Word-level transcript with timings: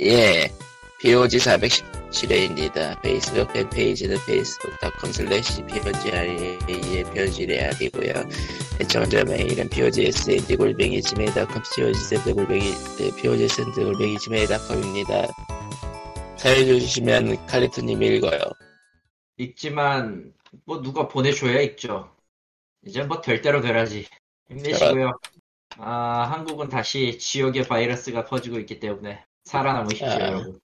예, 0.00 0.50
POG 1.00 1.38
417회입니다. 1.38 3.00
페이스북 3.02 3.52
팬페이지는 3.52 4.16
facebook.com 4.16 5.10
slash 5.10 5.62
POGREA의 5.66 7.04
POGREA이고요. 7.14 8.12
애청자 8.80 9.24
메일은 9.24 9.68
POGSND 9.68 10.56
골뱅이 10.56 11.00
지메일.com, 11.00 11.62
POGSND 11.76 12.32
골뱅이, 12.32 12.72
POGSND 13.20 13.84
골뱅이 13.84 14.18
지메일.com입니다. 14.18 15.28
사연 16.38 16.66
주시면 16.66 17.46
칼리토님이 17.46 18.06
읽어요. 18.16 18.40
읽지만 19.36 20.32
뭐 20.64 20.82
누가 20.82 21.06
보내줘야 21.08 21.60
읽죠. 21.60 22.10
이제 22.86 23.02
뭐 23.04 23.20
될 23.20 23.40
대로 23.40 23.60
되라지. 23.60 24.06
힘내시고요. 24.50 25.12
아 25.78 26.28
한국은 26.32 26.68
다시 26.68 27.18
지옥의 27.18 27.64
바이러스가 27.66 28.24
퍼지고 28.26 28.58
있기 28.60 28.78
때문에 28.80 29.24
살아남으십시오 29.44 30.08
아. 30.08 30.20
여러분. 30.20 30.60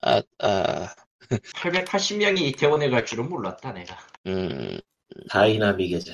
아, 0.00 0.22
아, 0.38 0.94
880명이 1.28 2.40
이태원에 2.40 2.88
갈 2.90 3.04
줄은 3.04 3.28
몰랐다 3.28 3.72
내가. 3.72 3.98
음, 4.26 4.78
dynamic이죠. 5.28 6.12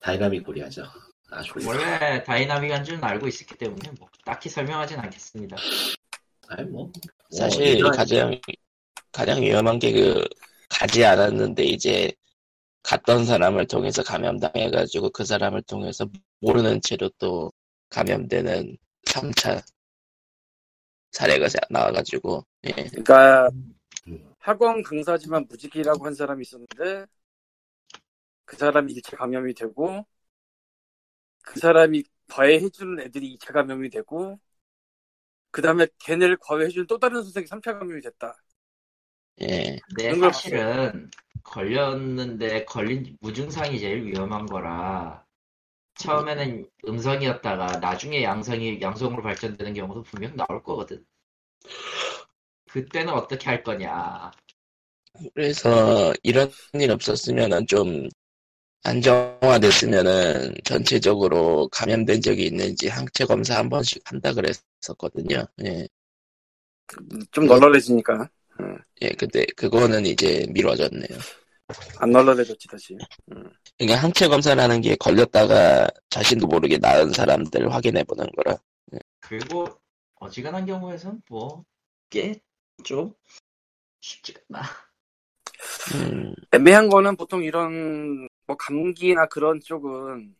Dynamic 0.00 0.44
Korea죠. 0.44 0.84
아주 1.30 1.52
원래 1.66 2.22
다이나믹한 2.22 2.84
줄은 2.84 3.02
알고 3.02 3.26
있었기 3.26 3.56
때문에 3.56 3.90
뭐 3.98 4.08
딱히 4.24 4.48
설명하진 4.48 4.98
않겠습니다. 5.00 5.56
아니 6.48 6.68
뭐 6.70 6.92
사실 7.30 7.82
뭐, 7.82 7.90
가장, 7.90 8.38
가장 9.10 9.42
위험한 9.42 9.78
게 9.78 9.92
그, 9.92 10.24
가지 10.68 11.04
않았는데 11.04 11.64
이제 11.64 12.12
갔던 12.82 13.24
사람을 13.24 13.66
통해서 13.66 14.02
감염당해가지고 14.02 15.10
그 15.10 15.24
사람을 15.24 15.62
통해서 15.62 16.06
모르는 16.40 16.80
채로 16.82 17.10
또 17.18 17.50
감염되는 17.88 18.76
3차 19.06 19.62
사례가 21.14 21.48
자- 21.48 21.58
나와가지고, 21.70 22.44
예. 22.64 22.70
그러니까 22.90 23.48
음. 24.08 24.34
학원 24.40 24.82
강사지만 24.82 25.46
무직이라고 25.48 26.04
한 26.04 26.14
사람이 26.14 26.42
있었는데 26.42 27.06
그 28.44 28.56
사람이 28.56 28.92
1차 28.92 29.16
감염이 29.16 29.54
되고 29.54 30.06
그 31.42 31.60
사람이 31.60 32.02
과외해주는 32.28 33.00
애들이 33.00 33.28
2차 33.34 33.52
감염이 33.52 33.88
되고 33.90 34.38
그 35.50 35.62
다음에 35.62 35.86
걔네를 35.98 36.36
과외해주는 36.40 36.86
또 36.88 36.98
다른 36.98 37.22
선생이 37.22 37.46
3차 37.46 37.78
감염이 37.78 38.00
됐다. 38.02 38.36
예. 39.42 39.78
근데 39.88 40.14
사실은 40.20 41.10
걸렸는데 41.42 42.64
걸린 42.64 43.16
무증상이 43.20 43.78
제일 43.78 44.04
위험한 44.04 44.46
거라 44.46 45.23
처음에는 45.96 46.68
음성이었다가 46.86 47.78
나중에 47.78 48.22
양성이 48.22 48.80
양성으로 48.80 49.22
발전되는 49.22 49.74
경우도 49.74 50.02
분명 50.02 50.36
나올 50.36 50.62
거거든. 50.62 51.04
그때는 52.70 53.12
어떻게 53.12 53.46
할 53.46 53.62
거냐. 53.62 54.30
그래서 55.34 56.12
이런 56.22 56.50
일 56.74 56.90
없었으면은 56.90 57.66
좀 57.66 58.08
안정화됐으면은 58.82 60.54
전체적으로 60.64 61.68
감염된 61.68 62.20
적이 62.20 62.46
있는지 62.46 62.88
항체 62.88 63.24
검사 63.24 63.56
한 63.56 63.68
번씩 63.68 64.02
한다 64.04 64.32
그랬었거든요. 64.32 65.46
예. 65.64 65.88
좀 67.30 67.46
널널해지니까 67.46 68.28
예, 69.02 69.08
근데 69.10 69.46
그거는 69.56 70.06
이제 70.06 70.46
미뤄졌네요. 70.50 71.18
안 71.98 72.10
널널해졌지 72.10 72.68
다시. 72.68 72.96
그러니까 73.78 74.02
항체 74.02 74.28
검사라는 74.28 74.80
게 74.80 74.96
걸렸다가 74.96 75.88
자신도 76.10 76.46
모르게 76.46 76.78
나은 76.78 77.12
사람들 77.12 77.72
확인해 77.72 78.04
보는 78.04 78.26
거라. 78.36 78.56
그리고 79.20 79.66
어지간한 80.16 80.66
경우에선 80.66 81.22
뭐꽤좀 81.28 83.14
쉽지가 84.00 84.40
않아. 84.52 84.62
음, 85.94 86.34
애매한 86.52 86.88
거는 86.88 87.16
보통 87.16 87.42
이런 87.42 88.28
뭐 88.46 88.56
감기나 88.56 89.26
그런 89.26 89.60
쪽은 89.60 90.36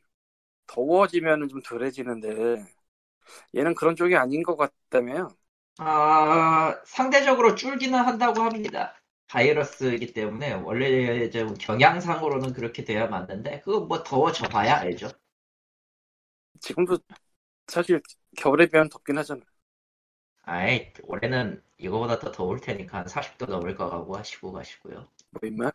더워지면은 0.67 1.49
좀 1.49 1.63
덜해지는데 1.63 2.65
얘는 3.57 3.75
그런 3.75 3.97
쪽이 3.97 4.17
아닌 4.17 4.43
것 4.43 4.57
같다며요. 4.57 5.29
아, 5.79 6.81
상대적으로 6.85 7.55
줄기는 7.55 7.99
한다고 7.99 8.43
합니다. 8.43 8.95
바이러스이기 9.29 10.13
때문에 10.13 10.53
원래 10.55 11.31
좀 11.31 11.55
경향상으로는 11.55 12.53
그렇게 12.53 12.85
돼야 12.85 13.07
맞는데 13.07 13.61
그거 13.61 13.81
뭐 13.81 14.03
더워져 14.03 14.49
봐야 14.49 14.77
알죠. 14.77 15.11
지금도 16.61 16.99
사실 17.67 18.01
겨울에 18.37 18.67
비하면 18.67 18.89
덥긴 18.89 19.19
하잖아. 19.19 19.43
아이, 20.43 20.93
올해는 21.05 21.63
이거보다 21.79 22.19
더 22.19 22.31
더울 22.31 22.61
테니까 22.61 22.99
한 22.99 23.07
40도 23.07 23.47
넘을 23.47 23.75
거 23.75 23.89
가고 23.89 24.17
하시고 24.17 24.53
가시고요. 24.53 25.09
뭐 25.31 25.41
임마? 25.43 25.71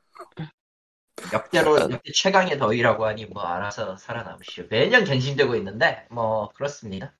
역대로 1.33 1.79
역대 1.79 2.11
최강의 2.13 2.57
더위라고 2.57 3.05
하니 3.05 3.25
뭐 3.25 3.43
알아서 3.43 3.97
살아남으시오. 3.97 4.65
매년 4.69 5.03
갱신되고 5.03 5.55
있는데 5.55 6.05
뭐 6.09 6.49
그렇습니다. 6.49 7.13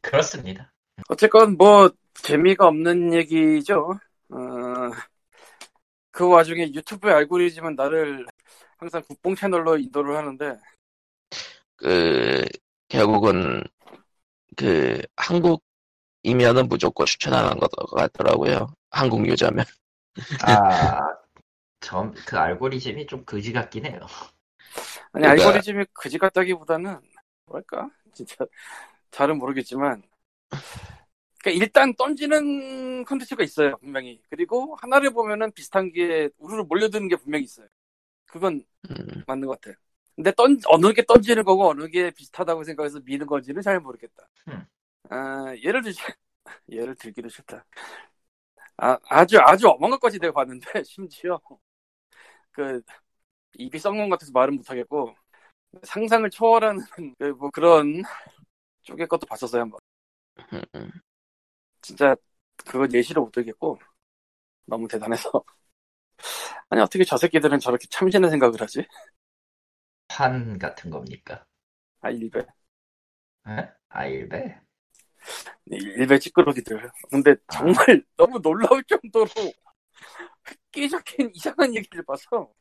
그렇습니다. 0.00 0.72
어쨌건 1.08 1.56
뭐 1.56 1.90
재미가 2.14 2.66
없는 2.66 3.12
얘기죠. 3.14 3.98
어, 4.30 4.36
그 6.16 6.26
와중에 6.26 6.72
유튜브의 6.72 7.14
알고리즘은 7.14 7.74
나를 7.74 8.24
항상 8.78 9.02
국뽕 9.06 9.34
채널로 9.34 9.76
인도를 9.76 10.16
하는데 10.16 10.58
그 11.76 12.42
결국은 12.88 13.62
그 14.56 15.02
한국이면은 15.16 16.68
무조건 16.70 17.04
추천하는 17.04 17.58
것 17.58 17.70
같더라고요. 17.94 18.68
한국 18.90 19.26
유저면. 19.26 19.66
아, 20.42 21.00
전그 21.80 22.38
알고리즘이 22.38 23.06
좀 23.06 23.22
그지 23.26 23.52
같긴 23.52 23.84
해요. 23.84 24.00
아니 25.12 25.26
그러니까- 25.26 25.48
알고리즘이 25.48 25.84
그지 25.92 26.16
같다기보다는 26.16 26.98
뭐랄까 27.44 27.90
진짜 28.14 28.36
잘은 29.10 29.36
모르겠지만 29.36 30.02
그러니까 31.42 31.64
일단 31.64 31.94
던지는 31.94 33.04
컨텐츠가 33.04 33.44
있어요 33.44 33.76
분명히. 33.78 34.20
그리고 34.30 34.76
하나를 34.80 35.10
보면은 35.10 35.52
비슷한 35.52 35.92
게 35.92 36.28
우르르 36.38 36.62
몰려드는 36.64 37.08
게 37.08 37.16
분명히 37.16 37.44
있어요. 37.44 37.68
그건 38.26 38.64
음, 38.90 39.24
맞는 39.26 39.46
것 39.48 39.60
같아 39.60 39.78
근데 40.16 40.32
던 40.32 40.58
어느 40.66 40.92
게 40.92 41.04
던지는 41.04 41.44
거고 41.44 41.68
어느 41.70 41.88
게 41.88 42.10
비슷하다고 42.10 42.64
생각해서 42.64 43.00
미는 43.04 43.26
건지는 43.26 43.62
잘 43.62 43.80
모르겠다. 43.80 44.28
음. 44.48 44.66
아 45.10 45.54
예를 45.62 45.82
들자 45.82 46.04
예를 46.70 46.94
들기도 46.96 47.28
싫다. 47.28 47.64
아 48.78 48.98
아주 49.08 49.38
아주 49.40 49.68
어망한 49.68 49.92
것까지 49.98 50.18
내가 50.18 50.32
봤는데 50.32 50.64
심지어 50.84 51.38
그 52.52 52.80
입이 53.54 53.78
썩는 53.78 54.08
것 54.08 54.16
같아서 54.16 54.32
말은 54.32 54.56
못하겠고 54.56 55.14
상상을 55.84 56.28
초월하는 56.30 56.82
그뭐 57.18 57.50
그런 57.50 58.02
쪽의 58.82 59.08
것도 59.08 59.26
봤었어요 59.26 59.62
한번. 59.62 59.80
음, 60.52 60.62
음. 60.74 60.90
진짜 61.82 62.16
그건 62.56 62.92
예시를 62.92 63.22
못 63.22 63.30
들겠고 63.32 63.78
너무 64.66 64.88
대단해서 64.88 65.44
아니 66.68 66.80
어떻게 66.82 67.04
저 67.04 67.16
새끼들은 67.16 67.58
저렇게 67.60 67.86
참신한 67.90 68.30
생각을 68.30 68.60
하지? 68.60 68.84
판 70.08 70.58
같은 70.58 70.90
겁니까? 70.90 71.46
아 72.00 72.10
일배 72.10 72.46
에? 73.48 73.72
아 73.88 74.06
일베? 74.06 74.60
일배 75.66 76.18
찌끄러기들 76.18 76.90
근데 77.10 77.36
정말 77.50 78.02
너무 78.16 78.38
놀라울 78.40 78.82
정도로 78.84 79.26
획기적인 80.48 81.32
이상한 81.34 81.74
얘기를 81.74 82.04
봐서 82.04 82.52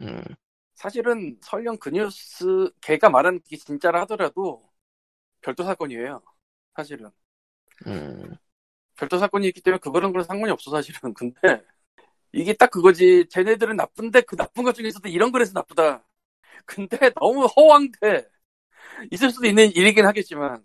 음, 0.00 0.34
사실은 0.74 1.38
설령 1.42 1.78
그 1.78 1.90
뉴스 1.90 2.70
걔가 2.80 3.08
말하는 3.10 3.40
게 3.42 3.56
진짜라 3.56 4.02
하더라도 4.02 4.62
별도 5.42 5.64
사건이에요 5.64 6.22
사실은 6.76 7.10
음, 7.86 8.36
별도 8.96 9.18
사건이 9.18 9.48
있기 9.48 9.60
때문에 9.62 9.78
그거랑 9.80 10.12
그런 10.12 10.24
상관이 10.24 10.52
없어 10.52 10.70
사실은. 10.70 11.12
근데 11.14 11.62
이게 12.32 12.54
딱 12.54 12.70
그거지. 12.70 13.26
쟤네들은 13.30 13.76
나쁜데 13.76 14.22
그 14.22 14.36
나쁜 14.36 14.64
것 14.64 14.74
중에서도 14.74 15.08
이런 15.08 15.32
거에서 15.32 15.52
나쁘다. 15.54 16.04
근데 16.66 16.98
너무 17.20 17.46
허황돼. 17.46 18.28
있을 19.12 19.30
수도 19.30 19.46
있는 19.46 19.70
일이긴 19.72 20.06
하겠지만 20.06 20.64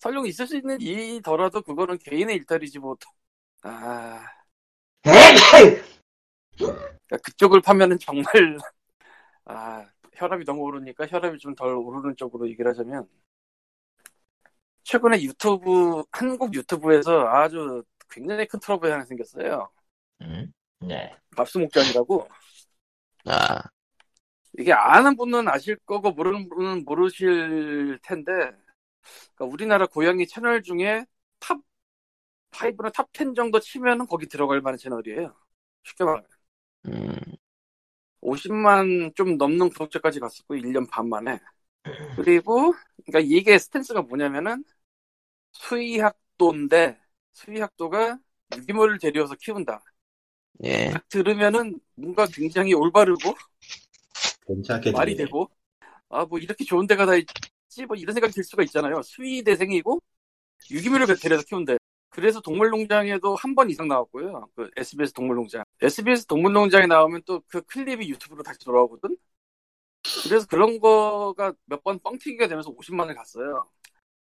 설령 0.00 0.26
있을 0.26 0.46
수 0.48 0.56
있는 0.56 0.80
일이더라도 0.80 1.62
그거는 1.62 1.98
개인의 1.98 2.36
일탈이지 2.36 2.78
뭐 2.80 2.96
아. 3.62 4.24
그러니까 7.08 7.16
그쪽을 7.24 7.60
파면은 7.60 7.98
정말 7.98 8.24
아 9.46 9.86
혈압이 10.14 10.44
너무 10.46 10.62
오르니까 10.62 11.06
혈압이 11.08 11.38
좀 11.38 11.54
덜 11.56 11.76
오르는 11.76 12.16
쪽으로 12.16 12.48
얘기를 12.50 12.70
하자면 12.70 13.08
최근에 14.84 15.22
유튜브 15.22 16.02
한국 16.10 16.54
유튜브에서 16.54 17.26
아주 17.28 17.82
굉장히 18.10 18.46
큰 18.46 18.60
트러블이 18.60 18.92
하나 18.92 19.04
생겼어요. 19.04 19.70
음? 20.22 20.52
네. 20.80 21.14
밥수목장이라고 21.36 22.28
아, 23.26 23.62
이게 24.58 24.72
아는 24.72 25.16
분은 25.16 25.48
아실 25.48 25.76
거고 25.86 26.10
모르는 26.10 26.48
분은 26.48 26.84
모르실 26.84 27.98
텐데 28.02 28.32
그러니까 29.34 29.44
우리나라 29.46 29.86
고양이 29.86 30.26
채널 30.26 30.62
중에 30.62 31.04
top 31.38 31.58
5나 32.50 32.90
top 32.90 33.08
10 33.12 33.34
정도 33.34 33.60
치면은 33.60 34.06
거기 34.06 34.26
들어갈 34.28 34.60
만한 34.60 34.78
채널이에요. 34.78 35.34
쉽게 35.84 36.04
말하면. 36.04 36.26
음, 36.86 37.16
50만 38.20 39.12
좀 39.14 39.36
넘는 39.36 39.70
구독자까지 39.70 40.20
갔었고 40.20 40.54
1년 40.56 40.86
반 40.86 41.08
만에. 41.08 41.40
그리고 42.16 42.74
그러니까 43.06 43.20
이게 43.36 43.58
stance가 43.58 44.02
뭐냐면은 44.02 44.64
수의학도인데 45.52 46.98
수의학도가 47.32 48.18
유기묘를 48.56 48.98
데려와서 48.98 49.34
키운다. 49.36 49.82
예. 50.64 50.90
딱 50.92 51.08
들으면은 51.08 51.80
뭔가 51.94 52.26
굉장히 52.26 52.74
올바르고 52.74 53.34
괜찮게 54.46 54.92
말이. 54.92 55.16
되고 55.16 55.50
아 56.10 56.26
뭐 56.26 56.38
이렇게 56.38 56.64
좋은 56.64 56.86
데가 56.86 57.06
다 57.06 57.14
있지 57.16 57.86
뭐 57.86 57.96
이런 57.96 58.14
생각이 58.14 58.34
들 58.34 58.44
수가 58.44 58.62
있잖아요. 58.64 59.02
수의 59.02 59.42
대생이고 59.42 60.00
유기물을 60.70 61.06
데려서 61.20 61.44
키운대. 61.44 61.78
그래서 62.10 62.40
동물농장에도 62.40 63.36
한 63.36 63.54
번 63.54 63.70
이상 63.70 63.88
나왔고요. 63.88 64.48
그 64.56 64.70
SBS 64.76 65.12
동물농장. 65.14 65.64
SBS 65.82 66.26
동물농장에 66.26 66.86
나오면 66.86 67.22
또 67.26 67.40
그 67.48 67.62
클립이 67.62 68.08
유튜브로 68.10 68.42
다시 68.42 68.58
돌아오거든. 68.60 69.16
그래서 70.24 70.46
그런 70.46 70.78
거가 70.78 71.52
몇 71.66 71.82
번 71.82 71.98
뻥튀기가 72.00 72.48
되면서 72.48 72.70
50만 72.70 73.00
원을 73.00 73.14
갔어요. 73.14 73.68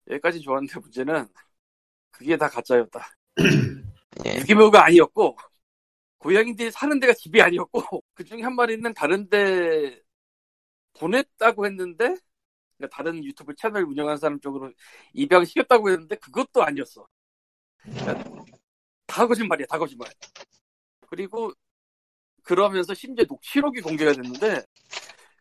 여기까지 0.09 0.41
좋았는데 0.41 0.81
문제는 0.81 1.27
그게 2.11 2.37
다 2.37 2.49
가짜였다. 2.49 3.01
예. 4.27 4.37
유기묘가 4.41 4.85
아니었고 4.87 5.37
고양이들이 6.19 6.71
사는 6.71 6.99
데가 7.01 7.15
집이 7.15 7.41
아니었고 7.43 8.05
그 8.15 8.25
중에 8.25 8.43
한 8.43 8.55
마리는 8.55 8.93
다른데 8.95 10.01
보냈다고 10.95 11.67
했는데 11.67 12.17
그러니까 12.77 12.97
다른 12.97 13.25
유튜브 13.25 13.55
채널 13.57 13.85
운영하는 13.85 14.19
사람 14.19 14.41
쪽으로 14.41 14.73
입양 15.15 15.45
시켰다고 15.45 15.91
했는데 15.91 16.17
그것도 16.17 16.63
아니었어. 16.65 17.07
그러니까 17.83 18.25
다 19.07 19.27
거짓말이야, 19.27 19.67
다 19.67 19.79
거짓말. 19.79 20.11
그리고 21.09 21.53
그러면서 22.43 22.95
심지어 22.95 23.25
녹취록이 23.29 23.81
공개가 23.81 24.13
됐는데 24.13 24.63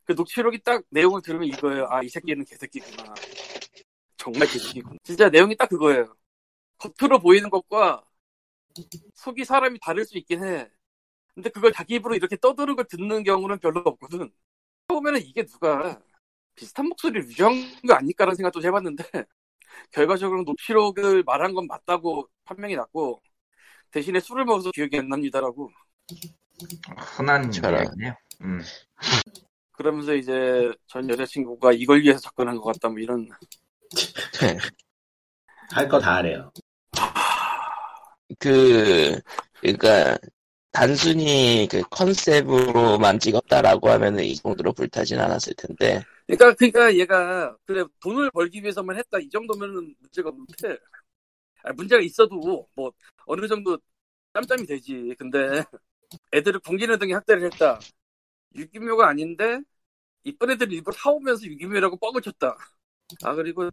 그 0.09 0.13
녹취록이 0.13 0.63
딱 0.63 0.83
내용을 0.89 1.21
들으면 1.21 1.47
이거예요. 1.49 1.85
아, 1.87 2.01
이 2.01 2.09
새끼는 2.09 2.43
개새끼구나. 2.43 3.13
정말 4.17 4.47
개새끼구나. 4.47 4.95
진짜 5.03 5.29
내용이 5.29 5.55
딱 5.55 5.69
그거예요. 5.69 6.15
겉으로 6.79 7.19
보이는 7.19 7.47
것과 7.51 8.03
속이 9.13 9.45
사람이 9.45 9.77
다를 9.79 10.05
수 10.05 10.17
있긴 10.17 10.43
해. 10.43 10.67
근데 11.35 11.51
그걸 11.51 11.71
자기 11.71 11.93
입으로 11.93 12.15
이렇게 12.15 12.37
떠드는 12.37 12.75
걸 12.75 12.85
듣는 12.89 13.21
경우는 13.21 13.59
별로 13.59 13.81
없거든. 13.81 14.31
처음에는 14.87 15.21
이게 15.21 15.45
누가 15.45 16.01
비슷한 16.55 16.87
목소리를 16.87 17.27
유지한 17.27 17.53
거 17.87 17.93
아닐까라는 17.93 18.35
생각도 18.35 18.63
해봤는데 18.63 19.03
결과적으로 19.91 20.41
녹취록을 20.41 21.21
말한 21.21 21.53
건 21.53 21.67
맞다고 21.67 22.27
판명이 22.45 22.75
났고 22.77 23.21
대신에 23.91 24.19
술을 24.19 24.45
먹어서 24.45 24.71
기억이 24.71 24.97
안 24.97 25.07
납니다라고 25.07 25.69
흔한 26.97 27.51
저런. 27.51 27.83
이야기네요. 27.83 28.15
음. 28.41 28.59
그러면서 29.79 30.13
이제 30.13 30.73
전 30.87 31.09
여자친구가 31.09 31.71
이걸 31.71 32.01
위해서 32.01 32.19
접근한 32.19 32.57
것 32.57 32.63
같다 32.65 32.89
뭐 32.89 32.99
이런. 32.99 33.29
할 35.71 35.87
거 35.87 35.99
다 36.01 36.17
하네요. 36.17 36.51
그, 38.39 39.19
그니까, 39.61 40.17
단순히 40.71 41.67
그 41.71 41.81
컨셉으로만 41.89 43.19
찍었다라고 43.19 43.89
하면은 43.89 44.23
이 44.25 44.35
정도로 44.35 44.73
불타진 44.73 45.19
않았을 45.19 45.53
텐데, 45.55 46.03
그러니까 46.27 46.53
그러니까 46.55 46.95
얘가 46.95 47.55
그래 47.65 47.83
돈을 48.01 48.29
벌기 48.31 48.61
위해서만 48.61 48.97
했다 48.97 49.17
이 49.19 49.29
정도면은 49.29 49.95
문제가 49.99 50.29
없는데. 50.29 50.77
아니, 51.63 51.75
문제가 51.75 52.01
있어도 52.01 52.67
뭐 52.75 52.91
어느 53.25 53.47
정도 53.47 53.77
짬짬이 54.33 54.65
되지. 54.67 55.15
근데 55.19 55.63
애들을 56.33 56.59
굶기는 56.61 56.99
등의 56.99 57.13
학대를 57.15 57.45
했다 57.51 57.79
유기묘가 58.55 59.07
아닌데 59.09 59.59
이쁜 60.23 60.51
애들 60.51 60.71
일부러 60.73 60.95
사오면서 60.97 61.45
유기묘라고 61.45 61.97
뻥을 61.97 62.21
쳤다 62.21 62.57
아 63.23 63.35
그리고 63.35 63.69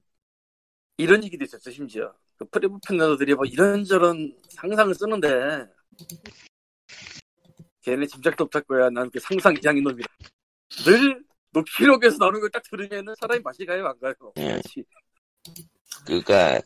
이런 0.99 1.23
얘기도 1.25 1.45
있었죠 1.45 1.71
심지어 1.71 2.15
그 2.37 2.45
프리브 2.47 2.79
패널들이 2.87 3.35
뭐 3.35 3.45
이런저런 3.47 4.35
상상을 4.51 4.95
쓰는데 4.95 5.67
걔네 7.83 8.07
짐작도 8.07 8.45
못할 8.45 8.63
거야 8.63 8.91
난 8.91 9.09
그 9.11 9.21
상상 9.21 9.55
이상인 9.57 9.83
놈이라 9.85 10.07
늘 10.85 11.25
녹취록에서 11.53 12.17
나오는 12.19 12.41
걸 12.41 12.51
딱 12.51 12.63
들으면은 12.71 13.15
사람이 13.21 13.43
맛이 13.43 13.65
가요 13.67 13.87
안 13.87 13.99
가요? 14.01 14.15
예. 14.39 14.61
그렇지. 14.61 14.85
그니까, 16.07 16.61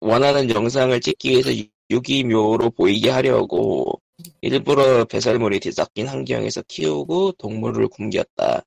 원하는 0.00 0.50
영상을 0.50 1.00
찍기 1.00 1.30
위해서 1.30 1.54
유- 1.54 1.68
유기묘로 1.90 2.70
보이게 2.70 3.10
하려고, 3.10 4.00
일부러 4.42 5.04
배설물이 5.04 5.60
뒤섞인 5.60 6.08
환경에서 6.08 6.62
키우고 6.68 7.32
동물을 7.32 7.88
굶겼다. 7.88 8.62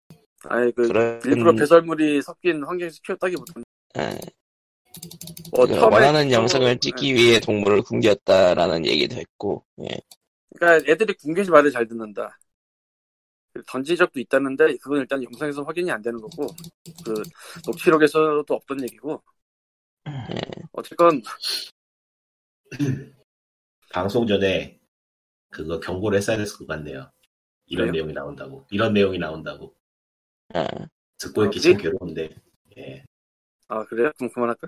아이 0.50 0.72
그 0.72 0.88
그런, 0.88 1.22
일부러 1.26 1.54
배설물이 1.54 2.22
섞인 2.22 2.64
환경에서 2.64 2.98
키웠다기보다는 3.04 3.64
예, 3.98 4.20
뭐 5.52 5.66
그 5.66 5.74
처음에 5.74 5.96
원하는 5.96 6.28
또- 6.28 6.32
영상을 6.34 6.80
찍기 6.80 7.14
위해 7.16 7.40
동물을 7.40 7.82
굶겼다라는 7.84 8.86
얘기도 8.86 9.16
했고, 9.16 9.64
예. 9.82 9.98
그러니까 10.56 10.92
애들이 10.92 11.14
궁계시 11.14 11.50
말을 11.50 11.72
잘 11.72 11.88
듣는다. 11.88 12.38
던진 13.68 13.96
적도 13.96 14.20
있다는데 14.20 14.78
그건 14.78 15.00
일단 15.00 15.24
영상에서 15.24 15.64
확인이 15.64 15.90
안 15.90 16.00
되는 16.02 16.22
거고 16.22 16.48
그 17.04 17.24
녹취록에서도 17.66 18.46
없던 18.48 18.84
얘기고 18.84 19.24
어쨌건 20.74 21.24
방송 23.92 24.28
전에 24.28 24.77
그거 25.58 25.80
경고를 25.80 26.18
했어야 26.20 26.38
됐을 26.38 26.58
것 26.60 26.68
같네요. 26.68 27.12
이런 27.68 27.88
그래요? 27.88 27.92
내용이 27.92 28.14
나온다고. 28.14 28.66
이런 28.72 28.94
내용이 28.94 29.18
나온다고. 29.20 29.76
아, 30.54 30.68
듣고 31.20 31.46
있기 31.46 31.60
아, 31.60 31.62
참 31.62 31.78
그래? 31.78 31.78
괴로운데. 31.78 32.30
예. 32.78 33.04
아 33.68 33.84
그래요? 33.86 34.12
그럼 34.18 34.32
그만할까? 34.34 34.68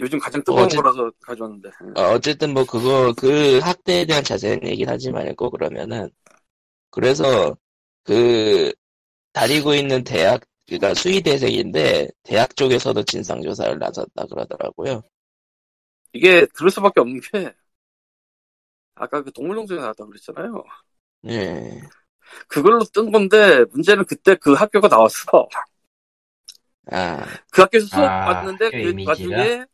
요즘 0.00 0.18
가장 0.18 0.42
뜨거운 0.44 0.68
어째- 0.68 0.74
거라서 0.74 1.10
가져왔는데 1.20 1.70
어, 1.96 2.02
어쨌든 2.14 2.52
뭐 2.54 2.64
그거 2.64 3.12
그 3.16 3.58
학대에 3.58 4.04
대한 4.06 4.22
자세한 4.24 4.60
얘기는 4.66 4.92
하지 4.92 5.10
말고 5.10 5.50
그러면은 5.50 6.10
그래서 6.90 7.56
그 8.04 8.72
다니고 9.32 9.74
있는 9.74 10.04
대학 10.04 10.42
그러니까 10.66 10.94
수의 10.94 11.22
대생인데 11.22 12.10
대학 12.24 12.56
쪽에서도 12.56 13.02
진상 13.04 13.42
조사를 13.42 13.78
나섰다 13.78 14.26
그러더라고요. 14.26 15.02
이게 16.12 16.46
그럴 16.54 16.70
수밖에 16.70 17.00
없는 17.00 17.20
게 17.20 17.54
아까 18.94 19.22
그 19.22 19.32
동물농장에 19.32 19.80
나왔다고 19.80 20.10
그랬잖아요. 20.10 20.64
예. 21.26 21.82
그걸로 22.48 22.84
뜬 22.84 23.10
건데 23.12 23.64
문제는 23.72 24.04
그때 24.06 24.34
그 24.36 24.52
학교가 24.54 24.88
나왔어. 24.88 25.48
아, 26.90 27.24
그 27.50 27.62
학교에서 27.62 27.86
수업 27.86 28.04
아, 28.06 28.24
받는데 28.26 28.70
그? 28.70 29.04
와중에 29.06 29.64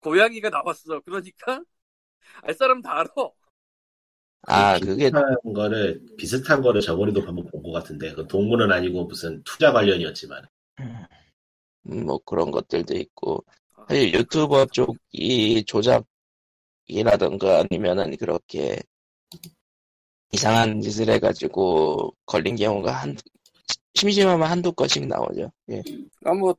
고양이가 0.00 0.50
나왔어. 0.50 1.00
그러니까 1.00 1.62
알 2.42 2.54
사람 2.54 2.82
다 2.82 3.00
알아. 3.00 3.08
아 4.42 4.78
그게 4.78 5.10
비슷한 5.10 5.36
거를 5.54 6.02
비슷한 6.16 6.62
거를 6.62 6.80
저번에도 6.80 7.20
한번 7.22 7.46
본 7.50 7.62
것 7.62 7.72
같은데 7.72 8.12
그 8.14 8.26
동물은 8.26 8.70
아니고 8.72 9.04
무슨 9.06 9.42
투자 9.44 9.72
관련이었지만 9.72 10.44
음, 10.80 12.06
뭐 12.06 12.18
그런 12.24 12.50
것들도 12.50 12.94
있고 12.96 13.44
사실 13.88 14.12
유튜버 14.14 14.66
쪽이 14.66 15.64
조작 15.66 16.04
이라던가 16.88 17.60
아니면은 17.60 18.16
그렇게 18.16 18.78
이상한 20.32 20.80
짓을 20.80 21.08
해가지고 21.10 22.14
걸린 22.26 22.56
경우가 22.56 22.92
한 22.92 23.16
심심하면 23.94 24.48
한두 24.48 24.72
건씩 24.72 25.06
나오죠. 25.06 25.50
예. 25.70 25.82
그러니까 26.20 26.34
뭐 26.34 26.54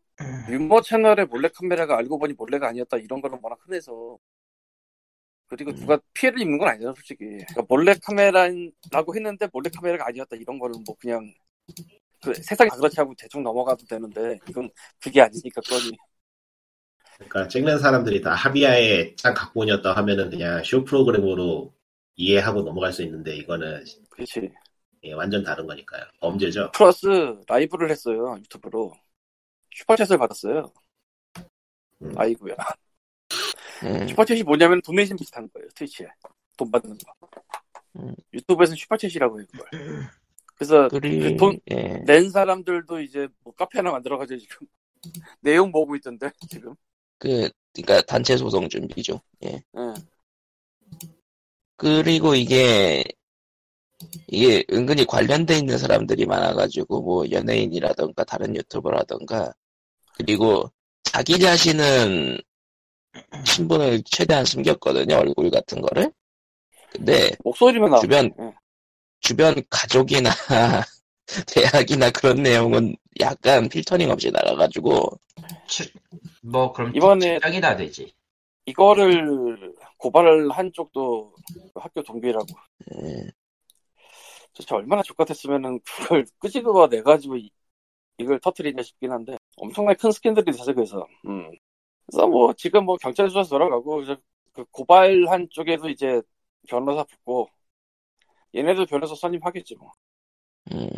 유머 0.50 0.82
채널의 0.82 1.26
몰래 1.28 1.48
카메라가 1.50 1.98
알고 1.98 2.20
보니 2.20 2.34
몰래가 2.34 2.68
아니었다 2.68 2.98
이런 2.98 3.22
거는 3.22 3.40
워낙 3.42 3.58
흔해서 3.62 4.18
그리고 5.48 5.72
음. 5.72 5.76
누가 5.78 6.00
피해를 6.14 6.42
입는 6.42 6.58
건 6.58 6.68
아니잖아 6.70 6.94
솔직히 6.94 7.26
그러니까 7.26 7.64
몰래 7.68 7.96
카메라라고 8.04 9.16
했는데 9.16 9.48
몰래 9.52 9.70
카메라가 9.74 10.08
아니었다 10.08 10.36
이런 10.36 10.60
거는 10.60 10.84
뭐 10.86 10.96
그냥 11.00 11.34
그 12.22 12.34
세상이 12.34 12.70
다 12.70 12.76
그렇지 12.76 12.98
하고 12.98 13.14
대충 13.18 13.42
넘어가도 13.42 13.86
되는데 13.86 14.38
이건 14.50 14.70
그게 15.00 15.22
아니니까 15.22 15.62
그거니 15.62 15.92
그러니까 17.20 17.48
찍는 17.48 17.80
사람들이 17.80 18.22
다 18.22 18.34
합의하에 18.34 19.16
짠 19.16 19.34
각본이었다 19.34 19.94
하면은 19.94 20.30
그냥 20.30 20.64
쇼 20.64 20.84
프로그램으로 20.84 21.74
이해하고 22.16 22.62
넘어갈 22.64 22.92
수 22.94 23.04
있는데 23.04 23.36
이거는 23.36 23.84
그렇지 24.10 24.50
예, 25.04 25.14
완전 25.14 25.44
다른 25.44 25.66
거니까요. 25.66 26.04
범죄죠. 26.20 26.72
플러스 26.74 27.08
라이브를 27.48 27.90
했어요 27.90 28.36
유튜브로 28.40 28.94
super 29.76 29.93
chat을 29.93 30.18
받았어요 30.18 30.72
음. 32.02 32.14
아이고야 32.18 32.56
음, 33.84 34.06
super 34.08 34.26
chat이 34.26 34.44
뭐냐면 34.44 34.82
donation 34.82 35.18
비슷한 35.18 35.48
거예요 35.54 35.68
트위치에 35.76 36.08
돈 36.58 36.72
받는 36.72 36.98
거 36.98 37.30
음. 37.98 38.16
유튜브에서는 38.34 38.78
super 38.78 39.00
chat이라고 39.00 39.40
해요 39.40 39.48
그걸 39.52 40.10
그래서 40.56 40.88
그리 40.90 41.20
그 41.20 41.36
돈- 41.38 41.60
예. 41.72 42.04
낸 42.06 42.30
사람들도 42.30 43.00
이제 43.02 43.28
뭐 43.44 43.54
카페 43.54 43.80
하나 43.80 43.92
만들어가지고 43.92 44.40
지금 44.40 44.68
내용 45.42 45.72
보고 45.72 45.96
있던데 45.96 46.30
지금 46.50 46.74
그 47.20 47.50
그러니까 47.74 48.02
단체 48.08 48.36
소송 48.38 48.68
준비죠. 48.68 49.22
예. 49.44 49.50
예. 49.78 49.94
그리고 51.76 52.36
이게 52.36 53.04
이게 54.28 54.64
은근히 54.72 55.06
관련돼 55.06 55.58
있는 55.58 55.78
사람들이 55.78 56.26
많아가지고 56.26 57.02
뭐 57.02 57.30
연예인이라던가 57.30 58.24
다른 58.24 58.56
유튜버라던가 58.56 59.54
그리고 60.16 60.72
자기 61.04 61.38
자신은 61.40 62.38
신분을 63.46 64.04
최대한 64.06 64.46
숨겼거든요 64.46 65.16
얼굴 65.16 65.50
같은 65.52 65.82
거를 65.82 66.12
근데 66.92 67.32
목소리만. 67.44 68.00
주변- 68.02 68.32
예. 68.40 68.54
주변 69.22 69.56
가족이나 69.70 70.30
대학이나 71.54 72.10
그런 72.12 72.42
내용은 72.44 72.96
약간 73.20 73.70
필터링 73.70 74.10
없이 74.10 74.32
나가가지고 74.32 75.20
추- 75.68 75.90
뭐 76.42 76.72
그럼 76.74 76.94
이번에- 76.94 77.38
이다 77.54 77.76
되지. 77.76 78.12
이거를 78.66 79.74
고발을 79.98 80.52
한 80.52 80.72
쪽도 80.74 81.34
학교 81.76 82.04
동기라고. 82.04 82.46
예, 82.94 83.32
도대체 84.54 84.76
얼마나 84.76 85.02
족같았으면은 85.04 85.80
그걸 85.86 86.26
끄집어 86.40 86.88
내가지고 86.88 87.38
이, 87.38 87.50
이걸 88.18 88.40
터트리냐 88.40 88.84
싶긴 88.84 89.12
한데 89.12 89.38
엄청나게 89.58 89.98
큰 89.98 90.12
스캔들이 90.12 90.46
돼서 90.46 90.74
그래서 90.74 91.06
음. 91.26 91.52
그래서 92.06 92.28
뭐 92.28 92.54
지금 92.54 92.86
뭐 92.86 92.98
경찰 92.98 93.30
수사 93.30 93.44
돌아가고 93.44 94.02
이제 94.02 94.16
그 94.54 94.66
고발한 94.72 95.48
쪽에도 95.52 95.90
이제 95.90 96.22
변호사 96.68 97.04
붙고 97.04 97.50
얘네도 98.56 98.86
변호사 98.88 99.16
선임하겠지 99.16 99.76
뭐. 99.76 99.92
음, 100.72 100.90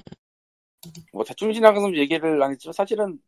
뭐 1.14 1.24
대충 1.24 1.54
지나가는 1.54 1.96
얘기를 1.96 2.42
안 2.42 2.52
했지만 2.52 2.74
사실은 2.74 3.20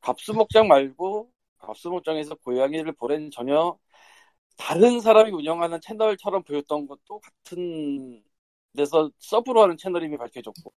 갑수목장 0.00 0.68
말고 0.68 1.30
갑수목장에서 1.58 2.34
고양이를 2.36 2.92
보낸 2.92 3.30
전혀 3.30 3.78
다른 4.56 5.00
사람이 5.00 5.30
운영하는 5.30 5.80
채널처럼 5.80 6.42
보였던 6.44 6.86
것도 6.86 7.20
같은 7.20 8.22
데서 8.76 9.10
서브로 9.18 9.62
하는 9.62 9.76
채널임이 9.76 10.16
밝혀졌고. 10.16 10.72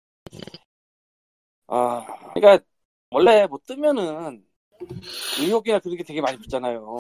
아 1.68 2.06
그러니까 2.34 2.64
원래 3.10 3.48
뭐 3.48 3.60
뜨면은 3.66 4.46
의혹이나 5.40 5.80
그런 5.80 5.98
게 5.98 6.04
되게 6.04 6.22
많이 6.22 6.38
붙잖아요. 6.38 6.98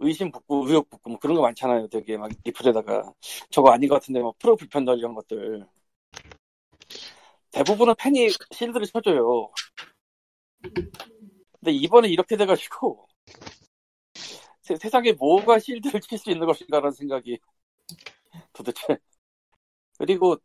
의심 0.00 0.30
붙고 0.32 0.66
의혹 0.68 0.90
붙고 0.90 1.10
뭐 1.10 1.18
그런 1.18 1.36
거 1.36 1.42
많잖아요. 1.42 1.88
되게 1.88 2.16
막 2.16 2.30
리플에다가 2.44 3.12
저거 3.50 3.70
아닌 3.70 3.88
것 3.88 3.96
같은데 3.96 4.20
뭐 4.20 4.34
프로 4.38 4.56
불편들 4.56 4.98
이런 4.98 5.14
것들 5.14 5.66
대부분은 7.52 7.94
팬이 7.98 8.30
실드를 8.50 8.86
쳐줘요. 8.86 9.50
근데 10.62 11.70
이번에 11.72 12.08
이렇게 12.08 12.36
돼가지고 12.36 13.06
세, 14.62 14.76
세상에 14.76 15.12
뭐가 15.12 15.58
실드를 15.58 16.00
칠 16.00 16.18
수 16.18 16.30
있는 16.30 16.46
것인가라는 16.46 16.92
생각이 16.92 17.38
도대체 18.52 18.96
그리고 19.98 20.36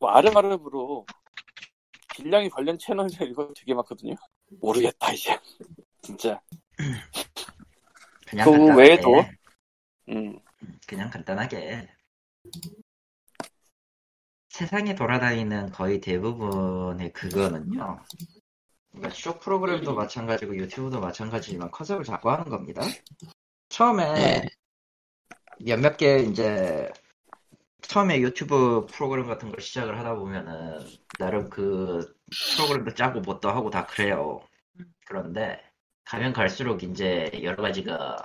뭐 0.00 0.10
아름아름으로 0.10 1.06
빌량이 2.14 2.50
관련 2.50 2.78
채널이 2.78 3.12
이거 3.22 3.52
되게 3.54 3.74
많거든요. 3.74 4.14
모르겠다 4.60 5.12
이제 5.12 5.38
진짜 6.02 6.40
그 8.44 8.76
외에도? 8.76 9.12
음 10.08 10.38
그냥 10.86 11.10
간단하게 11.10 11.88
세상에 14.68 14.94
돌아다니는 14.94 15.70
거의 15.70 15.98
대부분의 15.98 17.14
그거는요. 17.14 18.04
그러니까 18.90 19.14
쇼 19.14 19.38
프로그램도 19.38 19.94
마찬가지고 19.94 20.54
유튜브도 20.56 21.00
마찬가지지만 21.00 21.70
컨셉을 21.70 22.04
자꾸 22.04 22.30
하는 22.30 22.44
겁니다. 22.50 22.82
처음에 23.70 24.12
네. 24.12 24.48
몇몇 25.64 25.96
개 25.96 26.18
이제 26.18 26.92
처음에 27.80 28.20
유튜브 28.20 28.84
프로그램 28.90 29.26
같은 29.26 29.50
걸 29.50 29.62
시작을 29.62 29.98
하다 29.98 30.16
보면은 30.16 30.80
나름 31.18 31.48
그 31.48 32.14
프로그램도 32.54 32.92
짜고 32.92 33.20
뭣도 33.20 33.48
하고 33.48 33.70
다 33.70 33.86
그래요. 33.86 34.42
그런데 35.06 35.62
가면 36.04 36.34
갈수록 36.34 36.82
이제 36.82 37.30
여러 37.42 37.62
가지가 37.62 38.18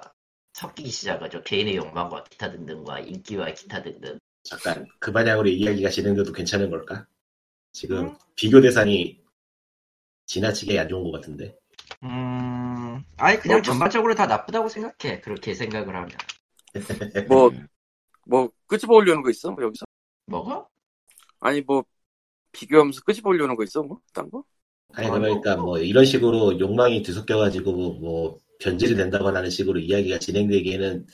섞이기 0.51 0.89
시작하죠. 0.89 1.41
개인의 1.43 1.77
욕망과 1.77 2.25
기타 2.25 2.51
등등과 2.51 2.99
인기와 2.99 3.53
기타 3.53 3.81
등등. 3.81 4.19
잠깐 4.43 4.87
그 4.99 5.11
방향으로 5.11 5.47
이야기가 5.49 5.89
진행돼도 5.89 6.31
괜찮은 6.33 6.69
걸까? 6.69 7.05
지금 7.71 8.15
비교 8.35 8.61
대상이 8.61 9.19
지나치게 10.25 10.79
안 10.79 10.89
좋은 10.89 11.03
것 11.03 11.11
같은데. 11.11 11.55
음, 12.03 13.03
아니 13.17 13.39
그냥 13.39 13.57
뭐, 13.57 13.61
전반적으로 13.61 14.15
다 14.15 14.25
나쁘다고 14.25 14.69
생각해. 14.69 15.21
그렇게 15.21 15.53
생각을 15.53 15.95
하면. 15.95 16.09
뭐 17.27 17.51
뭐 18.25 18.49
끄집어 18.67 18.95
올려는 18.95 19.21
거 19.21 19.29
있어? 19.29 19.51
뭐 19.51 19.63
여기서? 19.63 19.85
뭐가? 20.27 20.67
아니 21.39 21.61
뭐 21.61 21.83
비교하면서 22.51 23.01
끄집어 23.01 23.29
올려는 23.29 23.55
거 23.55 23.63
있어? 23.63 23.83
뭐? 23.83 23.99
딴 24.13 24.29
거? 24.29 24.43
아니. 24.93 25.09
그러니까 25.09 25.57
뭐 25.57 25.77
이런 25.79 26.05
식으로 26.05 26.59
욕망이 26.59 27.01
뒤섞여가지고 27.03 27.93
뭐 27.99 28.39
변질이 28.59 28.95
된다거나 28.95 29.39
하는 29.39 29.49
식으로 29.49 29.79
이야기가 29.79 30.19
진행되기에는 30.19 31.05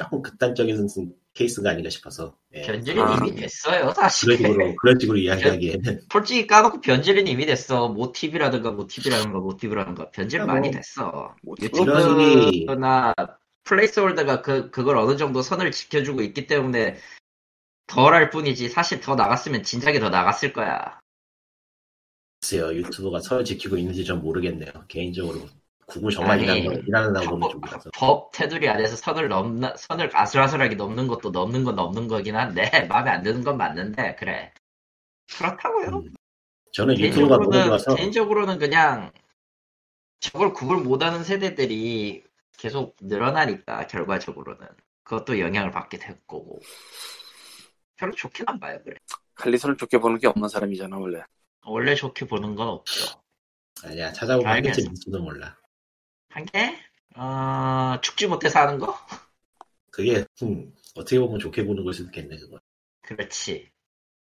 조금 0.00 0.22
극단적인 0.22 0.88
케이스가 1.34 1.70
아닌가 1.70 1.90
싶어서 1.90 2.34
예. 2.54 2.62
변질은 2.62 3.02
아. 3.02 3.16
이미 3.16 3.34
됐어요, 3.34 3.92
사실. 3.92 4.38
그런 4.38 4.52
식으로 4.52 4.76
그런 4.76 4.98
식으로 4.98 5.18
이야기하기에는 5.18 6.00
솔직히 6.10 6.46
까놓고 6.46 6.80
변질은 6.80 7.26
이미 7.26 7.44
됐어. 7.44 7.88
모티브라든가 7.88 8.70
모티브라든가 8.70 9.38
모티브라든가 9.38 10.10
변질 10.10 10.40
아, 10.40 10.46
많이 10.46 10.70
뭐. 10.70 10.76
됐어. 10.76 11.36
유튜브나 11.60 13.14
플레이스홀더가 13.64 14.40
그 14.40 14.70
그걸 14.70 14.96
어느 14.96 15.18
정도 15.18 15.42
선을 15.42 15.70
지켜주고 15.70 16.22
있기 16.22 16.46
때문에 16.46 16.96
덜 17.86 18.14
할 18.14 18.30
뿐이지 18.30 18.70
사실 18.70 19.00
더 19.00 19.16
나갔으면 19.16 19.62
진작에 19.64 20.00
더 20.00 20.08
나갔을 20.08 20.54
거야. 20.54 20.98
글쎄요 22.40 22.72
유튜브가 22.74 23.20
선을 23.20 23.44
지키고 23.44 23.76
있는지 23.76 24.02
전 24.06 24.22
모르겠네요 24.22 24.72
개인적으로 24.88 25.46
구글 25.90 26.10
정말 26.10 26.40
일하는 26.42 27.12
보는 27.12 27.40
법, 27.40 27.50
쪽이라서 27.50 27.90
법 27.94 28.32
테두리 28.32 28.68
안에서 28.68 28.96
선을 28.96 29.28
넘나 29.28 29.74
선을 29.76 30.10
아슬아슬하게 30.12 30.76
넘는 30.76 31.06
것도 31.06 31.30
넘는 31.30 31.64
건 31.64 31.74
넘는 31.76 32.08
거긴 32.08 32.36
한데 32.36 32.70
마음에 32.88 33.10
안 33.10 33.22
드는 33.22 33.42
건 33.42 33.56
맞는데 33.56 34.16
그래 34.16 34.52
그렇다고요. 35.36 35.88
음, 35.88 36.12
저는 36.72 36.98
유튜브가 36.98 37.36
너무 37.36 37.50
개인적으로는 37.50 37.66
좋아서 37.66 37.94
개인적으로는 37.94 38.58
그냥 38.58 39.12
저걸 40.20 40.52
구글 40.52 40.78
못하는 40.78 41.24
세대들이 41.24 42.24
계속 42.58 42.96
늘어나니까 43.00 43.86
결과적으로는 43.86 44.66
그것도 45.02 45.40
영향을 45.40 45.70
받게 45.70 45.98
될 45.98 46.20
거고 46.26 46.60
별로 47.96 48.12
좋긴 48.12 48.46
안 48.48 48.60
봐요 48.60 48.78
그래. 48.84 48.96
갈리선을 49.34 49.76
좋게 49.76 49.98
보는 49.98 50.18
게 50.18 50.26
없는 50.26 50.48
사람이잖아 50.48 50.96
원래. 50.98 51.22
원래 51.64 51.94
좋게 51.94 52.26
보는 52.26 52.54
건 52.54 52.68
없죠. 52.68 53.20
아니야 53.82 54.12
찾아보면 54.12 54.62
뭔지도 54.62 55.22
몰라 55.22 55.56
한 56.30 56.46
개? 56.46 56.76
어, 57.16 58.00
죽지 58.00 58.26
못해서 58.26 58.60
하는 58.60 58.78
거? 58.78 58.96
그게 59.90 60.24
음, 60.42 60.72
어떻게 60.94 61.18
보면 61.18 61.38
좋게 61.38 61.64
보는 61.64 61.84
걸 61.84 61.92
수도 61.92 62.06
있겠네 62.08 62.36
그거 62.38 62.58
그렇지. 63.02 63.70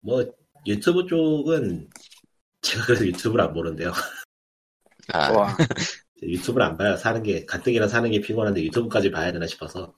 뭐 0.01 0.23
유튜브 0.65 1.05
쪽은 1.07 1.89
제가 2.61 2.85
그래서 2.85 3.05
유튜브를 3.05 3.43
안 3.43 3.53
보는데요 3.53 3.91
아, 5.13 5.31
와 5.31 5.57
유튜브를 6.21 6.65
안 6.65 6.77
봐요 6.77 6.95
사는 6.95 7.21
게 7.23 7.45
가뜩이나 7.45 7.87
사는 7.87 8.09
게 8.11 8.21
피곤한데 8.21 8.63
유튜브까지 8.65 9.11
봐야 9.11 9.31
되나 9.31 9.47
싶어서 9.47 9.95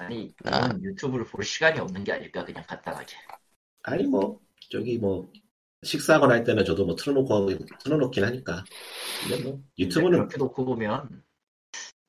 아니, 0.00 0.32
아. 0.44 0.70
유튜브를 0.80 1.26
볼 1.26 1.44
시간이 1.44 1.78
없는 1.78 2.04
게 2.04 2.12
아닐까, 2.12 2.42
그냥 2.44 2.64
간단하게. 2.66 3.14
아니 3.82 4.04
뭐 4.04 4.40
저기 4.70 4.96
뭐 4.98 5.30
식사하거나 5.82 6.34
할 6.34 6.44
때는 6.44 6.64
저도 6.64 6.86
뭐 6.86 6.94
틀어놓고 6.96 7.48
틀어놓긴 7.82 8.24
하니까 8.24 8.64
근데 9.22 9.42
뭐 9.42 9.62
유튜브는 9.78 10.18
그렇게 10.20 10.36
놓고 10.38 10.64
보면 10.64 11.22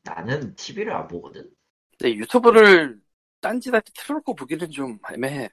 나는 0.03 0.55
TV를 0.55 0.93
안 0.93 1.08
보거든. 1.08 1.50
근데 1.98 2.15
유튜브를 2.15 3.00
딴지한테 3.41 3.91
틀어놓고 3.96 4.36
보기는 4.36 4.70
좀 4.72 5.00
애매해. 5.12 5.50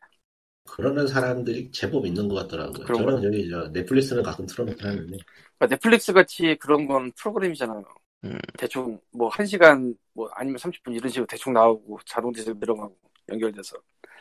그러는 0.65 1.07
사람들이 1.07 1.71
제법 1.73 2.07
있는 2.07 2.29
것 2.29 2.35
같더라고요 2.35 2.85
그런 2.85 3.03
저는 3.03 3.23
저기 3.23 3.49
저 3.49 3.69
넷플릭스는 3.69 4.23
가끔 4.23 4.47
틀어놓긴 4.47 4.87
하는데 4.87 5.17
그러니까 5.59 5.67
넷플릭스 5.75 6.13
같이 6.13 6.57
그런 6.61 6.87
건 6.87 7.11
프로그램이잖아요. 7.13 7.85
음. 8.25 8.39
대충 8.59 9.01
뭐 9.11 9.29
1시간 9.29 9.95
뭐 10.13 10.29
아니면 10.35 10.59
30분 10.59 10.95
이런 10.95 11.09
식으로 11.09 11.27
대충 11.27 11.53
나오고 11.53 12.01
자동 12.05 12.33
재생 12.33 12.59
들어가고 12.61 12.97
연결돼서 13.31 13.77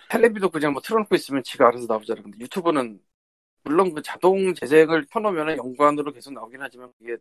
텔레비도 0.10 0.50
그냥 0.50 0.74
뭐 0.74 0.82
틀어놓고 0.82 1.16
있으면 1.16 1.44
지가 1.44 1.68
알아서 1.68 1.86
나오잖아. 1.88 2.22
근데 2.22 2.38
유튜브는 2.40 3.00
물론 3.64 3.94
그 3.94 4.02
자동 4.02 4.54
재생을 4.54 5.06
켜놓으면 5.12 5.58
연관으로 5.58 6.14
계속 6.14 6.34
나오긴 6.34 6.62
하지만 6.62 6.92
이게 7.02 7.18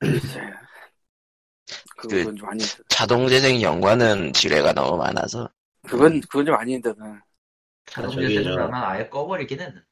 글쎄 1.96 2.18
그건 2.18 2.36
좀 2.36 2.48
아닌데 2.48 2.66
자동 2.88 3.28
재생 3.28 3.60
연관은 3.62 4.32
지뢰가 4.32 4.72
너무 4.72 4.96
많아서 4.98 5.48
그건 5.86 6.20
그건 6.22 6.46
좀 6.46 6.54
아닌데 6.54 6.92
저- 8.42 8.56
나는 8.56 8.74
아예 8.74 9.08
꺼버리긴 9.08 9.60
했는데. 9.60 9.86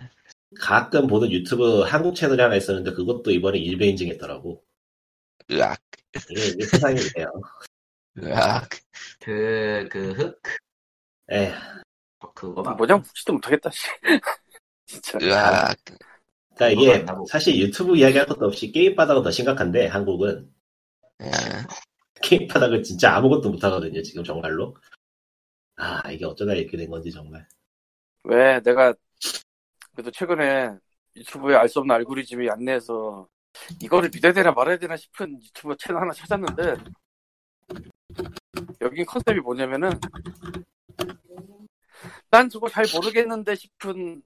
가끔 0.61 1.07
보던 1.09 1.33
유튜브 1.33 1.81
한국 1.81 2.15
채널이 2.15 2.41
하나 2.41 2.55
있었는데 2.55 2.93
그것도 2.93 3.31
이번에 3.31 3.59
일배 3.59 3.87
인증했더라고 3.89 4.63
으악 5.51 5.81
이게, 6.31 6.47
이게 6.49 6.65
세상이 6.65 7.01
이래요 7.01 7.27
으악 8.23 8.69
그, 9.21 9.89
그 9.91 10.13
흑, 10.13 10.41
에 11.33 11.53
그거 12.35 12.63
막 12.63 12.77
모장 12.77 13.03
붙지도 13.03 13.35
못하겠다. 13.35 13.71
씨. 13.71 13.89
진짜. 14.87 15.19
으악. 15.21 15.77
그러니까 16.57 16.81
그거 16.81 16.93
이게. 16.95 17.05
사실 17.31 17.57
유튜브 17.59 17.97
이야기할 17.97 18.27
것도 18.27 18.47
없이 18.47 18.71
게임 18.73 18.95
바닥은 18.95 19.23
더 19.23 19.31
심각한데 19.31 19.87
한국은 19.87 20.51
예. 21.23 21.31
게임 22.25 22.49
바닥은 22.49 22.83
진짜 22.83 23.15
아무것도 23.17 23.51
못하거든요 23.51 24.03
지금 24.03 24.25
정말로. 24.25 24.75
아 25.77 26.11
이게 26.11 26.25
어쩌다 26.25 26.55
이렇게 26.55 26.77
된 26.77 26.89
건지 26.89 27.11
정말. 27.11 27.47
왜 28.25 28.61
내가 28.63 28.95
그래도 29.93 30.11
최근에 30.11 30.77
유튜브에 31.17 31.55
알 31.57 31.69
수 31.69 31.81
없는 31.81 31.95
알고리즘이 31.97 32.49
안내해서 32.51 33.29
이거를 33.83 34.11
믿어야 34.13 34.33
되나 34.33 34.51
말아야 34.53 34.79
되나 34.79 34.97
싶은 34.97 35.41
유튜브 35.43 35.77
채널 35.79 36.03
하나 36.03 36.13
찾았는데 36.13 36.77
여긴 38.81 39.05
컨셉이 39.07 39.41
뭐냐면은 39.41 39.91
난 42.31 42.49
저거 42.49 42.69
잘 42.69 42.85
모르겠는데 42.93 43.55
싶은 43.55 44.23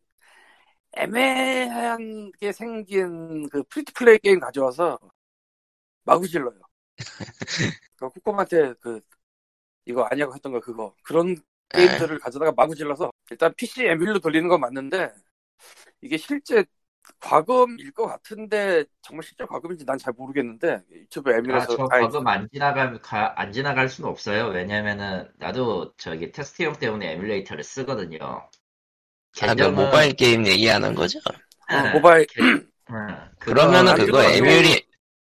애매한 0.93 2.33
게 2.40 2.52
생긴 2.52 3.49
그 3.50 3.62
free 3.64 3.83
to 3.83 3.92
play 3.92 4.18
게임 4.19 4.40
가져와서 4.40 4.99
마구 6.05 6.26
질러요. 6.26 6.67
그 7.97 8.09
코코한테 8.09 8.75
그 8.81 9.00
이거 9.87 10.05
아니라고 10.05 10.35
했던 10.35 10.52
거 10.52 10.61
그거 10.61 10.95
그런 11.05 11.37
예. 11.75 12.09
게임들을 12.09 12.19
가져다가 12.21 12.52
마구 12.57 12.75
질러서 12.76 13.12
일단 13.31 13.55
PC 13.57 13.85
에뮬로 13.87 14.21
돌리는 14.21 14.49
건 14.49 14.61
맞는데 14.61 15.12
이게 16.02 16.17
실제 16.19 16.64
과금일 17.21 17.93
것 17.93 18.07
같은데 18.07 18.85
정말 19.02 19.25
실제 19.25 19.45
과금인지 19.47 19.85
난 19.87 19.99
잘 19.99 20.14
모르겠는데 20.14 20.83
유튜브 20.93 21.33
아, 21.47 21.67
에뮬에서 21.67 21.67
저 21.67 21.88
아니, 21.88 22.09
과금 22.09 22.26
안 22.26 22.49
지나갈, 22.52 23.00
가- 23.00 23.33
안 23.40 23.52
지나갈 23.52 23.88
수는 23.88 24.11
없어요. 24.11 24.49
왜냐면은, 24.49 25.31
나도 25.38 25.95
저기 25.97 26.31
테스트용 26.31 26.75
때문에 26.75 27.12
emulator를 27.12 27.64
쓰거든요. 27.64 28.49
아, 29.40 29.55
그 29.55 29.62
계정은- 29.62 29.75
모바일 29.75 30.12
게임 30.14 30.47
얘기하는 30.47 30.95
거죠? 30.95 31.21
응, 31.71 31.76
어, 31.76 31.88
모바일 31.90 32.26
응, 32.90 33.31
그러면은 33.38 33.93
안 33.93 33.95
그거. 33.95 34.23
에뮬이 34.23 34.88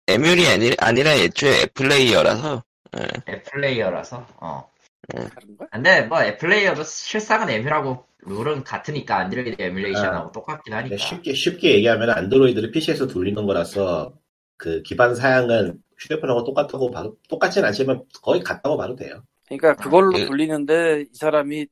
에뮬이 0.08 0.46
아니, 0.48 0.72
아니라 0.80 1.14
애초에 1.16 1.62
앱플레이어라서 1.64 2.64
예. 2.98 3.34
앱플레이어라서, 3.34 4.28
어. 4.42 4.70
다른가? 5.08 5.68
근데 5.72 6.02
뭐 6.02 6.22
앱플레이어도 6.24 6.84
실상은 6.84 7.50
에뮬하고 7.50 8.06
룰은 8.26 8.64
같으니까 8.64 9.18
안드로이드 9.18 9.62
에뮬레이션하고 9.62 10.32
똑같긴 10.32 10.74
하니까. 10.74 10.98
쉽게 10.98 11.34
쉽게 11.34 11.76
얘기하면 11.76 12.10
안드로이드를 12.10 12.72
PC에서 12.72 13.08
돌리는 13.08 13.46
거라서 13.46 14.14
그 14.58 14.82
기반 14.84 15.16
사양은 15.16 15.82
휴대폰하고 15.98 16.44
똑같다고 16.44 16.92
봐도 16.92 17.18
똑같진 17.30 17.64
않지만 17.66 18.04
거의 18.22 18.42
같다고 18.42 18.78
봐도 18.78 18.96
돼요. 18.96 19.24
그러니까 19.48 19.76
그걸로 19.76 20.12
그- 20.12 20.26
돌리는데 20.28 21.06
이 21.12 21.16
사람이 21.16 21.68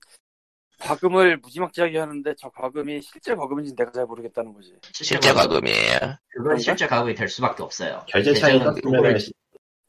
과금을 0.81 1.37
무지막지하게 1.37 1.99
하는데 1.99 2.33
저 2.37 2.49
과금이 2.49 3.01
실제 3.01 3.35
과금인지 3.35 3.75
내가 3.75 3.91
잘 3.91 4.05
모르겠다는 4.05 4.53
거지. 4.53 4.73
실제 4.91 5.31
과금이에요. 5.33 5.99
그건? 6.29 6.57
실제 6.57 6.87
과금이 6.87 7.13
될 7.15 7.27
수밖에 7.27 7.63
없어요. 7.63 8.03
결제 8.07 8.33
차이 8.33 8.53
계정은 8.53 8.75
떴으면 8.81 9.01
구글, 9.03 9.17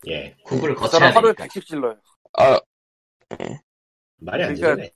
예 0.08 0.37
구글을 0.44 0.75
그 0.75 0.80
거쳐야 0.82 1.00
사람 1.00 1.16
하루에 1.16 1.32
되니까. 1.32 1.44
100씩 1.46 1.66
질러요. 1.66 1.96
아, 2.38 2.61
말이 4.18 4.44
안 4.44 4.54
그러니까-. 4.54 4.88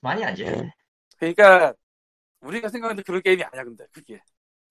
많이 0.00 0.24
안 0.24 0.34
지르네. 0.34 0.62
예. 0.64 0.72
그러니까 1.18 1.74
우리가 2.40 2.68
생각하는 2.68 3.02
그런 3.04 3.22
게임이 3.22 3.42
아니야 3.44 3.64
근데 3.64 3.84
그게. 3.92 4.20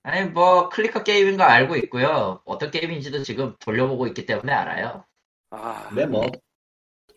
아니 0.03 0.27
뭐 0.29 0.69
클리커 0.69 1.03
게임인 1.03 1.37
거 1.37 1.43
알고 1.43 1.75
있고요. 1.77 2.41
어떤 2.45 2.71
게임인지도 2.71 3.23
지금 3.23 3.55
돌려보고 3.59 4.07
있기 4.07 4.25
때문에 4.25 4.51
알아요. 4.51 5.05
아, 5.51 5.87
근데 5.89 6.05
뭐 6.05 6.25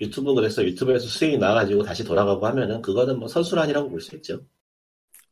유튜브 0.00 0.34
그래서 0.34 0.64
유튜브에서 0.64 1.06
수익이 1.06 1.38
나가지고 1.38 1.82
다시 1.84 2.04
돌아가고 2.04 2.46
하면은 2.46 2.82
그거는 2.82 3.18
뭐 3.18 3.28
선순환이라고 3.28 3.88
볼 3.90 4.00
수 4.00 4.14
있죠. 4.16 4.40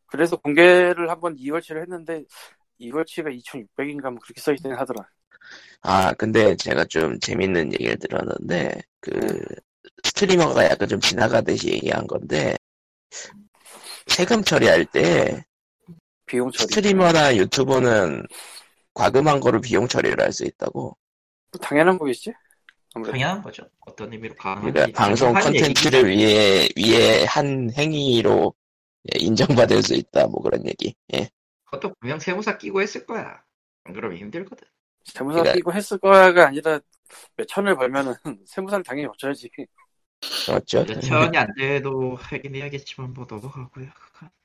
그래서 0.06 0.36
공개를 0.36 1.10
한번 1.10 1.36
2월치를 1.36 1.82
했는데 1.82 2.24
2월치가 2.78 3.30
2,600인가 3.30 4.10
뭐 4.10 4.20
그렇게 4.22 4.40
써있긴 4.40 4.72
하더라. 4.74 5.08
아, 5.82 6.12
근데 6.14 6.54
제가 6.56 6.84
좀 6.86 7.18
재밌는 7.20 7.72
얘기를 7.74 7.98
들었는데, 7.98 8.80
그, 9.00 9.40
스트리머가 10.04 10.64
약간 10.66 10.88
좀 10.88 11.00
지나가듯이 11.00 11.70
얘기한 11.72 12.06
건데, 12.06 12.56
세금 14.06 14.42
처리할 14.44 14.84
때, 14.86 15.44
비용 16.26 16.50
처리. 16.50 16.74
스트리머나 16.74 17.36
유튜버는 17.36 18.26
과금한 18.94 19.40
거로 19.40 19.60
비용 19.60 19.88
처리를 19.88 20.22
할 20.24 20.32
수 20.32 20.44
있다고. 20.44 20.96
당연한 21.60 21.98
거겠지? 21.98 22.32
아무래도. 22.94 23.12
당연한 23.12 23.42
거죠. 23.42 23.68
어떤 23.80 24.12
의미로 24.12 24.34
가능한지. 24.34 24.72
그러니까 24.72 24.98
방송 25.04 25.28
하는 25.36 25.42
컨텐츠를 25.52 26.08
위해, 26.08 26.68
위해 26.76 27.24
한 27.26 27.70
행위로 27.76 28.54
예, 29.14 29.18
인정받을 29.24 29.82
수 29.82 29.94
있다, 29.94 30.26
뭐 30.28 30.40
그런 30.42 30.66
얘기. 30.66 30.94
예. 31.14 31.28
그것도 31.64 31.94
분명 32.00 32.18
세무사 32.18 32.58
끼고 32.58 32.80
했을 32.82 33.04
거야. 33.06 33.42
안 33.84 33.92
그러면 33.94 34.18
힘들거든. 34.18 34.66
세무사 35.04 35.42
그래. 35.42 35.54
끼고 35.54 35.72
했을 35.72 35.98
거야가 35.98 36.46
아니라 36.48 36.78
몇 37.36 37.48
천을 37.48 37.74
벌면은 37.76 38.14
세무사를 38.46 38.84
당연히 38.84 39.08
어쩌야지. 39.08 39.50
그렇죠? 40.46 40.84
몇 40.84 41.00
천이 41.00 41.36
안 41.36 41.48
돼도 41.58 42.14
하긴 42.16 42.54
해야겠지만 42.54 43.12
뭐 43.12 43.26
넘어가고요. 43.28 43.88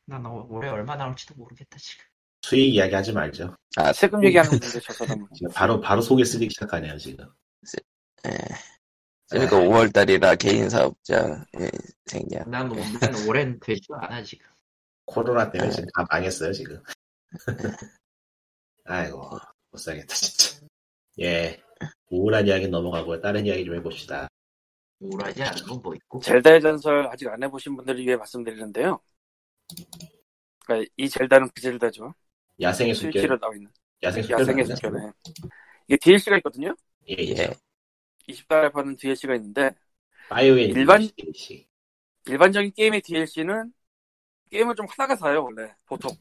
난 0.06 0.26
어- 0.26 0.48
올해 0.50 0.70
얼마 0.70 0.96
나올지도 0.96 1.36
모르겠다 1.36 1.78
지금. 1.78 2.04
수익 2.42 2.74
이야기 2.74 2.96
하지 2.96 3.12
말죠. 3.12 3.56
아, 3.76 3.92
세금 3.94 4.24
얘기하는 4.24 4.50
건데 4.52 4.68
저 4.82 4.94
사람은. 4.94 5.28
지금 5.36 5.52
바로 5.54 5.80
바로 5.82 6.02
속에 6.02 6.24
쓰기 6.24 6.50
시작하네요 6.50 6.98
지금. 6.98 7.26
예. 8.28 8.38
그러니까 9.30 9.58
5월달이라 9.58 10.40
개인 10.40 10.70
사업자 10.70 11.46
예, 11.60 11.70
생략. 12.06 12.50
난, 12.50 12.72
오- 12.72 12.76
난 12.76 13.28
올해는 13.28 13.60
되지도 13.60 13.96
않아 13.96 14.24
지금. 14.24 14.46
코로나 15.06 15.50
때문에 15.52 15.72
지금 15.72 15.88
다 15.96 16.06
망했어요 16.10 16.52
지금. 16.54 16.82
아이고 18.86 19.30
못 19.72 19.78
살겠다 19.78 20.14
진짜. 20.16 20.66
예 21.20 21.62
우울한 22.10 22.48
이야기 22.48 22.68
넘어가고 22.68 23.20
다른 23.20 23.46
이야기 23.46 23.66
좀 23.66 23.76
해봅시다. 23.76 24.28
우울하지 25.00 25.44
않은 25.44 25.64
건뭐 25.64 25.94
있고. 25.96 26.20
젤다의 26.22 26.62
전설 26.62 27.06
아직 27.08 27.28
안 27.28 27.42
해보신 27.44 27.76
분들을 27.76 28.00
위해 28.06 28.16
말씀드리는데요. 28.16 29.00
그러니까 30.66 30.90
이 30.98 31.10
젤다는 31.10 31.50
그 31.54 31.62
젤다죠. 31.62 32.14
야생의 32.60 32.96
숲길 32.96 33.12
스위치로 33.14 33.38
나와 33.40 33.54
있는 33.56 33.70
야생 34.04 34.24
숲길 34.24 34.40
야생의? 34.40 34.66
숲결에. 34.66 35.12
이게 35.88 35.98
DLC가 35.98 36.38
있거든요. 36.38 36.76
예, 37.10 37.16
예. 37.20 37.54
예. 38.30 38.34
20달에 38.34 38.72
파는 38.72 38.96
DLC가 38.96 39.36
있는데 39.36 39.72
바이오엔 40.30 40.70
일반- 40.72 41.02
DLC. 41.16 41.68
일반적인 42.28 42.72
게임의 42.74 43.02
DLC는 43.02 43.74
게임을 44.52 44.76
좀 44.76 44.86
하다가 44.90 45.16
사요 45.16 45.44
원래 45.44 45.74
보통. 45.86 46.12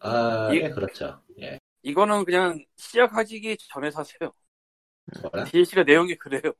아, 0.00 0.50
이- 0.52 0.56
예, 0.56 0.70
그렇죠. 0.70 1.22
예. 1.40 1.58
이거는 1.82 2.24
그냥 2.24 2.64
시작하기 2.76 3.56
전에 3.68 3.90
사세요. 3.90 4.32
뭐라? 5.22 5.44
DLC가 5.44 5.82
내용이 5.84 6.14
그래요. 6.16 6.52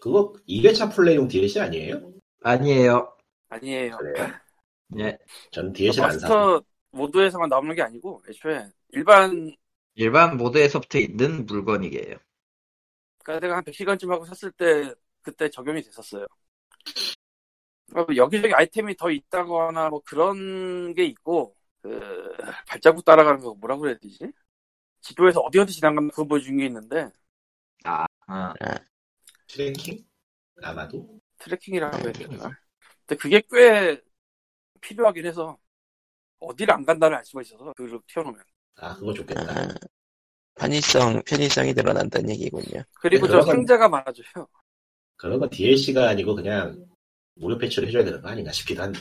그거 0.00 0.34
2회차 0.48 0.92
플레이용 0.94 1.28
DLC 1.28 1.60
아니에요? 1.60 2.12
아니에요. 2.42 3.16
아니에요. 3.48 3.96
그래요. 3.96 4.14
네. 4.88 5.16
저는 5.52 5.72
DLC를 5.72 6.04
안 6.04 6.18
사. 6.18 6.28
마스터 6.28 6.62
모드에서만 6.90 7.48
나오는 7.48 7.74
게 7.74 7.82
아니고 7.82 8.22
애초에 8.28 8.66
일반 8.90 9.54
일반 9.94 10.36
모드에서부터 10.36 10.98
있는 10.98 11.46
물건이게요. 11.46 12.16
그러니까 13.24 13.40
내가 13.40 13.56
한 13.56 13.64
100시간쯤 13.64 14.10
하고 14.12 14.24
샀을 14.26 14.52
때 14.52 14.94
그때 15.22 15.48
적용이 15.50 15.82
됐었어요. 15.82 16.26
그러니까 17.88 18.12
뭐 18.12 18.16
여기저기 18.16 18.54
아이템이 18.54 18.96
더 18.96 19.10
있다거나 19.10 19.88
뭐 19.90 20.00
그런 20.04 20.94
게 20.94 21.04
있고 21.06 21.56
그 21.82 22.36
발자국 22.68 23.04
따라가는 23.04 23.40
거 23.40 23.54
뭐라고 23.54 23.82
그래야 23.82 23.96
되지? 23.98 24.30
지도에서 25.00 25.40
어디 25.40 25.58
어디 25.58 25.72
지나가는 25.72 26.08
그거 26.10 26.24
보여준 26.24 26.58
게 26.58 26.66
있는데 26.66 27.10
아, 27.84 28.04
어. 28.28 28.54
Tracking? 29.46 30.04
아마도? 30.62 31.20
tracking이라고 31.38 31.98
해야 31.98 32.12
되나? 32.12 32.58
근데 33.06 33.20
그게 33.20 33.42
꽤 33.50 34.00
필요하긴 34.80 35.26
해서 35.26 35.58
어디를 36.38 36.74
안 36.74 36.84
간다를 36.84 37.16
알 37.16 37.24
수가 37.24 37.42
있어서 37.42 37.72
그걸 37.74 38.00
띄워놓으면 38.06 38.42
아, 38.76 38.94
그거 38.94 39.12
좋겠다. 39.14 39.44
아, 40.56 40.60
편의성, 40.60 41.22
편의성이 41.26 41.72
늘어난다는 41.74 42.30
얘기군요. 42.30 42.82
그리고 43.00 43.26
네, 43.26 43.32
저 43.32 43.38
그러면- 43.40 43.56
상자가 43.56 43.88
많아져요. 43.88 44.46
그런 45.16 45.38
건 45.38 45.50
DLC가 45.50 46.08
아니고 46.10 46.34
그냥 46.34 46.86
무료 47.34 47.58
패치를 47.58 47.88
해줘야 47.88 48.04
되는 48.04 48.20
거 48.20 48.28
아닌가 48.28 48.52
싶기도 48.52 48.82
한데. 48.82 49.00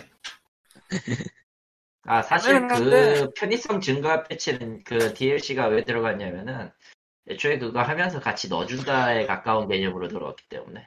아, 2.06 2.22
사실 2.22 2.54
그 2.54 2.68
가능한데. 2.68 3.28
편의성 3.36 3.82
증가 3.82 4.24
패치는 4.24 4.84
그 4.84 5.14
DLC가 5.14 5.68
왜 5.68 5.84
들어갔냐면은 5.84 6.72
애초에 7.30 7.58
그거 7.58 7.82
하면서 7.82 8.20
같이 8.20 8.50
넣어준다에 8.50 9.26
가까운 9.26 9.68
개념으로 9.68 10.08
들어왔기 10.10 10.44
때문에. 10.50 10.86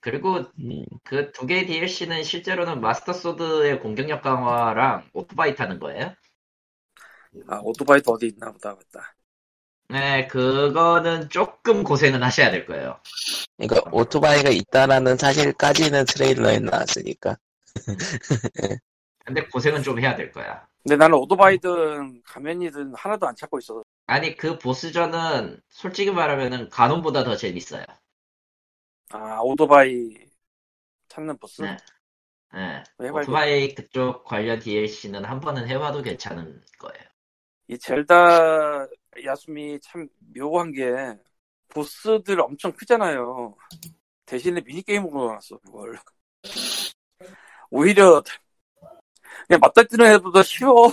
그리고 0.00 0.44
음, 0.60 0.84
그 1.04 1.32
두 1.32 1.46
개의 1.46 1.66
DLC는 1.66 2.22
실제로는 2.22 2.80
마스터 2.80 3.12
소드의 3.12 3.80
공격력 3.80 4.22
강화랑 4.22 5.08
오토바이 5.14 5.54
타는 5.54 5.78
거예요. 5.80 6.14
아 7.48 7.60
오토바이도 7.62 8.12
어디 8.12 8.28
있나 8.28 8.52
보다 8.52 8.74
맞다. 8.74 9.15
네, 9.88 10.26
그거는 10.26 11.28
조금 11.28 11.84
고생은 11.84 12.22
하셔야 12.22 12.50
될 12.50 12.66
거예요. 12.66 12.98
그러니까 13.56 13.88
오토바이가 13.92 14.50
있다라는 14.50 15.16
사실까지는 15.16 16.04
트레일러에 16.06 16.58
나왔으니까. 16.58 17.36
근데 19.24 19.44
고생은 19.46 19.82
좀 19.82 20.00
해야 20.00 20.16
될 20.16 20.32
거야. 20.32 20.66
근데 20.82 20.96
나는 20.96 21.18
오토바이든 21.18 22.22
가면이든 22.24 22.94
하나도 22.94 23.26
안 23.26 23.34
찾고 23.34 23.58
있어. 23.58 23.82
아니 24.06 24.36
그 24.36 24.58
보스전은 24.58 25.60
솔직히 25.68 26.10
말하면은 26.10 26.68
가논보다 26.68 27.24
더 27.24 27.36
재밌어요. 27.36 27.84
아 29.10 29.40
오토바이 29.40 30.14
찾는 31.08 31.38
보스? 31.38 31.62
네. 31.62 31.76
예. 32.54 32.84
해봐야겠다. 33.04 33.20
오토바이 33.20 33.74
그쪽 33.74 34.24
관련 34.24 34.60
DLC는 34.60 35.24
한 35.24 35.40
번은 35.40 35.68
해봐도 35.68 36.02
괜찮은 36.02 36.62
거예요. 36.78 37.04
이 37.68 37.78
젤다 37.78 38.86
야숨이 39.24 39.80
참 39.80 40.08
묘한 40.36 40.72
게 40.72 40.92
보스들 41.68 42.40
엄청 42.40 42.72
크잖아요. 42.72 43.54
대신에 44.24 44.60
미니게임으로 44.60 45.28
나왔어 45.28 45.58
그걸. 45.58 45.98
오히려 47.70 48.22
그냥 49.46 49.60
맞닥뜨는 49.60 50.06
애보다 50.14 50.42
쉬워. 50.42 50.92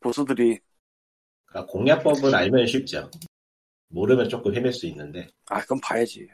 보스들이. 0.00 0.60
그러니까 1.46 1.72
공략법을 1.72 2.34
알면 2.34 2.66
쉽죠. 2.66 3.10
모르면 3.88 4.28
조금 4.28 4.54
헤맬 4.54 4.72
수 4.72 4.86
있는데 4.86 5.28
아 5.46 5.60
그건 5.60 5.80
봐야지. 5.80 6.28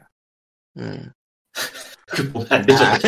음. 0.76 1.12
그 2.10 2.32
보면 2.32 2.46
안 2.50 2.62
되죠. 2.66 2.84
아. 2.84 2.98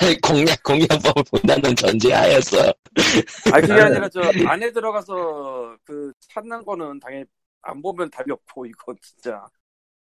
아니, 0.00 0.20
공략, 0.20 0.62
공략법을 0.62 1.22
본다는 1.30 1.74
전제하였어. 1.74 2.68
아 3.52 3.60
그게 3.60 3.72
아니라 3.72 4.08
저 4.08 4.20
안에 4.46 4.72
들어가서 4.72 5.76
그 5.84 6.12
찾는 6.20 6.64
거는 6.64 7.00
당연히 7.00 7.24
안 7.62 7.80
보면 7.82 8.10
답이 8.10 8.30
없고 8.30 8.66
이건 8.66 8.96
진짜. 9.02 9.46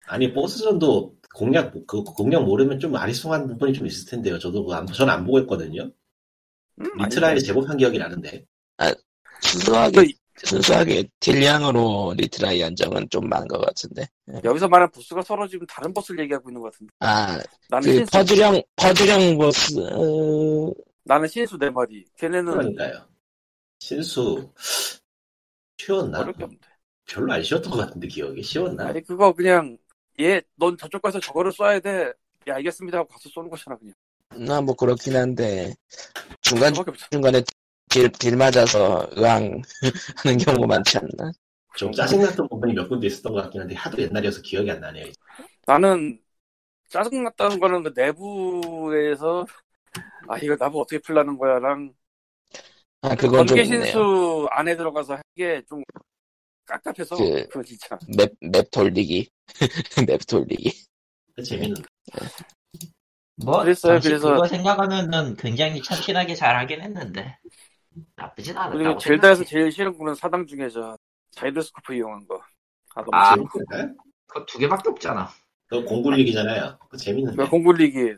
아니 0.06 0.32
보스전도 0.32 1.14
공략 1.34 1.72
그 1.86 2.02
공략 2.02 2.44
모르면 2.44 2.80
좀 2.80 2.94
아리송한 2.96 3.46
부분이 3.46 3.72
좀 3.72 3.86
있을 3.86 4.10
텐데요. 4.10 4.38
저도 4.38 4.64
그거 4.64 4.74
안, 4.74 4.86
저는 4.86 5.12
안 5.12 5.24
보고 5.24 5.38
했거든요. 5.40 5.90
음, 6.80 6.86
retry 6.98 7.40
제법 7.40 7.68
한 7.68 7.76
기억이 7.76 7.98
나는데 7.98 8.44
순수하게, 9.42 10.06
그 10.06 10.12
순수하게 10.44 11.04
딜량으로 11.20 12.14
retry 12.16 12.62
한정은 12.62 13.06
좀 13.10 13.28
많은 13.28 13.46
것 13.48 13.60
같은데. 13.60 14.06
여기서 14.44 14.68
말하는 14.68 14.90
보스가 14.90 15.22
서로 15.22 15.46
지금 15.46 15.66
다른 15.66 15.92
보스를 15.94 16.20
얘기하고 16.24 16.50
있는 16.50 16.60
것 16.60 16.72
같은데. 16.72 16.92
아, 17.00 17.38
나는 17.68 17.86
그 17.88 17.92
신수, 17.96 18.10
퍼즐형, 18.10 18.62
퍼즐형 18.76 19.38
보스, 19.38 19.78
어, 19.92 20.72
나는 21.04 21.28
신수 21.28 21.58
네 21.58 21.70
마리. 21.70 22.04
걔네는 22.16 22.52
그러니까요. 22.52 23.06
신수 23.80 24.50
쉬웠나? 25.78 26.20
어려울 26.20 26.39
게 26.39 26.44
없는데. 26.44 26.66
별로 27.06 27.32
안 27.32 27.42
쉬웠던 27.42 27.70
것 27.70 27.78
같은데 27.78 28.06
기억이 28.08 28.42
쉬웠나? 28.42 28.86
아니 28.86 29.02
그거 29.02 29.32
그냥 29.32 29.76
얘 30.20 30.40
넌 30.56 30.76
저쪽 30.76 31.02
가서 31.02 31.18
저거를 31.20 31.52
쏴야 31.52 31.82
돼. 31.82 32.12
야 32.48 32.54
알겠습니다 32.56 32.98
하고 32.98 33.08
가서 33.08 33.28
쏘는 33.28 33.50
거잖아 33.50 33.76
그냥. 33.76 33.94
나 34.46 34.60
뭐 34.62 34.74
그렇긴 34.74 35.14
한데, 35.14 35.74
중간. 36.40 36.72
중간에 37.10 37.42
딜, 37.92 38.10
딜 38.12 38.36
맞아서 38.36 39.06
의왕 39.12 39.62
하는 40.24 40.38
경우 40.38 40.66
많지 40.66 40.98
않나? 40.98 41.30
좀 41.76 41.92
짜증났던 41.92 42.48
부분이 42.48 42.74
몇 42.74 42.88
군데 42.88 43.06
있었던 43.06 43.32
것 43.32 43.42
같긴 43.42 43.62
한데 43.62 43.74
하도 43.74 44.00
옛날이어서 44.02 44.42
기억이 44.42 44.70
안 44.70 44.80
나네요. 44.80 45.06
나는 45.66 46.18
짜증났다는 46.90 47.60
거는 47.60 47.82
그 47.82 47.92
내부에서 47.94 49.46
아 50.28 50.38
이거 50.38 50.56
나보 50.58 50.80
어떻게 50.80 50.98
풀라는 50.98 51.38
거야랑 51.38 51.92
아, 53.02 53.14
그건 53.16 53.46
좀. 53.46 53.62
신수 53.64 54.46
안에 54.50 54.76
들어가서 54.76 55.16
하기에 55.16 55.62
좀 55.68 55.82
깝깝해서 56.66 57.16
그- 57.16 57.48
그거 57.48 57.62
진짜 57.62 57.98
맵, 58.16 58.32
맵 58.40 58.70
돌리기. 58.70 59.28
맵 60.06 60.20
돌리기. 60.26 60.72
그 61.34 61.42
재밌는. 61.42 61.82
뭐 63.36 63.60
그랬어요, 63.62 63.98
그래서- 64.00 64.30
그거 64.34 64.46
생각하면은 64.46 65.36
굉장히 65.36 65.82
참신하게 65.82 66.34
잘 66.34 66.56
하긴 66.56 66.80
했는데 66.82 67.38
나쁘진 68.16 68.56
않았다고 68.56 68.78
그리고 68.78 68.98
젤다에서. 68.98 69.44
제일 69.44 69.70
싫은 69.72 69.96
거는 69.96 70.14
사당 70.14 70.46
중에 70.46 70.68
저 70.68 70.96
자이로스코프 71.30 71.94
이용한 71.94 72.26
거. 72.26 72.40
아 72.94 73.02
너무 73.04 73.16
아, 73.16 73.34
재밌. 73.34 73.46
재밌는데? 73.52 73.94
그거 74.26 74.46
두 74.46 74.58
개밖에 74.58 74.88
없잖아. 74.90 75.28
그거 75.66 75.84
공굴리기잖아요. 75.84 76.78
그거 76.80 76.96
재밌는데. 76.96 77.36
그 77.44 77.48
공굴리기 77.50 78.14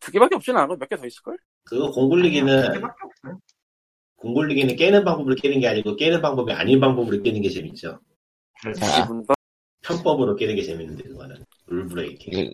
두 0.00 0.10
개밖에 0.12 0.34
없진 0.34 0.56
않아. 0.56 0.66
몇 0.66 0.88
개 0.88 0.96
더 0.96 1.06
있을 1.06 1.22
걸? 1.22 1.36
그거 1.64 1.90
공굴리기는 1.90 2.72
개밖에 2.72 2.96
없어요. 3.04 3.40
공굴리기는 4.16 4.76
깨는 4.76 5.04
방법으로 5.04 5.34
깨는 5.36 5.60
게 5.60 5.68
아니고 5.68 5.96
깨는 5.96 6.20
방법이 6.20 6.52
아닌 6.52 6.80
방법으로 6.80 7.22
깨는 7.22 7.40
게 7.42 7.48
재밌죠. 7.48 8.00
그렇지. 8.60 8.80
아. 8.84 9.08
편법으로 9.82 10.36
깨는 10.36 10.56
게 10.56 10.62
재밌는데 10.62 11.04
그거는 11.04 11.44
룰 11.66 11.88
브레이킹. 11.88 12.52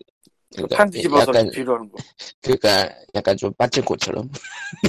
그, 0.57 0.67
그러니까 0.67 0.77
판 0.77 0.91
뒤집어서 0.91 1.33
약간, 1.33 1.51
뒤로 1.51 1.75
하는 1.75 1.91
거. 1.91 1.99
그니까, 2.43 2.89
약간 3.15 3.37
좀 3.37 3.53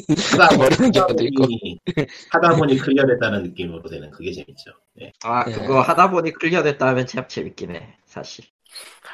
보니, 0.49 0.57
모르는 0.57 0.91
하다 0.93 1.07
경우도 1.07 1.23
있고. 1.25 1.45
하다 2.31 2.55
보니 2.57 2.77
클리어됐다는 2.77 3.43
느낌으로 3.43 3.83
되는 3.89 4.09
그게 4.11 4.31
재밌죠. 4.31 4.71
네. 4.95 5.11
아 5.23 5.45
예. 5.47 5.53
그거 5.53 5.81
하다 5.81 6.11
보니 6.11 6.31
클리어됐다 6.33 6.87
하면 6.87 7.05
참 7.05 7.27
재밌긴 7.27 7.75
해 7.75 7.97
사실. 8.05 8.45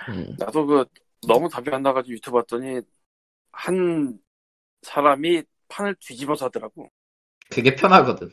음. 0.10 0.36
나도 0.38 0.66
그 0.66 0.86
너무 1.28 1.50
답이 1.50 1.70
안 1.72 1.82
나가지고 1.82 2.14
유튜브 2.14 2.38
봤더니 2.40 2.82
한 3.52 4.20
사람이 4.84 5.44
판을 5.70 5.96
뒤집어서 6.00 6.46
하더라고. 6.46 6.90
그게 7.50 7.76
편하거든. 7.76 8.32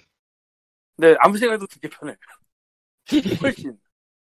근데 0.97 1.17
아무 1.21 1.39
생각해도 1.39 1.67
되게 1.67 1.89
편해. 1.89 2.15
훨씬. 3.43 3.79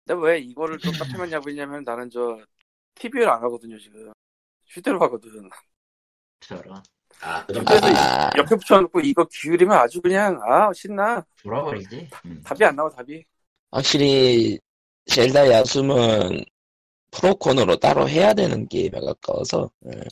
근데 0.07 0.23
왜 0.27 0.39
이거를 0.41 0.79
좀 0.79 0.93
까트면냐고 0.95 1.51
했냐면 1.51 1.85
나는 1.85 2.11
저 2.11 2.39
TV를 3.01 3.29
안 3.29 3.43
하거든요 3.45 3.79
지금. 3.79 4.13
휴대로 4.67 5.01
하거든. 5.03 5.49
저런 6.41 6.83
아 7.23 7.45
그럼 7.47 7.65
그래서 7.65 7.87
아, 7.89 8.31
옆에 8.37 8.55
붙여놓고 8.57 9.01
이거 9.01 9.27
기울이면 9.31 9.77
아주 9.77 10.01
그냥 10.01 10.41
아 10.45 10.73
신나. 10.73 11.25
돌아버리지. 11.43 12.09
음. 12.25 12.43
답이 12.45 12.65
안 12.65 12.77
나와 12.77 12.89
답이. 12.91 13.25
확실히, 13.73 14.59
젤다 15.07 15.51
야숨은 15.51 16.45
프로콘으로 17.11 17.79
따로 17.79 18.09
해야 18.09 18.35
되는 18.35 18.67
게임에 18.69 19.01
가까워서, 19.01 19.71
음. 19.87 20.03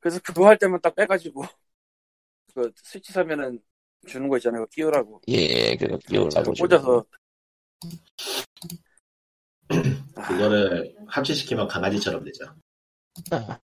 그래서 0.00 0.20
그거 0.22 0.46
할 0.46 0.58
때만 0.58 0.80
딱 0.80 0.94
빼가지고 0.94 1.42
그 2.54 2.72
스위치 2.76 3.12
사면은 3.12 3.60
주는 4.06 4.28
거 4.28 4.36
있잖아요. 4.36 4.66
끼우라고. 4.66 5.22
예, 5.28 5.76
그거 5.76 5.98
끼우려고. 5.98 6.52
꽂아서. 6.52 7.04
아, 10.16 10.22
그거를 10.28 10.94
합체시키면 11.06 11.68
강아지처럼 11.68 12.24
되죠. 12.24 12.44
아? 13.30 13.58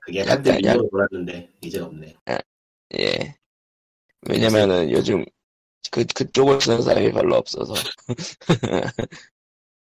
그게 0.00 0.20
약간, 0.20 0.36
한때 0.38 0.50
약- 0.50 0.76
미국으로 0.76 0.88
돌았는데 0.90 1.50
이제 1.62 1.80
없네. 1.80 2.14
예. 2.98 3.34
왜냐면은 4.28 4.90
요즘 4.90 5.24
그, 5.90 6.04
그쪽을 6.14 6.60
쓰는 6.60 6.82
사람이 6.82 7.12
별로 7.12 7.36
없어서. 7.36 7.74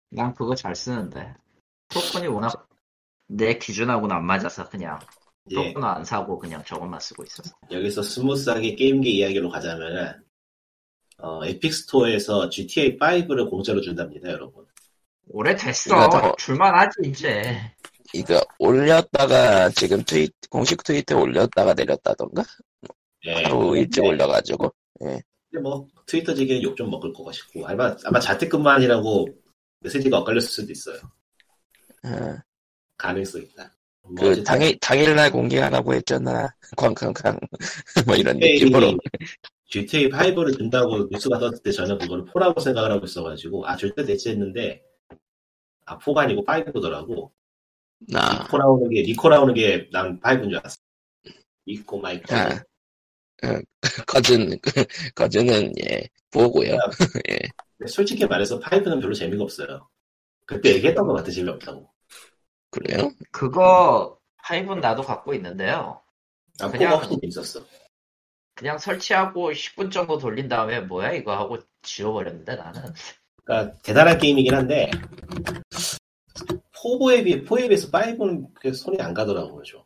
난 0.10 0.34
그거 0.34 0.56
잘 0.56 0.76
쓰는데. 0.76 1.34
프로콘이 1.90 2.28
워낙 2.28 2.68
내 3.28 3.58
기준하고는 3.58 4.16
안 4.16 4.26
맞아서 4.26 4.70
그냥 4.70 5.00
예, 5.52 5.56
프로콘은 5.56 5.88
안 5.88 6.06
사고 6.06 6.38
그냥 6.40 6.64
저것만 6.66 7.00
쓰고 7.00 7.24
있어서. 7.24 7.56
여기서 7.72 8.02
smooth하게 8.04 8.76
게임기 8.76 9.18
이야기로 9.18 9.50
가자면은 9.50 10.23
어, 11.18 11.46
에픽 11.46 11.74
스토어에서 11.74 12.50
GTA 12.50 12.98
5를 12.98 13.50
공짜로 13.50 13.82
준답니다, 13.82 14.30
여러분. 14.30 14.66
오래됐어. 15.30 16.10
더- 16.10 16.36
줄만하지 16.38 16.98
이제. 17.06 17.56
이거 18.14 18.42
올렸다가 18.60 19.70
지금 19.70 20.04
트윗, 20.04 20.32
공식 20.50 20.84
트위터에 20.84 21.18
올렸다가 21.20 21.74
내렸다던가? 21.74 22.44
예. 23.26 23.34
하루 23.44 23.76
일찍 23.78 24.04
올려가지고. 24.04 24.72
근데 25.00 25.22
뭐 25.62 25.88
트위터 26.06 26.34
지기는 26.34 26.62
욕좀 26.64 26.90
먹을 26.90 27.14
것 27.14 27.24
같고 27.24 27.66
아마 27.68 27.96
아마 28.06 28.20
자택근무한이라고 28.20 29.28
메시지가 29.80 30.20
엇갈렸을 30.20 30.48
수도 30.50 30.72
있어요. 30.72 30.98
어, 32.06 32.38
가능성 32.98 33.42
있다. 33.42 33.72
뭐 34.04 34.14
그 34.16 34.44
당일, 34.44 34.78
당일날 34.80 35.32
공개하라고 35.32 35.94
했잖아. 35.96 36.54
쾅쾅쾅. 36.76 37.40
뭐 38.08 38.16
이런 38.16 38.38
느낌으로. 38.38 38.98
GTA 39.74 40.10
5를 40.10 40.56
준다고 40.56 41.08
뉴스가 41.10 41.40
떴을 41.40 41.58
때 41.64 41.72
저는 41.72 41.98
그거를 41.98 42.26
4라고 42.26 42.62
생각을 42.62 42.92
하고 42.92 43.06
있어가지고 43.06 43.66
아줄때 43.68 44.06
됐지 44.06 44.30
했는데 44.30 44.84
아 45.86 45.98
4가 45.98 46.18
아니고 46.20 46.46
5더라고 46.46 47.32
나, 48.08 48.44
니코 48.44 48.58
나오는 48.60 48.90
게 48.92 49.02
니코 49.02 49.30
나오는 49.30 49.52
게 49.56 49.90
난 49.92 50.20
5인 50.20 50.50
줄 50.50 50.58
알았어. 50.60 50.78
니코 51.68 52.00
마이크. 52.00 52.36
아, 52.36 52.50
어, 53.46 53.62
거즌, 54.06 54.60
거즌은, 55.16 55.74
예, 55.80 56.08
보고요. 56.30 56.78
근데 57.78 57.88
솔직히 57.92 58.28
말해서 58.28 58.60
5는 58.60 59.02
별로 59.02 59.14
재미가 59.16 59.44
없어요. 59.44 59.90
그때 60.46 60.76
얘기했던 60.76 61.08
것 61.08 61.14
같아 61.14 61.32
재미없다고. 61.32 61.90
그래요? 62.70 63.12
그거 63.32 64.20
파이브는 64.44 64.82
나도 64.82 65.02
갖고 65.02 65.34
있는데요. 65.34 66.00
난 66.60 66.70
그냥- 66.72 66.94
4가 66.94 66.98
훨씬 66.98 67.20
재밌었어. 67.22 67.66
그냥 68.56 68.78
설치하고 68.78 69.52
10분 69.52 69.92
정도 69.92 70.18
돌린 70.18 70.48
다음에 70.48 70.80
뭐야 70.82 71.14
이거 71.14 71.36
하고 71.36 71.58
지워버렸는데 71.82 72.56
나는. 72.56 72.82
그러니까 73.44 73.76
대단한 73.82 74.18
게임이긴 74.18 74.54
한데 74.54 74.90
4에 76.74 77.24
비해 77.24 77.42
4에 77.44 77.68
비해서 77.68 77.90
5는 77.90 78.54
그렇게 78.54 78.74
손이 78.74 79.02
안 79.02 79.14
가더라고요. 79.14 79.64
좀. 79.64 79.82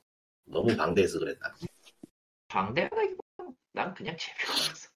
너무 0.46 0.76
방대해서 0.76 1.20
그랬나. 1.20 1.54
방대하다기보다 2.48 3.52
난 3.74 3.94
그냥 3.94 4.16
재미가 4.18 4.54
없어. 4.54 4.90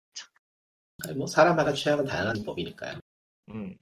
아니, 1.04 1.18
뭐 1.18 1.28
사람마다 1.28 1.74
취향은 1.74 2.06
다양한 2.06 2.44
법이니까요. 2.46 3.00
음. 3.50 3.78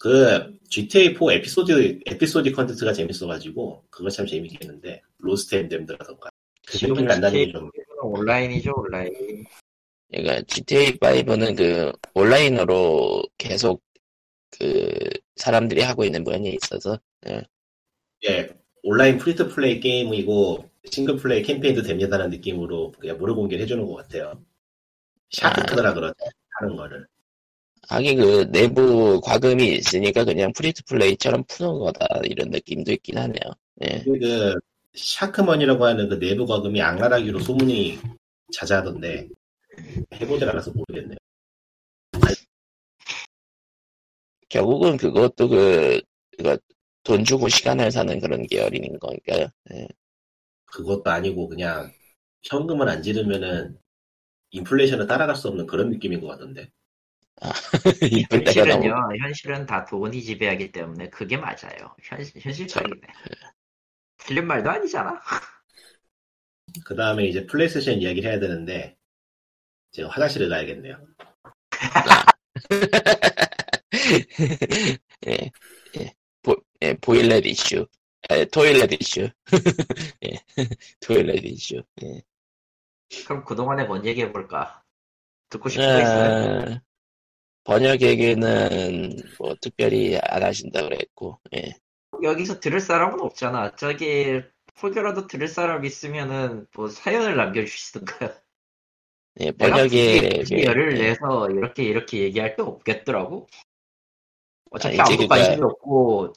그 0.00 0.58
GTA4 0.70 1.32
에피소드 1.34 2.00
에피소드 2.06 2.52
컨텐츠가 2.52 2.92
재밌어가지고 2.92 3.84
그거 3.90 4.08
참 4.08 4.26
재밌겠는데 4.26 5.02
로스트 5.18 5.56
앤 5.56 5.68
댐드라던가 5.68 6.30
기억이 6.66 7.02
난다는 7.02 7.32
게 7.46 7.52
좀 7.52 7.70
온라인이죠 8.06 8.72
온라인. 8.76 9.44
그러니까 10.10 10.40
GTA5는 10.42 11.56
그 11.56 11.92
온라인으로 12.14 13.22
계속 13.36 13.82
그 14.58 14.90
사람들이 15.36 15.82
하고 15.82 16.04
있는 16.04 16.22
면이 16.22 16.56
있어서 16.62 16.98
예, 18.28 18.48
온라인 18.82 19.18
free 19.18 19.38
to 19.38 19.48
play 19.48 19.80
게임이고 19.80 20.70
single 20.90 21.16
play 21.16 21.42
캠페인도 21.42 21.82
됩니다라는 21.82 22.30
느낌으로 22.30 22.92
그냥 22.92 23.18
무료 23.18 23.34
공개를 23.34 23.64
해주는 23.64 23.84
것 23.86 23.94
같아요. 23.96 24.40
샤크 25.30 25.60
카드라 25.60 25.94
그러죠 25.94 26.14
하는 26.60 26.76
거를. 26.76 27.06
하긴 27.88 28.18
그 28.18 28.50
내부 28.50 29.20
과금이 29.20 29.74
있으니까 29.74 30.24
그냥 30.24 30.52
free 30.52 30.73
to 30.73 30.84
play처럼 30.84 31.44
푸는 31.48 31.78
거다 31.80 32.06
이런 32.24 32.50
느낌도 32.50 32.92
있긴 32.92 33.18
하네요. 33.18 33.52
예. 33.82 34.02
그 34.04 34.54
shark 34.94 35.26
money라고 35.26 35.84
하는 35.84 36.08
그 36.08 36.18
내부 36.18 36.46
과금이 36.46 36.80
악랄하기로 36.80 37.40
소문이 37.40 37.98
자자하던데 38.52 39.28
해보질 40.14 40.48
않아서 40.48 40.72
모르겠네요. 40.72 41.16
결국은 44.48 44.96
그것도 44.96 45.48
그, 45.48 46.00
그거 46.36 46.56
돈 47.02 47.24
주고 47.24 47.48
시간을 47.48 47.90
사는 47.90 48.20
그런 48.20 48.46
계열인 48.46 48.98
거니까요. 48.98 49.48
예. 49.72 49.88
그것도 50.66 51.10
아니고 51.10 51.48
그냥 51.48 51.92
현금을 52.44 52.88
안 52.88 53.02
지르면은 53.02 53.78
인플레이션을 54.50 55.06
따라갈 55.06 55.34
수 55.34 55.48
없는 55.48 55.66
그런 55.66 55.90
느낌인 55.90 56.20
것 56.20 56.28
같던데. 56.28 56.70
이쁠 58.00 58.44
때가 58.44 58.64
너무 58.66 58.84
현실은요 58.84 58.94
현실은 59.20 59.66
다 59.66 59.84
돈이 59.84 60.22
지배하기 60.22 60.70
때문에 60.70 61.10
그게 61.10 61.36
맞아요. 61.36 61.94
현 62.02 62.20
현실적이네. 62.22 63.00
틀린 64.16 64.46
말도 64.46 64.70
아니잖아. 64.70 65.20
그 66.84 66.96
다음에 66.96 67.26
이제 67.26 67.46
플레이스테이션 67.46 68.00
이야기를 68.00 68.30
해야 68.30 68.40
되는데 68.40 68.96
제가 69.92 70.08
화장실을 70.08 70.48
가야겠네요. 70.48 71.06
예, 75.26 75.50
예, 75.98 76.14
보, 76.42 76.56
예, 76.82 76.94
보일렛 76.94 77.46
이슈, 77.46 77.86
예, 78.30 78.44
토일렛 78.46 78.92
이슈, 79.00 79.28
예, 80.24 80.38
토일렛 81.00 81.44
이슈, 81.44 81.82
예. 82.02 82.22
그럼 83.26 83.44
그동안에 83.44 83.84
뭔 83.84 84.04
얘기 84.04 84.22
해볼까? 84.22 84.82
듣고 85.48 85.68
싶은 85.68 85.86
거 85.86 86.00
있어요? 86.00 86.70
아, 86.76 86.80
번역 87.62 88.02
얘기는 88.02 89.16
뭐 89.38 89.54
특별히 89.60 90.18
안 90.18 90.42
하신다 90.42 90.82
그랬고, 90.82 91.40
예. 91.54 91.74
여기서 92.22 92.60
들을 92.60 92.80
사람은 92.80 93.20
없잖아. 93.20 93.74
저기 93.76 94.42
혹여라도 94.82 95.26
들을 95.26 95.48
사람 95.48 95.84
있으면은 95.84 96.66
뭐 96.74 96.88
사연을 96.88 97.36
남겨주시든가. 97.36 98.34
예, 99.40 99.50
번역에 99.50 100.44
열을 100.50 100.98
예, 100.98 101.02
내서 101.08 101.50
이렇게 101.50 101.84
이렇게 101.84 102.20
얘기할 102.20 102.54
게 102.56 102.62
없겠더라고. 102.62 103.48
어차피 104.70 105.00
아, 105.00 105.04
아무도 105.04 105.16
그니까- 105.16 105.34
관심이 105.36 105.62
없고 105.62 106.32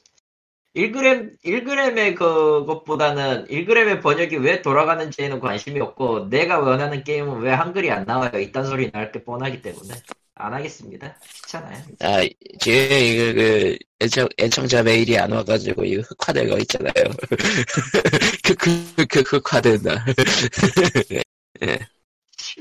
1g 0.75 1.41
1g의 1.43 2.15
그것보다는 2.15 3.47
1g의 3.47 4.01
번역이 4.03 4.37
왜 4.37 4.61
돌아가는지에는 4.61 5.39
관심이 5.39 5.79
없고 5.79 6.29
내가 6.29 6.59
원하는 6.59 7.03
게임은 7.03 7.39
왜 7.39 7.51
한글이 7.51 7.89
안 7.89 8.05
나와요 8.05 8.39
이딴 8.39 8.65
소리 8.65 8.91
나올 8.91 9.11
게 9.11 9.23
뻔하기 9.23 9.63
때문에 9.63 9.95
안 10.39 10.53
하겠습니다. 10.53 11.17
귀찮아요. 11.35 11.83
아, 12.01 12.21
지금 12.59 12.79
이거 12.91 13.33
그 13.33 13.77
애청, 13.99 14.27
애청자 14.37 14.83
메일이 14.83 15.17
안 15.17 15.31
와가지고 15.31 15.83
이거 15.85 16.01
흑화된 16.01 16.49
거 16.49 16.57
있잖아요. 16.59 16.93
그, 18.43 18.55
그, 18.55 19.07
그, 19.07 19.23
그 19.23 19.37
흑화된 19.37 19.81
날. 19.83 20.05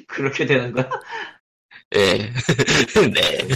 그렇게 0.06 0.46
되는 0.46 0.72
거야? 0.72 0.88
예. 1.94 2.18
네. 3.14 3.48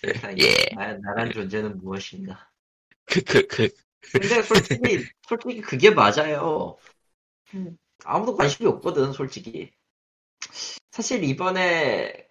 세상에. 0.00 0.36
예. 0.38 0.54
나, 0.74 0.92
나란 0.98 1.32
존재는 1.32 1.78
무엇인가? 1.78 2.48
그, 3.06 3.20
그, 3.22 3.46
그, 3.46 3.68
근데 4.12 4.42
솔직히 4.42 5.04
솔직히 5.26 5.60
그게 5.60 5.90
맞아요. 5.90 6.76
음, 7.54 7.76
아무도 8.04 8.36
관심이 8.36 8.68
없거든 8.68 9.12
솔직히. 9.12 9.70
사실 10.92 11.24
이번에 11.24 12.26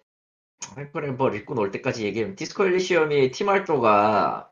뭐 1.16 1.30
읽고 1.34 1.54
놀 1.54 1.70
때까지 1.70 2.04
얘기하면 2.04 2.36
디스코 2.36 2.64
엘리시엄이 2.66 3.30
팀알토가 3.32 4.50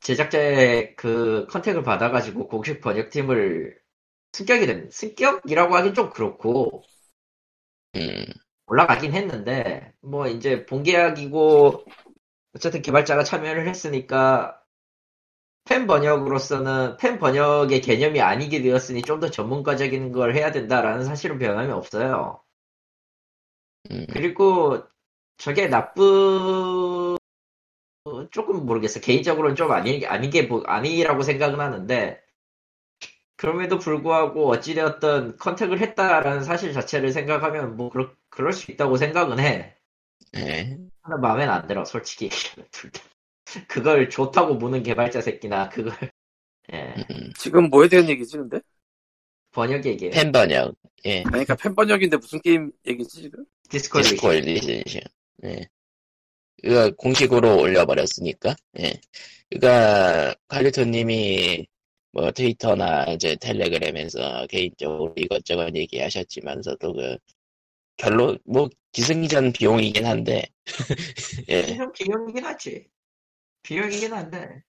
제작자의 0.00 0.96
그 0.96 1.46
컨택을 1.50 1.82
받아가지고 1.82 2.48
공식 2.48 2.80
번역팀을 2.80 3.78
승격이 4.32 4.66
됩니다. 4.66 4.90
승격이라고 4.92 5.76
하긴 5.76 5.94
좀 5.94 6.10
그렇고 6.10 6.82
음, 7.96 8.24
올라가긴 8.66 9.12
했는데 9.14 9.92
뭐 10.02 10.26
이제 10.28 10.66
본계약이고 10.66 11.84
어쨌든 12.54 12.82
개발자가 12.82 13.24
참여를 13.24 13.68
했으니까 13.68 14.60
팬 15.64 15.86
번역으로서는 15.86 16.96
팬 16.98 17.18
번역의 17.18 17.80
개념이 17.82 18.20
아니게 18.22 18.62
되었으니 18.62 19.02
좀 19.02 19.20
더 19.20 19.30
전문가적인 19.30 20.12
걸 20.12 20.34
해야 20.36 20.52
된다라는 20.52 21.04
사실은 21.04 21.38
변함이 21.38 21.72
없어요. 21.72 22.42
음, 23.90 24.06
그리고 24.08 24.82
저게 25.38 25.68
나쁜 25.68 27.16
조금 28.30 28.66
모르겠어. 28.66 29.00
개인적으로는 29.00 29.56
좀 29.56 29.70
아니 29.72 30.04
아니게 30.06 30.42
뭐- 30.42 30.62
아니라고 30.66 31.22
생각은 31.22 31.60
하는데 31.60 32.20
그럼에도 33.36 33.78
불구하고 33.78 34.48
어찌되었든 34.50 35.36
컨택을 35.36 35.80
했다라는 35.80 36.42
사실 36.42 36.72
자체를 36.72 37.12
생각하면 37.12 37.76
뭐 37.76 37.90
그럴, 37.90 38.10
그럴 38.30 38.52
수 38.52 38.70
있다고 38.70 38.96
생각은 38.96 39.38
해. 39.40 39.74
예. 40.36 40.78
하나 41.02 41.16
마음엔 41.18 41.48
안 41.50 41.66
들어, 41.66 41.84
솔직히. 41.84 42.28
둘 42.70 42.90
다. 42.90 43.02
그걸 43.68 44.10
좋다고 44.10 44.54
무는 44.56 44.82
개발자 44.82 45.20
새끼나 45.20 45.68
그걸 45.70 45.94
예, 46.72 46.94
음, 47.10 47.32
지금 47.38 47.70
뭐에 47.70 47.88
대한 47.88 48.08
얘기지 48.08 48.38
근데? 48.38 48.60
번역 49.52 49.84
얘기예요. 49.86 50.12
팬 50.12 50.32
번역. 50.32 50.74
예. 51.06 51.18
아니 51.18 51.24
그러니까 51.30 51.54
팬 51.56 51.74
번역인데 51.74 52.16
무슨 52.18 52.40
게임 52.42 52.70
얘기지 52.86 53.22
지금? 53.22 53.44
디스코드 53.68 54.08
디스코 54.08 54.32
엘리시움. 54.32 54.82
예. 55.44 55.66
이거 56.62 56.90
공식으로 56.96 57.58
올려버렸으니까. 57.60 58.56
예. 58.80 58.94
그니까, 59.50 60.34
칼리토님이 60.48 61.66
뭐 62.12 62.30
트위터나 62.32 63.04
이제 63.12 63.36
텔레그램에서 63.36 64.46
개인적으로 64.48 65.12
이것저것 65.16 65.74
얘기하셨지만서도 65.74 66.92
그, 66.92 67.16
결론, 67.96 68.38
뭐, 68.44 68.68
기승전 68.92 69.52
비용이긴 69.52 70.06
한데, 70.06 70.42
예. 71.48 71.76
좀 71.76 71.92
비용이긴 71.92 72.44
하지. 72.44 72.86
비용이긴 73.62 74.12
한데 74.12 74.62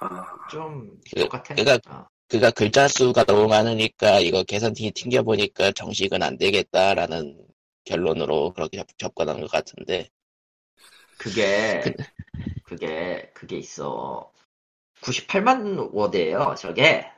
아, 0.00 0.24
좀 0.50 0.98
그- 1.14 1.22
똑같아. 1.22 1.54
그러니까 1.54 1.78
어. 1.90 2.06
그가 2.28 2.50
글자 2.50 2.88
수가 2.88 3.24
너무 3.24 3.48
많으니까 3.48 4.20
이거 4.20 4.42
계산팅이 4.44 4.92
튕겨 4.92 5.22
보니까 5.22 5.72
정식은 5.72 6.22
안 6.22 6.38
되겠다라는 6.38 7.36
결론으로 7.84 8.52
그렇게 8.54 8.78
접- 8.78 8.98
접근한 8.98 9.40
것 9.40 9.50
같은데, 9.50 10.08
그게 11.18 11.94
그게 12.64 13.30
그게 13.34 13.58
있어. 13.58 14.32
98만 15.02 15.90
워드예요. 15.92 16.54
저게 16.58 17.10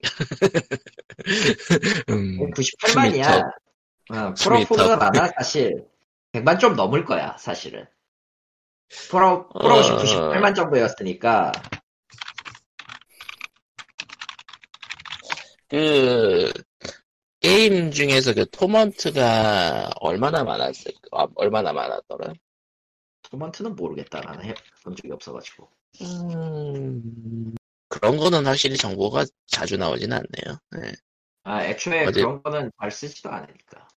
음, 2.08 2.50
98만이야. 2.52 3.52
어, 4.12 4.34
프로포가 4.34 4.96
많아 4.96 5.28
사실. 5.38 5.86
100만 6.32 6.58
좀 6.58 6.76
넘을 6.76 7.04
거야 7.04 7.36
사실은. 7.38 7.86
프로 9.10 9.48
프로시 9.48 9.92
어. 9.92 9.94
98만 10.32 10.54
정도였으니까 10.54 11.52
그, 15.68 16.52
게임 17.40 17.90
중에서 17.90 18.34
그 18.34 18.48
토먼트가 18.50 19.90
얼마나 20.00 20.44
많았을까? 20.44 20.98
아, 21.12 21.26
얼마나 21.36 21.72
많았더라? 21.72 22.32
토먼트는 23.22 23.74
모르겠다. 23.76 24.20
나는 24.20 24.44
해본 24.44 24.96
적이 24.96 25.12
없어가지고. 25.12 25.70
음, 26.02 27.54
그런 27.88 28.16
거는 28.16 28.46
확실히 28.46 28.76
정보가 28.76 29.24
자주 29.46 29.76
나오진 29.76 30.12
않네요. 30.12 30.58
네. 30.72 30.92
아 31.44 31.64
애초에 31.64 32.06
어디- 32.06 32.20
그런 32.20 32.42
거는 32.42 32.70
잘 32.78 32.90
쓰지도 32.90 33.30
않으니까. 33.30 33.88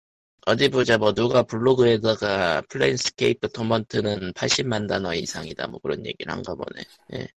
어디 0.45 0.69
보자, 0.69 0.97
뭐, 0.97 1.13
누가 1.13 1.43
블로그에다가 1.43 2.61
플레인스케이프 2.67 3.49
토먼트는 3.49 4.33
80만 4.33 4.87
단어 4.87 5.13
이상이다, 5.13 5.67
뭐 5.67 5.79
그런 5.79 6.05
얘기를 6.05 6.31
한가 6.33 6.53
보네. 6.53 7.27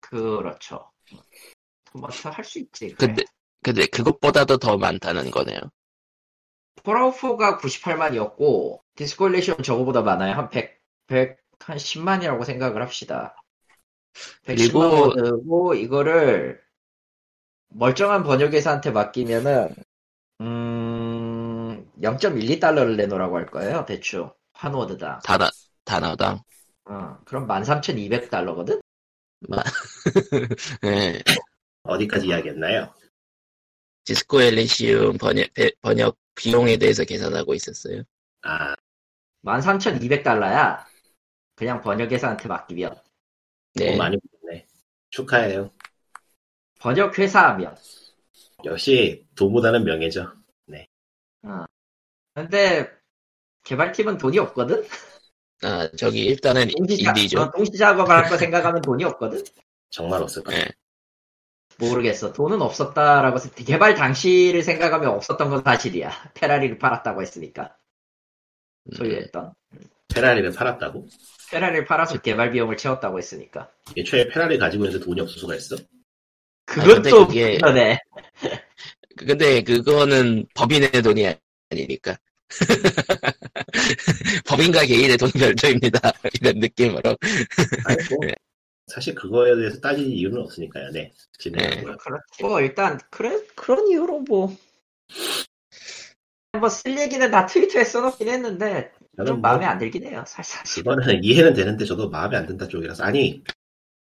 그렇죠. 0.00 0.90
토먼트 1.84 2.28
할 2.28 2.44
수 2.44 2.58
있지. 2.60 2.94
그래. 2.94 3.08
근데, 3.08 3.24
근데 3.66 3.84
그것보다도 3.86 4.58
더 4.58 4.78
많다는 4.78 5.32
거네요. 5.32 5.58
폴아웃4가 6.84 7.58
98만이었고 7.58 8.78
디스코 8.94 9.27
엘리시움 9.27 9.64
저거보다 9.64 10.02
많아요. 10.02 10.34
한 10.34 10.50
100, 10.50 10.78
100, 11.08 11.36
한 11.58 11.76
10만이라고 11.76 12.44
생각을 12.44 12.80
합시다. 12.80 13.34
110만 14.44 15.14
그리고- 15.16 15.74
이거를 15.74 16.62
멀쩡한 17.70 18.22
번역회사한테 18.22 18.92
맡기면은 18.92 19.74
음 20.42 21.90
0.12달러를 22.00 22.94
내놓으라고 22.94 23.36
할 23.36 23.46
거예요. 23.46 23.84
대충 23.84 24.30
한 24.52 24.74
워드당. 24.74 25.18
단어, 25.24 25.48
단어당. 25.84 26.40
어, 26.84 27.18
그럼 27.24 27.48
13,200달러거든? 27.48 28.80
예. 30.84 31.20
어디까지 31.82 32.28
이야기했나요? 32.28 32.94
디스코 34.06 34.40
엘리시움 34.40 35.18
번역, 35.18 35.52
배- 35.52 35.72
번역 35.82 36.16
비용에 36.34 36.76
대해서 36.78 37.04
계산하고 37.04 37.54
있었어요. 37.54 38.02
아 38.42 38.74
13,200달러야. 39.44 40.84
그냥 41.54 41.80
번역 41.80 42.10
회사한테 42.12 42.48
맡기면. 42.48 42.94
네. 43.74 43.88
돈 43.90 43.98
많이 43.98 44.16
벌네. 44.42 44.66
축하해요. 45.10 45.70
번역 46.78 47.18
회사 47.18 47.50
하면. 47.50 47.76
역시 48.64 49.26
돈보다는 49.34 49.84
명예죠. 49.84 50.32
근데 52.34 52.90
개발팀은 53.64 54.18
돈이 54.18 54.38
없거든? 54.38 54.86
아, 55.62 55.88
저기 55.96 56.26
일단은 56.26 56.68
동시, 56.68 57.02
인디죠. 57.02 57.40
어, 57.40 57.50
동시 57.50 57.72
작업을 57.78 58.14
할 58.14 58.28
거 58.28 58.36
생각하면 58.36 58.82
돈이 58.82 59.04
없거든? 59.04 59.42
정말 59.90 60.20
없을 60.22 60.42
거예요. 60.44 60.64
예. 61.82 61.88
모르겠어. 61.88 62.32
돈은 62.32 62.62
없었다라고, 62.62 63.38
생- 63.38 63.52
개발 63.66 63.94
당시를 63.94 64.62
생각하면 64.62 65.10
없었던 65.10 65.50
건 65.50 65.62
사실이야. 65.64 66.30
페라리를 66.34 66.78
팔았다고 66.78 67.22
했으니까. 67.22 67.76
소유했던. 68.96 69.52
페라리를 70.14 70.52
팔았다고? 70.52 71.06
페라리를 71.50 71.84
팔아서 71.84 72.20
개발 72.20 72.50
비용을 72.52 72.76
채웠다고 72.76 73.18
했으니까. 73.18 73.70
애초에 73.96 74.28
페라리 74.28 74.58
가지고 74.58 74.84
있는데 74.86 75.04
돈이 75.04 75.20
없을 75.20 75.38
수가 75.38 75.54
있어? 75.56 75.76
그것도 76.66 77.28
그게- 77.28 77.56
그러네. 77.58 77.98
근데 79.16 79.62
그거는 79.62 80.46
법인의 80.54 80.90
돈이 81.02 81.34
아니니까. 81.70 82.16
법인과 84.46 84.84
개인의 84.86 85.16
돈 85.16 85.30
별도입니다. 85.30 86.12
이런 86.40 86.58
느낌으로. 86.60 87.16
아이고. 87.86 88.20
사실 88.86 89.14
그거에 89.14 89.54
대해서 89.56 89.80
따질 89.80 90.06
이유는 90.06 90.38
없으니까요. 90.42 90.90
네. 90.92 91.12
진행하고요. 91.38 91.96
그렇고, 91.96 92.60
일단, 92.60 92.98
그래, 93.10 93.40
그런 93.54 93.88
이유로 93.88 94.20
뭐. 94.20 94.56
뭐, 96.58 96.68
쓸 96.68 96.98
얘기는 96.98 97.30
다 97.30 97.46
트위터에 97.46 97.84
써놓긴 97.84 98.28
했는데, 98.28 98.92
저는 99.16 99.26
좀뭐 99.32 99.40
마음에 99.40 99.64
안 99.66 99.78
들긴 99.78 100.04
해요, 100.06 100.24
사실. 100.26 100.60
이거는 100.80 100.96
이해는 101.24 101.54
되는데 101.54 101.84
저도 101.84 102.10
마음에 102.10 102.36
안 102.36 102.46
든다 102.46 102.68
쪽이라서 102.68 103.02
아니 103.04 103.42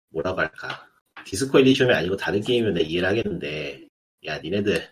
뭐라고 0.09 0.41
할까 0.41 0.87
디스코 1.25 1.59
엘리시움이 1.59 1.93
아니고 1.93 2.17
다른 2.17 2.41
게임이면 2.41 2.73
내가 2.75 2.87
이해를 2.87 3.09
하겠는데 3.09 3.87
야 4.25 4.39
니네들 4.39 4.89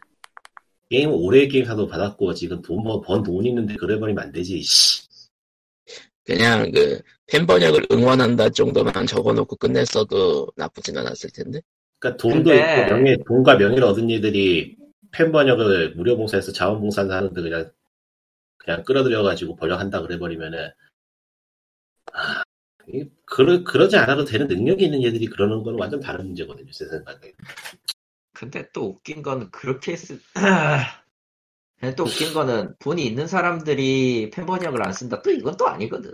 게임 0.90 1.12
올해 1.12 1.48
게임 1.48 1.66
사도 1.66 1.88
받았고 1.88 2.34
지금 2.36 2.62
돈 2.62 2.84
번 2.84 3.24
돈 3.24 3.46
있는데 3.46 3.76
그래 3.76 4.00
버리면 4.00 4.24
안 4.26 4.32
되지 4.32 4.62
씨. 4.62 5.05
그냥 6.26 6.72
그 6.72 7.00
팬번역을 7.28 7.88
응원한다 7.92 8.50
정도만 8.50 9.06
적어놓고 9.06 9.56
끝냈어도 9.58 10.52
나쁘진 10.56 10.98
않았을 10.98 11.30
텐데. 11.32 11.62
그러니까 12.00 12.18
돈도 12.22 12.50
근데- 12.50 12.82
있고 12.82 12.94
명예 12.96 13.18
돈과 13.28 13.56
명예를 13.58 13.84
얻은 13.84 14.10
이들이 14.10 14.78
팬 15.12 15.32
번역을 15.32 15.96
무료 15.96 16.18
봉사해서 16.18 16.52
자원봉사를 16.52 17.12
하는데 17.12 17.42
그냥 17.42 17.72
그냥 18.58 18.84
끌어들여가지고 18.84 19.56
번역한다 19.56 20.02
그래버리면은 20.02 20.70
아, 22.14 22.44
이- 22.88 23.06
그러, 23.26 23.64
그러지 23.64 23.96
않아도 23.98 24.26
되는 24.26 24.48
능력이 24.48 24.86
있는 24.86 25.04
얘들이 25.04 25.28
그러는 25.28 25.64
건 25.64 25.80
완전 25.80 26.00
다른 26.00 26.26
문제거든요 26.28 26.70
제 26.72 26.86
생각에 26.88 27.34
근데 28.34 28.68
또 28.74 28.88
웃긴 28.90 29.22
건 29.22 29.50
그렇게 29.52 29.94
했... 29.94 30.00
근데 30.08 30.20
또 31.96 32.04
웃긴 32.04 32.34
거는 32.34 32.76
돈이 32.80 33.06
있는 33.06 33.28
사람들이 33.28 34.30
팬번역을 34.32 34.82
안 34.86 34.94
쓴다. 34.94 35.22
또 35.22 35.32
이건 35.32 35.58
또 35.58 35.68
아니거든. 35.68 36.14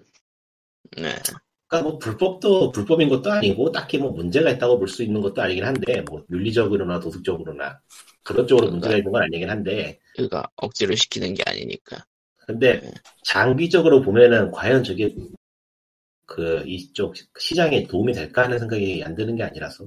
네. 0.98 1.16
그러니까 1.68 1.90
뭐 1.90 1.98
불법도 2.00 2.72
불법인 2.72 3.10
것도 3.10 3.32
아니고 3.32 3.72
딱히 3.72 3.98
뭐 3.98 4.12
문제가 4.12 4.50
있다고 4.52 4.78
볼 4.80 4.88
수 4.90 5.04
있는 5.04 5.22
것도 5.22 5.42
아니긴 5.42 5.64
한데 5.66 6.02
뭐 6.02 6.24
윤리적으로나 6.30 7.00
도덕적으로나 7.00 7.80
그런 8.24 8.48
쪽으로 8.48 8.70
문제가 8.72 8.98
있는 8.98 9.12
건 9.12 9.24
아니긴 9.24 9.50
한데 9.50 10.00
그가 10.16 10.44
억지로 10.58 10.96
시키는 10.96 11.34
게 11.34 11.44
아니니까. 11.48 12.06
근데 12.48 12.82
장기적으로 13.24 14.02
보면은 14.02 14.52
과연 14.52 14.84
저게 14.84 15.16
그 16.26 16.64
이쪽 16.66 17.16
시장에 17.38 17.84
도움이 17.88 18.14
될까 18.14 18.44
하는 18.44 18.60
생각이 18.60 19.04
안 19.04 19.16
드는 19.16 19.36
게 19.36 19.44
아니라서 19.44 19.86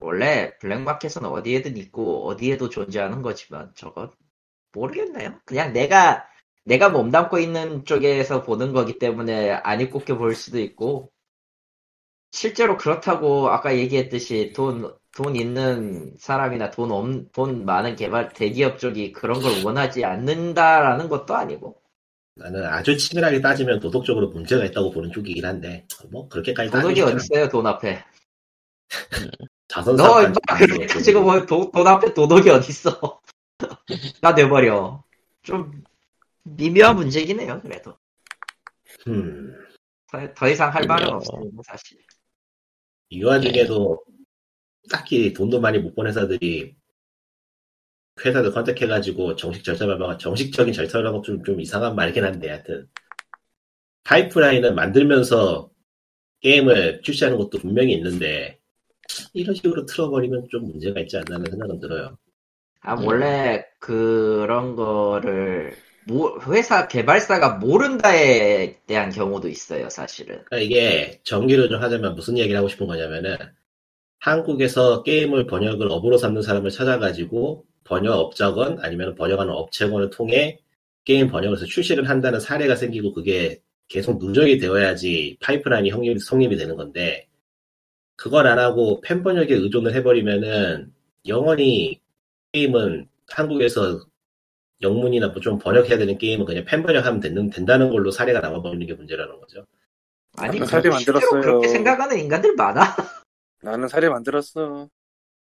원래 0.00 0.56
블랙마켓은 0.58 1.24
어디에든 1.24 1.76
있고 1.78 2.26
어디에도 2.28 2.68
존재하는 2.68 3.22
거지만 3.22 3.72
저건 3.74 4.10
모르겠네요. 4.76 5.40
그냥 5.44 5.72
내가 5.72 6.26
내가 6.64 6.88
몸담고 6.90 7.38
있는 7.38 7.84
쪽에서 7.84 8.42
보는 8.42 8.72
거기 8.72 8.98
때문에 8.98 9.52
안 9.52 9.80
입곱게 9.80 10.14
볼 10.14 10.34
수도 10.34 10.58
있고. 10.60 11.10
실제로 12.32 12.76
그렇다고 12.76 13.48
아까 13.48 13.76
얘기했듯이 13.76 14.52
돈, 14.54 14.92
돈 15.16 15.36
있는 15.36 16.14
사람이나 16.18 16.70
돈, 16.70 16.90
없, 16.90 17.32
돈 17.32 17.64
많은 17.64 17.96
개발 17.96 18.28
대기업 18.28 18.78
쪽이 18.78 19.12
그런 19.12 19.40
걸 19.40 19.64
원하지 19.64 20.04
않는다라는 20.04 21.08
것도 21.08 21.34
아니고. 21.34 21.80
나는 22.34 22.66
아주 22.66 22.98
치밀하게 22.98 23.40
따지면 23.40 23.80
도덕적으로 23.80 24.28
문제가 24.28 24.64
있다고 24.66 24.90
보는 24.90 25.10
쪽이긴 25.10 25.46
한데 25.46 25.86
뭐 26.10 26.28
그렇게까지 26.28 26.70
도덕이 26.70 27.00
어딨어요 27.00 27.48
돈 27.48 27.66
앞에? 27.66 28.04
자선 29.68 29.96
너 29.96 30.16
그렇게 30.58 30.86
따지고 30.86 31.22
뭐 31.22 31.46
돈, 31.46 31.70
돈 31.72 31.86
앞에 31.86 32.12
도덕이 32.12 32.50
어딨어 32.50 33.20
나 34.20 34.32
내버려. 34.32 35.02
좀 35.42 35.84
미묘한 36.42 36.96
문제긴 36.96 37.40
해요 37.40 37.60
그래도. 37.62 37.96
음, 39.08 39.54
더, 40.10 40.34
더 40.34 40.48
이상 40.48 40.72
할 40.74 40.86
말은. 40.86 41.08
없습니다 41.08 41.62
사실. 41.64 41.98
이 43.08 43.22
와중에도 43.22 44.02
딱히 44.90 45.32
돈도 45.32 45.60
많이 45.60 45.78
못 45.78 45.94
번 45.94 46.06
회사들이 46.06 46.74
회사들 48.24 48.52
컨택해가지고 48.52 49.36
정식 49.36 49.62
절차 49.62 49.86
밟아가 49.86 50.16
정식적인 50.16 50.72
절차라고 50.72 51.22
좀, 51.22 51.42
좀 51.44 51.60
이상한 51.60 51.94
말이긴 51.94 52.24
한데 52.24 52.48
하여튼. 52.48 52.88
파이프라인을 54.04 54.74
만들면서 54.74 55.70
게임을 56.40 57.02
출시하는 57.02 57.38
것도 57.38 57.58
분명히 57.58 57.92
있는데 57.94 58.60
이런 59.32 59.54
식으로 59.54 59.84
틀어버리면 59.86 60.46
좀 60.50 60.64
문제가 60.64 61.00
있지 61.00 61.16
않나 61.16 61.34
하는 61.36 61.50
생각은 61.50 61.80
들어요. 61.80 62.16
아 62.86 62.94
음. 62.94 63.04
원래 63.04 63.64
그런 63.80 64.76
거를 64.76 65.74
모- 66.06 66.38
회사 66.46 66.86
개발사가 66.86 67.56
모른다에 67.56 68.78
대한 68.86 69.10
경우도 69.10 69.48
있어요 69.48 69.88
사실은 69.90 70.42
그러니까 70.44 70.58
이게 70.58 71.20
정리를 71.24 71.68
좀 71.68 71.82
하자면 71.82 72.14
무슨 72.14 72.38
얘기를 72.38 72.56
하고 72.56 72.68
싶은 72.68 72.86
거냐면은 72.86 73.36
한국에서 74.20 75.02
게임을 75.02 75.46
번역을 75.46 75.90
업으로 75.90 76.18
삼는 76.18 76.42
사람을 76.42 76.70
찾아가지고 76.70 77.64
번역 77.84 78.14
업자건 78.14 78.78
아니면 78.82 79.14
번역하는 79.16 79.52
업체건을 79.52 80.10
통해 80.10 80.58
게임 81.04 81.28
번역을 81.28 81.56
해서 81.56 81.66
출시를 81.66 82.08
한다는 82.08 82.40
사례가 82.40 82.76
생기고 82.76 83.12
그게 83.12 83.60
계속 83.88 84.18
누적이 84.18 84.58
되어야지 84.58 85.38
파이프라인이 85.40 85.90
성립, 85.90 86.18
성립이 86.20 86.56
되는 86.56 86.76
건데 86.76 87.26
그걸 88.16 88.46
안 88.46 88.58
하고 88.58 89.00
팬 89.00 89.22
번역에 89.22 89.54
의존을 89.54 89.94
해버리면은 89.94 90.92
영원히 91.26 92.00
게임은 92.56 93.06
한국에서 93.28 94.06
영문이나 94.80 95.28
뭐좀 95.28 95.58
번역해야 95.58 95.98
되는 95.98 96.16
게임은 96.16 96.46
그냥 96.46 96.64
팬 96.64 96.82
번역하면 96.82 97.20
되는, 97.20 97.50
된다는 97.50 97.90
걸로 97.90 98.10
사례가 98.10 98.40
나와버리는 98.40 98.86
게 98.86 98.94
문제라는 98.94 99.38
거죠. 99.40 99.66
아니 100.38 100.64
사례 100.66 100.88
만들었어요. 100.88 101.40
그렇게 101.42 101.68
생각하는 101.68 102.18
인간들 102.18 102.54
많아 102.54 102.80
나는 103.62 103.88
사례 103.88 104.08
만들었어. 104.08 104.88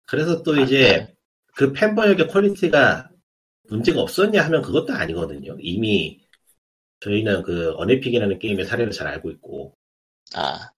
그래서 0.08 0.44
또 0.44 0.56
이제 0.58 1.14
그 1.56 1.72
팬 1.72 1.96
번역의 1.96 2.28
quality가 2.28 3.10
문제가 3.70 4.02
없었냐 4.02 4.44
하면 4.46 4.62
그것도 4.62 4.94
아니거든요. 4.94 5.56
이미 5.60 6.22
저희는 7.00 7.44
그 7.44 7.74
언에픽이라는 7.76 8.40
게임의 8.40 8.66
사례를 8.66 8.92
잘 8.92 9.08
알고 9.08 9.32
있고 9.32 9.74
아, 10.34 10.70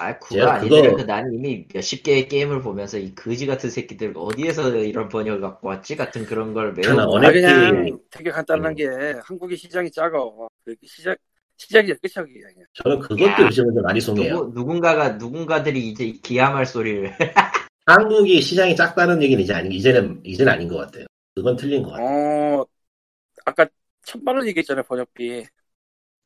아, 0.00 0.16
그거 0.18 0.46
아니더라도 0.46 0.90
그거- 0.96 1.04
난 1.04 1.32
이미 1.32 1.66
몇십 1.74 2.04
개의 2.04 2.28
게임을 2.28 2.62
보면서 2.62 2.98
이 2.98 3.12
거지 3.16 3.46
같은 3.46 3.68
새끼들 3.68 4.12
어디에서 4.16 4.76
이런 4.76 5.08
번역을 5.08 5.40
갖고 5.40 5.66
왔지 5.68 5.96
같은 5.96 6.24
그런 6.24 6.54
걸 6.54 6.72
매우 6.72 6.84
저는 6.84 7.00
아, 7.00 7.06
어느- 7.08 7.32
그냥 7.32 7.98
되게 8.08 8.30
간단한 8.30 8.72
음. 8.72 8.74
게 8.76 8.86
한국의 9.24 9.56
시장이 9.56 9.90
작아. 9.90 10.18
그 10.64 10.74
시작 10.84 11.18
시작이 11.56 11.88
끝이야 11.94 12.24
그냥. 12.24 12.66
저는 12.74 13.00
그것도 13.00 13.50
좀 13.50 13.74
많이 13.82 14.00
송해요. 14.00 14.34
누구, 14.34 14.52
누군가가 14.60 15.08
누군가들이 15.10 15.88
이제 15.88 16.12
기함할 16.22 16.64
소리를 16.64 17.12
한국이 17.86 18.40
시장이 18.40 18.76
작다는 18.76 19.20
얘기는 19.22 19.42
이제 19.42 19.52
아니, 19.54 19.74
이제는, 19.74 20.20
이제는 20.24 20.52
아닌 20.52 20.68
것 20.68 20.76
같아요. 20.76 21.06
그건 21.34 21.56
틀린 21.56 21.82
것 21.82 21.90
같아요. 21.90 22.06
어, 22.60 22.66
아까 23.44 23.66
천만 24.04 24.36
원 24.36 24.46
얘기했잖아요, 24.46 24.84
번역비. 24.84 25.44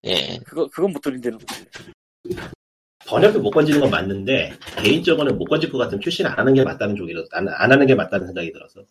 예. 0.05 0.39
그거, 0.45 0.69
그건 0.69 0.93
못 0.93 1.01
드린다는 1.01 1.39
거지. 1.39 1.65
번역을 3.07 3.41
못 3.41 3.51
건지는 3.51 3.81
건 3.81 3.91
맞는데, 3.91 4.53
개인적으로는 4.83 5.39
못 5.39 5.45
건질 5.47 5.71
것 5.71 5.79
같으면 5.79 6.01
출신 6.01 6.27
안 6.27 6.39
하는 6.39 6.55
게 6.55 6.63
맞다는 6.65 6.97
쪽이라, 6.97 7.23
안, 7.33 7.49
안 7.49 7.73
하는 7.73 7.87
게 7.87 7.95
맞다는 7.95 8.27
생각이 8.27 8.53
들어서. 8.53 8.85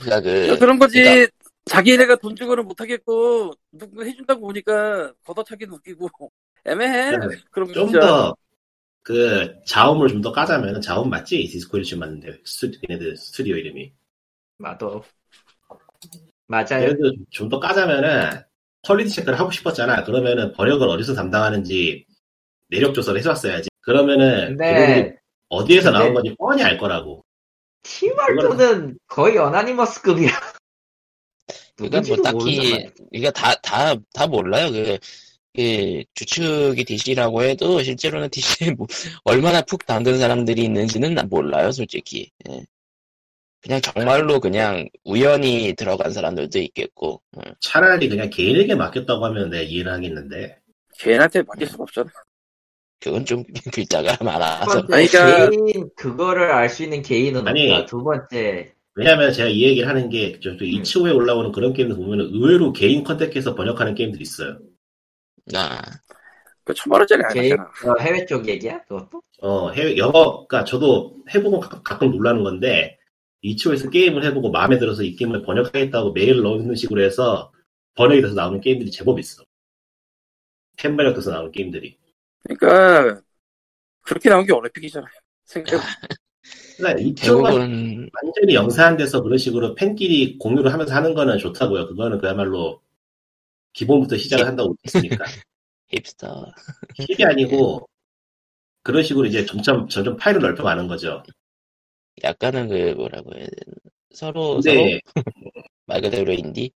그러니까 0.00 0.20
그 0.30 0.58
그런 0.58 0.78
거지. 0.78 1.00
그러니까- 1.02 1.32
자기네가 1.64 2.16
돈 2.16 2.34
주고는 2.34 2.64
못하겠고, 2.64 3.52
누군가 3.72 4.04
해준다고 4.04 4.40
보니까 4.42 5.12
걷어차기도 5.24 5.74
웃기고. 5.76 6.10
애매해. 6.64 7.12
네. 7.18 7.36
그럼 7.50 7.72
좀 7.72 7.86
진짜. 7.86 8.00
더, 8.00 8.36
그, 9.02 9.54
자움을 9.66 10.08
좀 10.08 10.22
더 10.22 10.32
까자면, 10.32 10.80
자움 10.80 11.10
맞지? 11.10 11.48
디스코 11.48 11.78
엘리시 11.78 11.96
맞는데, 11.96 12.40
스튜, 12.44 12.78
얘네들 12.90 13.16
스튜디오 13.16 13.56
이름이. 13.56 13.92
나도 14.58 15.02
맞아요. 16.46 16.82
얘네들 16.84 17.16
좀더 17.30 17.58
까자면은, 17.60 18.42
quality 18.82 19.10
체크를 19.10 19.38
하고 19.38 19.50
싶었잖아. 19.50 20.02
그러면은 20.04 20.52
번역을 20.52 20.88
어디서 20.88 21.14
담당하는지 21.14 22.04
내력 22.72 22.94
조사를 22.94 23.18
해줬어야지. 23.20 23.68
그러면은, 23.82 24.56
근데 24.56 25.16
어디에서 25.48 25.90
나온 25.90 26.14
건지 26.14 26.34
뻔히 26.38 26.62
알 26.62 26.78
거라고. 26.78 27.22
티말도는 27.82 28.98
거의 29.06 29.36
어나니머스급이야. 29.36 30.30
그러니까 31.76 32.00
뭐 32.08 32.16
딱히 32.22 32.56
모르잖아요. 32.56 32.90
이거 33.12 33.30
다다 33.30 33.96
다 34.14 34.26
몰라요. 34.26 34.70
그, 34.72 34.98
그 35.54 36.02
주축이 36.14 36.84
DC라고 36.84 37.42
해도 37.42 37.82
실제로는 37.82 38.30
DC에 38.30 38.70
뭐 38.78 38.86
얼마나 39.24 39.60
푹 39.60 39.84
담근 39.84 40.18
사람들이 40.18 40.62
있는지는 40.62 41.14
난 41.14 41.28
몰라요, 41.28 41.72
솔직히. 41.72 42.30
예. 42.48 42.64
그냥 43.60 43.80
정말로 43.80 44.40
그냥 44.40 44.88
우연히 45.04 45.74
들어간 45.74 46.12
사람들도 46.12 46.58
있겠고. 46.58 47.20
예. 47.38 47.52
차라리 47.60 48.08
그냥 48.08 48.30
개인에게 48.30 48.74
맡겼다고 48.76 49.24
하면 49.26 49.50
내가 49.50 49.62
이해를 49.62 49.92
하겠는데, 49.92 50.58
개인한테 50.98 51.42
맡길 51.42 51.68
수가 51.68 51.82
없잖아. 51.82 52.10
그건 53.02 53.24
좀 53.24 53.42
글자가 53.74 54.22
많아서. 54.24 54.78
아니, 54.92 55.06
그러니까- 55.06 55.50
개인 55.50 55.88
그거를 55.96 56.50
알 56.52 56.68
수 56.68 56.84
있는 56.84 57.02
개인은 57.02 57.46
아니. 57.48 57.70
없다. 57.72 57.86
두 57.86 58.02
번째 58.02 58.72
왜냐면 58.94 59.32
제가 59.32 59.48
이 59.48 59.62
얘기를 59.62 59.88
하는 59.88 60.10
게, 60.10 60.38
좀 60.40 60.56
이치오에 60.60 61.12
올라오는 61.12 61.50
그런 61.52 61.72
게임들 61.72 61.96
보면은 61.96 62.26
의외로 62.26 62.72
개인 62.74 63.02
컨택해서 63.02 63.54
번역하는 63.54 63.94
게임들이 63.94 64.20
있어요. 64.22 64.58
아, 65.54 65.80
그 66.62 66.74
천만 66.74 67.00
원짜리 67.00 67.22
개인 67.32 67.58
아니잖아. 67.58 67.90
어, 67.90 68.00
해외 68.02 68.26
쪽 68.26 68.46
얘기야 68.46 68.82
그것도? 68.84 69.22
어, 69.40 69.70
해외, 69.70 69.96
영어가 69.96 70.64
저도 70.64 71.16
해보고 71.34 71.60
가- 71.60 71.80
가끔 71.82 72.10
놀라는 72.10 72.42
건데, 72.44 72.98
이치오에서 73.40 73.88
게임을 73.88 74.24
해보고 74.26 74.50
마음에 74.50 74.78
들어서 74.78 75.02
이 75.02 75.16
게임을 75.16 75.40
번역하겠다고 75.42 76.12
메일을 76.12 76.42
넣는 76.42 76.74
식으로 76.74 77.02
해서 77.02 77.50
번역이 77.94 78.20
돼서 78.20 78.34
나오는 78.34 78.60
게임들이 78.60 78.90
제법 78.90 79.18
있어. 79.18 79.42
팬 80.76 80.96
번역 80.98 81.14
돼서 81.14 81.30
나오는 81.30 81.50
게임들이. 81.50 81.96
그러니까, 82.44 83.20
그렇게 84.02 84.28
나온 84.28 84.44
게 84.44 84.52
올림픽이잖아요. 84.52 85.10
생각, 85.44 85.80
그러니까 86.76 87.22
대부분 87.22 88.08
완전히 88.12 88.54
영사한돼서 88.54 89.22
그런 89.22 89.38
식으로 89.38 89.74
팬끼리 89.74 90.38
공유를 90.38 90.72
하면서 90.72 90.94
하는 90.94 91.14
거는 91.14 91.38
좋다고요. 91.38 91.88
그거는 91.88 92.18
그야말로 92.18 92.80
기본부터 93.72 94.16
시작을 94.16 94.46
한다고 94.46 94.76
했으니까. 94.84 95.24
힙스터. 95.88 96.52
힙이 96.94 97.24
아니고, 97.24 97.86
그런 98.82 99.02
식으로 99.02 99.26
이제 99.26 99.44
점점, 99.44 99.86
점점 99.88 100.16
파일을 100.16 100.40
넓혀가는 100.40 100.88
거죠. 100.88 101.22
약간은 102.24 102.68
그 102.68 102.94
뭐라고 102.96 103.34
해야 103.34 103.46
되나. 103.46 103.76
서로 104.14 104.54
근데, 104.54 105.00
서로 105.14 105.24
말 105.86 106.00
그대로 106.00 106.32
인디. 106.32 106.72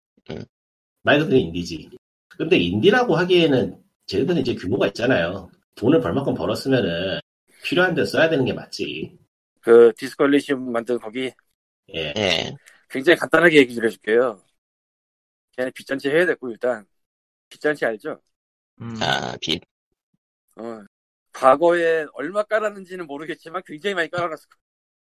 말 1.02 1.18
그대로 1.18 1.38
인디지. 1.38 1.88
근데 2.28 2.58
인디라고 2.58 3.16
하기에는 3.16 3.82
쟤네들은 4.06 4.40
이제 4.40 4.54
규모가 4.54 4.86
있잖아요. 4.88 5.50
돈을 5.74 6.00
벌만큼 6.00 6.34
벌었으면은 6.34 7.20
필요한 7.62 7.94
데 7.94 8.04
써야 8.04 8.28
되는 8.28 8.44
게 8.44 8.52
맞지. 8.52 9.18
그, 9.60 9.92
디스컬리시움 9.96 10.70
만든 10.70 10.98
거기, 10.98 11.32
예. 11.94 12.12
예. 12.16 12.56
굉장히 12.88 13.18
간단하게 13.18 13.56
얘기 13.56 13.74
를 13.78 13.88
해줄게요. 13.88 14.42
걔네 15.56 15.70
빚잔치 15.72 16.08
해야 16.08 16.26
됐고, 16.26 16.50
일단. 16.50 16.86
빚잔치 17.48 17.84
알죠? 17.84 18.20
음. 18.80 18.94
아, 19.00 19.36
빛. 19.40 19.62
어. 20.56 20.84
과거에 21.32 22.06
얼마 22.14 22.42
깔았는지는 22.44 23.06
모르겠지만 23.06 23.62
굉장히 23.66 23.94
많이 23.94 24.10
깔아놨을. 24.10 24.48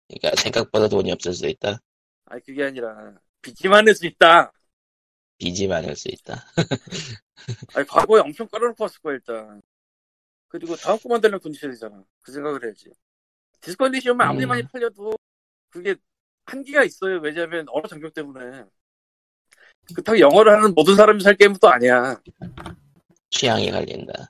그러니까 0.09 0.43
생각보다 0.43 0.88
돈이 0.88 1.12
없을 1.12 1.32
수 1.32 1.47
있다. 1.47 1.78
아니, 2.26 2.43
그게 2.43 2.64
아니라, 2.64 3.14
빚이 3.41 3.68
많을 3.68 3.95
수 3.95 4.07
있다. 4.07 4.53
빚이 5.41 5.66
많을 5.66 5.97
수 5.97 6.09
있다. 6.09 6.45
아니, 7.74 7.86
과거에 7.86 8.20
엄청 8.20 8.47
깔아놓고 8.47 8.84
왔을 8.84 9.01
거야, 9.01 9.14
일단. 9.14 9.62
그리고 10.49 10.76
다음 10.76 10.99
거 10.99 11.09
만들려면 11.09 11.41
돈 11.41 11.53
줘야 11.55 11.70
되잖아. 11.72 12.05
그 12.20 12.30
생각을 12.30 12.62
해야지. 12.64 12.91
디스컨디션만 13.62 14.28
아무리 14.28 14.45
음. 14.45 14.49
많이 14.49 14.62
팔려도 14.64 15.16
그게 15.70 15.97
한계가 16.45 16.84
있어요. 16.84 17.18
왜냐면 17.20 17.66
언어 17.70 17.88
장벽 17.88 18.12
때문에. 18.12 18.64
그렇다고 19.95 20.18
영어를 20.18 20.53
하는 20.53 20.74
모든 20.74 20.95
사람이 20.95 21.22
살 21.22 21.34
게임은 21.36 21.57
또 21.61 21.68
아니야. 21.68 22.20
취향이 23.30 23.70
갈린다. 23.70 24.28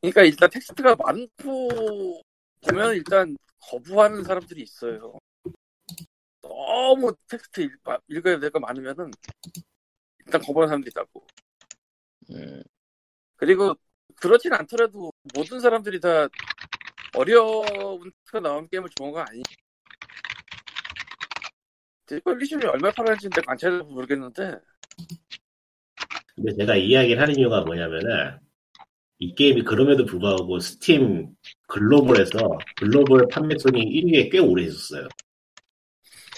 그러니까 0.00 0.22
일단 0.22 0.50
텍스트가 0.50 0.94
많고 0.96 2.22
보면 2.60 2.94
일단 2.94 3.36
거부하는 3.58 4.22
사람들이 4.22 4.62
있어요. 4.62 5.18
너무 6.54 7.14
텍스트 7.28 7.60
읽, 7.60 7.72
읽어야 8.08 8.38
될 8.40 8.50
거 8.50 8.58
많으면은 8.60 9.10
일단 10.26 10.40
거부하는 10.42 10.68
사람들이 10.68 10.90
있다고. 10.90 11.26
음, 12.30 12.62
그리고 13.36 13.74
그렇진 14.16 14.52
않더라도 14.52 15.12
모든 15.34 15.60
사람들이 15.60 16.00
다 16.00 16.28
어려운 17.16 17.64
텍스트가 18.02 18.40
나온 18.40 18.68
게임을 18.68 18.90
좋아하는 18.96 19.14
거 19.14 19.20
아니. 19.30 19.42
디컬리션이 22.06 22.66
얼마 22.66 22.90
팔았는지 22.90 23.28
내가 23.30 23.42
관찰해서 23.42 23.84
모르겠는데 23.84 24.58
근데 26.34 26.54
제가 26.58 26.76
이 26.76 26.88
이야기를 26.88 27.22
하는 27.22 27.38
이유가 27.38 27.60
뭐냐면은 27.62 28.38
이 29.18 29.34
게임이 29.34 29.62
그럼에도 29.64 30.04
불구하고 30.06 30.58
스팀 30.58 31.34
글로벌에서 31.68 32.58
글로벌 32.76 33.28
판매 33.30 33.56
순위 33.58 33.84
1위에 33.84 34.30
꽤 34.32 34.38
오래 34.38 34.64
있었어요. 34.64 35.06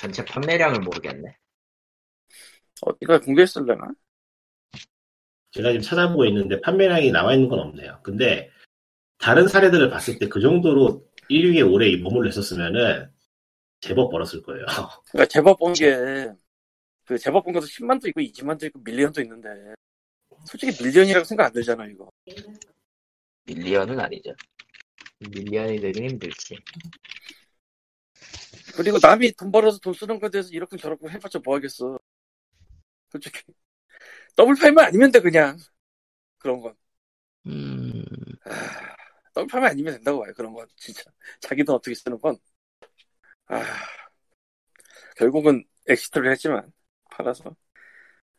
전체 0.02 0.24
판매량을 0.24 0.80
모르겠네. 0.80 1.36
어디가 2.80 3.20
공개했을려나? 3.20 3.92
제가 5.52 5.68
지금 5.70 5.80
찾아보고 5.80 6.24
있는데 6.24 6.60
판매량이 6.60 7.12
나와 7.12 7.34
있는 7.34 7.48
건 7.48 7.60
없네요. 7.60 8.00
근데 8.02 8.50
다른 9.18 9.46
사례들을 9.46 9.90
봤을 9.90 10.18
때 10.18 10.26
그 10.28 10.40
정도로 10.40 11.06
1위에 11.30 11.62
오래 11.62 11.96
머물러 11.98 12.28
있었으면은 12.30 13.08
제법 13.80 14.10
벌었을 14.10 14.42
거예요. 14.42 14.66
그러니까 15.12 15.26
제법 15.28 15.58
본 15.60 15.72
게, 15.72 16.32
그 17.04 17.16
제법 17.16 17.44
본 17.44 17.52
것도 17.52 17.66
10만도 17.66 18.08
있고 18.08 18.20
20만도 18.20 18.64
있고 18.64 18.80
million도 18.80 19.20
있는데, 19.22 19.48
솔직히 20.46 20.82
million이라고 20.82 21.24
생각 21.24 21.46
안 21.46 21.52
들잖아, 21.52 21.86
이거. 21.86 22.10
million은 23.44 24.00
아니죠. 24.00 24.34
million이 25.30 25.80
되긴 25.80 26.10
힘들지. 26.10 26.56
그리고 28.76 28.98
남이 29.00 29.32
돈 29.32 29.52
벌어서 29.52 29.78
돈 29.78 29.92
쓰는 29.94 30.18
거에 30.18 30.30
대해서 30.30 30.50
이렇게 30.52 30.76
저렇게 30.76 31.08
해봤자 31.08 31.40
뭐 31.44 31.56
하겠어. 31.56 31.98
솔직히. 33.10 33.40
불법만 34.36 34.84
아니면 34.84 35.10
돼, 35.12 35.20
그냥. 35.20 35.58
그런 36.38 36.60
건. 36.60 36.74
음, 37.46 38.04
아, 38.44 38.94
불법만 39.34 39.70
아니면 39.70 39.94
된다고 39.94 40.20
봐요, 40.20 40.32
그런 40.34 40.52
건. 40.52 40.66
진짜. 40.76 41.04
자기 41.40 41.64
돈 41.64 41.76
어떻게 41.76 41.94
쓰는 41.94 42.18
건. 42.18 42.36
아, 43.46 43.62
결국은 45.16 45.64
exit를 45.88 46.30
했지만, 46.32 46.72
팔아서. 47.10 47.54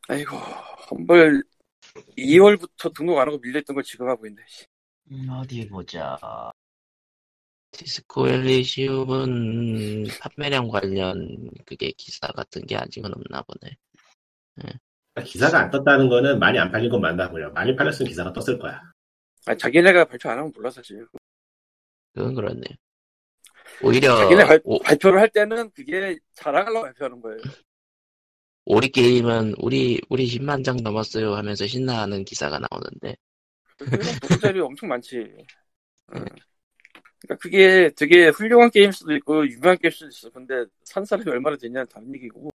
아이고, 0.08 0.36
험블 0.38 1.44
2월부터 2.18 2.92
등록 2.94 3.20
안 3.20 3.28
하고 3.28 3.38
밀려있던 3.38 3.76
걸 3.76 3.84
지금 3.84 4.10
하고 4.10 4.26
있네. 4.26 4.42
씨. 4.48 4.66
음, 5.12 5.30
어디 5.30 5.68
보자. 5.68 6.18
디스코 7.74 8.28
엘리시움은 8.30 10.06
판매량 10.22 10.70
관련 10.70 11.50
그게 11.66 11.92
기사 11.98 12.28
같은 12.28 12.66
게 12.66 12.78
아직은 12.78 13.12
없나 13.14 13.42
보네. 13.44 13.76
기사가 15.26 15.60
안 15.60 15.72
떴다는 15.72 16.08
거는 16.08 16.40
많이 16.40 16.58
안 16.58 16.72
팔린 16.72 16.90
건 16.90 17.02
맞다고요. 17.02 17.52
많이 17.52 17.76
팔렸으면 17.76 18.08
기사가 18.08 18.32
떴을 18.32 18.60
거야. 18.60 18.82
아니, 19.46 19.58
자기네가 19.58 20.06
발표 20.06 20.30
안 20.30 20.38
하면 20.38 20.52
몰라, 20.56 20.70
사실. 20.70 21.06
그건 22.14 22.36
그렇네요. 22.36 22.76
오히려 23.82 24.18
자기네 24.18 24.46
발, 24.46 24.62
오, 24.64 24.80
발표를 24.80 25.20
할 25.20 25.30
때는 25.30 25.72
그게 25.72 26.18
자랑하려고 26.34 26.84
발표하는 26.84 27.22
거예요. 27.22 27.40
우리 28.66 28.90
게임은 28.90 29.56
우리 29.58 30.00
우리 30.10 30.26
10만 30.28 30.64
장 30.64 30.78
넘었어요 30.78 31.34
하면서 31.34 31.68
신나하는 31.68 32.24
기사가 32.24 32.60
나오는데 32.60 33.16
그냥 33.78 34.20
보도자료 34.22 34.66
엄청 34.66 34.90
많지. 34.90 35.36
응. 36.16 36.26
그러니까 37.24 37.42
그게 37.42 37.90
되게 37.96 38.28
훌륭한 38.28 38.70
게임일 38.70 38.92
수도 38.94 39.16
있고 39.16 39.48
유명한 39.48 39.78
게임일 39.78 39.92
수도 39.92 40.08
있어. 40.10 40.30
근데 40.30 40.66
산 40.84 41.06
사람이 41.06 41.30
얼마나 41.30 41.56
되냐는 41.56 41.88
다른 41.88 42.14
얘기고. 42.14 42.50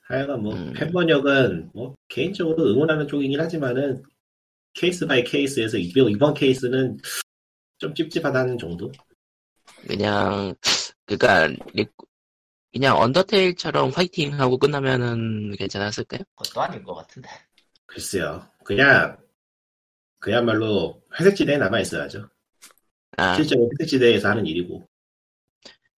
하여간 0.00 0.40
뭐 0.40 0.54
음. 0.54 0.72
팬번역은 0.72 1.70
뭐 1.74 1.94
개인적으로 2.08 2.64
응원하는 2.64 3.06
쪽이긴 3.06 3.38
하지만은 3.40 4.02
case 4.72 5.06
by 5.06 5.22
case에서 5.24 5.76
이번, 5.76 6.10
이번 6.10 6.34
케이스는 6.34 6.98
좀 7.78 7.94
찝찝하다는 7.94 8.56
정도. 8.58 8.90
그냥 9.86 10.54
그니까 11.04 11.48
그냥 12.72 12.96
언더테일처럼 12.98 13.90
화이팅 13.90 14.38
하고 14.40 14.56
끝나면은 14.58 15.56
괜찮았을까요? 15.56 16.22
그것도 16.36 16.60
아닌 16.62 16.82
것 16.82 16.94
같은데. 16.94 17.28
글쎄요. 17.84 18.46
그냥 18.64 19.18
그야말로 20.18 21.02
회색지대에 21.18 21.58
남아 21.58 21.80
있어야죠. 21.80 22.28
아, 23.16 23.34
실제로 23.36 23.68
회색지대에서 23.72 24.28
하는 24.30 24.46
일이고. 24.46 24.86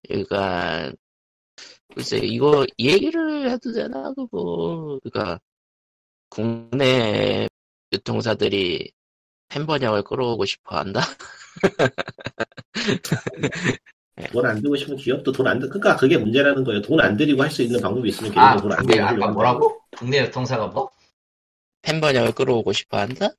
그러니까 0.09 0.93
글쎄 1.95 2.19
이거 2.19 2.65
얘기를 2.79 3.51
해도 3.51 3.73
되나 3.73 4.13
그거 4.15 4.99
그니까 5.03 5.39
국내 6.31 7.49
유통사들이 7.93 8.93
팬 9.49 9.67
번역을 9.67 10.03
끌어오고 10.05 10.45
싶어 10.45 10.77
한다. 10.79 11.01
돈안 14.33 14.61
들고 14.61 14.77
싶으면 14.77 14.99
기업도 14.99 15.31
돈 15.33 15.47
안 15.47 15.59
들, 15.61 15.69
그러니까 15.69 15.97
그게 15.97 16.19
문제라는 16.19 16.65
거예요. 16.65 16.83
돈 16.83 17.01
안 17.01 17.17
들이고 17.17 17.43
할 17.43 17.51
수 17.51 17.63
있는 17.63 17.81
방법이 17.81 18.09
있으면 18.09 18.33
아, 18.37 18.57
기업도 18.57 18.69
돈안 18.69 18.87
들이고 18.87 19.03
아까 19.05 19.13
하려고 19.13 19.33
뭐라고? 19.33 19.81
국내 19.97 20.21
유통사가 20.23 20.67
뭐? 20.69 20.91
팬 21.83 22.01
번역을 22.01 22.33
끌어오고 22.33 22.73
싶어 22.73 22.99
한다. 22.99 23.31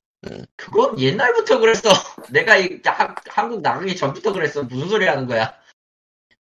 그건 0.56 1.00
옛날부터 1.00 1.60
그랬어. 1.60 1.90
내가 2.30 2.58
이 2.58 2.80
한, 2.84 3.16
한국 3.28 3.62
나가기 3.62 3.96
전부터 3.96 4.34
그랬어. 4.34 4.64
무슨 4.64 4.88
소리 4.90 5.06
하는 5.08 5.26
거야? 5.28 5.54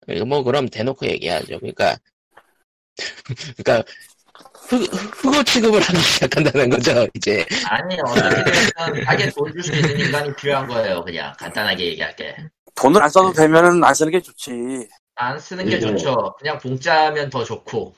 이거 0.09 0.25
뭐 0.25 0.43
그럼 0.43 0.69
대놓고 0.69 1.07
얘기하죠. 1.07 1.59
그러니까 1.59 1.97
그러니까 3.57 3.85
후, 4.69 4.77
후보 4.77 5.43
취급을 5.45 5.81
하기 5.81 5.99
시작한다는 5.99 6.71
거죠. 6.71 7.07
이제 7.15 7.45
아니, 7.69 7.97
어떻게든 8.01 9.05
하게 9.07 9.31
돈줄 9.31 9.63
수 9.63 9.75
있는 9.75 10.01
인간이 10.01 10.35
필요한 10.37 10.67
거예요. 10.67 11.05
그냥 11.05 11.33
간단하게 11.39 11.85
얘기할게. 11.87 12.37
돈을 12.75 13.03
안 13.03 13.09
써도 13.09 13.33
되면은 13.33 13.83
안 13.85 13.95
쓰는 13.95 14.13
게 14.13 14.21
좋지. 14.21 14.89
안 15.15 15.39
쓰는 15.39 15.65
게 15.67 15.79
그리고- 15.79 15.97
좋죠. 15.97 16.35
그냥 16.39 16.59
공짜면 16.59 17.31
더 17.31 17.45
좋고. 17.45 17.95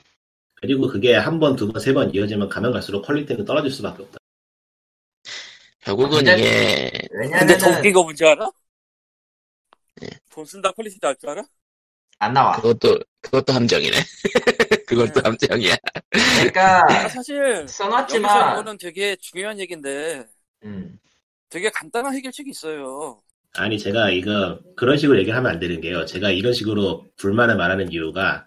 그리고 0.61 0.87
그게 0.87 1.15
한 1.15 1.39
번, 1.39 1.55
두 1.55 1.71
번, 1.71 1.81
세 1.81 1.93
번 1.93 2.13
이어지면 2.13 2.49
가면 2.49 2.71
갈수록 2.71 3.01
퀄리티는 3.03 3.45
떨어질 3.45 3.71
수밖에 3.71 4.03
없다. 4.03 4.18
결국은 5.81 6.17
근데- 6.23 6.37
이게 6.37 6.91
근데 7.11 7.29
돈 7.57 7.69
왜냐면은 7.69 7.81
끼가 7.81 8.01
뭔지 8.01 8.25
알아? 8.25 8.49
예. 10.03 10.07
돈 10.29 10.45
쓴다 10.45 10.71
quality 10.71 10.99
나을 10.99 11.15
줄 11.15 11.29
알아? 11.29 11.43
안 12.19 12.33
나와. 12.33 12.53
그것도 12.57 12.99
그것도 13.21 13.53
함정이네. 13.53 13.95
그것도 14.87 15.13
네. 15.13 15.21
함정이야. 15.23 15.75
그러니까 16.37 16.83
아, 16.89 17.07
사실 17.07 17.65
써놨지만, 17.67 18.53
이거는 18.53 18.77
되게 18.77 19.15
중요한 19.17 19.59
얘기인데 19.59 20.25
음, 20.65 20.99
되게 21.49 21.69
간단한 21.69 22.13
해결책이 22.15 22.49
있어요. 22.49 23.21
아니, 23.53 23.79
제가 23.79 24.11
이거, 24.11 24.59
그런 24.75 24.97
식으로 24.97 25.17
얘기하면 25.19 25.51
안 25.51 25.59
되는 25.59 25.81
게요. 25.81 26.05
제가 26.05 26.29
이런 26.29 26.53
식으로 26.53 27.07
불만을 27.15 27.55
말하는 27.55 27.91
이유가 27.91 28.45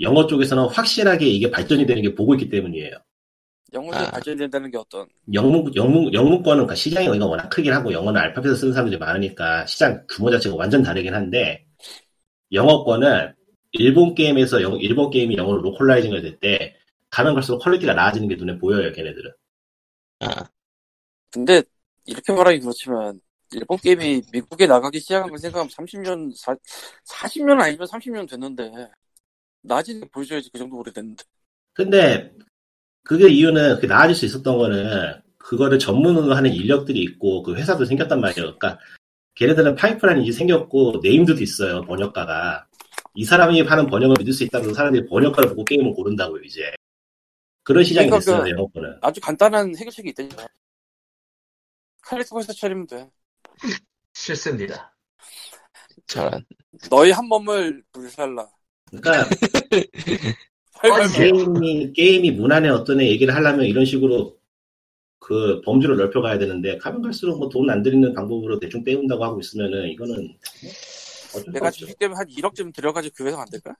영어 0.00 0.26
쪽에서는 0.26 0.64
확실하게 0.64 1.26
이게 1.26 1.50
발전이 1.50 1.86
되는 1.86 2.02
게 2.02 2.14
보고 2.14 2.34
있기 2.34 2.50
때문이에요. 2.50 2.90
영어가 3.72 4.08
아. 4.08 4.10
발전된다는 4.10 4.70
게 4.70 4.78
어떤 4.78 5.08
영문, 5.34 5.74
영문, 5.76 6.12
영문권은 6.12 6.58
그러니까 6.58 6.74
시장이 6.74 7.06
여기가 7.06 7.26
워낙 7.26 7.48
크긴 7.48 7.72
하고 7.72 7.92
영어는 7.92 8.20
알파벳을 8.20 8.56
쓰는 8.56 8.72
사람들이 8.72 8.98
많으니까 8.98 9.66
시장 9.66 10.04
규모 10.08 10.30
자체가 10.30 10.54
완전 10.56 10.82
다르긴 10.82 11.14
한데 11.14 11.64
영어권은 12.52 13.34
일본 13.72 14.14
게임에서 14.14 14.62
영- 14.62 14.78
일본 14.80 15.10
게임이 15.10 15.36
영어로 15.36 15.62
localizing을 15.62 16.22
될 16.22 16.40
때 16.40 16.76
가면 17.10 17.34
갈수록 17.34 17.58
퀄리티가 17.60 17.94
나아지는 17.94 18.28
게 18.28 18.36
눈에 18.36 18.58
보여요, 18.58 18.92
걔네들은. 18.92 19.32
아, 20.20 20.44
근데 21.30 21.62
이렇게 22.06 22.32
말하기 22.32 22.60
그렇지만 22.60 23.20
일본 23.52 23.78
게임이 23.78 24.22
미국에 24.32 24.66
나가기 24.66 25.00
시작한 25.00 25.30
걸 25.30 25.38
생각하면 25.38 25.70
30년, 25.70 26.32
4, 26.36 26.56
40년 27.04 27.60
아니면 27.60 27.86
30년 27.86 28.26
됐는데 28.26 28.72
나중에 29.62 30.00
보여줘야지 30.12 30.50
그 30.52 30.58
정도 30.58 30.78
오래됐는데 30.78 31.24
근데 31.74 32.32
그게 33.04 33.28
이유는 33.28 33.80
그 33.80 33.86
나아질 33.86 34.14
수 34.14 34.24
있었던 34.26 34.58
거는 34.58 35.20
그거를 35.38 35.78
전문으로 35.78 36.34
하는 36.34 36.52
인력들이 36.52 37.00
있고 37.02 37.42
그 37.42 37.54
회사도 37.56 37.84
생겼단 37.84 38.20
말이에요. 38.20 38.56
그러니까 38.58 38.78
걔네들은 39.34 39.74
파이프라인이 39.74 40.24
이제 40.24 40.32
생겼고 40.32 41.00
네임드도 41.02 41.42
있어요 41.42 41.82
번역가가 41.82 42.66
이 43.14 43.24
사람이 43.24 43.60
하는 43.62 43.86
번역을 43.86 44.16
믿을 44.20 44.32
수 44.32 44.44
있다면 44.44 44.74
사람들이 44.74 45.06
번역가를 45.06 45.50
보고 45.50 45.64
게임을 45.64 45.92
고른다고요 45.94 46.42
이제 46.42 46.72
그런 47.64 47.82
시장이 47.84 48.08
그러니까 48.08 48.30
됐어요 48.30 48.42
그- 48.44 48.50
영어권은. 48.50 48.98
아주 49.00 49.20
간단한 49.20 49.76
해결책이 49.76 50.10
있다니까 50.10 50.46
칼리토에서 52.02 52.52
차리면 52.52 52.86
돼 52.86 53.08
싫습니다. 54.14 54.94
저런. 56.06 56.44
너희 56.90 57.10
한 57.10 57.26
몸을 57.26 57.82
불살라 57.92 58.48
그러니까 58.90 59.28
게임이 61.14 61.92
게임이 61.92 62.30
문안에 62.32 62.68
어떤 62.68 63.00
애 63.00 63.08
얘기를 63.08 63.34
하려면 63.34 63.66
이런 63.66 63.84
식으로 63.84 64.36
그 65.18 65.60
범주를 65.62 65.96
넓혀가야 65.96 66.38
되는데 66.38 66.76
가면 66.78 67.02
갈수록 67.02 67.38
뭐 67.38 67.48
돈 67.48 67.70
안 67.70 67.82
들이는 67.82 68.12
방법으로 68.14 68.58
대충 68.58 68.82
때운다고 68.82 69.22
하고 69.24 69.40
있으면은 69.40 69.88
이거는 69.90 70.36
내가. 71.52 71.70
주식 71.70 71.96
때문에 71.98 72.18
한 72.18 72.26
1억쯤 72.28 72.74
들여가지고 72.74 73.14
그 73.16 73.26
회사 73.26 73.40
안 73.40 73.46
될까? 73.50 73.74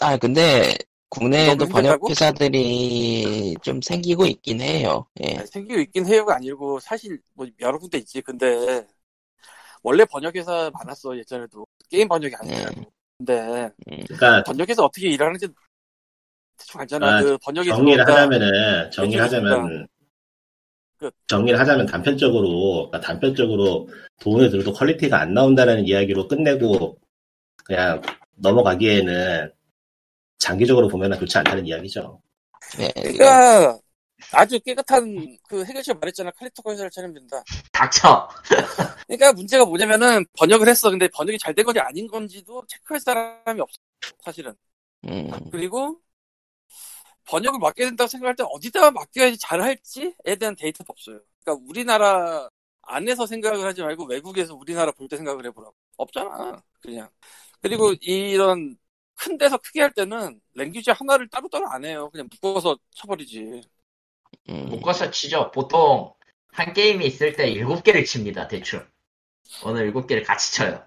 아 0.00 0.16
근데 0.16 0.76
국내에도 1.10 1.66
번역? 1.66 2.08
회사들이 2.08 3.56
좀 3.62 3.80
생기고 3.82 4.26
있긴 4.26 4.60
해요. 4.60 5.06
예. 5.24 5.38
아니, 5.38 5.46
생기고 5.46 5.80
있긴 5.80 6.06
해요가 6.06 6.36
아니고 6.36 6.78
사실 6.80 7.18
뭐 7.34 7.46
여러 7.60 7.78
군데 7.78 7.98
있지 7.98 8.20
근데 8.20 8.86
원래 9.82 10.04
번역 10.04 10.36
회사 10.36 10.70
많았어 10.72 11.16
예전에도 11.18 11.66
게임 11.90 12.06
번역이 12.06 12.34
아니라고 12.36 12.82
근데 13.18 13.70
그러니까 14.06 14.44
번역회사 14.44 14.84
어떻게 14.84 15.08
일하는지 15.08 15.48
대충 16.58 16.80
알잖아. 16.80 17.18
아, 17.18 17.22
그 17.22 17.38
번역에서 17.38 17.76
정리를 17.76 18.06
하자면은 18.08 18.90
정리를 18.90 19.22
하자면 19.22 19.88
끝. 20.98 21.14
정리를 21.28 21.58
하자면 21.58 21.86
단편적으로 21.86 22.88
그러니까 22.90 23.00
단편적으로 23.00 23.88
돈을 24.20 24.50
들어도 24.50 24.72
퀄리티가 24.72 25.20
안 25.20 25.32
나온다는 25.34 25.86
이야기로 25.86 26.26
끝내고 26.28 26.98
그냥 27.64 28.02
넘어가기에는 28.36 29.52
장기적으로 30.38 30.88
보면 30.88 31.18
좋지 31.18 31.38
않다는 31.38 31.66
이야기죠. 31.66 32.20
예, 32.80 32.90
그러니까 32.94 33.78
아주 34.32 34.58
깨끗한 34.60 35.38
그 35.48 35.64
해결책 35.64 35.98
말했잖아. 36.00 36.32
칼리토 36.32 36.62
회사를 36.70 36.90
차리면 36.90 37.14
된다. 37.14 37.42
닥쳐. 37.72 38.28
그러니까 39.06 39.32
문제가 39.32 39.64
뭐냐면은 39.64 40.24
번역을 40.36 40.68
했어. 40.68 40.90
근데 40.90 41.08
번역이 41.08 41.38
잘 41.38 41.54
된 41.54 41.64
건지 41.64 41.80
아닌 41.80 42.06
건지도 42.08 42.64
체크할 42.66 43.00
사람이 43.00 43.60
없어 43.60 43.76
사실은. 44.24 44.54
음, 45.08 45.30
그리고 45.50 45.98
번역을 47.28 47.58
맡겨야 47.60 47.88
된다고 47.88 48.08
생각할 48.08 48.36
때 48.36 48.44
어디다가 48.48 48.90
맡겨야지 48.92 49.38
잘할지에 49.38 50.14
대한 50.40 50.56
데이터도 50.56 50.86
없어요. 50.92 51.20
그러니까 51.44 51.64
우리나라 51.68 52.48
안에서 52.82 53.26
생각을 53.26 53.66
하지 53.66 53.82
말고 53.82 54.06
외국에서 54.06 54.54
우리나라 54.54 54.92
볼 54.92 55.08
때 55.08 55.16
생각을 55.16 55.46
해보라고. 55.46 55.74
없잖아. 55.96 56.62
그냥. 56.80 57.10
그리고 57.62 57.92
이런 58.00 58.76
큰 59.16 59.36
데서 59.38 59.58
크게 59.58 59.80
할 59.82 59.92
때는 59.92 60.40
랭귀지 60.54 60.90
하나를 60.92 61.28
따로따로 61.28 61.68
안 61.68 61.84
해요. 61.84 62.10
그냥 62.12 62.28
묶어서 62.30 62.78
쳐버리지. 62.94 63.62
음. 64.50 64.66
묶어서 64.70 65.10
치죠. 65.10 65.50
보통 65.52 66.12
한 66.52 66.72
게임이 66.72 67.06
있을 67.06 67.34
때 67.36 67.48
일곱 67.50 67.82
개를 67.84 68.04
칩니다. 68.04 68.48
대충. 68.48 68.84
어느 69.62 69.80
일곱 69.80 70.06
개를 70.06 70.22
같이 70.24 70.54
쳐요. 70.56 70.84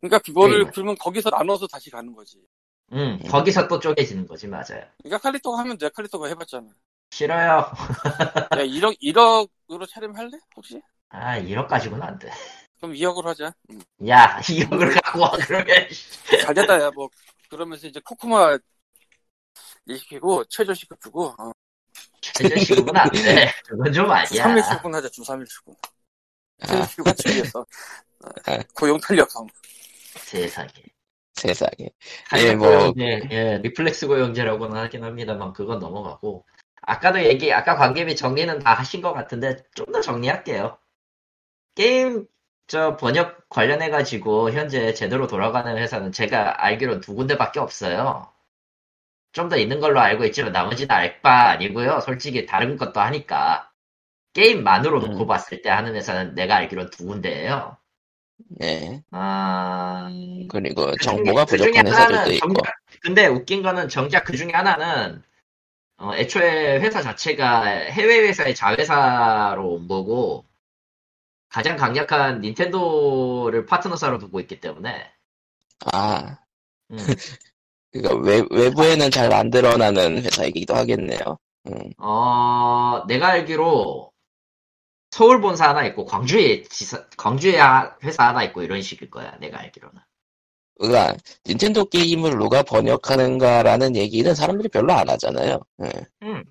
그러니까 0.00 0.18
그거를 0.20 0.64
네. 0.64 0.70
그러면 0.72 0.96
거기서 0.96 1.30
나눠서 1.30 1.66
다시 1.66 1.90
가는 1.90 2.12
거지. 2.14 2.38
음, 2.92 3.18
거기서 3.28 3.68
또 3.68 3.78
쪼개지는 3.78 4.26
거지, 4.26 4.46
맞아요. 4.46 4.82
그러니까 5.02 5.18
칼리토가 5.18 5.58
하면 5.58 5.76
돼. 5.76 5.88
칼리토가 5.90 6.28
해봤잖아. 6.28 6.68
싫어요. 7.10 7.70
야 8.56 8.62
1억 8.62 8.96
1억으로 9.00 9.86
차림 9.86 10.14
할래? 10.16 10.30
혹시? 10.56 10.80
아, 11.10 11.38
1억 11.38 11.68
가지고는 11.68 12.06
안 12.06 12.18
돼. 12.18 12.30
그럼 12.78 12.94
2억으로 12.94 13.24
하자. 13.26 13.52
음. 13.70 13.80
야, 14.08 14.38
2억을 14.42 14.94
갖고 15.02 15.20
와, 15.20 15.32
그러면. 15.32 15.66
잘 16.42 16.54
됐다, 16.54 16.80
야, 16.80 16.90
뭐, 16.94 17.08
그러면서 17.48 17.86
이제 17.86 18.00
코코마 18.04 18.58
일 19.86 19.98
시키고, 19.98 20.44
최저 20.44 20.74
시급 20.74 21.00
주고, 21.00 21.34
어, 21.38 21.50
최저 22.20 22.56
시급은 22.56 22.96
안 22.96 23.10
돼. 23.10 23.52
그건 23.66 23.92
좀주 23.92 24.12
아니야. 24.12 24.44
3일 24.44 24.62
출근 24.62 24.94
하자, 24.94 25.08
주 25.08 25.22
3일 25.22 25.46
출근. 25.46 25.74
최저 26.60 26.78
아, 26.82 26.86
시급 26.86 27.04
같이 27.04 27.28
위해서. 27.34 27.66
아. 28.46 28.62
고용 28.74 29.00
탄력 29.00 29.30
성. 29.30 29.46
세상에. 30.16 30.68
세상에. 31.38 31.90
예, 32.36 32.54
뭐- 32.54 32.68
고용제, 32.68 33.28
예, 33.30 33.58
reflex 33.62 34.06
고용제라고는 34.08 34.76
하긴 34.76 35.04
합니다만, 35.04 35.52
그건 35.52 35.78
넘어가고. 35.80 36.44
아까도 36.82 37.22
얘기, 37.24 37.52
아까 37.52 37.76
관계비 37.76 38.16
정리는 38.16 38.58
다 38.60 38.74
하신 38.74 39.00
것 39.02 39.12
같은데, 39.12 39.56
좀 39.74 39.92
더 39.92 40.00
정리할게요. 40.00 40.78
게임, 41.74 42.26
저 42.66 42.96
번역 42.96 43.48
관련해가지고 43.48 44.50
현재 44.52 44.92
제대로 44.94 45.26
돌아가는 45.26 45.76
회사는 45.78 46.12
제가 46.12 46.64
알기로 46.64 47.00
두 47.00 47.14
군데밖에 47.14 47.60
없어요. 47.60 48.32
좀 49.32 49.48
더 49.48 49.56
있는 49.56 49.80
걸로 49.80 50.00
알고 50.00 50.24
있지만 50.26 50.52
나머지는 50.52 50.90
알바 50.94 51.50
아니고요. 51.50 52.00
솔직히 52.00 52.46
다른 52.46 52.76
것도 52.76 53.00
하니까. 53.00 53.70
게임만으로 54.34 55.00
놓고 55.00 55.24
음. 55.24 55.26
봤을 55.26 55.62
때 55.62 55.70
하는 55.70 55.94
회사는 55.94 56.34
내가 56.34 56.56
알기로 56.56 56.90
두 56.90 57.06
군데예요. 57.06 57.76
네. 58.46 59.02
아... 59.10 60.08
그리고 60.48 60.86
그 60.86 60.96
정보가 61.04 61.44
그 61.46 61.58
중에 61.58 61.72
부족한 61.72 61.86
회사들도 61.86 62.30
하나는 62.30 62.34
있고. 62.34 62.48
정작- 62.54 62.74
근데 63.02 63.26
웃긴 63.26 63.62
거는 63.62 63.88
정작 63.88 64.24
그 64.24 64.36
중에 64.36 64.50
하나는 64.52 65.22
어, 65.98 66.14
애초에 66.16 66.80
회사 66.80 67.02
자체가 67.02 67.64
해외 67.66 68.20
회사의 68.28 68.54
자회사로 68.54 69.68
온 69.74 69.88
거고 69.88 70.44
가장 71.50 71.76
강력한 71.76 72.40
닌텐도를 72.40 73.66
파트너사로 73.66 74.18
두고 74.18 74.40
있기 74.40 74.60
때문에 74.60 75.12
아, 75.92 76.38
음, 76.90 76.96
그러니까 77.92 78.16
외, 78.16 78.42
외부에는 78.50 79.10
잘 79.10 79.32
안 79.32 79.50
드러나는 79.50 80.22
회사이기도 80.22 80.74
하겠네요. 80.74 81.38
음, 81.68 81.92
어, 81.98 83.04
내가 83.06 83.28
알기로 83.28 84.12
서울 85.10 85.40
본사 85.40 85.68
하나 85.70 85.84
있고 85.86 86.04
광주에 86.04 86.62
지사, 86.64 87.04
광주에 87.16 87.58
하- 87.58 87.96
회사 88.04 88.28
하나 88.28 88.42
있고 88.44 88.62
이런 88.62 88.82
식일 88.82 89.10
거야 89.10 89.36
내가 89.40 89.60
알기로는 89.60 90.00
그러니까 90.78 91.16
닌텐도 91.46 91.86
게임을 91.86 92.38
누가 92.38 92.62
번역하는가라는 92.62 93.96
얘기는 93.96 94.32
사람들이 94.34 94.68
별로 94.68 94.92
안 94.92 95.08
하잖아요. 95.08 95.60
예. 95.84 95.90
음. 96.22 96.44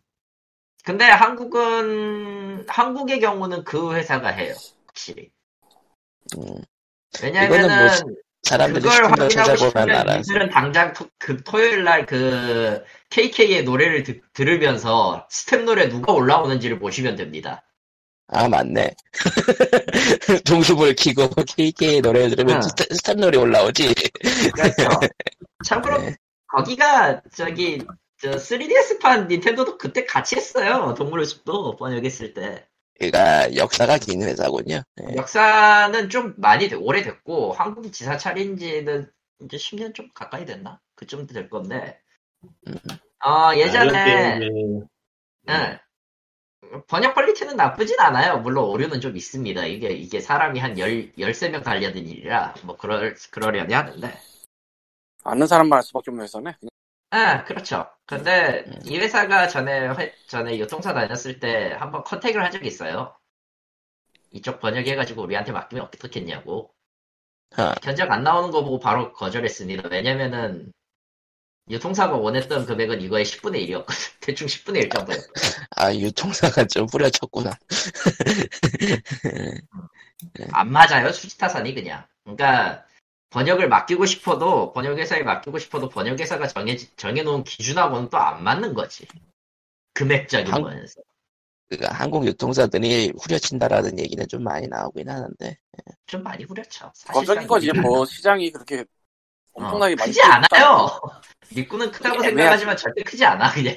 근데 0.83 1.05
한국은 1.05 2.65
한국의 2.67 3.19
경우는 3.19 3.63
그 3.63 3.93
회사가 3.93 4.29
해요 4.29 4.53
확실히 4.87 5.29
음, 6.37 6.61
왜냐면은 7.21 7.65
이거는 7.65 7.77
뭐 7.77 8.13
사람들이 8.43 8.83
그걸 8.83 9.05
확인하고 9.11 9.55
싶으면 9.57 9.89
알아. 9.91 10.17
니들은 10.17 10.49
당장 10.49 10.93
토, 10.93 11.09
그 11.17 11.43
토요일 11.43 11.83
날그 11.83 12.83
KK의 13.09 13.63
노래를 13.63 14.03
듣- 14.03 14.21
들으면서 14.33 15.27
staff 15.29 15.63
roll에 15.63 15.89
누가 15.89 16.13
올라오는지를 16.13 16.79
보시면 16.79 17.15
됩니다. 17.15 17.63
아 18.29 18.47
맞네. 18.49 18.93
동숲을 20.45 20.95
키고 20.95 21.29
KK 21.47 22.01
노래를 22.01 22.29
들으면 22.31 22.57
응. 22.57 22.61
staff, 22.61 22.87
staff 22.91 23.17
roll 23.19 23.37
올라오지. 23.37 23.93
그렇죠. 24.53 24.89
참고로 25.65 25.97
네. 26.01 26.15
거기가 26.47 27.21
저기 27.33 27.81
저 28.21 28.31
3DS판 28.31 29.27
닌텐도도 29.27 29.77
그때 29.77 30.05
같이 30.05 30.35
했어요. 30.35 30.93
동물의 30.97 31.25
숲도 31.25 31.75
번역했을 31.77 32.33
때. 32.33 32.67
그러니까 32.99 33.55
역사가 33.55 33.99
긴 33.99 34.23
회사군요. 34.23 34.81
예. 35.01 35.15
역사는 35.15 36.09
좀 36.09 36.33
많이 36.37 36.67
돼- 36.67 36.75
오래됐고 36.75 37.53
한국이 37.53 37.91
지사 37.91 38.17
차린 38.17 38.57
지는 38.57 39.09
이제 39.41 39.55
10년 39.57 39.93
좀 39.93 40.09
가까이 40.15 40.45
됐나? 40.45 40.79
그쯤 40.95 41.27
될 41.27 41.47
건데. 41.49 41.99
음. 42.67 42.73
어, 43.23 43.55
예전에 43.55 44.39
게임이- 44.39 44.87
응. 45.49 45.77
번역 46.87 47.15
퀄리티는 47.15 47.55
나쁘진 47.55 47.99
않아요. 47.99 48.39
물론 48.39 48.65
오류는 48.69 49.01
좀 49.01 49.15
있습니다. 49.15 49.65
이게, 49.65 49.89
이게 49.89 50.19
사람이 50.19 50.59
한 50.59 50.77
열, 50.79 51.11
13명 51.13 51.63
달려든 51.63 52.05
일이라, 52.07 52.55
뭐, 52.63 52.75
그럴, 52.77 53.15
그러려니 53.31 53.73
하는데. 53.73 54.13
아는 55.23 55.47
사람만 55.47 55.77
할 55.77 55.83
수밖에 55.83 56.11
없는 56.11 56.23
회사네. 56.23 56.55
아, 57.09 57.43
그렇죠. 57.45 57.89
근데, 58.05 58.65
이 58.85 58.97
회사가 58.97 59.47
전에, 59.47 59.89
회- 59.89 60.13
전에 60.27 60.57
유통사 60.59 60.93
다녔을 60.93 61.39
때 61.39 61.73
한번 61.73 62.03
컨택을 62.03 62.43
한 62.43 62.51
적이 62.51 62.67
있어요. 62.67 63.15
이쪽 64.31 64.59
번역해가지고 64.59 65.23
우리한테 65.23 65.51
맡기면 65.51 65.85
어떻겠냐고. 65.85 66.73
아, 67.55 67.73
견적 67.81 68.11
안 68.11 68.23
나오는 68.23 68.51
거 68.51 68.63
보고 68.63 68.79
바로 68.79 69.13
거절했습니다. 69.13 69.89
왜냐면은, 69.89 70.71
유통사가 71.69 72.15
원했던 72.15 72.65
금액은 72.65 73.01
이거의 73.01 73.25
10분의 73.25 73.67
1이었거든. 73.67 73.85
대충 74.21 74.47
10분의 74.47 74.83
1 74.83 74.89
정도였거든. 74.89 75.41
아, 75.75 75.93
유통사가 75.93 76.65
좀 76.65 76.85
뿌려쳤구나. 76.87 77.51
안 80.51 80.71
맞아요 80.71 81.11
수지타산이 81.11 81.73
그냥 81.73 82.05
그러니까 82.23 82.85
번역을 83.29 83.67
맡기고 83.69 84.05
싶어도 84.05 84.71
번역회사에 84.73 85.23
맡기고 85.23 85.59
싶어도 85.59 85.89
번역회사가 85.89 86.47
정해 86.47 86.77
정해놓은 86.95 87.43
기준하고는 87.43 88.09
또 88.09 88.17
안 88.17 88.43
맞는 88.43 88.73
거지 88.73 89.05
금액적인 89.93 90.51
한- 90.53 90.61
거에서 90.61 91.01
그러니까 91.69 91.93
한국 91.93 92.25
유통사들이 92.25 93.11
후려친다라는 93.21 93.99
얘기는 93.99 94.25
좀 94.29 94.41
많이 94.43 94.67
나오긴 94.67 95.09
하는데. 95.09 95.57
좀 96.05 96.23
많이 96.23 96.45
후렸죠 96.45 96.91
거적인 97.07 97.45
거지 97.45 97.71
뭐 97.73 98.05
시장이 98.05 98.51
그렇게 98.51 98.85
엄청나게 99.57 99.95
많이 99.95 100.09
크지 100.11 100.21
않아요 100.21 100.99
리꾸는 101.51 101.91
크다고 101.91 102.15
애매하지. 102.17 102.35
생각하지만 102.35 102.77
절대 102.77 103.03
크지 103.03 103.25
않아 103.25 103.51
그냥 103.51 103.75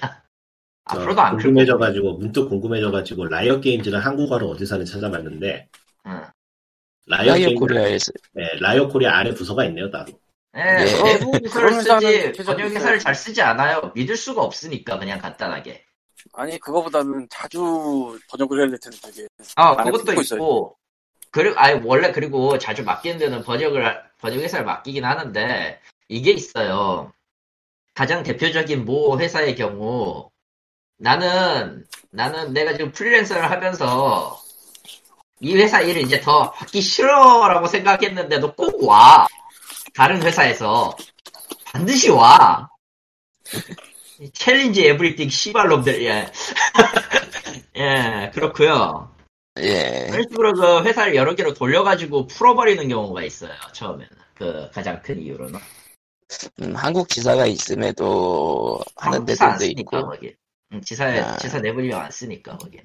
앞으로도 0.85 1.21
안 1.21 1.37
궁금해져가지고 1.37 2.19
문득 2.19 2.49
궁금해져가지고 2.49 3.27
라이엇 3.27 3.61
게임즈는 3.61 3.99
한국어를 3.99 4.47
어디서 4.49 4.75
하는지 4.77 4.93
찾아봤는데 4.93 5.69
응. 6.07 6.25
라이엇 7.07 7.37
게임 7.37 7.59
코리아에서 7.59 8.13
네, 8.33 8.49
라이엇 8.61 8.93
코리아 8.93 9.17
안에 9.19 9.35
부서가 9.35 9.65
있네요 9.67 9.91
따로. 9.91 10.07
예, 10.57 10.63
네. 10.65 11.03
내부 11.05 11.31
그런 11.53 11.81
쓰지 11.81 12.33
계속 12.33 12.57
번역회사를 12.57 12.97
있어요. 12.97 12.99
잘 12.99 13.15
쓰지 13.15 13.41
않아요 13.41 13.93
믿을 13.95 14.17
수가 14.17 14.43
없으니까 14.43 14.99
그냥 14.99 15.21
간단하게 15.21 15.85
아니 16.33 16.59
그거보다는 16.59 17.29
자주 17.31 18.19
번역을 18.29 18.61
해야 18.61 18.69
될 18.69 18.79
텐데 18.81 18.99
되게 19.03 19.29
아, 19.57 19.77
그것도 19.77 20.13
있고, 20.21 20.77
그리고, 21.31 21.59
아니, 21.59 21.81
원래 21.85 22.13
그리고 22.13 22.59
자주 22.59 22.83
맡기는 22.85 23.19
데는 23.19 23.43
번역을, 23.43 23.87
하- 23.87 24.03
번역 24.19 24.41
회사를 24.41 24.65
맡기긴 24.65 25.05
하는데, 25.05 25.81
이게 26.09 26.33
있어요. 26.33 27.13
가장 27.95 28.23
대표적인 28.23 28.85
모 28.85 29.19
회사의 29.19 29.55
경우, 29.55 30.31
나는, 30.99 31.87
나는 32.11 32.53
내가 32.53 32.73
지금 32.73 32.93
프리랜서를 32.93 33.51
하면서, 33.51 34.41
이 35.41 35.57
회사 35.57 35.81
일을 35.81 36.03
이제 36.03 36.21
더 36.21 36.51
받기 36.53 36.81
싫어라고 36.83 37.67
생각했는데도 37.67 38.55
꼭 38.55 38.85
와. 38.85 39.27
다른 39.95 40.23
회사에서. 40.23 40.97
반드시 41.65 42.11
와. 42.11 42.69
EA 44.19 44.31
Challenge 44.33 44.87
Everything 44.87 45.31
씨발놈들, 45.31 46.03
예. 46.05 46.31
예, 47.77 48.31
그렇고요 48.35 49.10
예. 49.63 50.07
그런 50.11 50.23
식으로 50.29 50.53
그 50.55 50.85
회사를 50.85 51.15
여러 51.15 51.35
개로 51.35 51.55
돌려가지고 51.55 52.27
풀어버리는 52.27 52.89
경우가 52.89 53.23
있어요. 53.25 53.53
처음에는 53.73 54.09
그 54.35 54.71
가장 54.73 55.01
큰 55.03 55.21
이유로는 55.21 55.59
음, 56.63 56.75
한국 56.77 57.09
지사가 57.09 57.47
있음에도 57.47 58.81
하는 58.97 59.19
한국 59.19 59.33
지사 59.33 59.47
안 59.47 59.59
데들도 59.59 59.81
있고. 59.81 60.07
거기. 60.09 60.35
응, 60.73 60.81
지사에 60.81 61.19
아. 61.21 61.37
지사 61.37 61.59
내불려 61.59 61.99
안 61.99 62.11
쓰니까 62.11 62.57
거기는. 62.57 62.85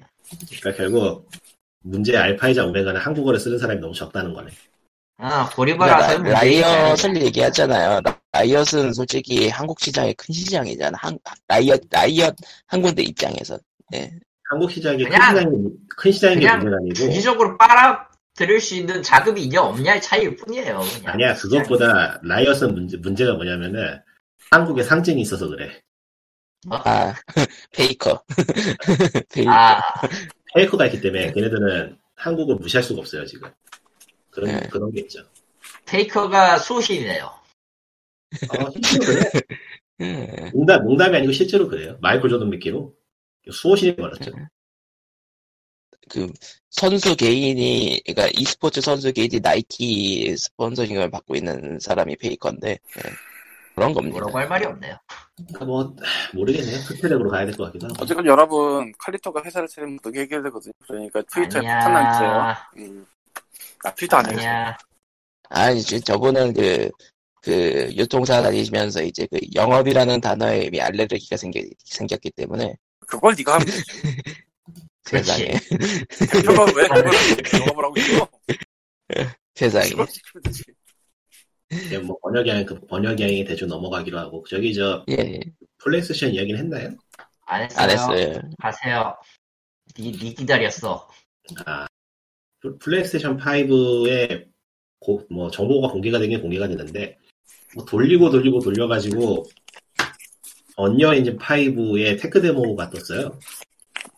그러니까 0.60 0.72
결국 0.82 1.30
문제 1.82 2.16
알파이자 2.16 2.64
오메가는 2.66 3.00
한국어를 3.00 3.38
쓰는 3.38 3.58
사람이 3.58 3.80
너무 3.80 3.94
적다는 3.94 4.34
거네. 4.34 4.50
아 5.18 5.48
고리바라서 5.54 6.18
그러니까 6.18 6.40
라이엇을 6.40 7.22
얘기하잖아요. 7.22 8.00
라- 8.04 8.20
라이엇은 8.32 8.92
솔직히 8.92 9.48
한국 9.48 9.80
시장의 9.80 10.14
큰 10.14 10.34
시장이잖아. 10.34 10.98
한, 11.00 11.18
라이엇, 11.48 11.80
라이엇 11.90 12.36
한 12.66 12.82
군데 12.82 13.02
입장에서. 13.02 13.58
예. 13.94 14.10
한국 14.48 14.70
시장이 14.70 15.02
큰 15.04 15.10
그냥- 15.10 15.36
시장이 15.36 15.56
큰 15.96 16.12
시장인 16.12 16.38
게 16.40 16.46
그냥 16.46 16.58
문제가 16.60 16.76
아니고 16.80 16.94
주기적으로 16.94 17.56
빨아 17.58 18.08
들을 18.34 18.60
수 18.60 18.74
있는 18.74 19.02
자금이 19.02 19.42
있냐 19.44 19.62
없냐의 19.62 20.00
차이일 20.02 20.36
뿐이에요. 20.36 20.80
그냥. 20.80 21.14
아니야 21.14 21.34
그것보다 21.34 22.20
라이엇은 22.22 22.74
문제 22.74 22.96
문제가 22.98 23.32
뭐냐면은 23.34 24.00
한국에 24.50 24.82
상징이 24.82 25.20
있어서 25.22 25.48
그래. 25.48 25.80
아, 26.70 27.14
페이커. 27.72 28.22
페이커. 29.32 29.50
아 29.50 29.80
페이커가 30.54 30.86
있기 30.86 31.00
때문에 31.00 31.32
걔네들은 31.32 31.98
한국을 32.16 32.56
무시할 32.56 32.82
수가 32.82 33.00
없어요 33.00 33.24
지금. 33.26 33.50
그런 34.30 34.50
네. 34.50 34.68
그런 34.68 34.90
게 34.92 35.00
있죠. 35.00 35.20
테이커가 35.86 36.58
수신이네요. 36.58 37.24
어, 37.24 38.70
실제로 38.84 39.04
그래. 39.30 39.30
음, 40.02 40.50
농담 40.54 40.84
농담이 40.84 41.16
아니고 41.16 41.32
실제로 41.32 41.68
그래요. 41.68 41.96
마이클 42.02 42.28
조던 42.28 42.50
미끼로 42.50 42.94
수호신이 43.50 43.96
걸었죠. 43.96 44.32
그, 46.08 46.32
선수 46.70 47.16
개인이, 47.16 48.00
그러니까 48.06 48.30
e스포츠 48.40 48.80
선수 48.80 49.12
개인이 49.12 49.40
나이키 49.40 50.36
스폰서링을 50.36 51.10
받고 51.10 51.34
있는 51.34 51.78
사람이 51.80 52.16
페이커인데, 52.16 52.70
예. 52.70 53.02
그런 53.74 53.92
겁니다. 53.92 54.18
뭐라고 54.20 54.38
할 54.38 54.48
말이 54.48 54.64
없네요. 54.66 54.96
그러니까 55.36 55.64
뭐 55.66 55.94
모르겠네요. 56.32 56.78
스페력으로 56.78 57.28
가야 57.28 57.44
될 57.44 57.54
것 57.56 57.64
같기도 57.64 57.88
하고. 57.88 57.96
어쨌건 58.02 58.24
여러분 58.26 58.92
칼리토가 58.98 59.42
회사를 59.44 59.68
차리면 59.68 59.98
어떻게 59.98 60.20
해결되거든요. 60.20 60.72
그러니까 60.86 61.20
트위터에. 61.30 61.60
폭탄 61.60 62.12
주세요. 62.14 62.54
음. 62.88 63.06
아 63.84 63.94
트위터 63.94 64.16
안 64.16 64.30
해요. 64.30 64.38
아니야. 64.38 64.78
아니, 65.50 65.82
저- 65.82 65.98
저분은 65.98 66.54
그, 66.54 66.88
그, 67.42 67.92
유통사 67.96 68.40
다니시면서 68.40 69.02
이제 69.02 69.26
그 69.30 69.38
영업이라는 69.54 70.20
단어에 70.22 70.62
이미 70.64 70.80
알레르기가 70.80 71.36
생겨, 71.36 71.60
생겼기 71.84 72.30
때문에, 72.30 72.76
그걸 73.06 73.34
네가 73.36 73.54
하면 73.54 73.66
되지. 73.66 73.82
세상에. 75.04 75.52
대표가 76.32 76.64
왜 76.74 76.88
그걸 76.88 77.04
영업을 77.60 77.84
하고 77.84 77.94
있어? 77.96 78.28
세상에. 79.54 79.88
이게 81.70 81.98
뭐 81.98 82.16
번역이 82.20 82.64
그 82.66 82.80
번역이 82.86 83.44
대충 83.44 83.68
넘어가기로 83.68 84.18
하고 84.18 84.44
저기 84.48 84.74
저 84.74 85.04
예, 85.10 85.40
플레이스테이션 85.78 86.30
이야기는 86.32 86.60
했나요? 86.60 86.90
안 87.46 87.62
했어요. 87.62 87.80
안 87.82 87.90
했어요. 87.90 88.42
가세요. 88.60 89.16
니, 89.98 90.12
니 90.12 90.34
기다렸어. 90.34 91.08
아 91.64 91.86
플- 92.60 92.78
플레이스테이션 92.78 93.38
5에 93.38 94.46
뭐 95.30 95.50
정보가 95.50 95.88
공개가 95.92 96.18
된게 96.18 96.38
공개가 96.40 96.66
됐는데 96.66 97.16
뭐 97.74 97.84
돌리고 97.84 98.30
돌리고 98.30 98.60
돌려가지고 98.60 99.44
언리얼 100.76 101.16
엔진 101.16 101.38
5의 101.38 102.20
tech 102.20 102.40
demo가 102.40 102.90
떴어요. 102.90 103.38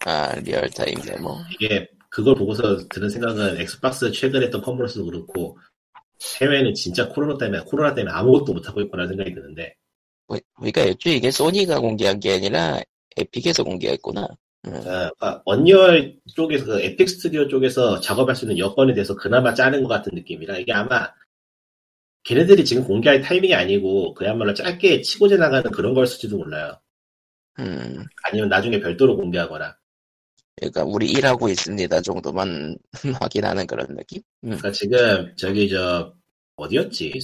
아, 0.05 0.35
real-time 0.41 1.01
demo. 1.01 1.37
이게 1.53 1.89
그걸 2.09 2.35
보고서 2.35 2.77
드는 2.89 3.09
생각은 3.09 3.61
엑스박스 3.61 4.11
최근에 4.11 4.47
했던 4.47 4.63
컨퍼런스도 4.63 5.05
그렇고 5.05 5.59
해외는 6.41 6.75
진짜 6.75 7.09
코로나 7.09 7.39
때문에 7.39 7.63
코로나 7.65 7.95
때문에 7.95 8.13
아무것도 8.15 8.53
못 8.53 8.69
하고 8.69 8.81
있구나 8.81 9.07
생각이 9.07 9.35
드는데 9.35 9.75
뭐, 10.27 10.39
그러니까 10.57 10.83
애초에 10.83 11.15
이게 11.15 11.31
소니가 11.31 11.81
공개한 11.81 12.19
게 12.21 12.35
아니라 12.35 12.81
에픽에서 13.17 13.65
공개했구나. 13.65 14.29
음, 14.67 14.75
아, 14.75 14.81
그러니까 14.81 15.43
언리얼 15.45 16.17
쪽에서 16.35 16.65
그 16.67 16.81
에픽 16.81 17.09
스튜디오 17.09 17.47
쪽에서 17.49 18.01
작업할 18.01 18.35
수 18.35 18.45
있는 18.45 18.59
여건에 18.59 18.95
대해서 18.95 19.15
그나마 19.15 19.55
짜는 19.55 19.83
것 19.83 19.89
같은 19.89 20.13
느낌이라 20.15 20.59
이게 20.59 20.73
아마 20.73 21.09
걔네들이 22.25 22.65
지금 22.65 22.85
공개할 22.85 23.21
타이밍이 23.21 23.55
아니고 23.55 24.15
그야말로 24.15 24.55
짧게 24.55 25.03
치고 25.03 25.29
지나가는 25.29 25.71
그런 25.71 25.95
걸 25.95 26.07
수지도 26.07 26.39
몰라요. 26.39 26.79
음, 27.59 28.05
아니면 28.25 28.49
나중에 28.49 28.81
별도로 28.81 29.17
공개하거나. 29.17 29.77
그러니까 30.57 30.85
우리 30.85 31.09
일하고 31.11 31.49
있습니다 31.49 32.01
정도만 32.03 32.77
확인하는 33.21 33.67
그런 33.67 33.87
느낌? 33.97 34.23
음, 34.45 34.51
그러니까 34.51 34.73
지금 34.73 35.35
저기 35.37 35.69
저 35.69 36.13
어디였지? 36.57 37.19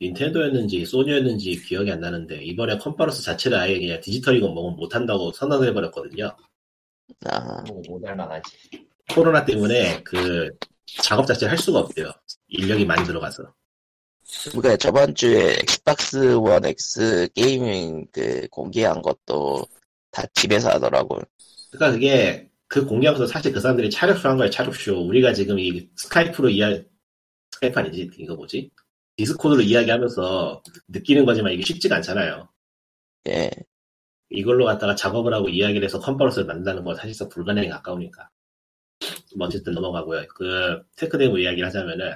닌텐도였는지 0.00 0.84
소니였는지 0.84 1.62
기억이 1.62 1.90
안 1.92 2.00
나는데 2.00 2.42
이번에 2.44 2.78
컨퍼런스 2.78 3.22
자체를 3.22 3.56
아예 3.58 3.78
그냥 3.78 4.00
디지털이건 4.00 4.52
뭐건 4.52 4.76
못한다고 4.76 5.30
선언을 5.32 5.68
해버렸거든요. 5.68 6.36
아, 7.26 7.62
뭐, 7.68 7.80
못 7.88 8.00
닮아가지. 8.00 8.52
코로나 9.14 9.44
때문에 9.44 10.02
그 10.02 10.50
작업 10.86 11.26
자체를 11.26 11.50
할 11.50 11.58
수가 11.58 11.80
없대요. 11.80 12.10
인력이 12.48 12.84
많이 12.84 13.04
들어가서. 13.04 13.52
그러니까 14.50 14.76
저번 14.76 15.14
주에 15.14 15.52
엑스박스 15.60 16.34
원 16.34 16.64
X 16.64 17.28
게이밍 17.34 18.06
그 18.12 18.46
공개한 18.50 19.02
것도 19.02 19.64
다 20.10 20.24
집에서 20.34 20.70
하더라고. 20.70 21.20
그러니까 21.70 21.92
그게 21.92 22.50
그 22.66 22.86
공개하면서 22.86 23.26
사실 23.26 23.52
그 23.52 23.60
사람들이 23.60 23.90
차력쇼 23.90 24.28
한 24.28 24.36
거야 24.36 24.50
차력쇼. 24.50 25.06
우리가 25.06 25.32
지금 25.32 25.58
이 25.58 25.88
스카이프로 25.96 26.48
이야 26.50 26.76
스카이프 27.52 27.78
아니지 27.78 28.10
이거 28.18 28.34
뭐지? 28.34 28.70
디스코드로 29.16 29.60
이야기하면서 29.60 30.62
느끼는 30.88 31.26
거지만 31.26 31.52
이게 31.52 31.62
쉽지가 31.62 31.96
않잖아요. 31.96 32.48
예, 33.28 33.50
이걸로 34.30 34.64
갖다가 34.64 34.94
작업을 34.94 35.32
하고 35.34 35.48
이야기를 35.48 35.84
해서 35.84 36.00
컨퍼런스를 36.00 36.46
만든다는 36.46 36.82
건 36.84 36.96
사실상 36.96 37.28
불가능에 37.28 37.68
가까우니까. 37.68 38.30
뭐 39.36 39.46
어쨌든 39.46 39.74
넘어가고요. 39.74 40.26
그 40.28 40.82
tech 40.96 41.18
demo 41.18 41.38
이야기를 41.38 41.66
하자면은 41.66 42.14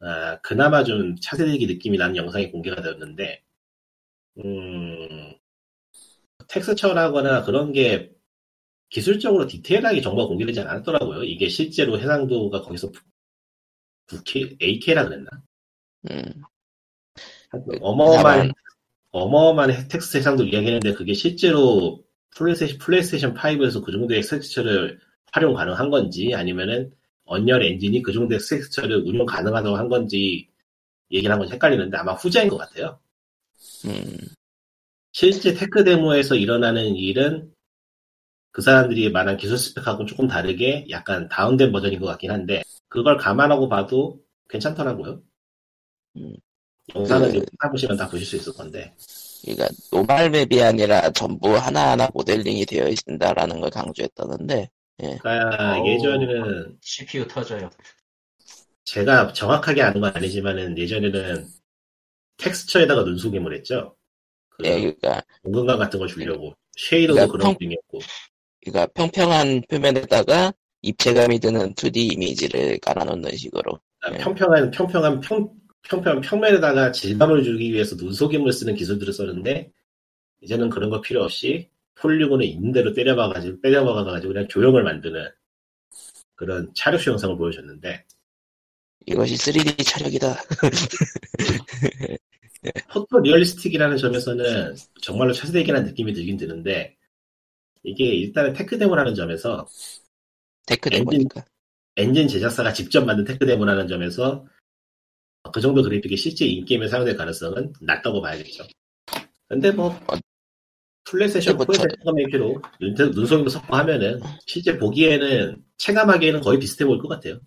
아, 0.00 0.38
그나마 0.42 0.84
좀 0.84 1.16
차세대기 1.20 1.66
느낌이 1.66 1.98
나는 1.98 2.16
영상이 2.16 2.50
공개가 2.52 2.80
되었는데 2.82 3.42
음, 4.38 5.34
texture라거나 6.48 7.44
그런 7.44 7.72
게 7.72 8.12
기술적으로 8.90 9.46
디테일하게 9.46 10.00
정보가 10.00 10.28
공개되지 10.28 10.60
않았더라고요. 10.60 11.24
이게 11.24 11.48
실제로 11.48 11.98
해상도가 11.98 12.62
거기서 12.62 12.90
9K, 14.06 14.58
8K라 14.58 15.04
그랬나? 15.04 15.28
음, 16.10 16.42
어마어마한 17.80 18.22
다만- 18.22 18.52
어마어마한 19.10 19.88
texture 19.88 20.18
해상도 20.18 20.44
이야기했는데 20.44 20.94
그게 20.94 21.14
실제로 21.14 22.04
플레이스테이션, 22.36 22.78
플레이스테이션 22.78 23.34
5에서 23.34 23.80
그 23.82 23.92
정도의 23.92 24.22
texture를 24.22 25.00
활용 25.32 25.54
가능한 25.54 25.90
건지 25.90 26.34
아니면은 26.34 26.92
언리얼 27.28 27.62
엔진이 27.62 28.02
그 28.02 28.12
정도의 28.12 28.40
texture를 28.40 28.96
운용 29.06 29.26
가능하다고 29.26 29.76
한 29.76 29.88
건지 29.88 30.48
얘기를 31.10 31.32
한 31.32 31.38
건지 31.38 31.54
헷갈리는데 31.54 31.96
아마 31.96 32.12
후자인 32.14 32.48
것 32.48 32.56
같아요. 32.56 32.98
음, 33.86 34.16
실제 35.12 35.54
tech 35.54 35.84
demo에서 35.84 36.34
일어나는 36.34 36.96
일은 36.96 37.52
그 38.50 38.62
사람들이 38.62 39.10
말한 39.10 39.36
기술 39.36 39.58
스펙하고 39.58 40.06
조금 40.06 40.26
다르게 40.26 40.86
약간 40.90 41.28
다운된 41.28 41.70
버전인 41.70 42.00
것 42.00 42.06
같긴 42.06 42.30
한데 42.30 42.62
그걸 42.88 43.16
감안하고 43.16 43.68
봐도 43.68 44.20
괜찮더라고요. 44.48 45.22
음. 46.16 46.34
영상을 46.94 47.32
그- 47.32 47.44
찾아보시면 47.60 47.96
다 47.96 48.08
보실 48.08 48.26
수 48.26 48.36
있을 48.36 48.52
건데 48.54 48.94
그러니까 49.42 49.68
normal 49.92 50.30
map이 50.30 50.62
아니라 50.62 51.10
전부 51.10 51.56
하나하나 51.56 52.08
모델링이 52.12 52.66
되어 52.66 52.88
있다라는 52.88 53.60
걸 53.60 53.70
강조했다는데, 53.70 54.70
그러니까 54.98 55.78
어우. 55.78 55.88
예전에는 55.88 56.78
CPU 56.80 57.26
터져요. 57.28 57.70
제가 58.84 59.32
정확하게 59.32 59.82
아는 59.82 60.00
건 60.00 60.12
아니지만은 60.16 60.76
예전에는 60.78 61.46
텍스처에다가 62.38 63.02
눈속임을 63.04 63.54
했죠. 63.56 63.96
그 64.50 64.66
예, 64.66 64.78
그러니까, 64.80 65.22
공간감 65.42 65.78
같은 65.78 65.98
걸 65.98 66.08
주려고 66.08 66.54
쉐이더도 66.76 67.14
그러니까 67.14 67.32
그런 67.32 67.46
평- 67.52 67.58
중이었고 67.60 67.98
그러니까 68.64 68.86
평평한 68.94 69.62
표면에다가 69.68 70.52
입체감이 70.82 71.38
드는 71.40 71.74
2D 71.74 72.12
이미지를 72.14 72.78
깔아놓는 72.80 73.36
식으로. 73.36 73.78
그러니까 74.00 74.20
예. 74.20 74.24
평평한 74.24 74.70
평평한 74.70 75.20
평 75.20 75.50
평평한 75.82 76.20
평면에다가 76.22 76.92
질감을 76.92 77.44
주기 77.44 77.72
위해서 77.72 77.94
눈속임을 77.96 78.52
쓰는 78.52 78.74
기술들을 78.74 79.12
썼는데 79.12 79.70
이제는 80.40 80.70
그런 80.70 80.90
거 80.90 81.00
필요 81.00 81.22
없이 81.22 81.68
폴리곤을 82.00 82.44
있는 82.46 82.72
대로 82.72 82.92
때려박아가지고 82.92 83.60
때려박아가지고 83.60 84.32
그냥 84.32 84.48
조형을 84.48 84.82
만드는 84.82 85.28
그런 86.34 86.72
차력쇼 86.74 87.12
영상을 87.12 87.36
보여줬는데 87.36 88.04
이것이 89.06 89.34
3D 89.36 89.84
촬영이다. 89.84 90.34
photorealistic이라는 92.92 93.96
점에서는 93.96 94.74
정말로 95.00 95.32
차세대기라는 95.32 95.88
느낌이 95.88 96.12
들긴 96.12 96.36
드는데 96.36 96.96
이게 97.84 98.04
일단은 98.04 98.52
tech 98.52 98.76
demo라는 98.78 99.14
점에서 99.14 99.66
tech 100.66 100.90
엔진- 100.92 101.04
demo니까. 101.10 101.44
엔진 101.96 102.28
제작사가 102.28 102.72
직접 102.72 103.04
만든 103.04 103.24
tech 103.24 103.46
demo라는 103.46 103.88
점에서 103.88 104.44
그 105.52 105.60
정도 105.60 105.82
그래픽이 105.82 106.16
실제 106.16 106.44
in-game에 106.46 106.88
사용될 106.88 107.16
가능성은 107.16 107.72
낮다고 107.80 108.20
봐야겠죠. 108.20 108.64
근데 109.48 109.70
뭐 109.70 109.98
플레이스테이션 111.10 111.56
뭐 111.56 111.64
4에서 111.66 111.78
저- 111.78 111.88
체감해기로 111.96 112.62
눈속임도 113.14 113.50
섞고 113.50 113.74
하면은 113.76 114.20
실제 114.46 114.76
보기에는 114.78 115.62
체감하기에는 115.78 116.40
거의 116.40 116.58
비슷해 116.58 116.84
보일 116.84 117.00
것 117.00 117.08
같아요. 117.08 117.40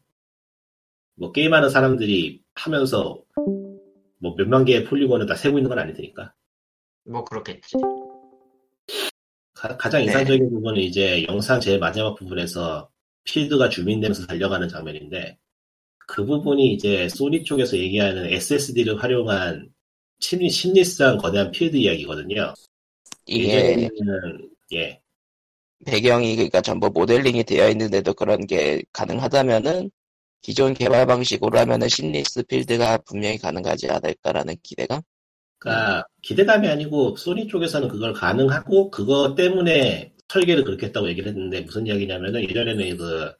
뭐 1.15 1.31
게임하는 1.31 1.69
사람들이 1.69 2.41
하면서 2.55 3.21
뭐 4.19 4.35
몇만 4.35 4.65
개의 4.65 4.85
폴리곤을 4.85 5.25
다 5.27 5.35
세고 5.35 5.57
있는 5.59 5.69
건 5.69 5.79
아닐 5.79 5.93
테니까. 5.93 6.33
뭐 7.05 7.23
그렇겠지. 7.23 7.75
가, 9.53 9.77
장 9.89 9.99
네. 10.01 10.05
인상적인 10.05 10.49
부분은 10.49 10.81
이제 10.81 11.23
영상 11.27 11.59
제일 11.59 11.77
마지막 11.77 12.15
부분에서 12.15 12.89
필드가 13.25 13.69
주민되면서 13.69 14.25
달려가는 14.25 14.67
장면인데 14.67 15.37
그 16.07 16.25
부분이 16.25 16.73
이제 16.73 17.07
소니 17.09 17.43
쪽에서 17.43 17.77
얘기하는 17.77 18.25
SSD를 18.25 19.01
활용한 19.01 19.69
심리, 20.19 20.49
심리스한 20.49 21.17
거대한 21.17 21.51
필드 21.51 21.77
이야기거든요. 21.77 22.53
이게 23.31 23.89
예 24.73 25.01
배경이 25.85 26.35
그러니까 26.35 26.61
전부 26.61 26.89
모델링이 26.89 27.43
되어 27.43 27.69
있는데도 27.69 28.13
그런 28.13 28.45
게 28.45 28.83
가능하다면은 28.93 29.89
기존 30.41 30.73
개발 30.73 31.05
방식으로 31.05 31.57
하면은 31.59 31.87
심리스 31.87 32.43
필드가 32.43 32.99
분명히 32.99 33.37
가능하지 33.37 33.89
않을까라는 33.89 34.55
기대감? 34.63 35.01
그러니까 35.59 36.05
기대감이 36.23 36.67
아니고 36.67 37.15
소니 37.15 37.47
쪽에서는 37.47 37.87
그걸 37.87 38.13
가능하고 38.13 38.89
그거 38.89 39.35
때문에 39.35 40.13
설계를 40.29 40.63
그렇게 40.63 40.87
했다고 40.87 41.07
얘기를 41.09 41.29
했는데 41.29 41.61
무슨 41.61 41.85
이야기냐면은 41.85 42.41
예전에는 42.43 42.97
그 42.97 43.33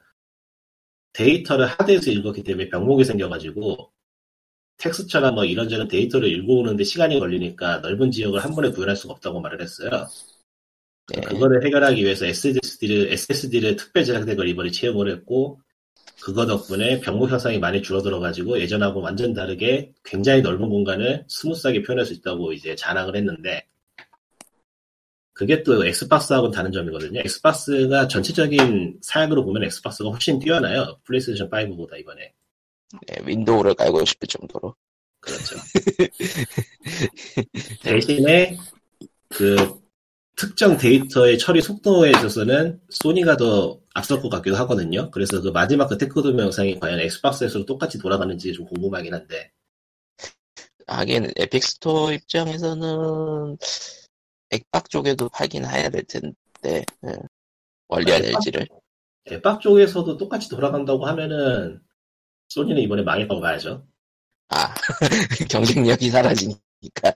데이터를 1.12 1.66
하드에서 1.66 2.10
읽었기 2.10 2.44
때문에 2.44 2.68
병목이 2.68 3.04
생겨가지고 3.04 3.91
텍스처나 4.82 5.30
뭐 5.30 5.44
이런저런 5.44 5.86
데이터를 5.86 6.28
읽어오는데 6.28 6.82
시간이 6.82 7.18
걸리니까 7.20 7.78
넓은 7.78 8.10
지역을 8.10 8.40
한 8.40 8.54
번에 8.54 8.70
구현할 8.70 8.96
수가 8.96 9.14
없다고 9.14 9.40
말을 9.40 9.62
했어요. 9.62 10.08
네. 11.14 11.20
그거를 11.20 11.64
해결하기 11.64 12.02
위해서 12.02 12.26
SSD를, 12.26 13.12
SSD를 13.12 13.76
특별 13.76 14.04
제작된 14.04 14.36
걸 14.36 14.48
이번에 14.48 14.70
채용을 14.70 15.10
했고, 15.10 15.60
그거 16.20 16.46
덕분에 16.46 17.00
병목 17.00 17.30
현상이 17.30 17.58
많이 17.58 17.82
줄어들어가지고 17.82 18.60
예전하고 18.60 19.00
완전 19.00 19.34
다르게 19.34 19.92
굉장히 20.04 20.40
넓은 20.42 20.68
공간을 20.68 21.24
스무스하게 21.28 21.82
표현할 21.82 22.06
수 22.06 22.12
있다고 22.14 22.52
이제 22.52 22.74
자랑을 22.74 23.16
했는데, 23.16 23.66
그게 25.32 25.62
또 25.62 25.84
엑스박스하고는 25.84 26.52
다른 26.52 26.70
점이거든요. 26.72 27.20
엑스박스가 27.20 28.06
전체적인 28.06 28.98
사양으로 29.00 29.44
보면 29.44 29.64
엑스박스가 29.64 30.10
훨씬 30.10 30.38
뛰어나요. 30.38 30.98
플레이스테이션 31.04 31.50
5보다 31.50 31.98
이번에. 31.98 32.32
네, 33.06 33.16
윈도우를 33.24 33.74
깔고 33.74 34.04
싶을 34.04 34.28
정도로. 34.28 34.74
그렇죠. 35.20 35.56
대신에 37.82 38.56
그 39.28 39.80
특정 40.36 40.76
데이터의 40.76 41.38
처리 41.38 41.60
속도에 41.62 42.10
있어서는 42.10 42.80
소니가 42.90 43.36
더 43.36 43.78
앞설 43.94 44.20
것 44.20 44.28
같기도 44.28 44.56
하거든요. 44.56 45.10
그래서 45.10 45.40
그 45.40 45.48
마지막 45.48 45.88
그 45.88 45.98
tech 45.98 46.20
demo 46.20 46.42
영상이 46.42 46.80
과연 46.80 47.00
엑스박스에서도 47.00 47.66
똑같이 47.66 47.98
돌아가는지 47.98 48.52
좀 48.52 48.66
궁금하긴 48.66 49.14
한데 49.14 49.52
하긴 50.86 51.32
에픽 51.36 51.62
스토어 51.62 52.12
입장에서는 52.12 53.56
액박 54.50 54.90
쪽에도 54.90 55.28
팔긴 55.28 55.64
해야 55.64 55.88
될 55.88 56.02
텐데 56.04 56.84
예. 57.06 57.16
원리야 57.88 58.16
액박? 58.16 58.42
될지를 58.42 58.66
액박 59.30 59.60
쪽에서도 59.60 60.16
똑같이 60.16 60.48
돌아간다고 60.48 61.06
하면은 61.06 61.80
소니는 62.54 62.82
이번에 62.82 63.02
망했다고 63.02 63.40
봐야죠. 63.40 63.86
아 64.48 64.74
경쟁력이 65.50 66.10
사라지니까 66.10 67.14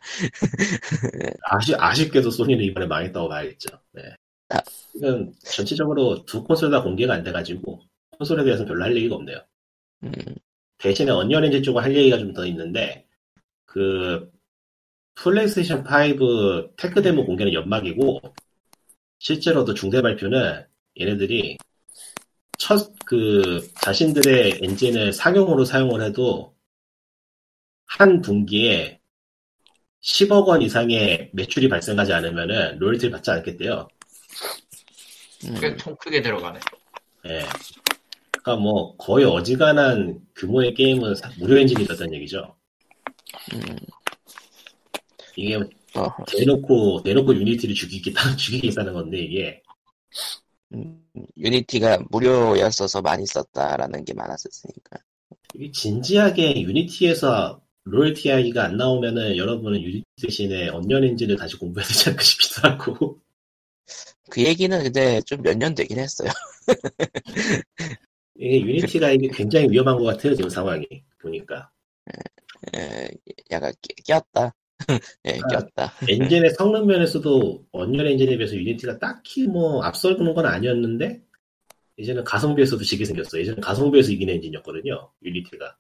아쉽, 1.45 1.75
아쉽게도 1.79 2.31
소니는 2.31 2.65
이번에 2.65 2.87
망했다고 2.87 3.29
봐야겠죠. 3.29 3.69
네. 3.93 4.03
아. 4.51 4.61
지금 4.93 5.33
전체적으로 5.45 6.25
두 6.25 6.43
콘솔 6.45 6.71
다 6.71 6.83
공개가 6.83 7.15
안 7.15 7.23
돼가지고 7.23 7.81
콘솔에 8.19 8.45
대해서 8.45 8.65
별로 8.65 8.85
할 8.85 8.97
얘기가 8.97 9.17
없네요. 9.17 9.39
음, 10.05 10.13
대신에 10.79 11.11
언리얼 11.11 11.45
엔진 11.45 11.63
쪽은 11.63 11.83
할 11.83 11.95
얘기가 11.95 12.19
좀 12.19 12.33
더 12.33 12.47
있는데 12.47 13.07
그 13.67 14.31
플레이스테이션 15.17 15.85
5 15.87 16.75
tech 16.77 17.03
demo 17.03 17.25
공개는 17.27 17.53
연막이고 17.55 18.21
실제로도 19.19 19.75
중대 19.75 20.03
발표는 20.03 20.65
얘네들이 21.01 21.57
첫 22.67 22.97
그 23.07 23.71
자신들의 23.83 24.59
엔진을 24.63 25.13
상용으로 25.13 25.65
사용을 25.65 26.03
해도 26.03 26.57
한 27.87 28.21
분기에 28.21 29.01
10억 30.03 30.49
원 30.49 30.61
이상의 30.61 31.31
매출이 31.33 31.69
발생하지 31.69 32.13
않으면은 32.13 32.79
로열티를 32.81 33.13
받지 33.13 33.31
않겠대요. 33.31 33.87
음, 35.45 35.61
꽤통 35.61 35.95
크게 36.01 36.21
들어가네. 36.21 36.59
예. 37.27 37.43
그러니까 38.33 38.57
뭐 38.57 38.97
거의 38.97 39.25
어지간한 39.25 40.19
규모의 40.35 40.75
게임은 40.75 41.15
사- 41.15 41.31
무료 41.39 41.57
엔진이었다는 41.59 42.13
얘기죠. 42.15 42.57
음, 43.55 43.77
이게. 45.37 45.61
대놓고 46.27 47.03
대놓고 47.05 47.35
유니티를 47.37 47.75
죽이겠다 47.75 48.21
죽이겠다는 48.37 48.93
건데 48.93 49.19
이게 49.19 49.63
음, 50.75 51.06
유니티가 51.37 52.05
무료였어서 52.11 53.03
많이 53.03 53.27
썼다라는 53.27 54.05
게 54.05 54.15
많았었으니까 54.15 54.99
이게 55.55 55.71
진지하게 55.73 56.61
유니티에서 56.63 57.61
로열티 57.85 58.33
아이가 58.33 58.65
안 58.65 58.77
나오면은 58.77 59.37
여러분은 59.37 59.81
유니티 59.83 60.05
대신에 60.23 60.69
언리얼 60.69 61.05
엔진을 61.05 61.37
다시 61.37 61.57
공부해야 61.57 61.87
되지 61.87 62.09
않을까 62.11 62.23
싶기도 62.25 62.69
하고 62.69 63.21
그 64.31 64.43
얘기는 64.43 64.83
근데 64.83 65.21
좀 65.23 65.43
몇 65.43 65.57
년 65.57 65.75
되긴 65.75 65.99
했어요. 66.01 66.29
이게 68.39 68.61
유니티가 68.61 69.11
이게 69.13 69.29
굉장히 69.29 69.71
위험한 69.71 69.97
것 69.97 70.05
같아요 70.05 70.35
지금 70.35 70.51
상황이 70.51 70.85
보니까 71.21 71.71
에, 72.75 73.09
약간 73.51 73.73
끼- 73.81 73.95
꼈다. 74.07 74.55
예, 75.27 75.39
아. 75.43 75.49
꼈다. 75.49 75.93
엔진의 76.09 76.51
성능 76.59 76.87
면에서도 76.87 77.67
언리얼 77.73 78.07
엔진에 78.09 78.37
비해서 78.37 78.55
유니티가 78.55 78.99
딱히 78.99 79.47
뭐 79.47 79.83
앞서는 79.83 80.35
건 80.35 80.47
아니었는데 80.47 81.23
이제는 81.99 82.25
가성비에서도 82.25 82.83
지게 82.85 83.05
생겼어. 83.05 83.39
예전에 83.39 83.61
가성비에서 83.61 84.13
이기는 84.13 84.35
엔진이었거든요. 84.35 85.11
유니티가. 85.23 85.77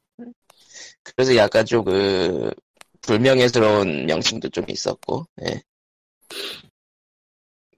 그래서 1.14 1.36
약간 1.36 1.64
좀 1.64 1.84
그 1.84 2.50
불명예스러운 3.06 4.06
명칭도 4.06 4.48
좀 4.50 4.64
있었고, 4.68 5.26
예. 5.42 5.62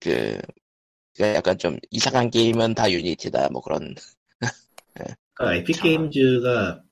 그, 0.01 0.41
그 1.14 1.22
약간 1.22 1.59
좀 1.59 1.79
이상한 1.91 2.31
게임은 2.31 2.74
다 2.74 2.91
유니티다, 2.91 3.51
뭐 3.51 3.61
그런. 3.61 3.95
그러니까 5.35 5.57
에픽 5.57 5.76
자. 5.76 5.83
게임즈가 5.83 6.83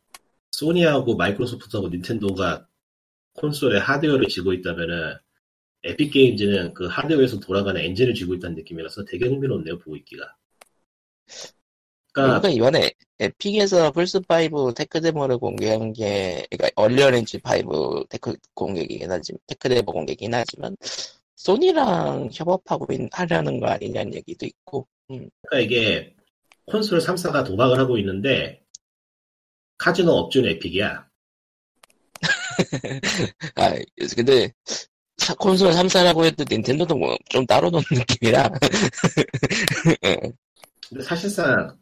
소니하고 0.53 1.17
마이크로소프트하고 1.17 1.89
닌텐도가 1.89 2.67
콘솔에 3.37 3.79
하드웨어를 3.79 4.29
쥐고 4.29 4.53
있다면은 4.55 5.15
에픽 5.85 6.13
게임즈는 6.13 6.75
그 6.75 6.87
하드웨어에서 6.87 7.41
돌아가는 7.41 7.81
엔진을 7.81 8.15
쥐고 8.15 8.35
있다는 8.35 8.57
느낌이라서 8.57 9.05
되게 9.05 9.27
흥미롭네요 9.27 9.79
보고 9.79 9.97
있기가. 9.97 10.25
그러니까 12.13 12.41
그러니까 12.41 12.49
이번에 12.49 12.91
에픽에서 13.19 13.93
플스 13.93 14.21
5 14.27 14.73
tech 14.73 15.01
demo를 15.01 15.39
공개한 15.39 15.93
게, 15.93 16.47
그러니까 16.51 16.71
엔진 17.15 17.41
5 17.43 18.05
tech 18.09 18.35
공개이긴 18.55 19.11
하지만, 19.11 19.39
tech 19.47 19.69
demo 19.69 19.93
공개이긴 19.93 20.33
하지만, 20.35 20.77
소니랑 21.37 22.31
협업하고 22.33 22.93
있- 22.93 23.09
하려는 23.13 23.61
거 23.61 23.67
아니냐는 23.67 24.15
얘기도 24.15 24.47
있고, 24.47 24.89
음, 25.11 25.29
그러니까 25.43 25.61
이게 25.61 26.15
콘솔 26.67 27.01
3사가 27.01 27.45
도박을 27.45 27.79
하고 27.79 27.99
있는데 27.99 28.63
카지노 29.79 30.11
업주는 30.13 30.49
에픽이야. 30.51 31.06
아, 33.57 33.75
근데, 34.15 34.53
사- 35.17 35.35
콘솔 35.35 35.73
3사라고 35.73 36.25
해도 36.25 36.45
닌텐도도 36.49 36.97
뭐 36.97 37.17
좀 37.31 37.47
따로 37.47 37.71
노는 37.71 37.85
느낌이라, 37.91 38.51
근데 40.89 41.03
사실상 41.05 41.77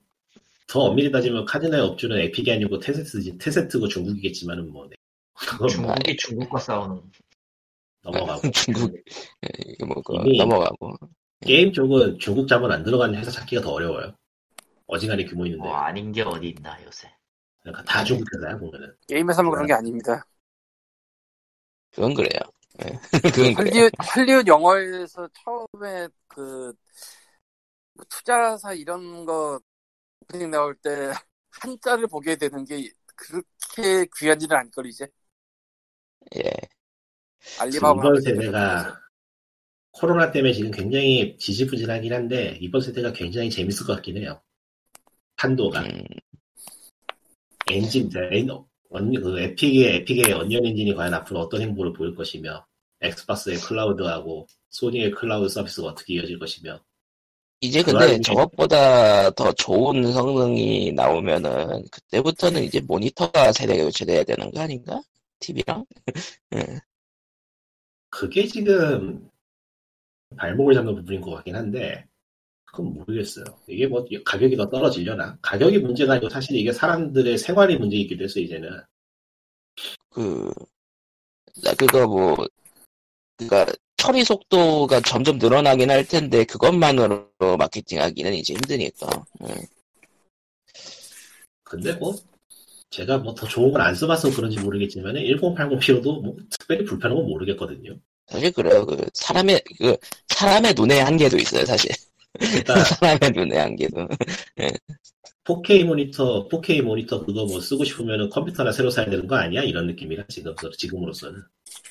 더 0.66 0.80
엄밀히 0.80 1.10
따지면 1.12 1.44
카지노의 1.44 1.82
업주는 1.82 2.16
에픽이 2.18 2.50
아니고 2.52 2.78
테세트지 2.78 3.38
테세트고 3.38 3.88
중국이겠지만은 3.88 4.70
뭐 4.72 4.88
네. 4.88 4.96
뭐 5.58 5.68
중국이 5.68 6.16
중국과 6.16 6.58
싸우는. 6.58 7.00
넘어가고 8.02 8.42
중국, 8.52 8.94
예, 8.94 9.48
이거 9.78 9.86
뭐, 9.86 10.02
이미- 10.26 10.38
넘어가고. 10.38 10.96
게임 11.44 11.72
쪽은 11.72 12.18
중국 12.18 12.48
자본 12.48 12.70
안 12.72 12.82
들어가는 12.84 13.18
회사 13.18 13.30
찾기가 13.30 13.60
더 13.62 13.72
어려워요. 13.72 14.14
어지간히 14.86 15.24
규모 15.26 15.44
있는데 15.46 15.64
뭐 15.64 15.74
아닌 15.74 16.12
게 16.12 16.22
어디 16.22 16.48
있나 16.48 16.78
요새. 16.84 17.10
그러니까 17.62 17.82
다 17.84 18.04
중국 18.04 18.26
회사야 18.34 18.58
보면은. 18.58 18.94
게임에서만 19.08 19.50
그런 19.50 19.66
게 19.66 19.72
아닙니다. 19.72 20.24
그건 21.94 22.14
그래요. 22.14 22.40
예. 22.84 22.98
그건 23.30 23.54
그래요. 23.54 23.70
할리우드, 23.72 23.90
할리우드 23.98 24.48
영화에서 24.50 25.28
처음에 25.44 26.08
그 26.26 26.72
투자사 28.08 28.72
이런 28.72 29.24
거 29.24 29.60
오프닝 30.22 30.50
나올 30.50 30.74
때 30.76 31.12
한자를 31.50 32.08
보게 32.08 32.36
되는 32.36 32.64
게 32.64 32.90
그렇게 33.16 34.06
귀한 34.18 34.40
일은 34.40 34.56
아닐걸 34.56 34.86
이제 34.86 35.06
예. 36.36 36.50
알리바바 37.60 38.00
이번 38.00 38.20
세대가 38.20 39.00
코로나 39.92 40.32
때문에 40.32 40.52
지금 40.52 40.70
굉장히 40.72 41.36
지지부진하긴 41.38 42.12
한데 42.12 42.58
이번 42.60 42.80
세대가 42.80 43.12
굉장히 43.12 43.50
재밌을 43.50 43.86
것 43.86 43.94
같긴 43.94 44.16
해요. 44.16 44.42
판도가 45.36 45.82
음, 45.82 46.04
엔진 47.70 48.10
엔, 48.32 48.48
언, 48.94 49.12
그 49.12 49.40
에픽의 49.40 49.96
에픽의 49.96 50.32
언리얼 50.32 50.66
엔진이 50.66 50.94
과연 50.94 51.12
앞으로 51.14 51.40
어떤 51.40 51.60
행보를 51.60 51.92
보일 51.92 52.14
것이며 52.14 52.64
엑스박스의 53.00 53.58
클라우드하고 53.58 54.46
소니의 54.70 55.10
클라우드 55.10 55.48
서비스가 55.48 55.88
어떻게 55.88 56.14
이어질 56.14 56.38
것이며 56.38 56.80
이제 57.60 57.82
그 57.82 57.92
근데 57.92 58.20
저것보다 58.20 59.30
더 59.30 59.50
좋은 59.52 60.12
성능이 60.12 60.92
나오면은 60.92 61.84
그때부터는 61.90 62.62
이제 62.62 62.80
모니터가 62.80 63.52
세대 63.52 63.76
교체돼야 63.78 64.22
되는 64.22 64.50
거 64.52 64.60
아닌가? 64.60 65.00
TV랑? 65.40 65.84
그게 68.10 68.46
지금 68.46 69.28
발목을 70.36 70.74
잡는 70.74 70.94
부분인 70.94 71.20
것 71.20 71.32
같긴 71.32 71.56
한데 71.56 72.06
그건 72.74 72.94
모르겠어요. 72.94 73.44
이게 73.68 73.86
뭐 73.86 74.04
가격이 74.24 74.56
더 74.56 74.68
떨어지려나? 74.68 75.38
가격이 75.42 75.78
문제가 75.78 76.14
아니고 76.14 76.28
사실 76.28 76.56
이게 76.56 76.72
사람들의 76.72 77.38
생활이 77.38 77.76
문제이기도 77.78 78.24
해서 78.24 78.40
이제는 78.40 78.68
그, 80.10 80.52
나 81.62 81.72
그거 81.74 82.06
뭐, 82.06 82.36
그니까 83.36 83.66
처리 83.96 84.24
속도가 84.24 85.00
점점 85.02 85.38
늘어나긴 85.38 85.90
할 85.90 86.04
텐데 86.04 86.44
그것만으로 86.44 87.28
마케팅하기는 87.58 88.34
이제 88.34 88.54
힘드니까. 88.54 89.24
예. 89.48 89.54
근데 91.62 91.92
뭐 91.94 92.14
제가 92.90 93.18
뭐 93.18 93.34
더 93.34 93.46
좋은 93.46 93.72
걸 93.72 93.80
안 93.82 93.94
써봐서 93.94 94.30
그런지 94.34 94.58
모르겠지만 94.60 95.16
1080 95.16 95.78
P로도 95.80 96.20
뭐 96.20 96.36
특별히 96.50 96.84
불편한 96.84 97.16
건 97.16 97.26
모르겠거든요. 97.26 97.96
사실 98.26 98.52
그래요. 98.52 98.86
그 98.86 99.04
사람의 99.14 99.62
그 99.78 99.96
사람의 100.28 100.74
눈에 100.74 101.00
한계도 101.00 101.36
있어요. 101.38 101.64
사실 101.64 101.90
사람의 102.40 103.30
눈에 103.32 103.58
한계도. 103.58 104.08
4K 105.44 105.84
모니터, 105.84 106.48
4K 106.48 106.82
모니터 106.82 107.24
그거 107.24 107.44
뭐 107.44 107.60
쓰고 107.60 107.84
싶으면 107.84 108.30
컴퓨터나 108.30 108.72
새로 108.72 108.90
사야 108.90 109.06
되는 109.06 109.26
거 109.26 109.36
아니야? 109.36 109.62
이런 109.62 109.86
느낌이라 109.86 110.24
지금 110.28 110.54
지금으로서는. 110.78 111.42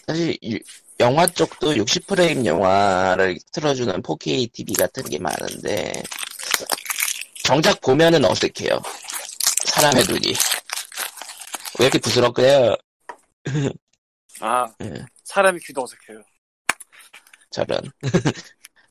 사실 0.07 0.37
유- 0.43 0.59
영화 0.99 1.25
쪽도 1.27 1.73
60프레임 1.75 2.45
영화를 2.45 3.37
틀어주는 3.51 4.01
4K 4.01 4.51
TV 4.51 4.73
같은 4.73 5.03
게 5.03 5.17
많은데 5.19 5.91
정작 7.43 7.79
보면은 7.81 8.25
어색해요. 8.25 8.81
사람의 9.65 10.03
눈이. 10.07 10.33
왜 11.79 11.85
이렇게 11.85 11.99
부스럭거려요? 11.99 12.75
아, 14.39 14.67
예. 14.83 15.05
사람이 15.23 15.59
귀도 15.65 15.83
어색해요. 15.83 16.23
저런. 17.51 17.81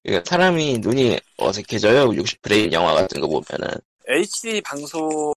그러니까 0.02 0.28
사람이 0.28 0.78
눈이 0.78 1.18
어색해져요. 1.38 2.10
60프레임 2.10 2.72
영화 2.72 2.94
같은 2.94 3.20
거 3.20 3.28
보면은. 3.28 3.78
HD 4.08 4.60
방송이 4.62 5.34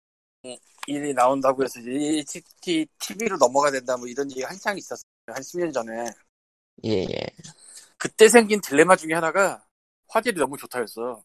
나온다고 1.15 1.63
해서 1.63 1.79
HT 1.81 2.87
TV로 2.99 3.37
넘어가야 3.37 3.71
된다 3.71 3.97
뭐 3.97 4.07
이런 4.07 4.29
얘기 4.31 4.41
한창 4.43 4.77
있었어요. 4.77 5.03
한 5.27 5.41
10년 5.41 5.73
전에. 5.73 6.09
예, 6.85 7.03
예. 7.03 7.27
그때 7.97 8.29
생긴 8.29 8.61
딜레마 8.61 8.95
중에 8.95 9.13
하나가 9.13 9.65
화질이 10.07 10.39
너무 10.39 10.57
좋다였어. 10.57 11.23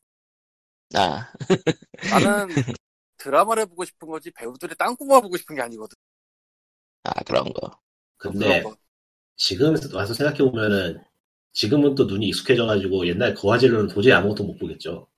아, 0.94 1.32
나는 2.10 2.48
드라마를 3.18 3.66
보고 3.66 3.84
싶은 3.84 4.08
거지 4.08 4.30
배우들의 4.30 4.76
땅구마 4.76 5.20
보고 5.20 5.36
싶은 5.36 5.56
게 5.56 5.62
아니거든. 5.62 5.96
아, 7.04 7.12
그런 7.24 7.52
거. 7.52 7.78
근데 8.16 8.60
그런 8.60 8.62
거. 8.62 8.76
지금 9.36 9.76
와서 9.94 10.14
생각해보면은 10.14 11.02
지금은 11.52 11.94
또 11.94 12.04
눈이 12.04 12.28
익숙해져가지고 12.28 13.06
옛날 13.08 13.34
거화질로는 13.34 13.88
도저히 13.88 14.12
아무것도 14.12 14.44
못 14.44 14.56
보겠죠. 14.58 15.08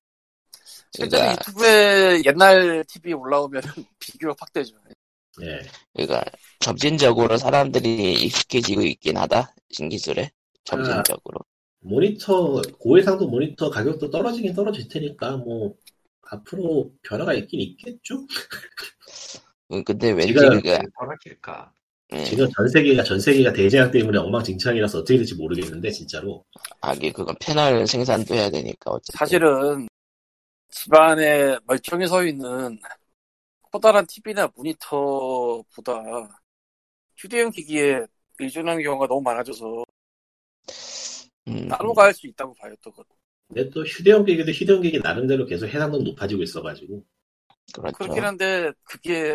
실제로 0.93 1.23
그러니까, 1.23 1.33
유튜브에 1.33 2.23
옛날 2.25 2.85
TV 2.89 3.13
올라오면 3.13 3.63
비교가 3.99 4.35
확 4.39 4.53
되죠. 4.53 4.75
예. 5.43 5.61
그러니까 5.95 6.25
점진적으로 6.59 7.37
사람들이 7.37 8.15
익숙해지고 8.15 8.83
있긴 8.83 9.17
하다. 9.17 9.55
신기술에. 9.71 10.31
점진적으로. 10.65 11.41
모니터 11.81 12.61
고해상도 12.79 13.29
모니터 13.29 13.71
가격도 13.71 14.11
떨어지긴 14.11 14.55
떨어질 14.55 14.89
테니까 14.89 15.39
뭐 15.39 15.75
앞으로 16.23 16.93
변화가 17.03 17.35
있긴 17.35 17.61
있겠죠. 17.61 18.27
음, 19.73 19.85
근데 19.85 20.11
왠지 20.11 20.35
그게 20.35 20.79
떨어질까? 20.99 21.73
예, 22.15 22.25
지금 22.25 22.49
전 22.57 22.69
세계가 22.69 23.05
전 23.05 23.21
세계가 23.21 23.53
대재앙 23.53 23.91
때문에 23.91 24.19
엉망진창이라서 24.19 24.99
어떻게 24.99 25.17
될지 25.19 25.35
모르겠는데 25.35 25.91
진짜로. 25.91 26.45
아기 26.81 27.13
그건 27.13 27.35
패널 27.41 27.87
생산도 27.87 28.35
해야 28.35 28.51
되니까 28.51 28.91
어쨌든. 28.91 29.19
사실은 29.19 29.89
집안에 30.71 31.59
멀쩡히 31.67 32.07
서 32.07 32.25
있는 32.25 32.79
커다란 33.73 34.07
TV나 34.07 34.49
모니터보다 34.57 36.03
휴대용 37.17 37.51
기기에 37.51 38.07
의존하는 38.39 38.83
경우가 38.83 39.07
너무 39.07 39.21
많아져서 39.23 39.85
음, 41.49 41.69
따로 41.69 41.95
갈 41.95 42.13
수 42.13 42.27
있다고 42.27 42.55
봐요. 42.55 42.75
또 42.83 42.91
그거. 42.91 43.05
근데 43.49 43.69
또 43.71 43.85
휴대용 43.85 44.25
기기도 44.25 44.51
휴대용 44.53 44.83
기기 44.83 44.99
나름대로 45.01 45.45
계속 45.47 45.67
해상도는 45.67 46.05
높아지고 46.05 46.43
있어가지고. 46.43 47.05
그렇죠. 47.73 47.97
그렇긴 47.99 48.25
한데 48.25 48.73
그게 48.85 49.35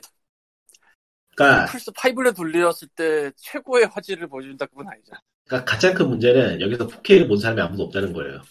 그러니까, 1.35 1.65
플스 1.71 1.91
5를 1.91 2.35
돌렸을 2.35 2.87
때 2.95 3.31
최고의 3.37 3.87
화질을 3.93 4.27
보여준다 4.27 4.65
그건 4.67 4.87
아니죠. 4.87 5.11
그러니까 5.47 5.71
가장 5.71 5.93
큰 5.93 6.09
문제는 6.09 6.61
여기서 6.61 6.87
4K를 6.87 7.27
본 7.27 7.37
사람이 7.37 7.61
아무도 7.61 7.83
없다는 7.83 8.13
거예요. 8.13 8.41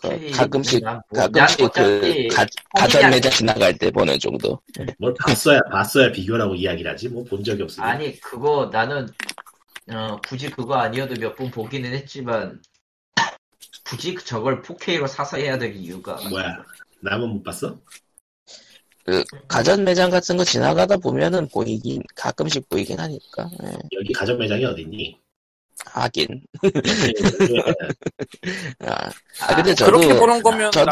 그 0.00 0.30
가끔씩 0.30 0.84
난 0.84 1.00
뭐- 1.10 1.22
가끔씩 1.22 1.60
난그 1.60 2.28
가, 2.32 2.46
가전 2.76 3.10
매장 3.10 3.32
지나갈 3.32 3.76
때 3.76 3.90
보는 3.90 4.18
정도. 4.20 4.60
뭘 4.98 5.12
봤어야 5.18 5.60
봤어야 5.70 6.12
비교라고 6.12 6.54
이야기를 6.54 6.90
하지 6.90 7.08
뭐 7.08 7.24
본 7.24 7.42
적이 7.42 7.64
없으니. 7.64 7.84
아니 7.84 8.20
그거 8.20 8.68
나는 8.72 9.08
어, 9.90 10.20
굳이 10.28 10.50
그거 10.50 10.74
아니어도 10.76 11.14
몇 11.20 11.34
번 11.34 11.50
보기는 11.50 11.90
했지만 11.92 12.60
굳이 13.84 14.14
저걸 14.16 14.62
4K로 14.62 15.08
사서 15.08 15.38
해야 15.38 15.58
될 15.58 15.74
이유가 15.74 16.16
뭐야 16.28 16.64
남은 17.00 17.28
못 17.30 17.42
봤어? 17.42 17.80
그 19.08 19.24
가전 19.48 19.84
매장 19.84 20.10
같은 20.10 20.36
거 20.36 20.44
지나가다 20.44 20.98
보면은 20.98 21.48
보이긴 21.48 22.02
가끔씩 22.14 22.68
보이긴 22.68 23.00
하니까. 23.00 23.48
예. 23.64 23.72
여기 23.92 24.12
가전 24.12 24.36
매장이 24.36 24.62
어딨니? 24.66 25.18
하긴. 25.86 26.42
요즘에 26.62 27.62
아, 28.80 29.08
아, 29.40 29.54
근데 29.56 29.74
저도 29.74 29.98
그렇게 29.98 30.18
보는 30.18 30.42
거면 30.42 30.70
저도 30.72 30.90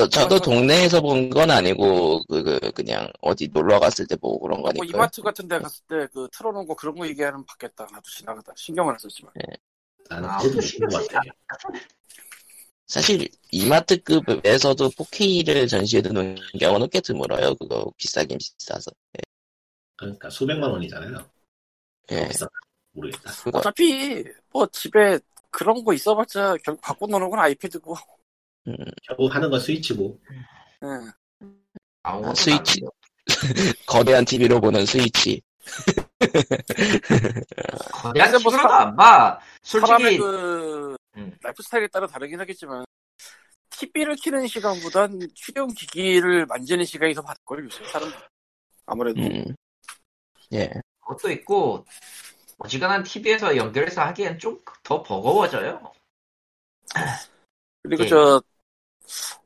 나- 0.00 0.08
저도 0.08 0.34
나- 0.38 0.44
동네에서 0.44 1.00
본 1.00 1.30
건 1.30 1.50
아니고 1.50 2.22
그, 2.26 2.42
그 2.42 2.70
그냥 2.72 3.10
어디 3.22 3.48
놀러 3.50 3.80
갔을 3.80 4.06
때 4.06 4.14
보고 4.16 4.40
그런 4.40 4.60
뭐 4.60 4.70
거니까. 4.70 4.84
이마트 4.98 5.22
같은 5.22 5.48
데 5.48 5.58
갔을 5.58 5.82
때 5.88 6.06
그 6.12 6.28
틀어놓은 6.32 6.66
거 6.66 6.74
그런 6.74 6.94
거 6.96 7.06
얘기하면 7.06 7.46
받겠다. 7.46 7.84
나도 7.90 8.02
지나가다 8.10 8.52
신경을 8.56 8.92
안 8.92 8.98
썼지만. 8.98 9.32
나는 10.10 10.28
아, 10.28 10.36
그것도 10.38 10.56
못본 10.56 10.88
것 10.90 11.08
같아. 11.08 11.22
사실 12.86 13.28
이마트급에서도 13.50 14.90
4K를 14.90 15.68
전시해 15.68 16.02
두는 16.02 16.36
경우는 16.60 16.88
꽤 16.90 17.00
드물어요. 17.00 17.54
그거 17.56 17.90
비싸긴 17.96 18.38
비싸서. 18.38 18.90
그러니까 19.96 20.28
수백만 20.30 20.70
원이잖아요. 20.70 21.30
예. 22.12 22.28
비싸. 22.28 22.46
모르겠다. 22.92 23.32
그거 23.32 23.58
어차피 23.58 24.24
뭐 24.50 24.66
집에 24.66 25.18
그런 25.50 25.82
거 25.84 25.92
있어봤자 25.94 26.56
결국 26.64 26.80
갖고 26.82 27.06
노는 27.06 27.30
건 27.30 27.38
아이패드고. 27.40 27.96
음, 28.68 28.76
결국 29.02 29.34
하는 29.34 29.50
건 29.50 29.60
스위치고. 29.60 30.20
예. 30.82 31.46
아무것도 32.02 32.30
아, 32.30 32.34
스위치. 32.34 32.80
거대한 33.86 34.24
TV로 34.24 34.60
보는 34.60 34.84
스위치. 34.84 35.40
거대한 37.92 38.32
근데 38.32 38.42
뭐안 38.42 38.96
봐. 38.96 39.38
사람의 39.62 40.18
솔직히 40.18 40.18
그 40.18 40.96
음. 41.16 41.36
라이프 41.42 41.62
스타일에 41.62 41.86
따라 41.88 42.06
다르긴 42.06 42.40
하겠지만 42.40 42.84
TV를 43.70 44.16
키는 44.16 44.46
시간보단 44.46 45.20
휴대용 45.36 45.68
기기를 45.68 46.46
만지는 46.46 46.84
시간이 46.84 47.14
더 47.14 47.22
많을걸 47.22 47.64
요새 47.64 47.84
사람들. 47.86 48.16
아무래도 48.86 49.20
음. 49.20 49.54
예. 50.52 50.70
그것도 51.00 51.30
있고 51.32 51.84
어지간한 52.58 53.02
TV에서 53.02 53.56
연결해서 53.56 54.02
하기엔 54.02 54.38
좀 54.38 54.62
더 54.84 55.02
버거워져요. 55.02 55.92
그리고 57.82 58.04
예. 58.04 58.08
저 58.08 58.42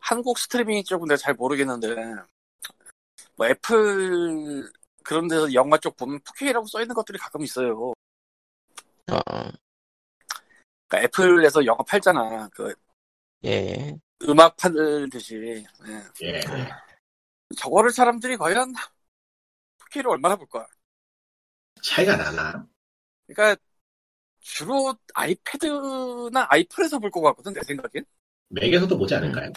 한국 0.01 0.37
스트리밍 0.39 0.83
쪽은 0.83 1.07
내가 1.07 1.17
잘 1.17 1.35
모르겠는데 1.35 1.95
뭐 3.37 3.47
애플 3.47 4.69
그런 5.05 5.29
데서 5.29 5.53
영화 5.55 5.79
쪽 5.79 5.97
보면 5.97 6.19
4K라고 6.21 6.69
써 6.69 6.81
있는 6.81 6.95
것들이 6.95 7.19
가끔 7.19 7.43
있어요. 7.43 7.93
어, 9.11 9.21
그러니까 10.89 11.05
애플에서 11.07 11.65
영화 11.67 11.83
팔잖아. 11.85 12.49
그 12.51 12.75
예. 13.45 13.99
음악 14.29 14.57
팔듯이. 14.57 15.35
예. 15.37 15.65
예. 16.23 16.41
저거를 17.57 17.91
사람들이 17.91 18.37
과연 18.37 18.73
4K를 19.79 20.11
얼마나 20.13 20.37
볼까? 20.37 20.67
차이가 21.83 22.17
나나? 22.17 22.67
그러니까 23.27 23.61
주로 24.41 24.95
아이패드나 25.15 26.47
아이폰에서 26.51 26.99
볼 27.01 27.11
것 27.11 27.23
같거든 27.23 27.53
내 27.55 27.61
생각엔. 27.63 28.05
맥에서도 28.49 28.97
보지 28.99 29.15
않을까요? 29.15 29.53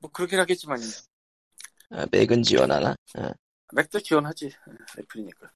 뭐 0.00 0.10
그렇긴 0.10 0.38
하겠지만 0.40 0.80
아, 1.90 2.06
맥은 2.10 2.42
지원하나? 2.42 2.94
어. 3.18 3.32
맥도 3.74 4.00
지원하지 4.00 4.46
예, 4.46 5.00
애플이니까. 5.00 5.50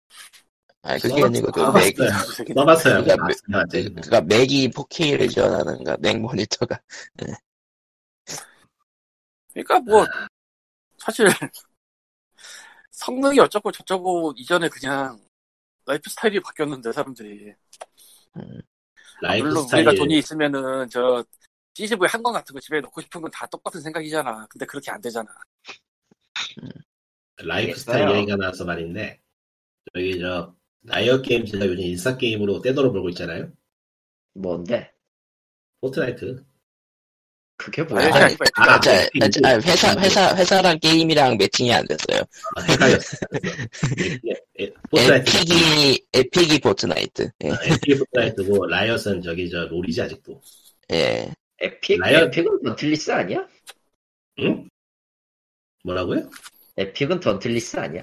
아, 0.83 0.99
그게 0.99 1.23
아니고 1.23 1.51
그 1.53 1.63
아, 1.63 1.73
맥, 1.73 1.95
맞아요. 1.97 2.13
써봤어요. 2.55 3.05
그러니까 3.05 3.17
봤어요. 3.27 3.65
그니까 3.95 4.21
맥이 4.23 4.69
4K를 4.71 5.31
지원하는가, 5.31 5.97
맥 5.99 6.19
모니터가. 6.21 6.81
그러니까 9.53 9.81
뭐 9.81 10.05
사실 10.99 11.27
성능이 12.91 13.39
어쩌고 13.41 13.71
저쩌고 13.73 14.33
이전에 14.37 14.69
그냥 14.69 15.21
라이프 15.87 16.09
스타일이 16.11 16.41
바뀌었는데 16.41 16.93
사람들이 16.93 17.53
라이프 19.21 19.47
물론 19.49 19.65
스타일. 19.65 19.87
우리가 19.89 20.01
돈이 20.03 20.19
있으면은 20.19 20.89
저 20.89 21.23
CCV 21.75 22.07
한 22.09 22.23
건 22.23 22.33
같은 22.35 22.53
거 22.55 22.61
집에 22.61 22.81
넣고 22.81 23.01
싶은 23.01 23.21
건 23.21 23.31
다 23.31 23.47
똑같은 23.47 23.81
생각이잖아. 23.81 24.47
근데 24.49 24.65
그렇게 24.67 24.91
안 24.91 25.01
되잖아. 25.01 25.29
라이프 27.39 27.71
알겠어요. 27.71 27.77
스타일 27.77 28.17
얘기가 28.19 28.37
나와서 28.37 28.65
말인데 28.65 29.21
저기 29.95 30.19
저 30.21 30.55
라이엇 30.85 31.23
게임즈가 31.23 31.67
요즘 31.67 31.85
인싸 31.85 32.17
게임으로 32.17 32.61
떼돈을 32.61 32.91
벌고 32.91 33.09
있잖아요. 33.11 33.51
뭔데? 34.35 34.91
포트나이트. 35.81 36.45
그게 37.57 37.83
아니, 37.83 37.91
뭐야? 37.93 38.07
아니, 38.15 38.35
아, 38.55 38.73
아, 38.75 38.81
자, 38.81 38.91
그, 39.13 39.19
아, 39.45 39.49
아, 39.51 39.55
회사, 39.61 39.95
회사, 40.01 40.37
회사랑 40.37 40.79
게임이랑 40.81 41.37
매칭이 41.37 41.73
안 41.73 41.87
됐어요. 41.87 42.23
아, 42.57 42.61
헷갈렸어. 42.63 43.17
에픽이, 44.95 46.07
에픽이 46.13 46.61
포트나이트. 46.61 47.31
예. 47.45 47.49
에픽이 47.49 47.99
포트나이트고 47.99 48.67
라이엇은 48.67 49.23
저기 49.23 49.49
저 49.49 49.65
롤이지 49.67 50.03
아직도. 50.03 50.41
예. 50.93 51.33
에픽? 51.61 52.01
라이언- 52.01 52.27
에픽은 52.27 52.63
던틀리스 52.65 53.13
아니야? 53.13 53.47
응? 54.41 54.69
뭐라고요? 55.85 56.29
에픽은 56.77 57.21
던틀리스 57.21 57.77
아니야? 57.77 58.03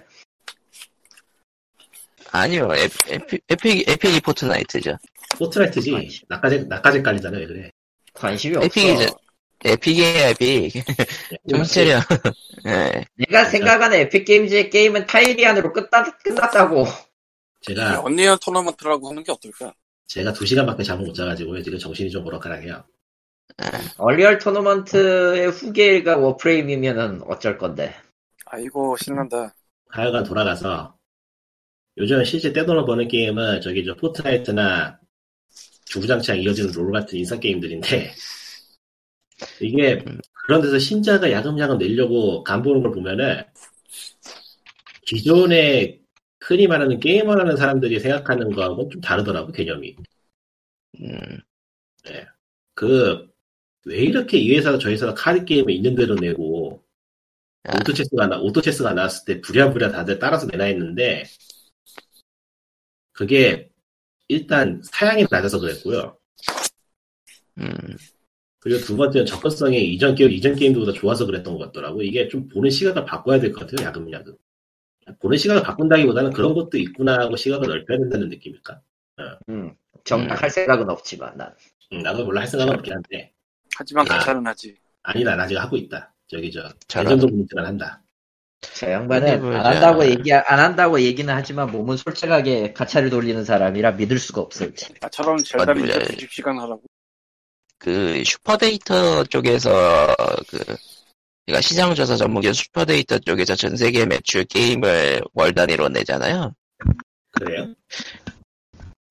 아니요, 2.31 2.69
에, 2.73 2.89
에픽, 3.07 3.43
에픽, 3.49 3.89
에픽이 3.89 4.21
포트나이트죠. 4.21 4.97
포트나이트지. 5.37 6.23
나까지 6.27 6.65
나까지 6.65 7.01
깔리잖아요. 7.01 7.41
왜 7.41 7.47
그래? 7.47 7.71
관심이 8.13 8.55
없어. 8.55 8.65
에픽이죠. 8.65 9.19
에픽이에요, 9.65 10.29
에픽. 10.29 10.73
정신 11.49 11.85
차려. 11.85 12.01
예. 12.67 13.05
내가 13.15 13.45
생각하는 13.45 13.97
에픽 13.99 14.25
게임즈의 14.25 14.69
게임은 14.69 15.05
타이리안으로 15.05 15.73
끝나, 15.73 16.03
끝났다고. 16.23 16.85
제가 17.61 18.01
언리얼 18.01 18.37
토너먼트라고 18.39 19.09
하는 19.09 19.23
게 19.23 19.31
어떨까? 19.31 19.73
제가 20.07 20.31
두 20.33 20.45
시간밖에 20.45 20.83
잠을 20.83 21.05
못 21.05 21.13
자가지고 21.13 21.61
지금 21.61 21.77
정신이 21.77 22.09
좀 22.09 22.25
오락가락해요. 22.25 22.83
언리얼 23.97 24.39
토너먼트의 24.39 25.49
후계가 25.51 26.17
워프레임이면은 26.17 27.23
어쩔 27.27 27.57
건데. 27.57 27.93
아이고 28.45 28.95
신난다. 28.97 29.53
하여간 29.89 30.23
돌아가서 30.23 30.95
요즘 31.97 32.23
실제 32.23 32.53
떼돈을 32.53 32.85
버는 32.85 33.07
게임은 33.07 33.61
저기 33.61 33.83
저 33.85 33.95
Fortnite나 33.95 34.99
주구장창 35.85 36.39
이어지는 36.39 36.71
LoL 36.71 36.91
같은 36.91 37.17
인싸 37.17 37.39
게임들인데 37.39 38.11
이게 39.61 40.03
그런 40.45 40.61
데서 40.61 40.79
신작을 40.79 41.31
야금야금 41.31 41.77
내려고 41.77 42.43
간 42.43 42.61
보는 42.61 42.81
걸 42.81 42.91
보면은 42.91 43.43
기존에 45.05 45.99
흔히 46.39 46.67
말하는 46.67 46.99
게임을 46.99 47.39
하는 47.39 47.57
사람들이 47.57 47.99
생각하는 47.99 48.51
거하고 48.51 48.89
좀 48.89 49.01
다르더라고 49.01 49.51
개념이. 49.51 49.95
음, 51.01 51.39
그왜 52.75 53.97
이렇게 53.97 54.37
이 54.37 54.55
회사가 54.55 54.77
저 54.77 54.89
회사가 54.89 55.13
카드 55.13 55.43
게임을 55.43 55.71
있는 55.73 55.95
대로 55.95 56.15
내고 56.15 56.83
아. 57.63 57.75
오토체스가 57.77 58.27
나 58.27 58.39
오토체스가 58.39 58.93
나왔을 58.93 59.25
때 59.25 59.41
부랴부랴 59.41 59.91
다들 59.91 60.19
따라서 60.19 60.47
내나 60.47 60.65
했는데 60.65 61.25
그게 63.19 63.69
일단 64.29 64.81
사양이 64.81 65.25
낮아서 65.29 65.59
그랬고요. 65.59 66.17
음, 67.57 67.67
그리고 68.59 68.79
두 68.79 68.95
번째는 68.95 69.25
접근성이 69.25 69.93
이전 69.93 70.15
게임 70.15 70.31
이전 70.31 70.55
게임보다 70.55 70.93
좋아서 70.93 71.25
그랬던 71.25 71.57
것 71.57 71.65
같더라고. 71.65 72.01
이게 72.01 72.29
좀 72.29 72.47
보는 72.47 72.69
시각을 72.69 73.03
바꿔야 73.03 73.41
될 73.41 73.51
것 73.51 73.67
같아요. 73.67 73.85
야금야금. 73.85 74.37
보는 75.19 75.37
시각을 75.37 75.63
바꾼다기보다는 75.63 76.31
그런 76.31 76.53
것도 76.53 76.77
있구나 76.77 77.19
하고 77.19 77.35
시각을 77.35 77.67
넓혀야 77.67 77.97
된다는 77.97 78.29
느낌일까? 78.29 78.79
음, 79.49 79.75
정할 80.05 80.49
생각은 80.49 80.89
없지만, 80.89 81.35
난. 81.35 81.53
음, 81.91 81.99
나도 81.99 82.23
몰라 82.23 82.39
할 82.41 82.47
생각은 82.47 82.75
없긴 82.75 82.93
한데 82.93 83.33
하지만 83.75 84.09
아. 84.09 84.17
가차는 84.17 84.47
하지. 84.47 84.77
아니다 85.03 85.35
나 85.35 85.45
지금 85.45 85.61
하고 85.61 85.75
있다. 85.75 86.13
저기 86.27 86.49
저. 86.51 86.61
레전드 86.95 87.25
분들은 87.27 87.65
한다. 87.65 88.01
저 88.61 88.91
양반은 88.91 89.41
보자. 89.41 89.59
안 89.59 89.65
한다고 89.65 90.05
얘기, 90.05 90.33
안 90.33 90.59
한다고 90.59 91.01
얘기는 91.01 91.33
하지만 91.33 91.71
몸은 91.71 91.97
솔직하게 91.97 92.73
가차를 92.73 93.09
돌리는 93.09 93.43
사람이라 93.45 93.91
믿을 93.93 94.19
수가 94.19 94.41
없을지. 94.41 94.93
나처럼 94.99 95.37
젤다 95.37 95.71
어디 95.71 95.81
민저 95.81 95.99
보자. 95.99 96.13
90시간 96.13 96.59
하라고. 96.59 96.81
그 97.77 98.21
슈퍼데이터 98.25 99.23
쪽에서 99.25 100.13
그 100.49 100.57
그러니까 101.45 101.61
시장 101.61 101.95
조사 101.95 102.15
전문기업 102.17 102.53
슈퍼데이터 102.55 103.19
쪽에서 103.19 103.55
전 103.55 103.75
세계 103.77 104.05
매출 104.05 104.43
게임을 104.43 105.21
월 105.33 105.53
단위로 105.53 105.87
내잖아요. 105.89 106.53
그래요? 107.31 107.73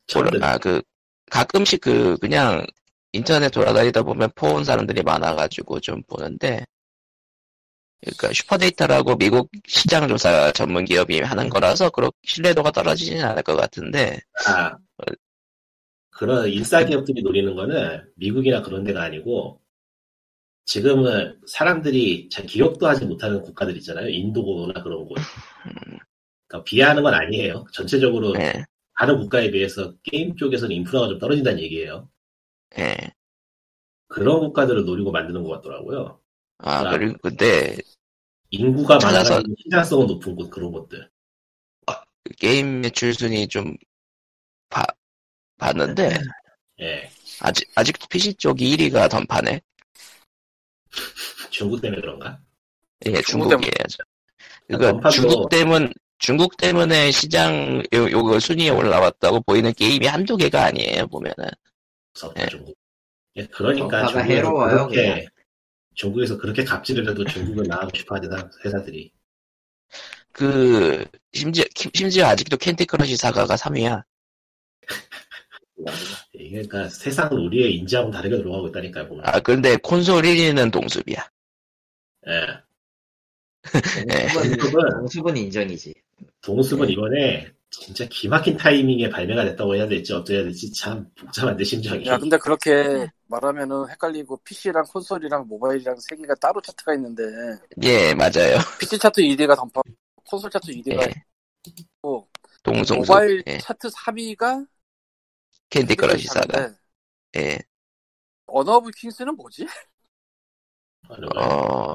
듣- 0.06 0.42
아그 0.42 0.82
가끔씩 1.30 1.80
그 1.80 2.16
그냥 2.18 2.64
인터넷 3.12 3.48
돌아다니다 3.50 4.02
보면 4.02 4.30
포온 4.34 4.64
사람들이 4.64 5.02
많아가지고 5.02 5.80
좀 5.80 6.02
보는데 6.06 6.64
그러니까 8.00 8.32
SuperData라고 8.32 9.16
미국 9.16 9.50
시장 9.66 10.06
조사 10.08 10.52
전문 10.52 10.84
기업이 10.84 11.20
하는 11.20 11.48
거라서 11.48 11.90
그렇게 11.90 12.16
신뢰도가 12.22 12.70
떨어지진 12.70 13.20
않을 13.22 13.42
것 13.42 13.56
같은데 13.56 14.18
아, 14.46 14.76
그런 16.10 16.48
인싸 16.48 16.84
기업들이 16.84 17.22
노리는 17.22 17.54
거는 17.54 18.04
미국이나 18.16 18.62
그런 18.62 18.84
데가 18.84 19.02
아니고 19.02 19.60
지금은 20.66 21.40
사람들이 21.46 22.28
잘 22.28 22.44
기억도 22.44 22.86
하지 22.86 23.06
못하는 23.06 23.40
국가들 23.40 23.76
있잖아요. 23.78 24.08
인도나 24.08 24.82
그런 24.82 25.06
곳. 25.06 25.16
그러니까 26.46 26.64
비하하는 26.64 27.02
건 27.02 27.14
아니에요. 27.14 27.64
전체적으로 27.72 28.34
예, 28.38 28.64
다른 28.98 29.16
국가에 29.18 29.50
비해서 29.50 29.94
게임 30.02 30.36
쪽에서는 30.36 30.74
인프라가 30.74 31.08
좀 31.08 31.18
떨어진다는 31.18 31.60
얘기예요. 31.60 32.10
예. 32.78 32.96
그런 34.08 34.40
국가들을 34.40 34.84
노리고 34.84 35.10
만드는 35.10 35.42
것 35.44 35.50
같더라고요. 35.50 36.20
아 36.58 36.80
아. 36.80 36.90
그리고 36.90 37.16
근데 37.22 37.76
인구가 38.50 38.98
찾아서- 38.98 39.34
많아서 39.34 39.42
시장성은 39.64 40.06
높은 40.06 40.34
곳 40.34 40.50
그런 40.50 40.72
곳들. 40.72 41.08
그 42.24 42.34
게임 42.38 42.80
매출 42.82 43.14
순위 43.14 43.46
좀 43.48 43.76
봐, 44.68 44.84
봤는데 45.58 46.18
예. 46.80 47.10
아직 47.40 47.70
아직도 47.74 48.06
PC 48.08 48.34
쪽이 48.34 48.76
1위가 48.76 49.08
던파네. 49.10 49.60
중국 51.50 51.80
때문에 51.80 52.00
그런가? 52.00 52.38
예, 53.06 53.12
중국 53.22 53.48
중국이에요. 53.50 53.72
저. 53.88 54.02
그러니까 54.66 54.92
던파도- 55.08 55.12
중국 55.12 55.48
때문 55.48 55.92
중국 56.18 56.56
때문에 56.56 57.10
시장 57.12 57.78
요, 57.94 58.10
요거 58.10 58.40
순위에 58.40 58.70
올라왔다고 58.70 59.40
보이는 59.42 59.72
게임이 59.72 60.06
한두 60.06 60.36
개가 60.36 60.64
아니에요 60.66 61.06
보면은. 61.06 61.48
무섭다, 62.12 62.42
예. 62.42 62.46
중국. 62.48 62.76
예, 63.36 63.46
그러니까 63.46 64.18
해로워요, 64.22 64.88
그렇게 64.88 65.02
그냥. 65.14 65.26
중국에서 65.98 66.38
그렇게 66.38 66.62
갑질을 66.64 67.08
해도 67.10 67.24
중국은 67.24 67.64
나가고 67.64 67.90
싶어 67.96 68.14
하는 68.14 68.30
회사들이. 68.64 69.12
그 70.30 71.04
심지어 71.32 71.64
심지어 71.74 72.26
아직도 72.26 72.56
Candy 72.56 72.86
Crush 72.86 73.16
Saga가 73.16 73.56
3위야. 73.56 74.04
이게 76.34 76.62
그러니까 76.62 76.88
세상은 76.88 77.38
우리의 77.38 77.74
인지하고는 77.76 78.16
다르게 78.16 78.36
돌아가고 78.40 78.68
있다니까요, 78.68 79.08
보면. 79.08 79.24
아 79.26 79.40
근데 79.40 79.76
콘솔 79.76 80.22
1위는 80.22 80.70
동숲이야. 80.72 81.28
예. 82.28 82.46
동숲은, 83.72 84.56
동숲은- 84.56 84.90
동숲은 85.00 85.36
인정이지. 85.36 85.94
동숲은 86.42 86.90
이번에 86.90 87.50
진짜 87.70 88.06
기막힌 88.08 88.56
타이밍에 88.56 89.10
발매가 89.10 89.44
됐다고 89.44 89.74
해야 89.74 89.88
될지 89.88 90.12
어떻게 90.12 90.36
해야 90.36 90.44
될지 90.44 90.72
참 90.72 91.08
복잡한데 91.18 91.64
심정이. 91.64 92.06
야 92.06 92.18
근데 92.18 92.38
그렇게 92.38 93.08
말하면은 93.28 93.88
헷갈리고 93.90 94.38
PC랑 94.38 94.84
콘솔이랑 94.84 95.46
모바일이랑 95.46 95.96
세 96.00 96.16
개가 96.16 96.34
따로 96.36 96.60
차트가 96.60 96.94
있는데 96.94 97.22
예 97.82 98.14
맞아요. 98.14 98.58
PC 98.80 98.98
차트 98.98 99.20
2위가 99.20 99.54
던파, 99.54 99.82
콘솔 100.26 100.50
차트 100.50 100.72
2위가 100.72 101.02
예. 101.02 101.24
있고 101.66 102.28
동송숲. 102.62 103.06
모바일 103.06 103.42
예. 103.46 103.58
차트 103.58 103.88
3위가 103.88 104.66
캔디 105.70 105.94
크러쉬 105.96 106.26
사가. 106.28 106.74
예. 107.36 107.58
언어 108.46 108.76
오브 108.76 108.90
킹스는 108.96 109.36
뭐지? 109.36 109.66
어 111.36 111.94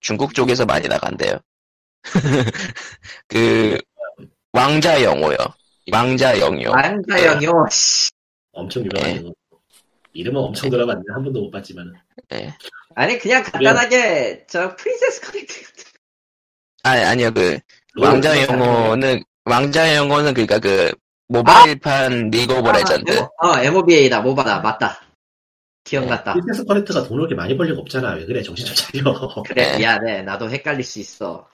중국 0.00 0.34
쪽에서 0.34 0.66
많이 0.66 0.86
나간대요. 0.86 1.38
그 3.26 3.78
왕자 4.52 5.02
영호요. 5.02 5.36
왕자 5.90 6.38
영요. 6.38 6.72
안가영요, 6.72 7.66
씨. 7.70 8.10
엄청 8.52 8.84
유명하고 8.84 9.34
이름은 10.14 10.40
엄청 10.40 10.70
들어봤는데 10.70 11.12
한 11.12 11.22
번도 11.24 11.40
못 11.42 11.50
봤지만 11.50 11.92
예. 12.32 12.54
아니, 12.94 13.18
그냥 13.18 13.42
간단하게, 13.42 14.46
저, 14.48 14.74
프린세스 14.76 15.20
커넥트 15.20 15.62
같은 15.62 15.84
아니 16.84 17.02
아니요 17.02 17.32
그 17.34 17.58
그거 17.92 18.06
왕자 18.06 18.32
그거 18.34 18.52
영호는 18.54 19.22
왕자 19.44 19.94
영호는 19.96 20.32
그러니까 20.34 20.58
그 20.60 20.92
모바일판 21.28 22.30
League 22.30 22.54
of 22.56 22.68
Legends. 22.70 23.18
아, 23.40 23.48
어, 23.48 23.62
MOBA다, 23.62 24.20
MOBA다, 24.20 24.60
맞다. 24.60 25.00
기억났다. 25.84 26.34
Princess 26.34 26.64
Connect가 26.64 27.02
돈을 27.04 27.22
그렇게 27.26 27.34
많이 27.34 27.56
벌 27.56 27.66
리가 27.68 27.80
없잖아. 27.80 28.12
왜 28.14 28.24
그래? 28.26 28.42
정신 28.42 28.66
좀 28.66 28.74
차려. 28.74 29.42
그래, 29.46 29.72
네. 29.72 29.78
미안해. 29.78 30.22
나도 30.22 30.48
헷갈릴 30.50 30.84
수 30.84 30.98
있어. 31.00 31.48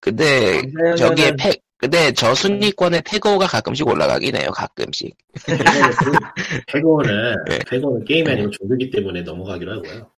근데 0.00 0.62
왕자 0.84 1.08
저기에 1.08 1.30
영요는- 1.32 1.38
패 1.38 1.52
근데 1.82 2.12
저 2.12 2.32
순위권에 2.32 3.00
페그오가 3.00 3.48
가끔씩 3.48 3.84
올라가긴 3.88 4.36
해요. 4.36 4.50
가끔씩. 4.52 5.16
페그오는 6.68 7.34
네. 7.48 7.58
페그오는 7.68 8.04
게임이 8.04 8.30
아니고 8.30 8.50
종교기 8.52 8.88
때문에 8.90 9.22
넘어가기로 9.22 9.72
하고요. 9.72 10.12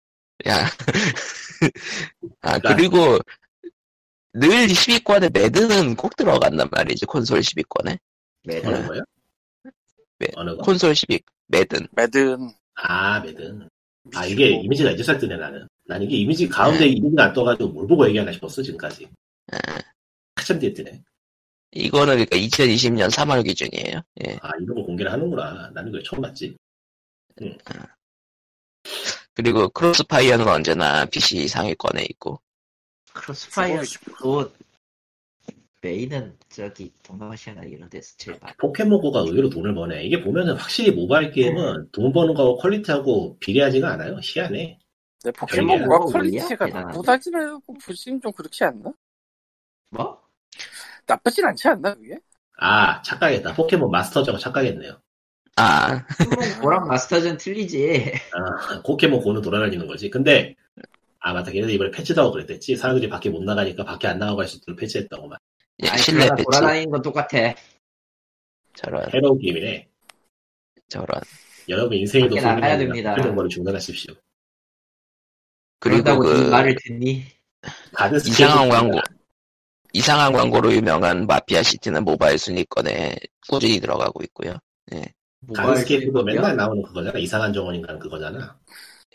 야. 0.50 0.66
아 2.42 2.60
그러니까- 2.60 2.76
그리고 2.76 3.18
늘 4.34 4.50
10위권에 4.68 5.32
Madden은 5.32 5.96
꼭 5.96 6.18
들어간단 6.18 6.68
말이지 6.70 7.06
콘솔 7.06 7.40
10위권에. 7.40 7.98
Madden. 8.44 8.68
어느 8.68 8.86
거요? 8.86 9.02
네. 10.20 10.28
어느 10.36 10.58
거? 10.58 10.64
콘솔 10.64 10.92
10위 10.92 11.22
Madden. 11.48 11.88
Madden 11.96 12.52
아 12.76 13.22
Madden. 13.22 13.70
아 14.14 14.26
이게 14.26 14.50
이미지가 14.50 14.92
이제 14.92 15.02
사 15.04 15.18
뜨네 15.18 15.38
나는. 15.38 15.66
난 15.86 16.02
이게 16.02 16.18
이미지 16.18 16.50
가운데 16.50 16.88
이미지가 16.88 17.24
안 17.24 17.32
떠가지고 17.34 17.70
뭘 17.70 17.88
보고 17.88 18.06
얘기하나 18.06 18.34
싶었어 18.34 18.62
지금까지. 18.62 19.08
아, 19.54 19.58
한참 20.36 20.60
뒤에 20.60 20.74
뜨네. 20.74 21.02
이거는 21.76 22.26
그러니까 22.26 22.38
2020년 22.38 23.10
3월 23.10 23.44
기준이에요. 23.46 24.02
예. 24.26 24.38
아 24.42 24.52
이런 24.62 24.76
거 24.76 24.84
공개를 24.84 25.12
하는구나. 25.12 25.72
나는 25.74 25.92
그게 25.92 26.04
처음 26.04 26.22
봤지. 26.22 26.56
그리고 29.34 29.70
CrossFire는 29.70 30.48
언제나 30.48 31.06
PC 31.06 31.48
상위권에 31.48 32.06
있고. 32.12 32.40
크로스파이어, 33.14 33.82
그, 34.18 34.54
메인은 35.82 36.38
저기, 36.50 36.92
동남아시아나 37.04 37.64
이런 37.64 37.90
데서 37.90 38.14
제일 38.18 38.38
많이. 38.40 38.56
포켓몬고가 38.58 39.22
의외로 39.22 39.50
돈을 39.50 39.74
버네. 39.74 40.04
이게 40.06 40.24
보면은 40.24 40.56
확실히 40.56 40.92
모바일 40.92 41.32
게임은 41.32 41.90
돈 41.92 42.14
버는 42.14 42.34
거하고 42.36 42.58
퀄리티하고 42.58 43.38
비례하지가 43.40 43.92
않아요. 43.94 44.18
희한해. 44.22 44.80
내 45.24 45.32
포켓몬과 45.32 45.78
별개라고 45.78 46.06
퀄리티가 46.12 46.66
올려? 46.66 46.74
나쁘다지는 46.82 47.60
보시긴 47.86 48.22
좀 48.22 48.32
그렇지 48.32 48.64
않나? 48.64 48.94
뭐? 49.90 50.22
나쁘진 51.08 51.46
않지 51.46 51.68
않나 51.68 51.94
그게? 51.96 52.18
아 52.58 53.02
착각했다. 53.02 53.54
포켓몬 53.56 53.92
마스터즈하고 53.92 54.38
착각했네요. 54.40 55.00
아, 55.58 56.06
포켓몬 56.18 56.38
고랑 56.62 56.88
마스터전 56.88 57.38
틀리지. 57.38 58.14
아, 58.34 58.82
포켓몬 58.84 59.22
고는 59.22 59.42
돌아다니는 59.42 59.88
거지. 59.88 60.10
근데 60.10 60.56
아 61.20 61.34
맞다. 61.34 61.52
걔네들 61.52 61.74
이번에 61.74 61.92
패치도 61.92 62.22
하고 62.22 62.32
그랬댔지. 62.34 62.76
사람들이 62.76 63.10
밖에 63.10 63.30
못 63.30 63.44
나가니까 63.44 63.84
밖에 63.86 64.08
안 64.08 64.20
나가고 64.20 64.42
할 64.42 64.48
수 64.48 64.58
있도록 64.58 64.80
패치했다고만. 64.80 65.38
예, 65.84 65.90
아니, 65.90 66.00
실내 66.02 66.30
배치. 66.30 66.44
돌아다니는 66.44 66.92
건 66.92 67.02
똑같아. 67.02 67.54
저런, 68.76 69.08
해로운 69.14 69.40
게임이네. 69.40 69.88
저런. 70.90 71.22
여러분 71.70 71.98
인생에도 71.98 72.36
나가야 72.36 72.78
됩니다. 72.78 73.14
이런 73.14 73.36
거를 73.36 73.50
중단하십시오. 73.50 74.14
그리고 75.80 76.18
그, 76.20 76.44
그 76.46 76.50
말을 76.50 76.76
듣니? 76.84 77.24
이상한 78.26 78.70
광고. 78.70 79.00
이상한 79.94 80.34
광고로 80.34 80.74
유명한 80.74 81.28
Mafia 81.28 81.64
City는 81.64 82.04
모바일 82.04 82.38
순위권에 82.38 83.16
꾸준히 83.48 83.80
들어가고 83.80 84.24
있고요. 84.24 84.58
Gardenscapes도 85.54 86.20
순위권이요? 86.20 86.42
맨날 86.42 86.56
나오는 86.58 86.84
그거잖아. 86.84 87.18
이상한 87.20 87.54
정원인가 87.54 87.98
그거잖아. 88.00 88.58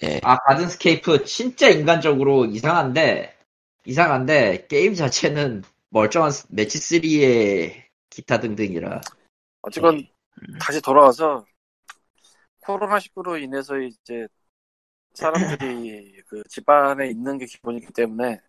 예, 0.05 0.21
아 0.23 0.37
가든스케이프 0.37 1.25
진짜 1.25 1.69
인간적으로 1.69 2.47
이상한데 2.47 3.37
이상한데 3.85 4.67
게임 4.69 4.95
자체는 4.95 5.65
멀쩡한 5.91 6.31
매치 6.51 6.79
3의 6.79 7.89
기타 8.11 8.39
등등이라 8.39 9.01
어쨌건 9.63 10.07
다시 10.61 10.81
돌아와서 10.81 11.45
코로나 12.61 12.99
19로 12.99 13.43
인해서 13.43 13.77
이제 13.79 14.29
사람들이 15.15 16.23
그 16.29 16.43
집안에 16.49 17.09
있는 17.09 17.39
게 17.39 17.47
기본이기 17.47 17.93
때문에 17.93 18.41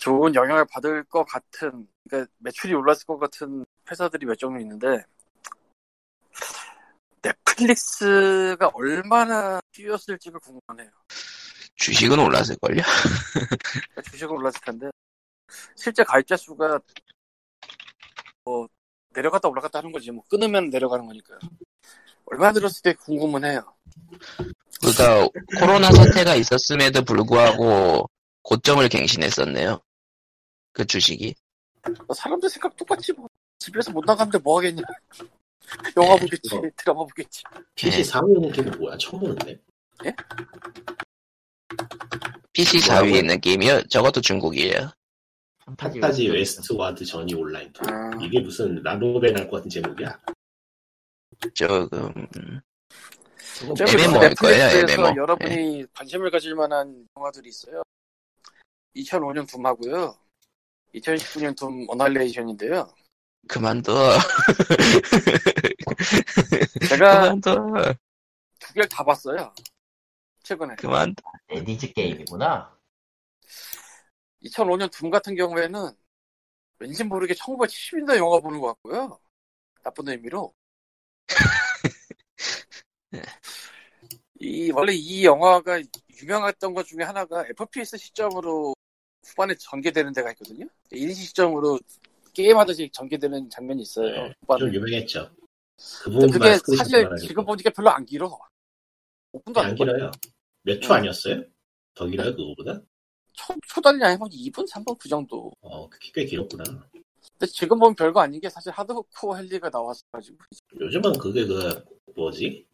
좋은 0.00 0.34
영향을 0.34 0.64
받을 0.64 1.04
것 1.04 1.24
같은 1.24 1.86
그러니까 2.08 2.32
매출이 2.38 2.72
올랐을 2.74 3.04
것 3.06 3.18
같은 3.18 3.66
회사들이 3.88 4.24
몇 4.26 4.36
종류 4.36 4.60
있는데 4.62 5.04
넷플릭스가 7.22 8.70
얼마나 8.72 9.60
뛰었을지가 9.72 10.38
궁금하네요. 10.38 10.90
주식은 11.76 12.18
올랐을걸요? 12.18 12.80
그러니까 13.92 14.02
주식은 14.10 14.30
올랐을 14.30 14.54
텐데 14.64 14.90
실제 15.76 16.02
가입자 16.02 16.36
수가 16.38 16.80
뭐 18.44 18.66
내려갔다 19.10 19.48
올라갔다 19.48 19.80
하는 19.80 19.92
거지 19.92 20.10
뭐 20.10 20.24
끊으면 20.30 20.70
내려가는 20.70 21.06
거니까 21.06 21.38
얼마나 22.24 22.52
늘었을 22.52 22.80
때 22.82 22.94
궁금은 22.94 23.44
해요. 23.44 23.74
그러니까 24.80 25.28
코로나 25.58 25.92
사태가 25.92 26.36
있었음에도 26.36 27.04
불구하고 27.04 28.08
고점을 28.42 28.88
갱신했었네요. 28.88 29.82
그 30.72 30.84
주식이. 30.86 31.34
뭐 32.06 32.14
사람들 32.14 32.48
생각 32.50 32.76
똑같지 32.76 33.12
뭐 33.12 33.26
집에서 33.58 33.90
못 33.90 34.04
나가는데 34.04 34.38
뭐 34.38 34.58
하겠냐 34.58 34.82
영화 35.96 36.14
네, 36.16 36.20
보겠지 36.20 36.50
그거. 36.50 36.68
드라마 36.76 37.00
보겠지 37.04 37.42
PC 37.74 37.98
예. 37.98 38.02
4위 38.02 38.36
있는 38.36 38.52
게임은 38.52 38.78
뭐야? 38.78 38.96
처음 38.98 39.20
보는데. 39.20 39.58
PC 42.52 42.78
4위에 42.78 43.16
있는 43.20 43.40
게임이요? 43.40 43.82
저것도 43.84 44.20
중국이에요. 44.20 44.90
Fantasy 45.76 46.28
Westward 46.28 47.04
Journey 47.04 47.32
Online. 47.34 47.72
아, 47.86 48.10
이게 48.20 48.40
무슨 48.40 48.82
라노벨 48.82 49.36
할 49.36 49.42
것 49.42 49.50
같은 49.50 49.70
제목이야. 49.70 50.18
조금 51.54 52.12
음, 52.36 52.60
저기 53.76 53.92
MMO 54.02 54.22
일 54.24 54.34
거예요, 54.34 54.78
MMO. 54.88 55.16
여러분이 55.16 55.86
관심을 55.94 56.30
가질 56.30 56.54
만한 56.54 57.06
영화들이 57.16 57.48
있어요 57.48 57.82
2005년 58.96 59.48
둠하고요 59.48 60.18
2019년 60.94 61.56
둠 61.56 61.86
어널레이션인데요 61.88 62.88
그만둬. 63.48 63.92
제가 66.88 67.22
그만둬. 67.22 67.54
두 68.58 68.74
개를 68.74 68.88
다 68.88 69.04
봤어요 69.04 69.52
최근에 70.42 70.74
그만둬. 70.76 71.22
에디즈 71.48 71.92
게임이구나 71.92 72.76
2005년 74.44 74.90
둠 74.92 75.10
같은 75.10 75.34
경우에는 75.34 75.90
왠지 76.78 77.04
모르게 77.04 77.34
1970년대 77.34 78.16
영화 78.16 78.40
보는 78.40 78.58
것 78.58 78.68
같고요. 78.68 79.20
나쁜 79.82 80.08
의미로. 80.08 80.54
이, 84.40 84.70
원래 84.72 84.92
이 84.94 85.24
영화가 85.24 85.82
유명했던 86.22 86.72
것 86.72 86.86
중에 86.86 87.04
하나가 87.04 87.44
FPS 87.48 87.98
시점으로 87.98 88.74
후반에 89.40 89.54
전개되는 89.58 90.12
데가 90.12 90.30
있거든요. 90.32 90.66
인시 90.92 91.24
시점으로 91.24 91.78
게임하듯이 92.34 92.90
전개되는 92.92 93.48
장면이 93.48 93.82
있어요. 93.82 94.06
네, 94.26 94.34
좀. 94.58 94.72
유명했죠. 94.74 95.30
그 96.04 96.10
그게 96.30 96.58
사실. 96.76 97.08
지금 97.18 97.44
보니까 97.44 97.70
별로 97.70 97.90
안 97.90 98.04
길어. 98.04 98.38
5분도 99.32 99.58
안 99.58 99.70
안. 99.70 99.74
길어요. 99.74 100.10
몇초 100.62 100.92
음. 100.92 100.96
아니었어요? 100.96 101.42
더 101.94 102.06
길어요 102.06 102.36
그거보다? 102.36 102.82
초, 103.32 103.54
초단위 103.66 104.02
아니면 104.04 104.28
2분, 104.28 104.68
3분 104.70 104.98
그 104.98 105.08
정도. 105.08 105.50
어, 105.60 105.88
그게 105.88 106.10
꽤 106.14 106.24
길었구나. 106.26 106.64
근데 107.38 107.46
지금 107.46 107.78
보면 107.78 107.94
별거 107.94 108.20
아닌 108.20 108.40
게 108.40 108.50
사실 108.50 108.70
하드코어 108.72 109.36
헬리가 109.36 109.70
나왔어가지고. 109.70 110.36
요즘은 110.80 111.18
그게 111.18 111.46
그 111.46 111.82
뭐지? 112.14 112.66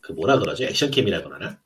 그 0.00 0.12
뭐라 0.12 0.38
그러지? 0.38 0.64
액션캠이라 0.64 1.22
그러나? 1.22 1.60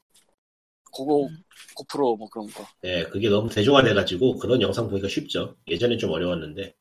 고고, 0.90 1.30
고프로 1.74 2.16
뭐 2.16 2.28
그런 2.28 2.46
거. 2.48 2.66
네, 2.82 3.04
그게 3.08 3.28
너무 3.28 3.48
대중화 3.48 3.82
돼가지고 3.82 4.38
그런 4.38 4.60
영상 4.62 4.88
보기가 4.88 5.08
쉽죠. 5.08 5.56
예전엔 5.68 5.98
좀 5.98 6.10
어려웠는데. 6.10 6.74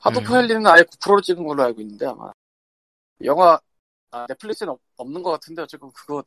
하드코어 0.00 0.36
음. 0.36 0.42
헬리는 0.42 0.66
아예 0.66 0.82
9%로 0.82 1.20
찍은 1.22 1.46
걸로 1.46 1.62
알고 1.62 1.80
있는데 1.80 2.06
아마 2.06 2.30
영화 3.24 3.58
아, 4.10 4.26
넷플릭스는 4.28 4.72
없, 4.72 4.80
없는 4.96 5.22
것 5.22 5.30
같은데 5.30 5.62
어쨌든 5.62 5.90
그거 5.92 6.22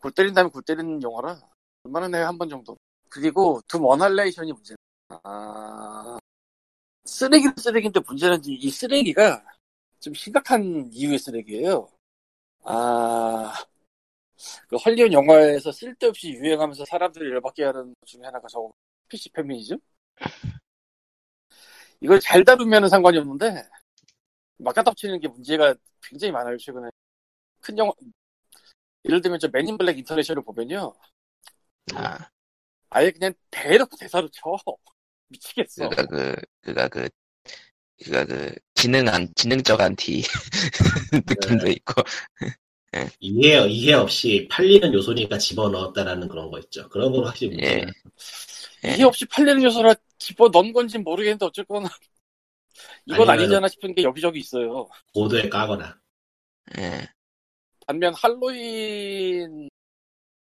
골 0.00 0.12
때린 0.12 0.32
다음에 0.32 0.48
골 0.48 0.62
때리는 0.62 1.02
영화라 1.02 1.38
얼마나 1.84 2.08
내가 2.08 2.28
한번 2.28 2.48
정도 2.48 2.76
그리고 3.08 3.60
둠 3.68 3.84
원할레이션이 3.84 4.52
문제야 4.52 4.76
아 5.24 6.18
쓰레기는 7.04 7.54
쓰레기인데 7.58 8.00
문제는 8.06 8.40
이- 8.46 8.54
이 8.54 8.70
쓰레기가 8.70 9.44
좀 10.00 10.14
심각한 10.14 10.88
이유의 10.92 11.18
쓰레기예요 11.18 11.88
아 12.64 13.52
그 14.68 14.76
헐리우드 14.76 15.12
영화에서 15.12 15.72
쓸데없이 15.72 16.30
유행하면서 16.30 16.84
사람들이 16.84 17.30
열받게 17.30 17.64
하는 17.64 17.88
것 17.88 18.06
중에 18.06 18.22
하나가 18.24 18.46
저 18.48 18.70
PC 19.08 19.30
페미니즘 19.30 19.78
이걸 22.00 22.20
잘 22.20 22.44
다루면 22.44 22.88
상관이 22.88 23.18
없는데 23.18 23.68
막가 24.58 24.82
덮치는 24.82 25.20
게 25.20 25.28
문제가 25.28 25.74
굉장히 26.02 26.32
많아요 26.32 26.56
최근에. 26.56 26.88
큰 27.60 27.76
영화 27.78 27.92
예를 29.04 29.20
들면 29.20 29.38
저 29.38 29.48
맨인 29.52 29.78
블랙 29.78 29.98
인터내셔널을 29.98 30.44
보면요. 30.44 30.92
아, 31.94 32.18
아예 32.90 33.10
그냥 33.10 33.32
대놓고 33.50 33.96
대사로 33.96 34.28
쳐. 34.30 34.42
미치겠어. 35.28 35.88
그가 35.88 36.06
그, 36.06 36.36
그가 36.60 36.88
그, 36.88 37.08
그가 38.04 38.24
그, 38.24 38.54
지능 38.74 39.08
안, 39.08 39.28
지능적 39.34 39.80
안티 39.80 40.22
느낌도 41.28 41.66
네. 41.66 41.72
있고. 41.72 42.02
이해, 43.20 43.66
이해 43.68 43.92
없이 43.94 44.48
팔리는 44.50 44.92
요소니까 44.92 45.38
집어넣었다라는 45.38 46.28
그런 46.28 46.50
거 46.50 46.58
있죠. 46.60 46.88
그런 46.88 47.12
건 47.12 47.24
확실히 47.24 47.56
예. 47.60 47.76
문제야. 47.76 47.92
예. 48.86 48.94
이해 48.96 49.04
없이 49.04 49.24
팔리는 49.26 49.62
요소라 49.62 49.94
집어 50.18 50.48
넣은 50.48 50.72
건지 50.72 50.98
모르겠는데 50.98 51.46
어쨌거나 51.46 51.88
이건 53.06 53.28
아니잖아 53.30 53.68
싶은 53.68 53.94
게 53.94 54.02
여기저기 54.02 54.40
있어요 54.40 54.88
보드에 55.14 55.48
까거나. 55.48 55.98
예. 56.78 57.08
반면 57.86 58.14
할로윈 58.14 59.68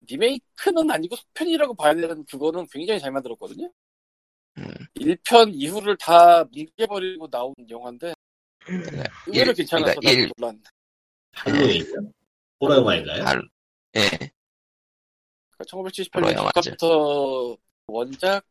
리메이크는 0.07 0.89
아니고 0.91 1.15
속편이라고 1.15 1.75
봐야 1.75 1.93
되는 1.93 2.23
그거는 2.25 2.65
굉장히 2.71 2.99
잘 2.99 3.11
만들었거든요 3.11 3.71
음. 4.57 4.73
1편 4.95 5.51
이후를 5.53 5.97
다 5.97 6.43
뭉개버리고 6.45 7.29
나온 7.29 7.53
영화인데 7.69 8.13
그러니까 8.59 9.03
의외로 9.27 9.51
일- 9.51 9.55
괜찮아서 9.55 9.99
그러니까 9.99 10.09
나도 10.09 10.19
일- 10.19 10.31
놀란 10.37 10.63
할로윈이요? 11.33 12.11
호러 12.61 12.75
영화인가요? 12.77 13.23
할- 13.23 13.41
예. 13.95 14.09
그러니까 14.09 15.77
호러 15.77 15.89
1978년 15.89 16.35
영화죠. 16.35 16.61
작가부터 16.61 17.57
원작 17.87 18.43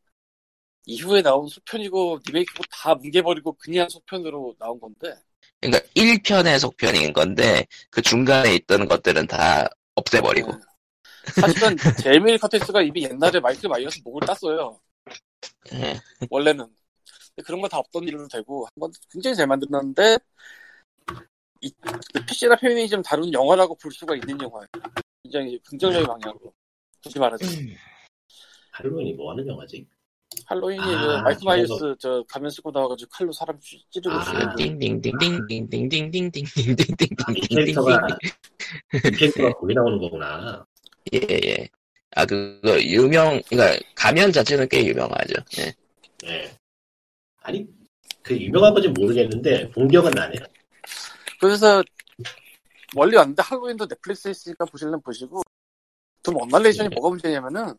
이후에 0.87 1.23
나온 1.23 1.49
속편이고 1.49 2.21
리메이크고 2.27 2.63
다 2.71 2.95
뭉개버리고 2.95 3.53
그냥 3.55 3.89
속편으로 3.89 4.55
나온 4.59 4.79
건데 4.81 5.15
그러니까 5.61 5.87
1편의 5.95 6.59
속편인 6.59 7.13
건데, 7.15 7.67
그 7.91 8.03
중간에 8.03 8.55
있던 8.57 8.87
것들은 8.87 9.27
다 9.27 9.67
없애버리고. 9.95 10.53
네. 10.53 10.59
사실은 11.41 11.77
제이미 12.03 12.27
리 12.27 12.37
커티스가 12.39 12.83
이미 12.83 13.05
옛날에 13.05 13.41
마이클 13.41 13.69
마이어스 13.71 14.01
목을 14.05 14.27
땄어요 14.27 14.79
예. 15.73 15.99
원래는 16.29 16.67
그런 17.45 17.61
거 17.63 17.69
다 17.69 17.79
없던 17.79 18.05
일로 18.05 18.29
되고 18.29 18.67
한 18.67 18.71
번 18.81 18.93
굉장히 19.11 19.35
잘 19.35 19.47
만들었는데 19.47 20.19
이 21.65 21.73
PC나 22.27 22.57
페미니즘 22.57 23.03
다룬 23.03 23.33
영화라고 23.33 23.75
볼 23.77 23.91
수가 23.93 24.15
있는 24.15 24.39
영화예요 24.41 24.67
굉장히 25.25 25.59
긍정적인 25.65 26.07
방향으로 26.07 26.53
굳이 27.03 27.19
말하자. 27.19 27.47
할로윈이 28.73 29.15
뭐 29.15 29.31
하는 29.33 29.47
영화지? 29.47 29.87
할로윈이 30.47 30.83
아, 30.83 31.01
그 31.01 31.23
마이크 31.23 31.45
마이어스 31.45 31.95
저 31.99 32.23
가면 32.29 32.51
쓰고 32.51 32.71
나와가지고 32.71 33.09
칼로 33.11 33.33
사람 33.33 33.59
찌- 33.61 33.83
찌르고 33.91 34.15
아. 34.15 34.55
이 37.35 37.41
캐릭터가 37.49 38.07
이 38.95 39.11
캐릭터가 39.17 39.53
거기 39.55 39.75
나오는 39.75 39.99
거구나. 39.99 40.65
예예. 41.13 41.69
아 42.17 42.25
그거 42.27 42.81
유명 42.83 43.41
그러니까 43.49 43.79
가면 43.95 44.33
자체는 44.33 44.69
꽤 44.69 44.85
유명하죠. 44.85 45.35
예. 45.59 45.73
예. 46.27 46.51
아니 47.43 47.67
그 48.23 48.37
유명한 48.39 48.73
건지 48.73 48.89
모르겠는데 48.89 49.71
본 49.71 49.89
기억은 49.89 50.11
나네요. 50.13 50.41
그래서 51.45 51.83
멀리 52.95 53.17
왔는데 53.19 53.43
할로윈도 53.43 53.87
넷플릭스에 53.87 54.31
있으니까 54.31 54.65
보실려면 54.65 55.03
보시고 55.03 55.43
좀 56.23 56.41
언날레이션이 56.41 56.89
네. 56.89 56.95
뭐가 56.95 57.11
문제냐면은 57.11 57.75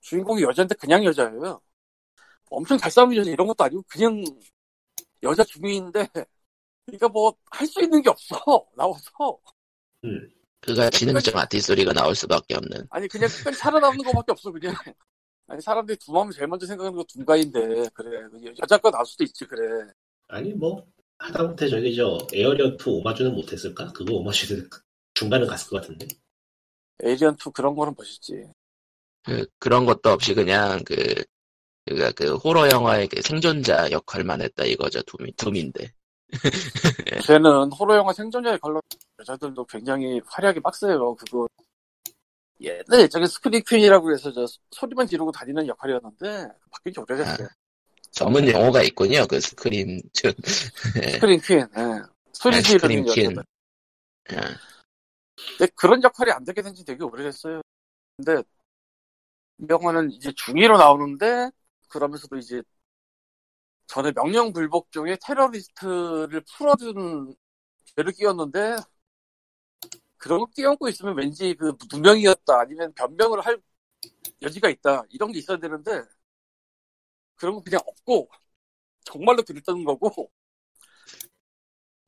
주인공이 0.00 0.42
여자인데 0.42 0.74
그냥 0.76 1.04
여자예요. 1.04 1.60
엄청 2.50 2.78
잘 2.78 2.90
싸우는 2.90 3.14
여자 3.16 3.30
이런 3.30 3.46
것도 3.46 3.64
아니고 3.64 3.82
그냥 3.88 4.24
여자 5.22 5.44
주민인데 5.44 6.08
그러니까 6.86 7.08
뭐 7.08 7.36
할 7.50 7.66
수 7.66 7.82
있는 7.82 8.00
게 8.00 8.08
없어 8.08 8.36
나와서 8.74 9.38
음. 10.04 10.30
그가 10.62 10.88
지능적 10.88 11.36
아티소리가 11.36 11.92
나올 11.92 12.14
수밖에 12.14 12.54
없는. 12.54 12.86
아니 12.88 13.06
그냥 13.08 13.28
끝까지 13.28 13.58
살아남는 13.58 14.02
것밖에 14.02 14.32
없어 14.32 14.50
그냥 14.50 14.74
아니 15.46 15.60
사람들이 15.60 15.98
두 15.98 16.10
마음을 16.12 16.32
제일 16.32 16.48
먼저 16.48 16.66
생각하는 16.66 16.96
거 16.96 17.04
둔가인데 17.04 17.90
그래 17.92 18.26
여자가 18.58 18.90
나올 18.90 19.04
수도 19.04 19.24
있지 19.24 19.44
그래 19.44 19.92
아니 20.28 20.54
뭐 20.54 20.86
하다못해 21.22 21.68
저기 21.68 21.94
저 21.94 22.18
에어리어 22.32 22.76
2 22.76 22.76
오마주는 22.86 23.32
못했을까? 23.34 23.92
그거 23.92 24.14
오마주는 24.14 24.68
중간은 25.14 25.46
갔을 25.46 25.70
것 25.70 25.80
같은데. 25.80 26.08
에이리언 27.02 27.34
2 27.34 27.52
그런 27.52 27.74
거는 27.74 27.94
멋있지 27.96 28.44
그 29.24 29.46
그런 29.58 29.86
것도 29.86 30.10
없이 30.10 30.34
그냥 30.34 30.82
그 30.84 30.96
그가 31.86 32.12
그 32.12 32.36
호러 32.36 32.70
영화의 32.70 33.08
그 33.08 33.20
생존자 33.22 33.90
역할만 33.90 34.40
했다 34.42 34.64
이거죠 34.64 35.02
둠이 35.02 35.32
둠인데. 35.32 35.92
쟤는 37.26 37.70
호러 37.72 37.96
영화 37.96 38.12
생존자에 38.12 38.56
걸러 38.58 38.80
여자들도 39.20 39.64
굉장히 39.66 40.20
화려하게 40.26 40.60
빡세요. 40.60 41.14
그거 41.16 41.48
옛날 42.60 43.00
예전에 43.00 43.26
scream 43.26 43.62
queen이라고 43.66 44.12
해서 44.12 44.32
저 44.32 44.46
소리만 44.70 45.06
지르고 45.06 45.32
다니는 45.32 45.66
역할이었는데 45.66 46.48
바뀐 46.70 46.92
지 46.92 47.00
오래됐어요. 47.00 47.48
전문 48.12 48.46
용어가 48.48 48.82
있군요. 48.82 49.26
그 49.26 49.40
scream 49.40 50.00
즉 50.12 50.36
scream 50.44 51.40
queen, 51.40 51.60
예. 51.60 52.02
소리 52.32 52.56
네, 52.56 52.62
지르는 52.62 52.78
scream 52.78 53.04
queen. 53.06 53.24
여자들. 53.36 53.44
근데 55.58 55.72
그런 55.74 56.02
역할이 56.02 56.30
안 56.30 56.44
되게 56.44 56.62
된 56.62 56.74
지 56.74 56.84
되게 56.84 57.02
오래됐어요. 57.04 57.62
근데 58.16 58.42
이 59.58 59.66
영화는 59.68 60.10
이제 60.12 60.30
중2로 60.30 60.78
나오는데 60.78 61.50
그러면서도 61.88 62.36
이제 62.36 62.62
전에 63.86 64.12
명령불복 64.14 64.90
중에 64.92 65.16
테러리스트를 65.24 66.42
풀어준 66.56 67.34
죄를 67.96 68.12
끼웠는데 68.12 68.76
그런 70.16 70.40
거 70.40 70.46
끼얹고 70.46 70.88
있으면 70.88 71.16
왠지 71.16 71.54
그 71.54 71.76
누명이었다 71.92 72.60
아니면 72.60 72.92
변명을 72.94 73.40
할 73.44 73.60
여지가 74.40 74.68
있다 74.70 75.02
이런 75.10 75.32
게 75.32 75.38
있어야 75.40 75.58
되는데 75.58 76.02
그런 77.42 77.56
거 77.56 77.60
그냥 77.60 77.80
없고 77.84 78.30
정말로 79.04 79.42
그랬다는 79.42 79.82
거고. 79.82 80.30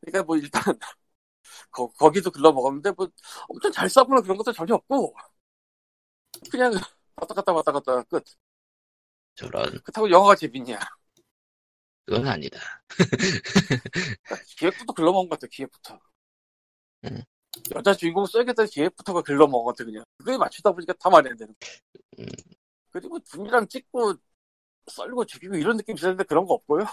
그러니까 0.01 0.23
뭐 0.23 0.37
일단 0.37 0.63
거, 1.73 1.89
거기도 1.89 2.31
글러 2.31 2.53
먹었는데 2.53 2.93
뭐 2.93 3.09
엄청 3.49 3.73
잘 3.73 3.91
싸우거나 3.91 4.21
그런 4.21 4.37
것도 4.37 4.53
전혀 4.53 4.75
없고. 4.77 5.17
그냥 6.53 6.73
왔다 7.17 7.35
갔다 7.35 7.53
왔다 7.53 7.73
갔다 7.73 8.03
끝. 8.05 8.23
저런. 9.35 9.65
그렇다고 9.83 10.09
영화가 10.09 10.37
재밌냐. 10.37 10.79
그건 12.07 12.29
아니다. 12.29 12.61
기획부터 14.57 14.93
글러먹은 14.93 15.29
것 15.31 15.41
같아 15.41 15.49
기획부터. 15.51 15.99
음. 17.07 17.23
여자 17.75 17.93
주인공 17.93 18.25
써야겠다는 18.27 18.71
기획부터가 18.71 19.23
글러먹은 19.23 19.65
것 19.65 19.77
같아 19.77 19.85
그냥. 19.85 20.05
그거에 20.19 20.39
맞추다 20.39 20.71
보니까 20.71 20.93
다안 20.93 21.25
되는 21.25 21.37
거야. 21.37 21.55
음. 22.21 22.27
그리고 22.93 23.19
분이랑 23.19 23.67
찍고 23.67 24.15
썰고 24.87 25.25
죽이고 25.27 25.55
이런 25.57 25.77
느낌 25.77 25.97
있었는데 25.97 26.25
그런 26.25 26.47
거 26.47 26.55
없고요 26.55 26.85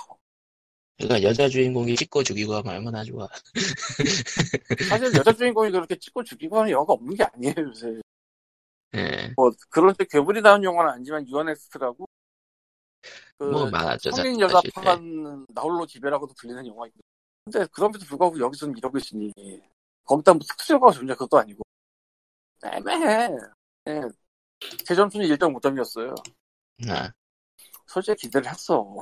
그러니까 0.98 1.28
여자 1.28 1.50
주인공이 1.50 1.96
찍고 1.96 2.22
죽이고 2.24 2.54
하면 2.56 2.76
얼마나 2.76 3.04
좋아. 3.04 3.28
사실 4.90 5.12
여자 5.16 5.34
주인공이 5.34 5.72
그렇게 5.72 5.96
찍고 5.98 6.24
죽이고 6.24 6.60
하는 6.60 6.70
영화가 6.72 6.94
없는 6.94 7.16
게 7.16 7.24
아니에요 7.24 7.56
요새 7.58 8.00
예. 8.96 9.32
뭐 9.36 9.52
그런 9.70 9.96
데 9.96 10.06
괴물이 10.06 10.42
나온 10.42 10.64
영화는 10.64 10.92
아니지만 10.94 11.28
유언엑스트라고 11.28 12.06
그 13.38 13.46
뭐 13.46 13.68
많았죠. 13.72 14.12
성인. 14.12 14.40
여자 14.40 14.62
예. 14.64 14.70
파는 14.76 15.48
나홀로 15.50 15.88
지배라고도 15.88 16.34
불리는 16.36 16.68
영화이고 16.68 16.96
근데 17.46 17.66
그럼에도 17.72 18.06
불구하고 18.06 18.40
여기서는 18.40 18.78
이러고 18.78 19.00
있으니 19.00 19.32
거기다 20.04 20.34
뭐 20.34 20.42
특수 20.48 20.74
효과가 20.74 20.92
존재 20.94 21.14
그것도 21.14 21.40
아니고 21.40 21.64
애매해 22.64 23.30
예. 23.88 24.02
제 24.86 24.94
점수는 24.94 25.26
1.5점이었어요 25.26 26.14
아, 26.90 27.12
솔직히 27.92 28.24
기대를 28.28 28.50
했어 28.50 28.96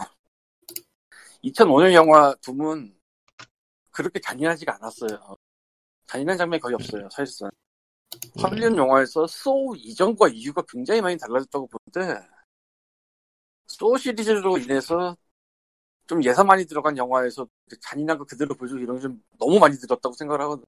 2005년 1.43 1.93
영화 1.93 2.33
둠은 2.41 2.97
그렇게 3.91 4.19
잔인하지가 4.19 4.75
않았어요 4.75 5.37
잔인한 6.07 6.37
장면이 6.37 6.61
거의 6.61 6.75
없어요 6.75 7.09
사실상 7.11 7.49
음. 8.15 8.43
할리우드 8.43 8.77
영화에서 8.77 9.27
소우 9.27 9.75
이전과 9.77 10.29
이후가 10.29 10.63
굉장히 10.69 11.01
많이 11.01 11.17
달라졌다고 11.17 11.67
보는데 11.67 12.27
소우 13.67 13.97
시리즈로 13.97 14.57
인해서 14.57 15.15
좀 16.07 16.23
예산 16.23 16.47
많이 16.47 16.65
들어간 16.65 16.97
영화에서 16.97 17.47
잔인한 17.81 18.17
거 18.17 18.25
그대로 18.25 18.55
보여주고 18.55 18.81
이런 18.81 18.97
게 18.97 19.03
좀 19.03 19.23
너무 19.39 19.59
많이 19.59 19.77
들었다고 19.77 20.13
생각을 20.15 20.41
하거든. 20.43 20.65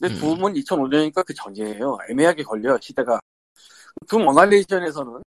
근데 0.00 0.14
음. 0.14 0.20
둠은 0.20 0.56
2005년이니까 0.56 1.24
그 1.26 1.34
전이에요. 1.34 1.98
애매하게 2.10 2.44
걸려 2.44 2.78
시대가. 2.80 3.20
둠 4.08 4.26
어나이얼레이션에서는 4.28 5.22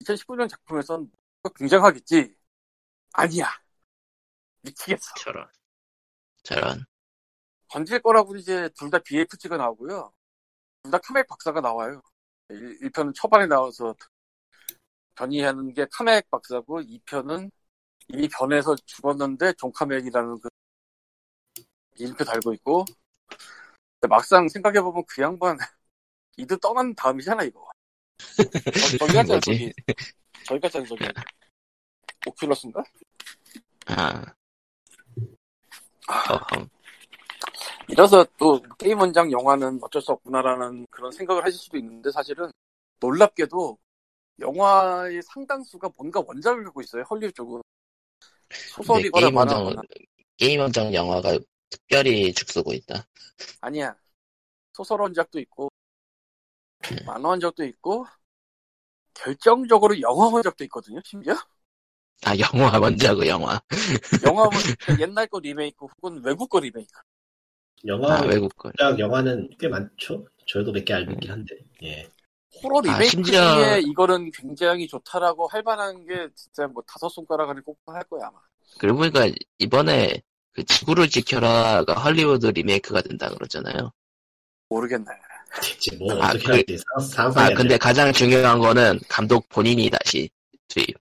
2019년 0.00 0.48
작품에서는 0.48 1.02
뭐가 1.02 1.19
굉장하겠지. 1.48 2.34
아니야. 3.14 3.46
미치겠어. 4.62 5.14
저런. 5.16 5.46
저런. 6.42 6.84
건질 7.68 8.00
거라고 8.02 8.36
이제 8.36 8.68
둘 8.76 8.90
다 8.90 8.98
BFG가 9.00 9.56
나오고요. 9.56 10.12
둘 10.82 10.90
다 10.92 10.98
카맥 10.98 11.26
박사가 11.28 11.60
나와요. 11.60 12.02
1, 12.50 12.90
편은 12.92 13.14
초반에 13.14 13.46
나와서 13.46 13.94
변이하는 15.14 15.72
게 15.72 15.86
카맥 15.92 16.28
박사고 16.30 16.80
2편은 16.80 17.50
이미 18.08 18.28
변해서 18.28 18.74
죽었는데 18.86 19.52
존 19.54 19.70
카맥이라는 19.72 20.40
그 20.40 20.48
이름표 21.96 22.24
달고 22.24 22.52
있고 22.54 22.84
막상 24.08 24.48
생각해보면 24.48 25.04
그 25.06 25.22
양반 25.22 25.56
이들 26.38 26.58
떠난 26.60 26.94
다음이잖아 26.94 27.44
이거 27.44 27.68
저, 28.36 28.98
저기 28.98 29.12
갔잖아? 29.14 29.40
저기 29.40 29.72
저기 30.44 30.60
갔잖아 30.60 30.84
저기 30.86 31.04
오큘러스인가? 32.26 32.84
아, 33.86 34.24
아. 36.08 36.66
이래서 37.88 38.24
또 38.38 38.62
게임 38.78 39.00
원장 39.00 39.30
영화는 39.32 39.78
어쩔 39.82 40.00
수 40.00 40.12
없구나라는 40.12 40.86
그런 40.90 41.10
생각을 41.12 41.44
하실 41.44 41.58
수도 41.58 41.76
있는데 41.78 42.10
사실은 42.10 42.50
놀랍게도 43.00 43.78
영화의 44.40 45.22
상당수가 45.22 45.90
뭔가 45.96 46.22
원작을 46.26 46.64
갖고 46.64 46.80
있어요 46.82 47.02
헐리우드 47.02 47.34
쪽은 47.34 47.60
소설이거나 48.74 49.26
게임 49.26 49.34
만화거나 49.34 49.82
게임 50.36 50.60
원작 50.60 50.94
영화가 50.94 51.38
특별히 51.68 52.32
죽쓰고 52.32 52.72
있다. 52.72 53.06
아니야 53.60 53.94
소설 54.72 55.00
원작도 55.00 55.38
있고 55.40 55.69
만화 57.06 57.28
원작도 57.30 57.64
있고 57.64 58.06
결정적으로 59.14 60.00
영화 60.00 60.28
원작도 60.28 60.64
있거든요 60.64 61.00
심지어 61.04 61.34
아, 62.26 62.34
영화 62.38 62.78
원작의 62.78 63.28
영화. 63.30 63.58
영화 64.26 64.42
원 64.42 64.50
옛날 65.00 65.26
거 65.26 65.38
리메이크 65.40 65.86
혹은 65.86 66.22
외국 66.22 66.50
거 66.50 66.60
리메이크 66.60 66.92
영화 67.86 68.16
아, 68.16 68.20
외국 68.26 68.54
거. 68.56 68.70
영화는 68.98 69.48
꽤 69.58 69.68
많죠. 69.68 70.26
저도 70.46 70.70
몇 70.72 70.84
개 70.84 70.92
알고 70.92 71.12
있긴 71.12 71.30
한데. 71.30 71.56
예. 71.82 72.06
호러 72.62 72.78
아, 72.80 72.82
리메이크 72.82 73.06
심지어- 73.06 73.54
중에 73.54 73.80
이거는 73.80 74.30
굉장히 74.32 74.86
좋다라고 74.86 75.46
할 75.48 75.62
만한 75.62 76.04
게 76.06 76.28
진짜 76.34 76.66
뭐 76.66 76.82
다섯 76.86 77.08
손가락 77.08 77.48
안에 77.48 77.62
꼽고 77.62 77.92
할 77.92 78.04
거야 78.04 78.26
아마 78.26 78.38
그러고 78.78 78.98
보니까 78.98 79.26
이번에 79.58 80.20
그 80.52 80.62
지구를 80.64 81.08
지켜라가 81.08 81.94
헐리우드 81.94 82.48
리메이크가 82.48 83.00
된다 83.02 83.30
그러잖아요. 83.30 83.92
모르겠네 84.68 85.06
대체 85.62 85.96
뭐 85.96 86.12
아, 86.22 86.28
어떻게 86.28 86.44
그- 86.44 86.52
할지 86.52 86.78
아, 87.36 87.50
근데 87.54 87.76
가장 87.76 88.12
중요한 88.12 88.58
거는 88.58 89.00
감독 89.08 89.48
본인이 89.48 89.90
다시 89.90 90.28
투입. 90.68 90.94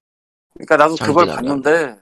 그러니까 0.53 0.77
나도 0.77 0.95
그걸 0.95 1.27
봤는데 1.27 1.95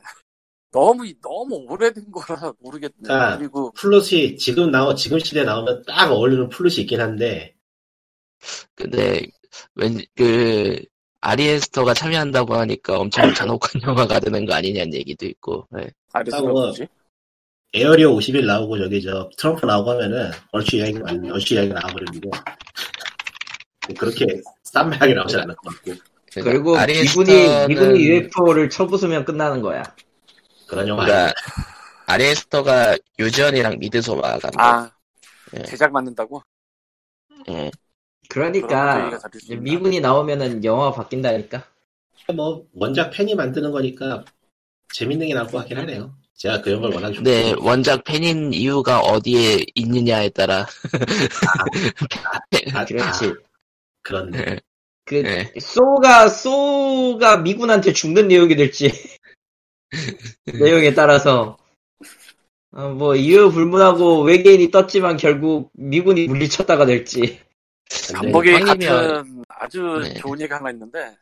너무 0.72 1.06
너무 1.22 1.66
오래된 1.70 2.12
거라 2.12 2.54
모르겠네. 2.60 3.10
아. 3.10 3.38
그리고 3.38 3.72
플롯이 3.74 4.38
지금 4.38 4.72
나오 4.72 4.96
지금 4.96 5.20
시대에 5.20 5.44
나오면 5.44 5.84
딱 5.88 6.12
어울리는 6.12 6.50
플롯이 6.50 6.76
있긴 6.82 7.02
한데 7.02 7.56
근데 8.76 9.22
왠그 9.76 10.84
아리에스터가 11.22 11.94
참여한다고 11.94 12.56
하니까 12.56 13.00
엄청 13.00 13.34
잔혹한 13.34 13.82
영화가 13.84 14.20
되는 14.20 14.46
거 14.46 14.54
아니냐는 14.54 14.94
얘기도 14.94 15.26
있고. 15.26 15.68
네. 15.72 15.88
아리스가 16.14 16.38
하고 16.38 16.52
뭐지? 16.52 16.88
에어리어 17.74 18.12
50일 18.12 18.46
나오고 18.46 18.78
저기 18.78 19.02
저 19.02 19.30
트럼프 19.38 19.66
나오고 19.66 19.92
하면은 19.92 20.32
얼추 20.52 20.78
이야기 20.78 21.00
아니 21.06 21.30
얼추 21.30 21.54
이야기 21.56 21.70
나와버리고 21.70 22.32
그렇게 23.98 24.26
쌈매하게 24.64 25.14
나오지 25.14 25.38
않을 25.38 25.56
것 25.56 25.76
같고 25.76 25.92
그리고 26.34 26.72
그러니까 26.74 26.86
미군이 27.04 27.32
아리에스터는- 27.32 27.68
미군이 27.68 28.04
UFO를 28.04 28.70
쳐부수면 28.70 29.26
끝나는 29.26 29.62
거야. 29.62 29.84
그런 30.68 30.88
영화. 30.88 31.06
그러니까 31.06 31.34
아리에스터가 32.06 32.98
유지원이랑 33.20 33.80
미드소마 33.80 34.40
감독. 34.40 34.60
아 34.60 34.92
예. 35.58 35.64
제작 35.64 35.92
만든다고? 35.92 36.42
예. 37.50 37.72
그러니까. 38.30 39.18
미군이 39.60 40.02
나오면은 40.02 40.64
영화가 40.64 40.92
바뀐다니까. 40.92 41.64
뭐 42.36 42.66
원작 42.74 43.12
팬이 43.12 43.36
만드는 43.36 43.72
거니까 43.72 44.26
재밌는 44.94 45.28
게 45.30 45.34
나올 45.34 45.48
것 45.48 45.60
같긴 45.60 45.78
하네요. 45.78 46.14
제가 46.38 46.62
그런 46.62 46.82
걸 46.82 46.94
워낙 46.94 47.12
좋고 47.12 47.24
근데 47.24 47.54
원작 47.60 48.04
팬인 48.04 48.54
이유가 48.54 49.00
어디에 49.00 49.66
있느냐에 49.74 50.30
따라 50.30 50.68
아, 52.74 52.86
그렇지. 52.86 53.26
아, 53.26 53.34
그런데 54.04 54.60
그 55.04 55.16
예. 55.18 55.52
소가 55.60 56.30
소가 56.30 57.38
미군한테 57.38 57.92
죽는 57.92 58.28
내용이 58.28 58.56
될지 58.56 58.92
내용에 60.46 60.94
따라서 60.94 61.58
어, 62.72 62.90
뭐 62.90 63.16
이유 63.16 63.50
불문하고 63.52 64.22
외계인이 64.22 64.70
떴지만 64.70 65.18
결국 65.18 65.72
미군이 65.74 66.28
물리쳤다가 66.28 66.86
될지 66.86 67.40
감독이 68.14 68.52
황님이 68.52 68.86
같은 68.86 69.44
아주 69.48 70.02
네. 70.04 70.14
좋은 70.16 70.40
얘기가 70.40 70.58
하나 70.58 70.70
있는데 70.70 71.18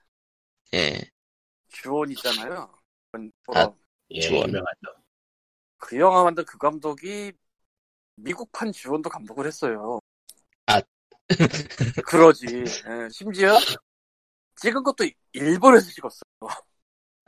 예. 0.74 1.00
주온 1.70 2.12
있잖아요. 2.12 2.70
아. 3.54 3.72
예. 4.12 4.26
유명하죠. 4.26 5.05
그 5.86 6.00
영화 6.00 6.24
만든 6.24 6.44
그 6.46 6.58
감독이 6.58 7.32
미국판 8.16 8.72
주원도 8.72 9.08
감독을 9.08 9.46
했어요. 9.46 10.00
아. 10.66 10.82
그러지. 12.08 12.48
예, 12.48 13.10
심지어 13.12 13.56
찍은 14.56 14.82
것도 14.82 15.08
일본에서 15.34 15.88
찍었어요. 15.92 16.24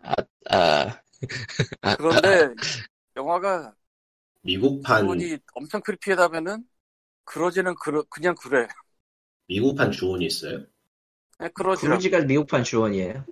아, 0.01 0.15
아, 0.49 1.95
그런데 1.97 2.55
영화가 3.15 3.75
미국판 4.41 5.03
주원이 5.03 5.38
엄청 5.53 5.79
크리피하다면은 5.81 6.67
그러지는 7.25 7.75
그러, 7.75 8.01
그냥 8.09 8.34
그래. 8.41 8.67
미국판 9.47 9.91
주온이 9.91 10.25
있어요. 10.25 10.65
예, 11.43 11.47
그러지. 11.49 11.85
크루지가 11.85 12.21
미국판 12.21 12.63
주원이에요. 12.63 13.23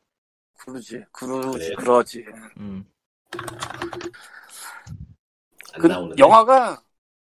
그러지. 0.59 1.03
그러지. 1.11 1.57
그래요? 1.57 1.75
그러지. 1.77 2.25
음. 2.57 2.85
안그 5.75 5.87
나오는데. 5.87 6.21
영화가 6.21 6.83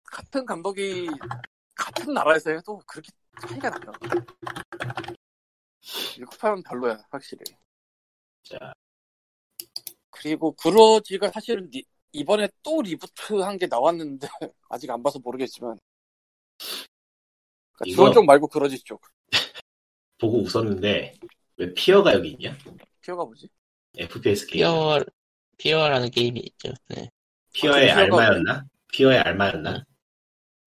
같은 0.05 0.47
감독이 0.47 1.09
같은 1.75 2.13
나라에서 2.15 2.51
해도 2.51 2.81
그렇게 2.87 3.11
차이가 3.41 3.71
나요. 3.71 3.93
미국판은 6.19 6.63
별로야, 6.63 6.99
확실히. 7.11 7.45
자, 8.43 8.73
그리고 10.11 10.53
그루지가 10.53 11.31
사실은 11.31 11.69
리- 11.71 11.85
이번에 12.13 12.49
또 12.63 12.81
reboot 12.83 13.35
한 13.41 13.59
게 13.59 13.67
나왔는데 13.67 14.27
아직 14.69 14.91
안 14.91 15.03
봐서 15.03 15.19
모르겠지만 15.19 15.79
그러니까 17.73 17.85
이거- 17.85 17.97
주온 17.97 18.13
쪽 18.15 18.25
말고 18.25 18.49
그루지 18.49 18.79
쪽 18.85 19.03
보고 20.19 20.39
웃었는데 20.43 21.15
왜 21.57 21.75
피어가 21.75 22.15
여기 22.15 22.31
있냐? 22.31 22.57
피어가 23.03 23.25
뭐지? 23.25 23.49
FPS 23.99 24.47
게임. 24.47 24.61
피어, 24.65 25.05
피어라는 25.59 26.11
게임이 26.11 26.41
있죠. 26.41 26.73
네. 26.89 27.11
피어의 27.61 27.91
아, 27.91 27.95
그 27.97 28.05
피어가 28.07 28.23
알마였나? 28.23 28.65
피어의 28.93 29.19
알마였나? 29.21 29.85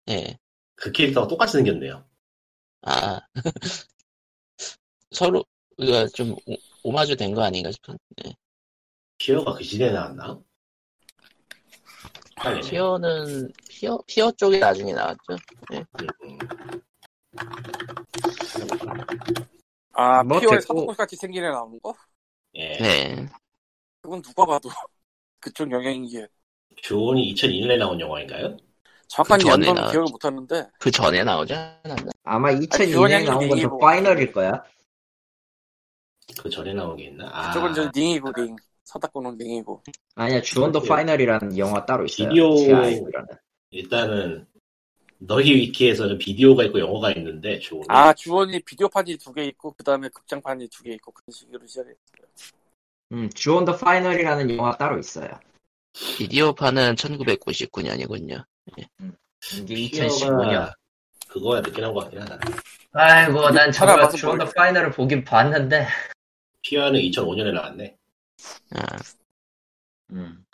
예. 0.10 0.38
그 0.76 0.92
캐릭터가 0.92 1.28
똑같이 1.28 1.54
생겼네요. 1.54 2.06
아. 2.82 3.20
서로, 5.12 5.44
이거 5.78 6.08
좀 6.10 6.32
오- 6.46 6.56
오마주 6.84 7.16
된 7.16 7.34
거 7.34 7.44
아닌가 7.44 7.72
싶은. 7.72 7.98
네. 8.18 8.34
피어가 9.18 9.54
그 9.56 9.64
시대에 9.64 9.92
나왔나? 9.92 10.40
헷갈리네. 12.38 12.70
피어는, 12.70 13.52
피어, 13.70 14.00
피어 14.08 14.32
쪽이 14.32 14.60
나중에 14.60 14.94
나왔죠. 14.94 15.36
음, 15.72 16.38
아뭐 19.94 20.40
피어의 20.40 20.62
됐고. 20.62 20.62
사도권 20.62 20.96
같이 20.96 21.16
생긴 21.16 21.44
애 21.44 21.50
나오는 21.50 21.80
거? 21.80 21.94
예. 22.56 22.78
네. 22.78 23.28
그건 24.02 24.22
누가 24.22 24.46
봐도 24.46 24.70
그쪽 25.40 25.72
영향이기 25.72 26.26
에 26.80 26.82
주온이 26.82 27.34
2002년에 27.34 27.78
나온 27.78 28.00
영화인가요? 28.00 28.58
정확한 29.08 29.40
그 29.40 29.44
전에 29.44 29.52
연도는 29.54 29.74
나왔지. 29.76 29.92
기억을 29.94 30.12
못하는데 30.12 30.68
그 30.80 30.92
전에 30.92 31.24
나오지 31.24 31.54
않았나? 31.54 32.12
아마 32.24 32.50
주원 32.52 32.62
2002년에 32.70 33.12
형님 33.12 33.26
나온 33.26 33.40
건 33.50 33.58
얘기 33.58 33.62
더 33.64 33.70
보고. 33.70 33.80
파이널일 33.86 34.32
거야. 34.32 34.64
그 36.42 36.50
전에 36.50 36.74
나온 36.74 36.96
게 36.96 37.06
있나? 37.06 37.28
아, 37.32 37.48
그쪽은 37.52 37.74
저 37.74 37.92
링이고 37.94 38.32
링 38.34 38.56
사다코는 38.84 39.38
링이고 39.38 39.84
아니야, 40.16 40.42
주원더 40.42 40.80
그렇게요. 40.82 40.96
파이널이라는 40.96 41.58
영화 41.58 41.86
따로 41.86 42.06
있어요. 42.06 42.30
비디오-. 42.30 43.10
일단은 43.72 44.46
너희 45.18 45.54
위키에서는 45.54 46.18
비디오가 46.18 46.64
있고 46.66 46.80
영어가 46.80 47.12
있는데 47.14 47.60
주온이 47.60 47.86
아 47.90 48.14
주원이 48.14 48.62
비디오판이 48.62 49.18
두 49.18 49.34
개 49.34 49.44
있고 49.44 49.74
그 49.74 49.84
다음에 49.84 50.08
극장판이 50.10 50.70
두 50.70 50.84
개 50.84 50.92
있고 50.94 51.12
그런 51.12 51.26
식으로 51.34 51.68
시작했어요 51.68 51.96
음, 53.12 53.30
주원 53.36 53.66
더 53.66 53.76
파이널이라는 53.76 54.56
영화 54.58 54.78
따로 54.78 54.98
있어요. 55.00 55.28
비디오판은 56.18 56.96
1999년이군요. 56.96 58.46
이게 59.54 59.90
피어가 59.90 60.16
2015년. 60.16 60.74
그거야 61.28 61.62
늦게 61.62 61.82
나온 61.82 61.94
것 61.94 62.02
같긴 62.02 62.22
하다. 62.22 62.40
아이고, 62.94 63.50
난 63.52 63.72
저거 63.72 63.92
찾아봐서 63.92 64.18
주원더. 64.18 64.52
파이널을 64.56 64.92
보긴 64.92 65.24
봤는데. 65.24 65.88
피어는 66.62 67.00
2005년에 67.00 67.54
나왔네. 67.54 67.98
아, 68.76 68.98
음. 70.12 70.46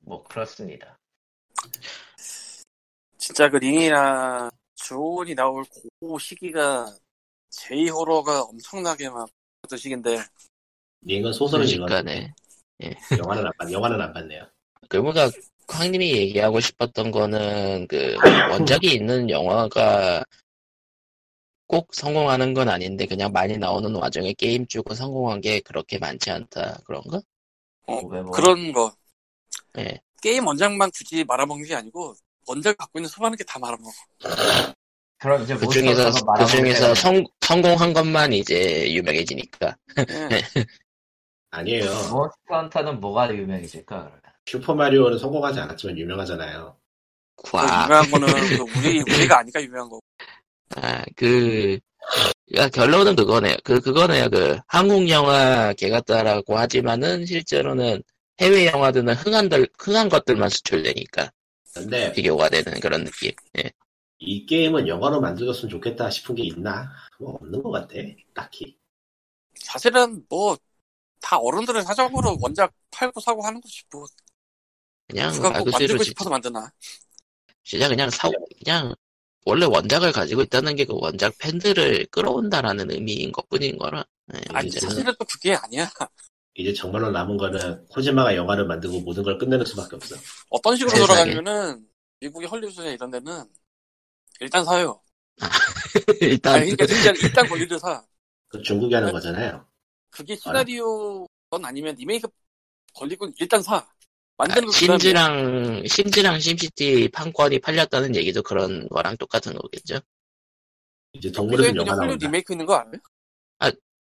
뭐 0.00 0.22
그렇습니다. 0.24 0.98
진짜 3.16 3.48
그 3.48 3.56
링이나 3.56 4.50
주원이 4.74 5.34
나올 5.34 5.64
그 6.00 6.18
시기가 6.18 6.94
제이 7.48 7.88
호러가 7.88 8.42
엄청나게 8.42 9.08
막 9.08 9.28
시기인데 9.74 10.18
링은 11.02 11.32
소설을 11.32 11.66
순 11.66 11.86
식간에. 12.80 13.18
영화는 13.18 13.46
안 13.46 13.52
봤, 13.58 13.70
영화는 13.72 14.00
안 14.00 14.12
봤네요. 14.12 14.42
그보다 14.88 15.28
황님이 15.68 16.12
얘기하고 16.16 16.60
싶었던 16.60 17.10
거는 17.10 17.86
그 17.88 18.16
원작이 18.82 18.92
있는 18.94 19.30
영화가 19.30 20.24
꼭 21.66 21.94
성공하는 21.94 22.52
건 22.54 22.68
아닌데 22.68 23.06
그냥 23.06 23.32
많이 23.32 23.56
나오는 23.56 23.94
와중에 23.94 24.34
게임 24.34 24.66
주고 24.66 24.94
성공한 24.94 25.40
게 25.40 25.60
그렇게 25.60 25.98
많지 25.98 26.30
않다 26.30 26.80
그런가? 26.84 27.20
어, 27.86 27.96
왜 28.06 28.20
뭐. 28.20 28.30
그런 28.32 28.72
거 28.72 28.92
예. 29.78 29.98
게임 30.22 30.46
원작만 30.46 30.90
굳이 30.90 31.24
말아먹는 31.24 31.66
게 31.66 31.74
아니고 31.74 32.14
원작 32.46 32.76
갖고 32.76 32.98
있는 32.98 33.08
수많은 33.08 33.36
게 33.38 33.44
다 33.44 33.58
말아먹어 33.58 33.90
그럼 35.18 35.42
이제 35.42 35.56
그 35.56 35.66
중에서 35.68 36.10
그 36.38 36.46
중에서 36.46 36.94
성 36.94 37.24
성공한 37.40 37.94
것만 37.94 38.34
이제 38.34 38.92
유명해지니까. 38.92 39.74
예. 39.98 40.28
아니에요. 41.54 41.84
몬스터 41.84 42.30
헌터는 42.50 43.00
뭐가 43.00 43.34
유명해질까, 43.34 43.96
그러면? 43.96 44.20
슈퍼마리오는 44.46 45.18
성공하지 45.18 45.60
않았지만 45.60 45.98
유명하잖아요. 45.98 46.76
그 47.36 47.50
과. 47.52 47.84
유명한 47.84 48.10
거는 48.10 48.26
그 48.28 48.78
우리 48.78 49.00
우리가 49.00 49.38
아니까 49.38 49.62
유명한 49.62 49.88
거고 49.88 50.00
아, 50.76 51.04
그, 51.16 51.78
야, 52.54 52.68
결론은 52.68 53.16
그거네요. 53.16 53.56
그, 53.64 53.80
그거네요. 53.80 54.28
그, 54.30 54.58
한국 54.66 55.08
영화 55.08 55.72
개 55.74 55.88
같다라고 55.88 56.58
하지만은 56.58 57.26
실제로는 57.26 58.02
해외 58.40 58.66
영화들은 58.66 59.14
흥한 59.14 59.48
들, 59.48 59.68
흥한 59.78 60.08
것들만 60.08 60.48
수출되니까 60.48 61.30
근데 61.74 62.12
비교가 62.12 62.48
되는 62.48 62.80
그런 62.80 63.04
느낌. 63.04 63.32
예. 63.58 63.70
이 64.18 64.46
게임은 64.46 64.88
영화로 64.88 65.20
만들어줬으면 65.20 65.70
좋겠다 65.70 66.08
싶은 66.10 66.34
게 66.34 66.44
있나? 66.44 66.90
뭐 67.18 67.34
없는 67.34 67.62
것 67.62 67.70
같아. 67.70 67.94
딱히. 68.32 68.76
사실은 69.54 70.24
뭐 70.28 70.56
다 71.24 71.38
어른들의 71.38 71.82
사정으로 71.84 72.38
원작 72.40 72.72
팔고 72.90 73.20
사고 73.20 73.42
하는 73.46 73.60
거지 73.60 73.82
뭐 73.92 74.06
그냥 75.08 75.32
누가 75.32 75.50
말꼭 75.50 75.66
그대로 75.66 75.78
만들고 75.78 76.02
진- 76.04 76.10
싶어서 76.10 76.30
만드나 76.30 76.70
진짜 77.62 77.88
그냥 77.88 78.10
사, 78.10 78.30
그냥 78.64 78.94
원래 79.46 79.66
원작을 79.66 80.12
가지고 80.12 80.42
있다는 80.42 80.76
게 80.76 80.84
그 80.84 80.94
원작 80.96 81.34
팬들을 81.38 82.06
끌어온다라는 82.10 82.90
의미인 82.90 83.32
것 83.32 83.48
뿐인 83.48 83.78
거라. 83.78 84.04
예, 84.34 84.40
아니. 84.54 84.70
사실은 84.70 85.12
또 85.18 85.24
그게 85.24 85.54
아니야 85.54 85.90
이제 86.56 86.72
정말로 86.72 87.10
남은 87.10 87.36
거는 87.36 87.86
코지마가 87.88 88.36
영화를 88.36 88.66
만들고 88.66 89.00
모든 89.00 89.22
걸 89.22 89.38
끝내는 89.38 89.64
수밖에 89.66 89.96
없어. 89.96 90.16
어떤 90.50 90.76
식으로 90.76 90.90
세상에. 90.90 91.06
돌아가냐면은 91.06 91.86
미국의 92.20 92.48
헐리우드나 92.48 92.90
이런 92.90 93.10
데는 93.10 93.44
일단 94.40 94.64
사요 94.64 95.00
일단 96.20 96.54
아니, 96.56 96.70
그러니까 96.76 96.86
진짜 96.86 97.12
일단 97.26 97.48
권리를 97.48 97.78
사. 97.78 98.04
그 98.48 98.62
중국이 98.62 98.94
하는 98.94 99.12
거잖아요. 99.12 99.66
그게 100.14 100.36
시나리오건 100.36 101.64
아니면 101.64 101.94
리메이크 101.96 102.28
권리권 102.94 103.34
일단 103.40 103.62
사. 103.62 103.84
만드는 104.36 104.68
아, 104.68 104.70
심즈랑 104.72 105.86
심즈랑 105.86 106.40
심시티 106.40 107.08
판권이 107.12 107.60
팔렸다는 107.60 108.16
얘기도 108.16 108.42
그런 108.42 108.88
거랑 108.88 109.16
똑같은 109.16 109.54
거겠죠. 109.54 110.00
이제 111.12 111.30
동물의 111.30 111.68
숲 111.68 111.76
영화 111.76 111.94
나온다. 111.94 112.26
리메이크 112.26 112.52
있는 112.52 112.66
거 112.66 112.74
알아요? 112.74 112.94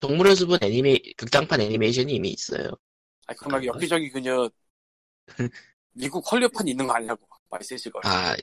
동물의 0.00 0.34
숲은 0.34 0.58
애니메 0.62 0.98
극장판 1.16 1.60
애니메이션이 1.60 2.14
이미 2.14 2.30
있어요. 2.30 2.70
아니 3.26 3.36
그럼 3.36 3.52
막 3.52 3.64
여기저기 3.66 4.10
그냥 4.10 4.48
미국 5.92 6.24
헐리우드판 6.32 6.66
있는 6.66 6.86
거 6.86 6.94
아니냐고 6.94 7.26
많이 7.50 7.62
쓰실 7.64 7.92
걸. 7.92 8.00
아 8.04 8.34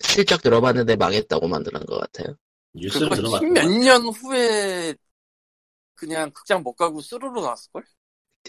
슬쩍 0.00 0.42
들어봤는데 0.42 0.96
망했다고 0.96 1.48
만드는 1.48 1.86
것 1.86 1.98
같아요. 1.98 2.36
뉴스를 2.74 3.08
그거 3.08 3.16
들어봤어. 3.16 3.38
십몇 3.40 3.70
년 3.70 4.02
후에 4.08 4.94
그냥 5.98 6.30
극장 6.30 6.62
못 6.62 6.74
가고 6.74 7.00
스르르 7.00 7.40
나왔을 7.40 7.72
걸? 7.72 7.84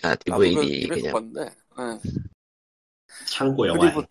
아 0.03 0.15
DVD 0.15 0.55
리메이크 0.55 0.95
그냥 1.01 1.13
봤는데. 1.13 1.55
응. 1.80 1.99
창고 3.27 3.67
영화. 3.67 3.80
그리고 3.80 4.03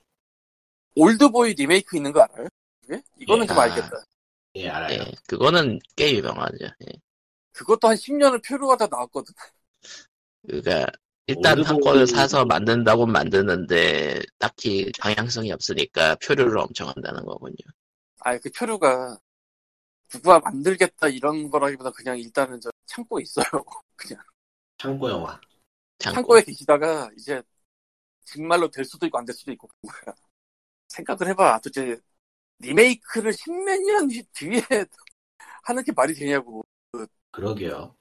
올드보이 0.96 1.54
리메이크 1.54 1.96
있는 1.96 2.12
거 2.12 2.20
알아요? 2.22 2.48
그게? 2.80 3.00
이거는 3.20 3.44
예. 3.44 3.46
좀 3.46 3.58
아. 3.58 3.62
알겠다. 3.62 3.90
예, 4.56 4.68
알아요. 4.68 4.98
예, 5.00 5.12
그거는 5.28 5.78
꽤 5.94 6.14
유명하죠. 6.16 6.56
예. 6.64 6.92
그것도 7.52 7.88
한 7.88 7.94
10년을 7.96 8.44
표류하다 8.44 8.88
나왔거든. 8.90 9.32
그러니까 10.46 10.86
일단 11.28 11.58
올드보이- 11.58 11.64
판권을 11.64 12.06
사서 12.08 12.44
만든다고 12.44 13.06
만드는데 13.06 14.20
딱히 14.38 14.90
방향성이 14.98 15.52
없으니까 15.52 16.16
표류를 16.16 16.58
엄청 16.58 16.88
한다는 16.88 17.24
거군요. 17.24 17.54
아니 18.20 18.40
그 18.40 18.50
표류가 18.50 19.16
누가 20.08 20.38
만들겠다 20.40 21.08
이런 21.08 21.50
거라기보다 21.50 21.90
그냥 21.90 22.18
일단은 22.18 22.60
저 22.60 22.70
창고에 22.86 23.22
있어요. 23.22 23.44
그냥 23.96 24.22
창고 24.78 25.10
영화. 25.10 25.40
참고. 25.98 26.14
창고 26.14 26.38
에 26.38 26.42
계시다가 26.42 27.10
이제 27.16 27.42
정말로 28.24 28.68
될 28.70 28.84
수도 28.84 29.06
있고 29.06 29.18
안 29.18 29.24
될 29.26 29.34
수도 29.34 29.52
있고 29.52 29.68
그런 29.82 29.92
거야. 30.04 30.14
생각을 30.88 31.28
해봐. 31.28 31.60
도대체 31.60 31.96
리메이크를 32.60 33.32
십몇 33.32 33.80
년 33.80 34.08
뒤에 34.34 34.62
하는 35.64 35.84
게 35.84 35.92
말이 35.92 36.14
되냐고. 36.14 36.64
그러게요. 37.30 37.94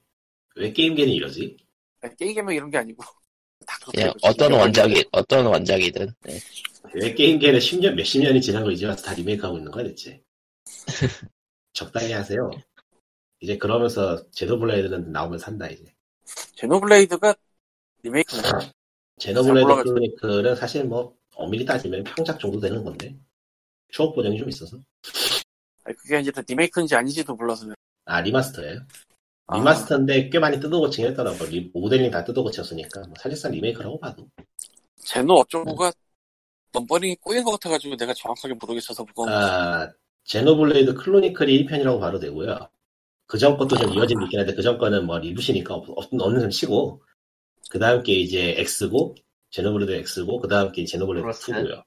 왜 0.56 0.72
게임계는 0.72 1.12
이러지? 1.12 1.56
아니, 2.00 2.16
게임 2.16 2.34
개명 2.34 2.54
이런 2.54 2.70
게 2.70 2.78
아니고 2.78 3.02
다 3.66 3.76
그냥. 3.92 4.12
어떤 4.22 4.52
원작이 4.52 5.04
어떤 5.12 5.46
원작이든 5.46 6.08
예. 6.28 6.40
왜 6.94 7.14
게임계는 7.14 7.60
10년, 7.60 7.94
몇십 7.94 8.22
년이 8.22 8.40
지난 8.40 8.64
걸 8.64 8.72
이제 8.72 8.86
와서 8.86 9.04
다 9.04 9.14
리메이크하고 9.14 9.58
있는 9.58 9.70
거야, 9.70 9.84
대체? 9.84 10.22
적당히 11.78 12.12
하세요. 12.12 12.50
이제 13.40 13.56
그러면서 13.56 14.28
제노블레이드는 14.32 15.12
나오면 15.12 15.38
산다, 15.38 15.68
이제. 15.68 15.84
제노블레이드가 16.56 17.36
리메이크는 18.02 18.42
제노블레이드 19.18 19.60
잘 19.60 19.62
몰라가지고. 19.62 19.94
크로니클은 19.94 20.56
사실 20.56 20.84
뭐, 20.84 21.16
엄밀히 21.36 21.64
따지면 21.64 22.02
평작 22.02 22.40
정도 22.40 22.58
되는 22.58 22.82
건데. 22.82 23.16
추억 23.90 24.14
보정이 24.14 24.36
좀 24.38 24.48
있어서. 24.48 24.76
아니, 25.84 25.96
그게 25.96 26.18
이제 26.20 26.32
리메이크인지 26.46 26.96
아닌지도 26.96 27.34
몰라서 27.36 27.66
아, 28.04 28.20
remaster예요 28.20 28.80
아. 29.46 29.56
remaster인데 29.56 30.30
꽤 30.30 30.38
많이 30.40 30.58
뜯어고치긴 30.58 31.06
했더라고. 31.06 31.44
리- 31.44 31.70
모델링 31.72 32.10
다 32.10 32.24
뜯어고쳤으니까. 32.24 33.02
뭐 33.02 33.14
사실상 33.18 33.52
리메이크라고 33.52 34.00
봐도. 34.00 34.28
제노 35.04 35.34
어쩌고가 35.34 35.92
numbering이 36.72 37.16
꼬인 37.20 37.44
것 37.44 37.52
같아가지고 37.52 37.96
내가 37.96 38.12
정확하게 38.12 38.54
모르겠어서 38.54 39.04
그건 39.04 39.28
아, 39.30 39.90
제노블레이드 40.28 40.94
크로니클이 40.94 41.66
1편이라고 41.66 42.00
봐도 42.00 42.18
되고요. 42.18 42.68
그전 43.26 43.56
것도 43.56 43.76
좀 43.76 43.92
이어진 43.94 44.18
게 44.18 44.24
있긴 44.26 44.40
한데, 44.40 44.54
그전 44.54 44.78
거는 44.78 45.06
뭐 45.06 45.18
reboot니까 45.18 45.74
없, 45.74 45.88
없, 45.88 46.08
없는 46.12 46.40
셈 46.40 46.50
치고, 46.50 47.02
그 47.70 47.78
다음 47.78 48.02
게 48.02 48.12
이제 48.12 48.54
X고, 48.58 49.14
제노블레이드 49.50 49.92
X고, 49.92 50.40
그 50.40 50.48
다음 50.48 50.70
게 50.70 50.84
제노블레이드 50.84 51.24
크로스? 51.24 51.52
2고요. 51.52 51.82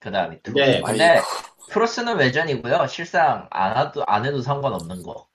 그 0.00 0.10
다음에 0.10 0.40
two. 0.42 0.52
네. 0.52 0.80
근데 0.82 1.20
크로스는 1.70 2.16
외전이고요. 2.18 2.86
실상 2.88 3.46
안 3.50 3.76
해도 3.76 4.04
안 4.06 4.24
해도 4.24 4.40
상관없는 4.40 5.02
거. 5.02 5.26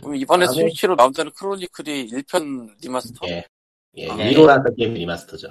그럼 0.00 0.16
이번에. 0.16 0.46
스위치로 0.46 0.96
나온다는 0.96 1.32
크로니클이 1.32 2.08
1편 2.08 2.80
remaster? 2.82 3.26
예. 3.28 3.44
예, 3.96 4.10
아, 4.10 4.16
네. 4.16 4.30
위로 4.30 4.46
나왔던 4.46 4.74
게임이 4.76 4.98
remaster죠. 5.00 5.48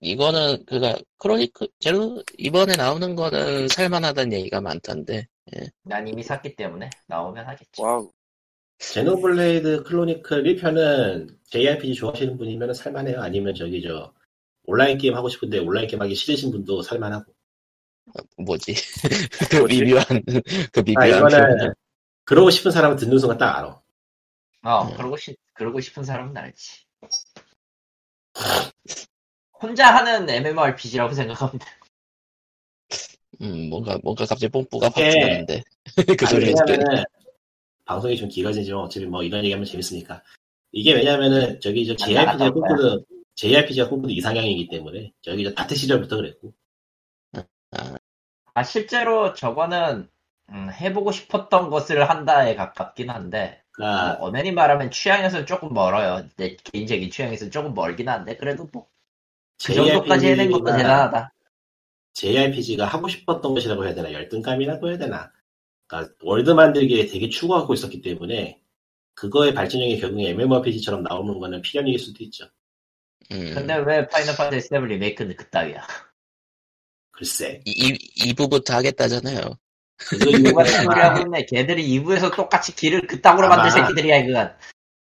이거는 0.00 0.64
그가 0.64 0.96
크로니클 1.18 1.68
제로 1.78 2.22
이번에 2.38 2.74
나오는 2.76 3.14
거는 3.14 3.68
살만하다는 3.68 4.32
얘기가 4.32 4.60
많던데 4.60 5.26
난 5.82 6.08
이미 6.08 6.22
샀기 6.22 6.56
때문에 6.56 6.88
나오면 7.06 7.46
하겠지. 7.46 7.82
와우 7.82 8.10
제노블레이드 8.78 9.82
크로니클 9.82 10.42
1편은 10.42 11.36
JRPG 11.50 11.94
좋아하시는 11.94 12.38
분이면 12.38 12.72
살만해요. 12.72 13.20
아니면 13.20 13.54
저기 13.54 13.82
저, 13.82 14.12
온라인 14.64 14.96
게임 14.96 15.14
하고 15.14 15.28
싶은데 15.28 15.58
온라인 15.58 15.86
게임 15.86 16.00
하기 16.00 16.14
싫으신 16.14 16.50
분도 16.50 16.80
살만하고. 16.82 17.30
어, 18.18 18.42
뭐지 18.42 18.74
그 19.50 19.56
미묘한 19.68 20.04
그 20.72 20.80
아, 20.80 20.82
미묘한 20.82 21.18
이거는, 21.18 21.58
표현. 21.58 21.74
그러고 22.24 22.50
싶은 22.50 22.70
사람은 22.70 22.96
듣는 22.96 23.18
순간 23.18 23.36
딱 23.36 23.58
알아. 23.58 23.80
어, 24.62 24.84
음. 24.84 24.96
그러고 24.96 25.16
싶 25.16 25.36
그러고 25.52 25.80
싶은 25.80 26.02
사람은 26.02 26.36
알지. 26.36 26.84
혼자 29.62 29.94
하는 29.94 30.28
MMORPG라고 30.28 31.14
생각합니다. 31.14 31.66
음 33.42 33.70
뭔가 33.70 33.98
뭔가 34.02 34.26
갑자기 34.26 34.50
뽐뿌가 34.50 34.86
확 34.88 34.98
이게- 34.98 35.10
들었는데 35.10 35.62
그 36.18 36.26
아니, 36.26 36.30
소리 36.30 36.46
해서 36.50 36.62
왜냐면은, 36.66 37.04
방송이 37.84 38.16
좀 38.16 38.28
길어지지만 38.28 38.82
어차피 38.82 39.06
뭐 39.06 39.22
이런 39.22 39.42
얘기하면 39.44 39.64
재밌으니까. 39.64 40.22
이게 40.72 40.94
왜냐면은, 40.94 41.58
저기 41.60 41.84
저 41.86 41.94
거야. 42.38 42.50
꿈꾸는, 42.52 43.04
JRPG가 43.34 43.88
꿈꾸는 43.88 44.14
이상향이기 44.14 44.68
때문에, 44.68 45.12
저기 45.22 45.42
저 45.42 45.52
다트 45.52 45.74
시절부터 45.74 46.16
그랬고. 46.16 46.52
아 48.54 48.62
실제로 48.62 49.32
저거는 49.34 50.08
음, 50.50 50.70
해보고 50.72 51.10
싶었던 51.12 51.70
것을 51.70 52.08
한다에 52.10 52.54
가깝긴 52.56 53.10
한데 53.10 53.62
그니까, 53.72 54.16
뭐 54.18 54.28
엄연히 54.28 54.52
말하면 54.52 54.90
취향에서는 54.90 55.46
조금 55.46 55.72
멀어요. 55.72 56.26
내 56.36 56.56
개인적인 56.56 57.10
취향에서는 57.10 57.50
조금 57.50 57.74
멀긴 57.74 58.08
한데 58.08 58.36
그래도 58.36 58.68
뭐 58.72 58.86
그 59.64 59.74
정도까지 59.74 60.26
해낸 60.26 60.50
것도 60.50 60.64
대단하다. 60.64 61.32
JRPG가 62.14 62.86
하고 62.86 63.08
싶었던 63.08 63.54
것이라고 63.54 63.84
해야 63.84 63.94
되나, 63.94 64.12
열등감이라고 64.12 64.88
해야 64.88 64.98
되나. 64.98 65.32
그러니까 65.86 66.14
월드 66.22 66.50
만들기에 66.50 67.06
되게 67.06 67.28
추구하고 67.28 67.74
있었기 67.74 68.00
때문에 68.00 68.60
그거의 69.14 69.54
발전형이 69.54 70.00
결국에 70.00 70.30
MMORPG처럼 70.30 71.02
나오는 71.02 71.38
거는 71.38 71.62
필연일 71.62 71.98
수도 71.98 72.24
있죠. 72.24 72.46
음, 73.32 73.54
근데 73.54 73.76
왜 73.76 74.06
파이널 74.08 74.36
판타지 74.36 74.68
7 74.68 74.86
리메이크는 74.86 75.36
그따위야? 75.36 75.86
글쎄. 77.12 77.60
이, 77.66 78.32
2부부터 78.32 78.70
하겠다잖아요 78.72 79.58
그거 79.96 80.30
누가 80.38 80.38
이유가 80.38 80.64
소리 80.64 81.00
하고 81.00 81.20
있네. 81.20 81.44
걔들이 81.44 81.86
2부에서 82.00 82.34
똑같이 82.34 82.74
길을 82.74 83.06
그따구로 83.06 83.48
만들 83.48 83.70
새끼들이야 83.70 84.16
이건. 84.18 84.56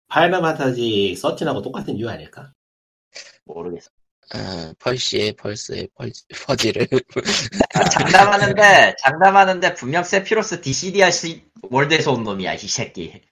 파이널 0.08 0.40
판타지 0.40 1.14
13하고 1.16 1.62
똑같은 1.62 1.96
이유 1.96 2.08
아닐까? 2.08 2.52
모르겠어. 3.44 3.90
아, 4.32 4.72
펄시의 4.80 5.34
펄스의 5.34 5.88
펄, 5.96 6.10
퍼지를 6.46 6.88
장담하는데 7.92 8.96
장담하는데 8.98 9.74
분명 9.74 10.02
세피로스 10.02 10.60
디시디아 10.60 11.10
시 11.10 11.44
월드에서 11.70 12.12
온 12.12 12.24
놈이야 12.24 12.54
이 12.54 12.58
새끼. 12.58 13.22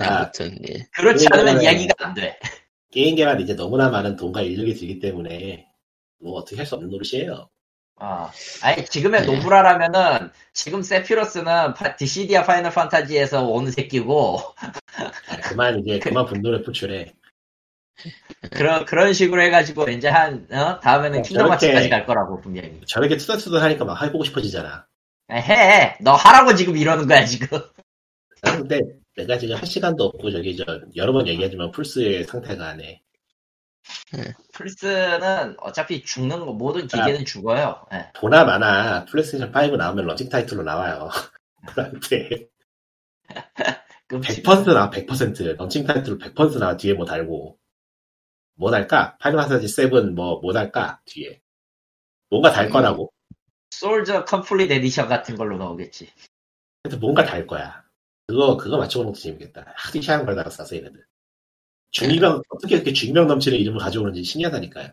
아, 0.00 0.04
아무튼 0.22 0.56
예. 0.68 0.86
그렇지 0.94 1.26
않으면 1.30 1.56
그러면은- 1.56 1.62
이야기가 1.62 1.94
안 2.06 2.14
돼. 2.14 2.38
게임 2.90 3.16
개발 3.16 3.40
이제 3.40 3.54
너무나 3.54 3.90
많은 3.90 4.16
돈과 4.16 4.40
인력이 4.42 4.74
들기 4.74 4.98
때문에 4.98 5.66
뭐 6.20 6.38
어떻게 6.38 6.56
할 6.56 6.66
수 6.66 6.74
없는 6.76 6.88
노릇이에요. 6.90 7.48
아, 7.98 8.30
아니 8.62 8.84
지금의 8.84 9.22
네. 9.22 9.26
노무라라면은 9.26 10.30
지금 10.52 10.82
세피로스는 10.82 11.74
파- 11.74 11.96
디시디아 11.96 12.44
파이널 12.44 12.72
판타지에서 12.72 13.44
온 13.46 13.70
새끼고 13.70 14.38
아, 14.56 15.36
그만 15.42 15.80
이제 15.80 15.98
그만 15.98 16.24
분노를 16.26 16.62
표출해. 16.62 17.14
그런 18.52 18.84
그런 18.84 19.12
식으로 19.12 19.40
해가지고 19.42 19.88
이제 19.90 20.08
한 20.08 20.46
어? 20.52 20.78
다음에는 20.80 21.18
어, 21.20 21.22
킹덤 21.22 21.46
저렇게- 21.46 21.48
마치까지 21.48 21.88
갈 21.88 22.06
거라고 22.06 22.40
분명히. 22.40 22.80
저렇게 22.86 23.16
투덜투덜 23.16 23.62
하니까 23.62 23.84
막 23.84 24.02
해보고 24.02 24.24
싶어지잖아. 24.24 24.86
아, 25.28 25.34
해, 25.34 25.96
너 26.00 26.12
하라고 26.12 26.54
지금 26.54 26.76
이러는 26.76 27.06
거야 27.06 27.24
지금. 27.24 27.58
근데 28.42 28.80
내가 29.16 29.38
지금 29.38 29.56
할 29.56 29.66
시간도 29.66 30.04
없고 30.04 30.30
저기 30.30 30.56
저 30.56 30.64
여러 30.94 31.12
번 31.12 31.26
얘기하지만 31.26 31.70
플스의 31.72 32.24
상태가 32.24 32.68
안 32.68 32.80
해. 32.80 33.02
플스는 34.52 35.56
어차피 35.58 36.02
죽는 36.04 36.40
거 36.40 36.52
모든 36.52 36.86
기계는 36.86 37.24
죽어요. 37.24 37.86
예. 37.92 38.10
보나 38.16 38.44
마나 38.44 39.04
플레이스테이션 39.06 39.52
5 39.54 39.76
나오면 39.76 40.06
런칭 40.06 40.28
타이틀로 40.28 40.62
나와요. 40.62 41.08
그런데 41.66 42.46
끔찍. 44.08 44.44
100% 44.44 44.66
나와 44.72 44.90
100% 44.90 45.56
런칭 45.56 45.84
타이틀로 45.86 46.18
100% 46.18 46.58
나와 46.58 46.76
뒤에 46.76 46.94
뭐 46.94 47.04
달고 47.06 47.58
뭐 48.56 48.70
달까? 48.70 49.16
파이널 49.18 49.42
판타지 49.42 49.68
7 49.68 49.90
뭐뭐 50.12 50.52
달까? 50.52 51.00
뒤에 51.04 51.40
뭔가 52.30 52.50
달 52.52 52.68
거라고. 52.70 53.12
Soldier 53.70 54.24
Complete 54.24 54.70
Edition 54.70 55.08
같은 55.08 55.36
걸로 55.36 55.58
나오겠지. 55.58 56.08
하여튼 56.84 57.00
뭔가 57.00 57.24
달 57.24 57.46
거야. 57.46 57.84
그거 58.26 58.56
그거 58.56 58.78
맞춰보는 58.78 59.12
것도 59.12 59.20
재밌겠다. 59.20 59.72
하도 59.76 59.98
희한한 60.00 60.26
걸 60.26 60.34
달았어 60.34 60.64
얘네들. 60.74 61.04
중2병 61.90 62.42
어떻게 62.48 62.76
이렇게 62.76 62.92
중2병 62.92 63.26
넘치는 63.26 63.58
이름을 63.58 63.78
가져오는지 63.80 64.24
신기하다니까요. 64.24 64.90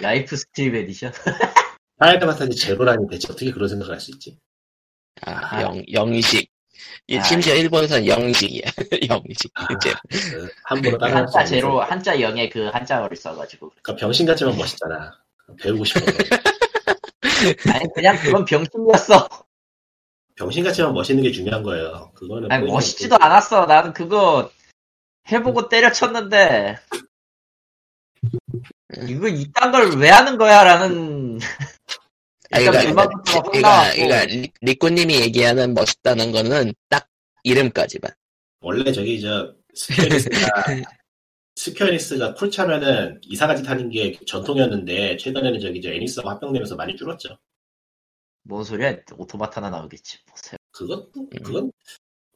Lifestream 0.00 0.74
Edition. 0.74 1.12
파이널 1.98 2.20
판타지 2.28 2.56
제로라니 2.56 3.06
대체 3.08 3.28
어떻게 3.32 3.50
그런 3.52 3.68
생각을 3.68 3.94
할 3.94 4.00
수 4.00 4.10
있지? 4.12 4.38
아, 5.22 5.56
아. 5.56 5.62
영, 5.62 5.82
영의식. 5.92 6.47
이 7.10 7.16
아. 7.16 7.22
심지어 7.22 7.54
일본에서는 7.54 8.06
영의식이야. 8.06 8.70
영의식. 9.10 9.50
아, 9.54 9.66
이제 9.72 9.94
그 10.30 10.48
함부로 10.64 10.98
따라할 10.98 11.26
수 11.28 11.38
한자 11.38 11.44
제로. 11.50 11.80
한자 11.80 12.20
영에 12.20 12.48
그 12.50 12.66
한자어를 12.66 13.16
써가지고. 13.16 13.70
그러니까 13.82 13.96
병신 13.96 14.26
같지만 14.26 14.56
멋있잖아. 14.56 15.12
배우고 15.60 15.84
싶어. 15.84 16.00
아니, 17.72 17.84
그냥 17.94 18.16
그건 18.18 18.44
병신이었어. 18.44 19.26
병신 20.36 20.62
같지만 20.64 20.92
멋있는 20.92 21.22
게 21.22 21.32
중요한 21.32 21.62
거예요. 21.62 22.12
그거는 22.14 22.52
아니, 22.52 22.66
멋있지도 22.66 23.16
거고. 23.16 23.24
않았어. 23.24 23.64
나는 23.64 23.94
그거 23.94 24.50
해보고 25.32 25.68
때려쳤는데, 25.70 26.76
이거 29.08 29.28
이딴 29.28 29.72
걸 29.72 29.96
왜 29.96 30.10
하는 30.10 30.36
거야? 30.36 30.62
라는. 30.62 31.38
그러니까, 32.50 33.08
그러니까. 33.50 33.92
그러니까 33.92 34.24
리- 34.26 34.52
리꾸님이 34.60 35.20
얘기하는 35.20 35.74
멋있다는 35.74 36.32
거는 36.32 36.72
딱 36.88 37.08
이름까지만. 37.44 38.10
원래 38.60 38.90
저기 38.92 39.20
저 39.20 39.54
스퀘어 39.74 40.00
에닉스가 40.00 40.30
스퀘어 41.56 41.93
에닉스가 41.93 42.34
쿨 42.34 42.50
차면은 42.50 43.20
이상한 43.24 43.56
짓 43.56 43.68
하는 43.68 43.90
게 43.90 44.18
전통이었는데 44.26 45.16
최근에는 45.16 45.60
저기 45.60 45.80
저 45.82 45.92
에닉스하고 45.92 46.30
합병되면서 46.30 46.76
많이 46.76 46.96
줄었죠. 46.96 47.38
뭔 48.44 48.64
소리야? 48.64 48.96
오토마타 49.16 49.60
하나 49.60 49.76
나오겠지. 49.76 50.24
보세요. 50.24 50.56
그것도 50.72 51.10
음. 51.20 51.28
그건 51.44 51.72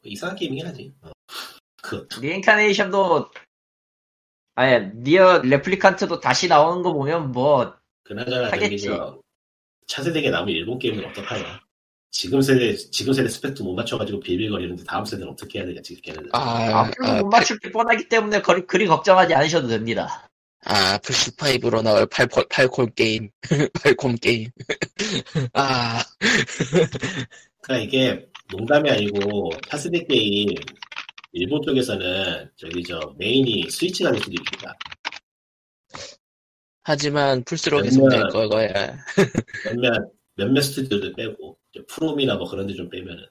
이상한 0.03 0.35
게임이긴 0.35 0.67
하지. 0.67 0.93
어. 1.01 1.11
그것도 1.81 2.21
리인카네이션도, 2.21 3.31
아니, 4.55 4.89
니어 4.95 5.39
레플리칸트도 5.39 6.19
다시 6.19 6.47
나오는 6.47 6.81
거 6.83 6.93
보면 6.93 7.31
뭐, 7.31 7.73
그나저나 8.03 8.49
저기 8.51 8.63
하겠지. 8.63 8.85
저 8.85 9.21
차세대에 9.87 10.29
나오면 10.29 10.53
일본 10.55 10.79
게임은 10.79 11.05
어떡하냐. 11.05 11.61
지금 12.11 12.41
세대 12.41 12.75
지금 12.75 13.11
세대 13.11 13.27
스펙도 13.27 13.63
못 13.63 13.73
맞춰가지고 13.73 14.19
빌빌거리는데 14.19 14.83
다음 14.83 15.03
세대는 15.03 15.31
어떻게 15.31 15.59
해야 15.59 15.67
되냐 15.67 15.81
지금 15.81 16.01
걔네들. 16.03 16.29
아, 16.33 16.81
앞으로 16.81 17.07
아, 17.07 17.21
못 17.21 17.29
맞출 17.29 17.57
게 17.59 17.71
뻔하기 17.71 18.07
때문에 18.07 18.41
그리, 18.41 18.65
그리 18.67 18.85
걱정하지 18.85 19.33
않으셔도 19.33 19.67
됩니다. 19.67 20.29
아, 20.65 20.97
플스5로 20.99 21.81
나올 21.81 22.05
8콜, 22.05 22.47
8콜 22.47 22.95
게임. 22.95 23.29
8콤 23.41 24.21
게임. 24.21 24.49
아, 25.53 26.03
그러니까 27.61 27.85
이게 27.85 28.27
농담이 28.51 28.89
아니고 28.89 29.51
차세대 29.69 30.05
게임 30.05 30.49
일본 31.31 31.61
쪽에서는 31.63 32.51
저기 32.55 32.83
저 32.83 32.99
메인이 33.17 33.69
스위치가 33.71 34.11
될 34.11 34.21
수도 34.21 34.33
있다. 34.33 34.75
하지만 36.83 37.43
플스로 37.43 37.81
계속 37.81 38.09
될 38.09 38.27
거야. 38.29 38.97
몇몇 39.65 40.11
몇몇 40.35 40.61
스튜디오들 40.61 41.13
빼고 41.13 41.57
프롬이나 41.87 42.35
뭐 42.35 42.49
그런 42.49 42.67
데 42.67 42.73
좀 42.75 42.89
빼면은 42.89 43.23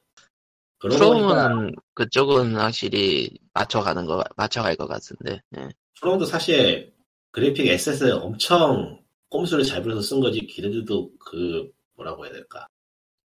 프롬은 0.80 1.74
그쪽은 1.94 2.56
확실히 2.56 3.30
맞춰가는 3.54 4.04
거, 4.06 4.24
맞춰갈 4.36 4.74
것 4.74 4.86
같은데. 4.88 5.40
예. 5.56 5.68
프롬도 6.00 6.24
사실 6.24 6.92
그래픽 7.30 7.66
에셋을 7.68 8.12
엄청 8.12 8.98
꼼수를 9.28 9.64
잘 9.64 9.80
부려서 9.82 10.02
쓴 10.02 10.20
거지 10.20 10.44
걔네들도 10.46 11.10
그 11.18 11.70
뭐라고 11.94 12.24
해야 12.24 12.32
될까 12.32 12.66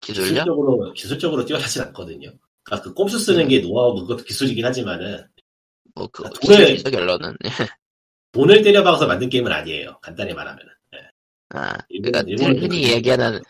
기술력? 0.02 0.30
기술적으로 0.30 0.94
기술적으로 0.94 1.46
뛰어나진 1.46 1.82
않거든요. 1.84 2.32
그러니까 2.64 2.90
그 2.90 2.94
꼼수 2.94 3.18
쓰는 3.20 3.48
게 3.48 3.62
노하우 3.62 3.96
그것도 4.02 4.24
기술이긴 4.26 4.66
하지만은 4.66 5.26
뭐, 5.96 6.08
그, 6.12 6.30
기술이죠, 6.42 6.92
결론은. 6.92 7.38
예. 8.36 8.40
돈을 8.40 8.62
때려박아서 8.62 9.08
만든 9.08 9.30
게임은 9.30 9.52
아니에요. 9.52 9.98
간단히 10.02 10.34
말하면은. 10.34 10.72
아, 11.50 11.78
일본- 11.90 12.12
그러니까 12.12 12.32
일본은 12.32 12.62
흔히 12.64 12.82
그게 12.82 12.94
얘기하는, 12.96 13.42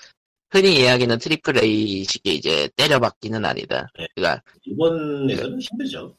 흔히 0.52 0.76
이야기하는 0.82 1.18
triple 1.18 1.64
A식의 1.64 2.36
이제 2.36 2.70
때려박기는 2.76 3.44
아니다. 3.44 3.88
네. 3.98 4.07
그러니까 4.16 4.44
일본에서는 4.64 5.60
힘들죠. 5.60 6.16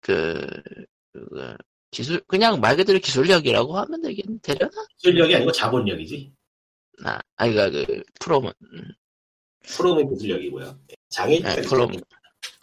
그, 0.00 0.46
그 1.12 1.56
기술 1.90 2.20
그냥 2.26 2.60
말 2.60 2.76
그대로 2.76 2.98
기술력이라고 2.98 3.76
하면 3.76 4.00
되겠 4.00 4.24
되려나? 4.42 4.86
기술력이 4.96 5.34
아니고 5.34 5.52
자본력이지. 5.52 6.32
아, 7.04 7.18
아니 7.36 7.52
그러니까 7.52 7.84
그 7.86 8.02
프롬은 8.20 8.52
음, 8.72 8.92
프롬의 9.64 10.08
기술력이고요. 10.08 10.78
장애 11.10 11.40
네, 11.40 11.60
프롬 11.62 11.92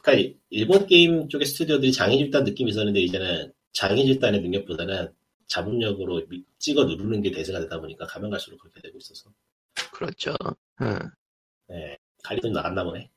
그러니까 0.02 0.38
일본 0.49 0.88
게임 0.88 1.28
쪽의 1.28 1.45
스튜디오들이 1.45 1.91
장애 1.91 2.18
집단 2.18 2.44
느낌이 2.45 2.72
있었는데 2.72 3.02
이제는 3.02 3.52
장애 3.78 4.04
집단의 4.06 4.41
능력보다는 4.41 5.14
자본력으로 5.45 6.26
미- 6.30 6.44
찍어 6.58 6.86
누르는 6.86 7.22
게 7.22 7.30
대세가 7.30 7.60
되다 7.60 7.80
보니까 7.80 8.08
가면 8.08 8.32
갈수록 8.32 8.58
그렇게 8.58 8.82
되고 8.82 8.98
있어서. 8.98 9.32
그렇죠. 9.94 10.34
응. 10.82 10.98
네. 11.68 11.95
칼리도 12.24 12.49
나갔나 12.49 12.84
보네. 12.84 13.08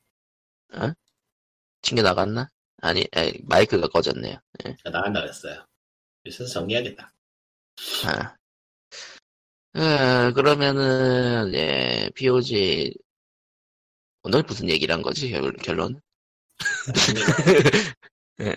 튕겨 1.81 2.03
나갔나? 2.03 2.47
아니, 2.77 3.07
에이, 3.15 3.33
마이크가 3.45 3.87
꺼졌네요. 3.87 4.37
그러니까 4.59 4.89
나간다 4.91 5.21
그랬어요. 5.21 5.65
그래서 6.21 6.45
정리해야겠다. 6.45 7.11
아. 8.05 8.35
어, 9.79 10.31
그러면은 10.33 11.51
예, 11.55 12.07
POG 12.13 12.93
오늘 14.21 14.43
무슨 14.43 14.69
얘기를 14.69 14.93
한 14.93 15.01
거지 15.01 15.31
결- 15.31 15.53
결론? 15.57 15.99
예, 18.41 18.55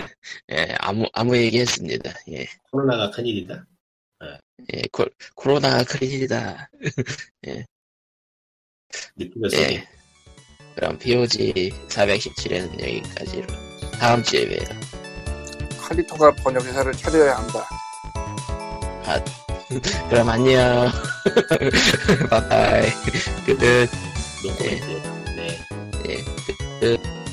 예, 0.53 0.75
아무 0.79 1.07
아무 1.13 1.37
얘기 1.37 1.61
했습니다. 1.61 2.13
예, 2.31 2.47
코로나가 2.71 3.11
큰일이다. 3.11 3.67
예, 4.73 4.83
코, 4.93 5.05
코로나가 5.35 5.85
큰일이다. 5.85 6.71
느낌을 9.17 9.51
쓰게. 9.51 9.75
예. 9.75 9.89
그럼 10.75 10.99
POG 10.99 11.53
417에는 11.89 12.81
여기까지로. 12.81 13.47
다음 13.99 14.23
주에 14.23 14.49
봬요. 14.49 14.81
칼리토가 15.79 16.33
번역회사를 16.37 16.93
차려야 16.95 17.37
한다. 17.37 17.69
그럼 20.09 20.29
안녕. 20.29 20.91
바이바이. 22.31 22.91
끝. 23.47 23.59
네. 25.37 25.61
예, 26.09 26.17
끝. 26.23 26.81
끝. 26.81 27.24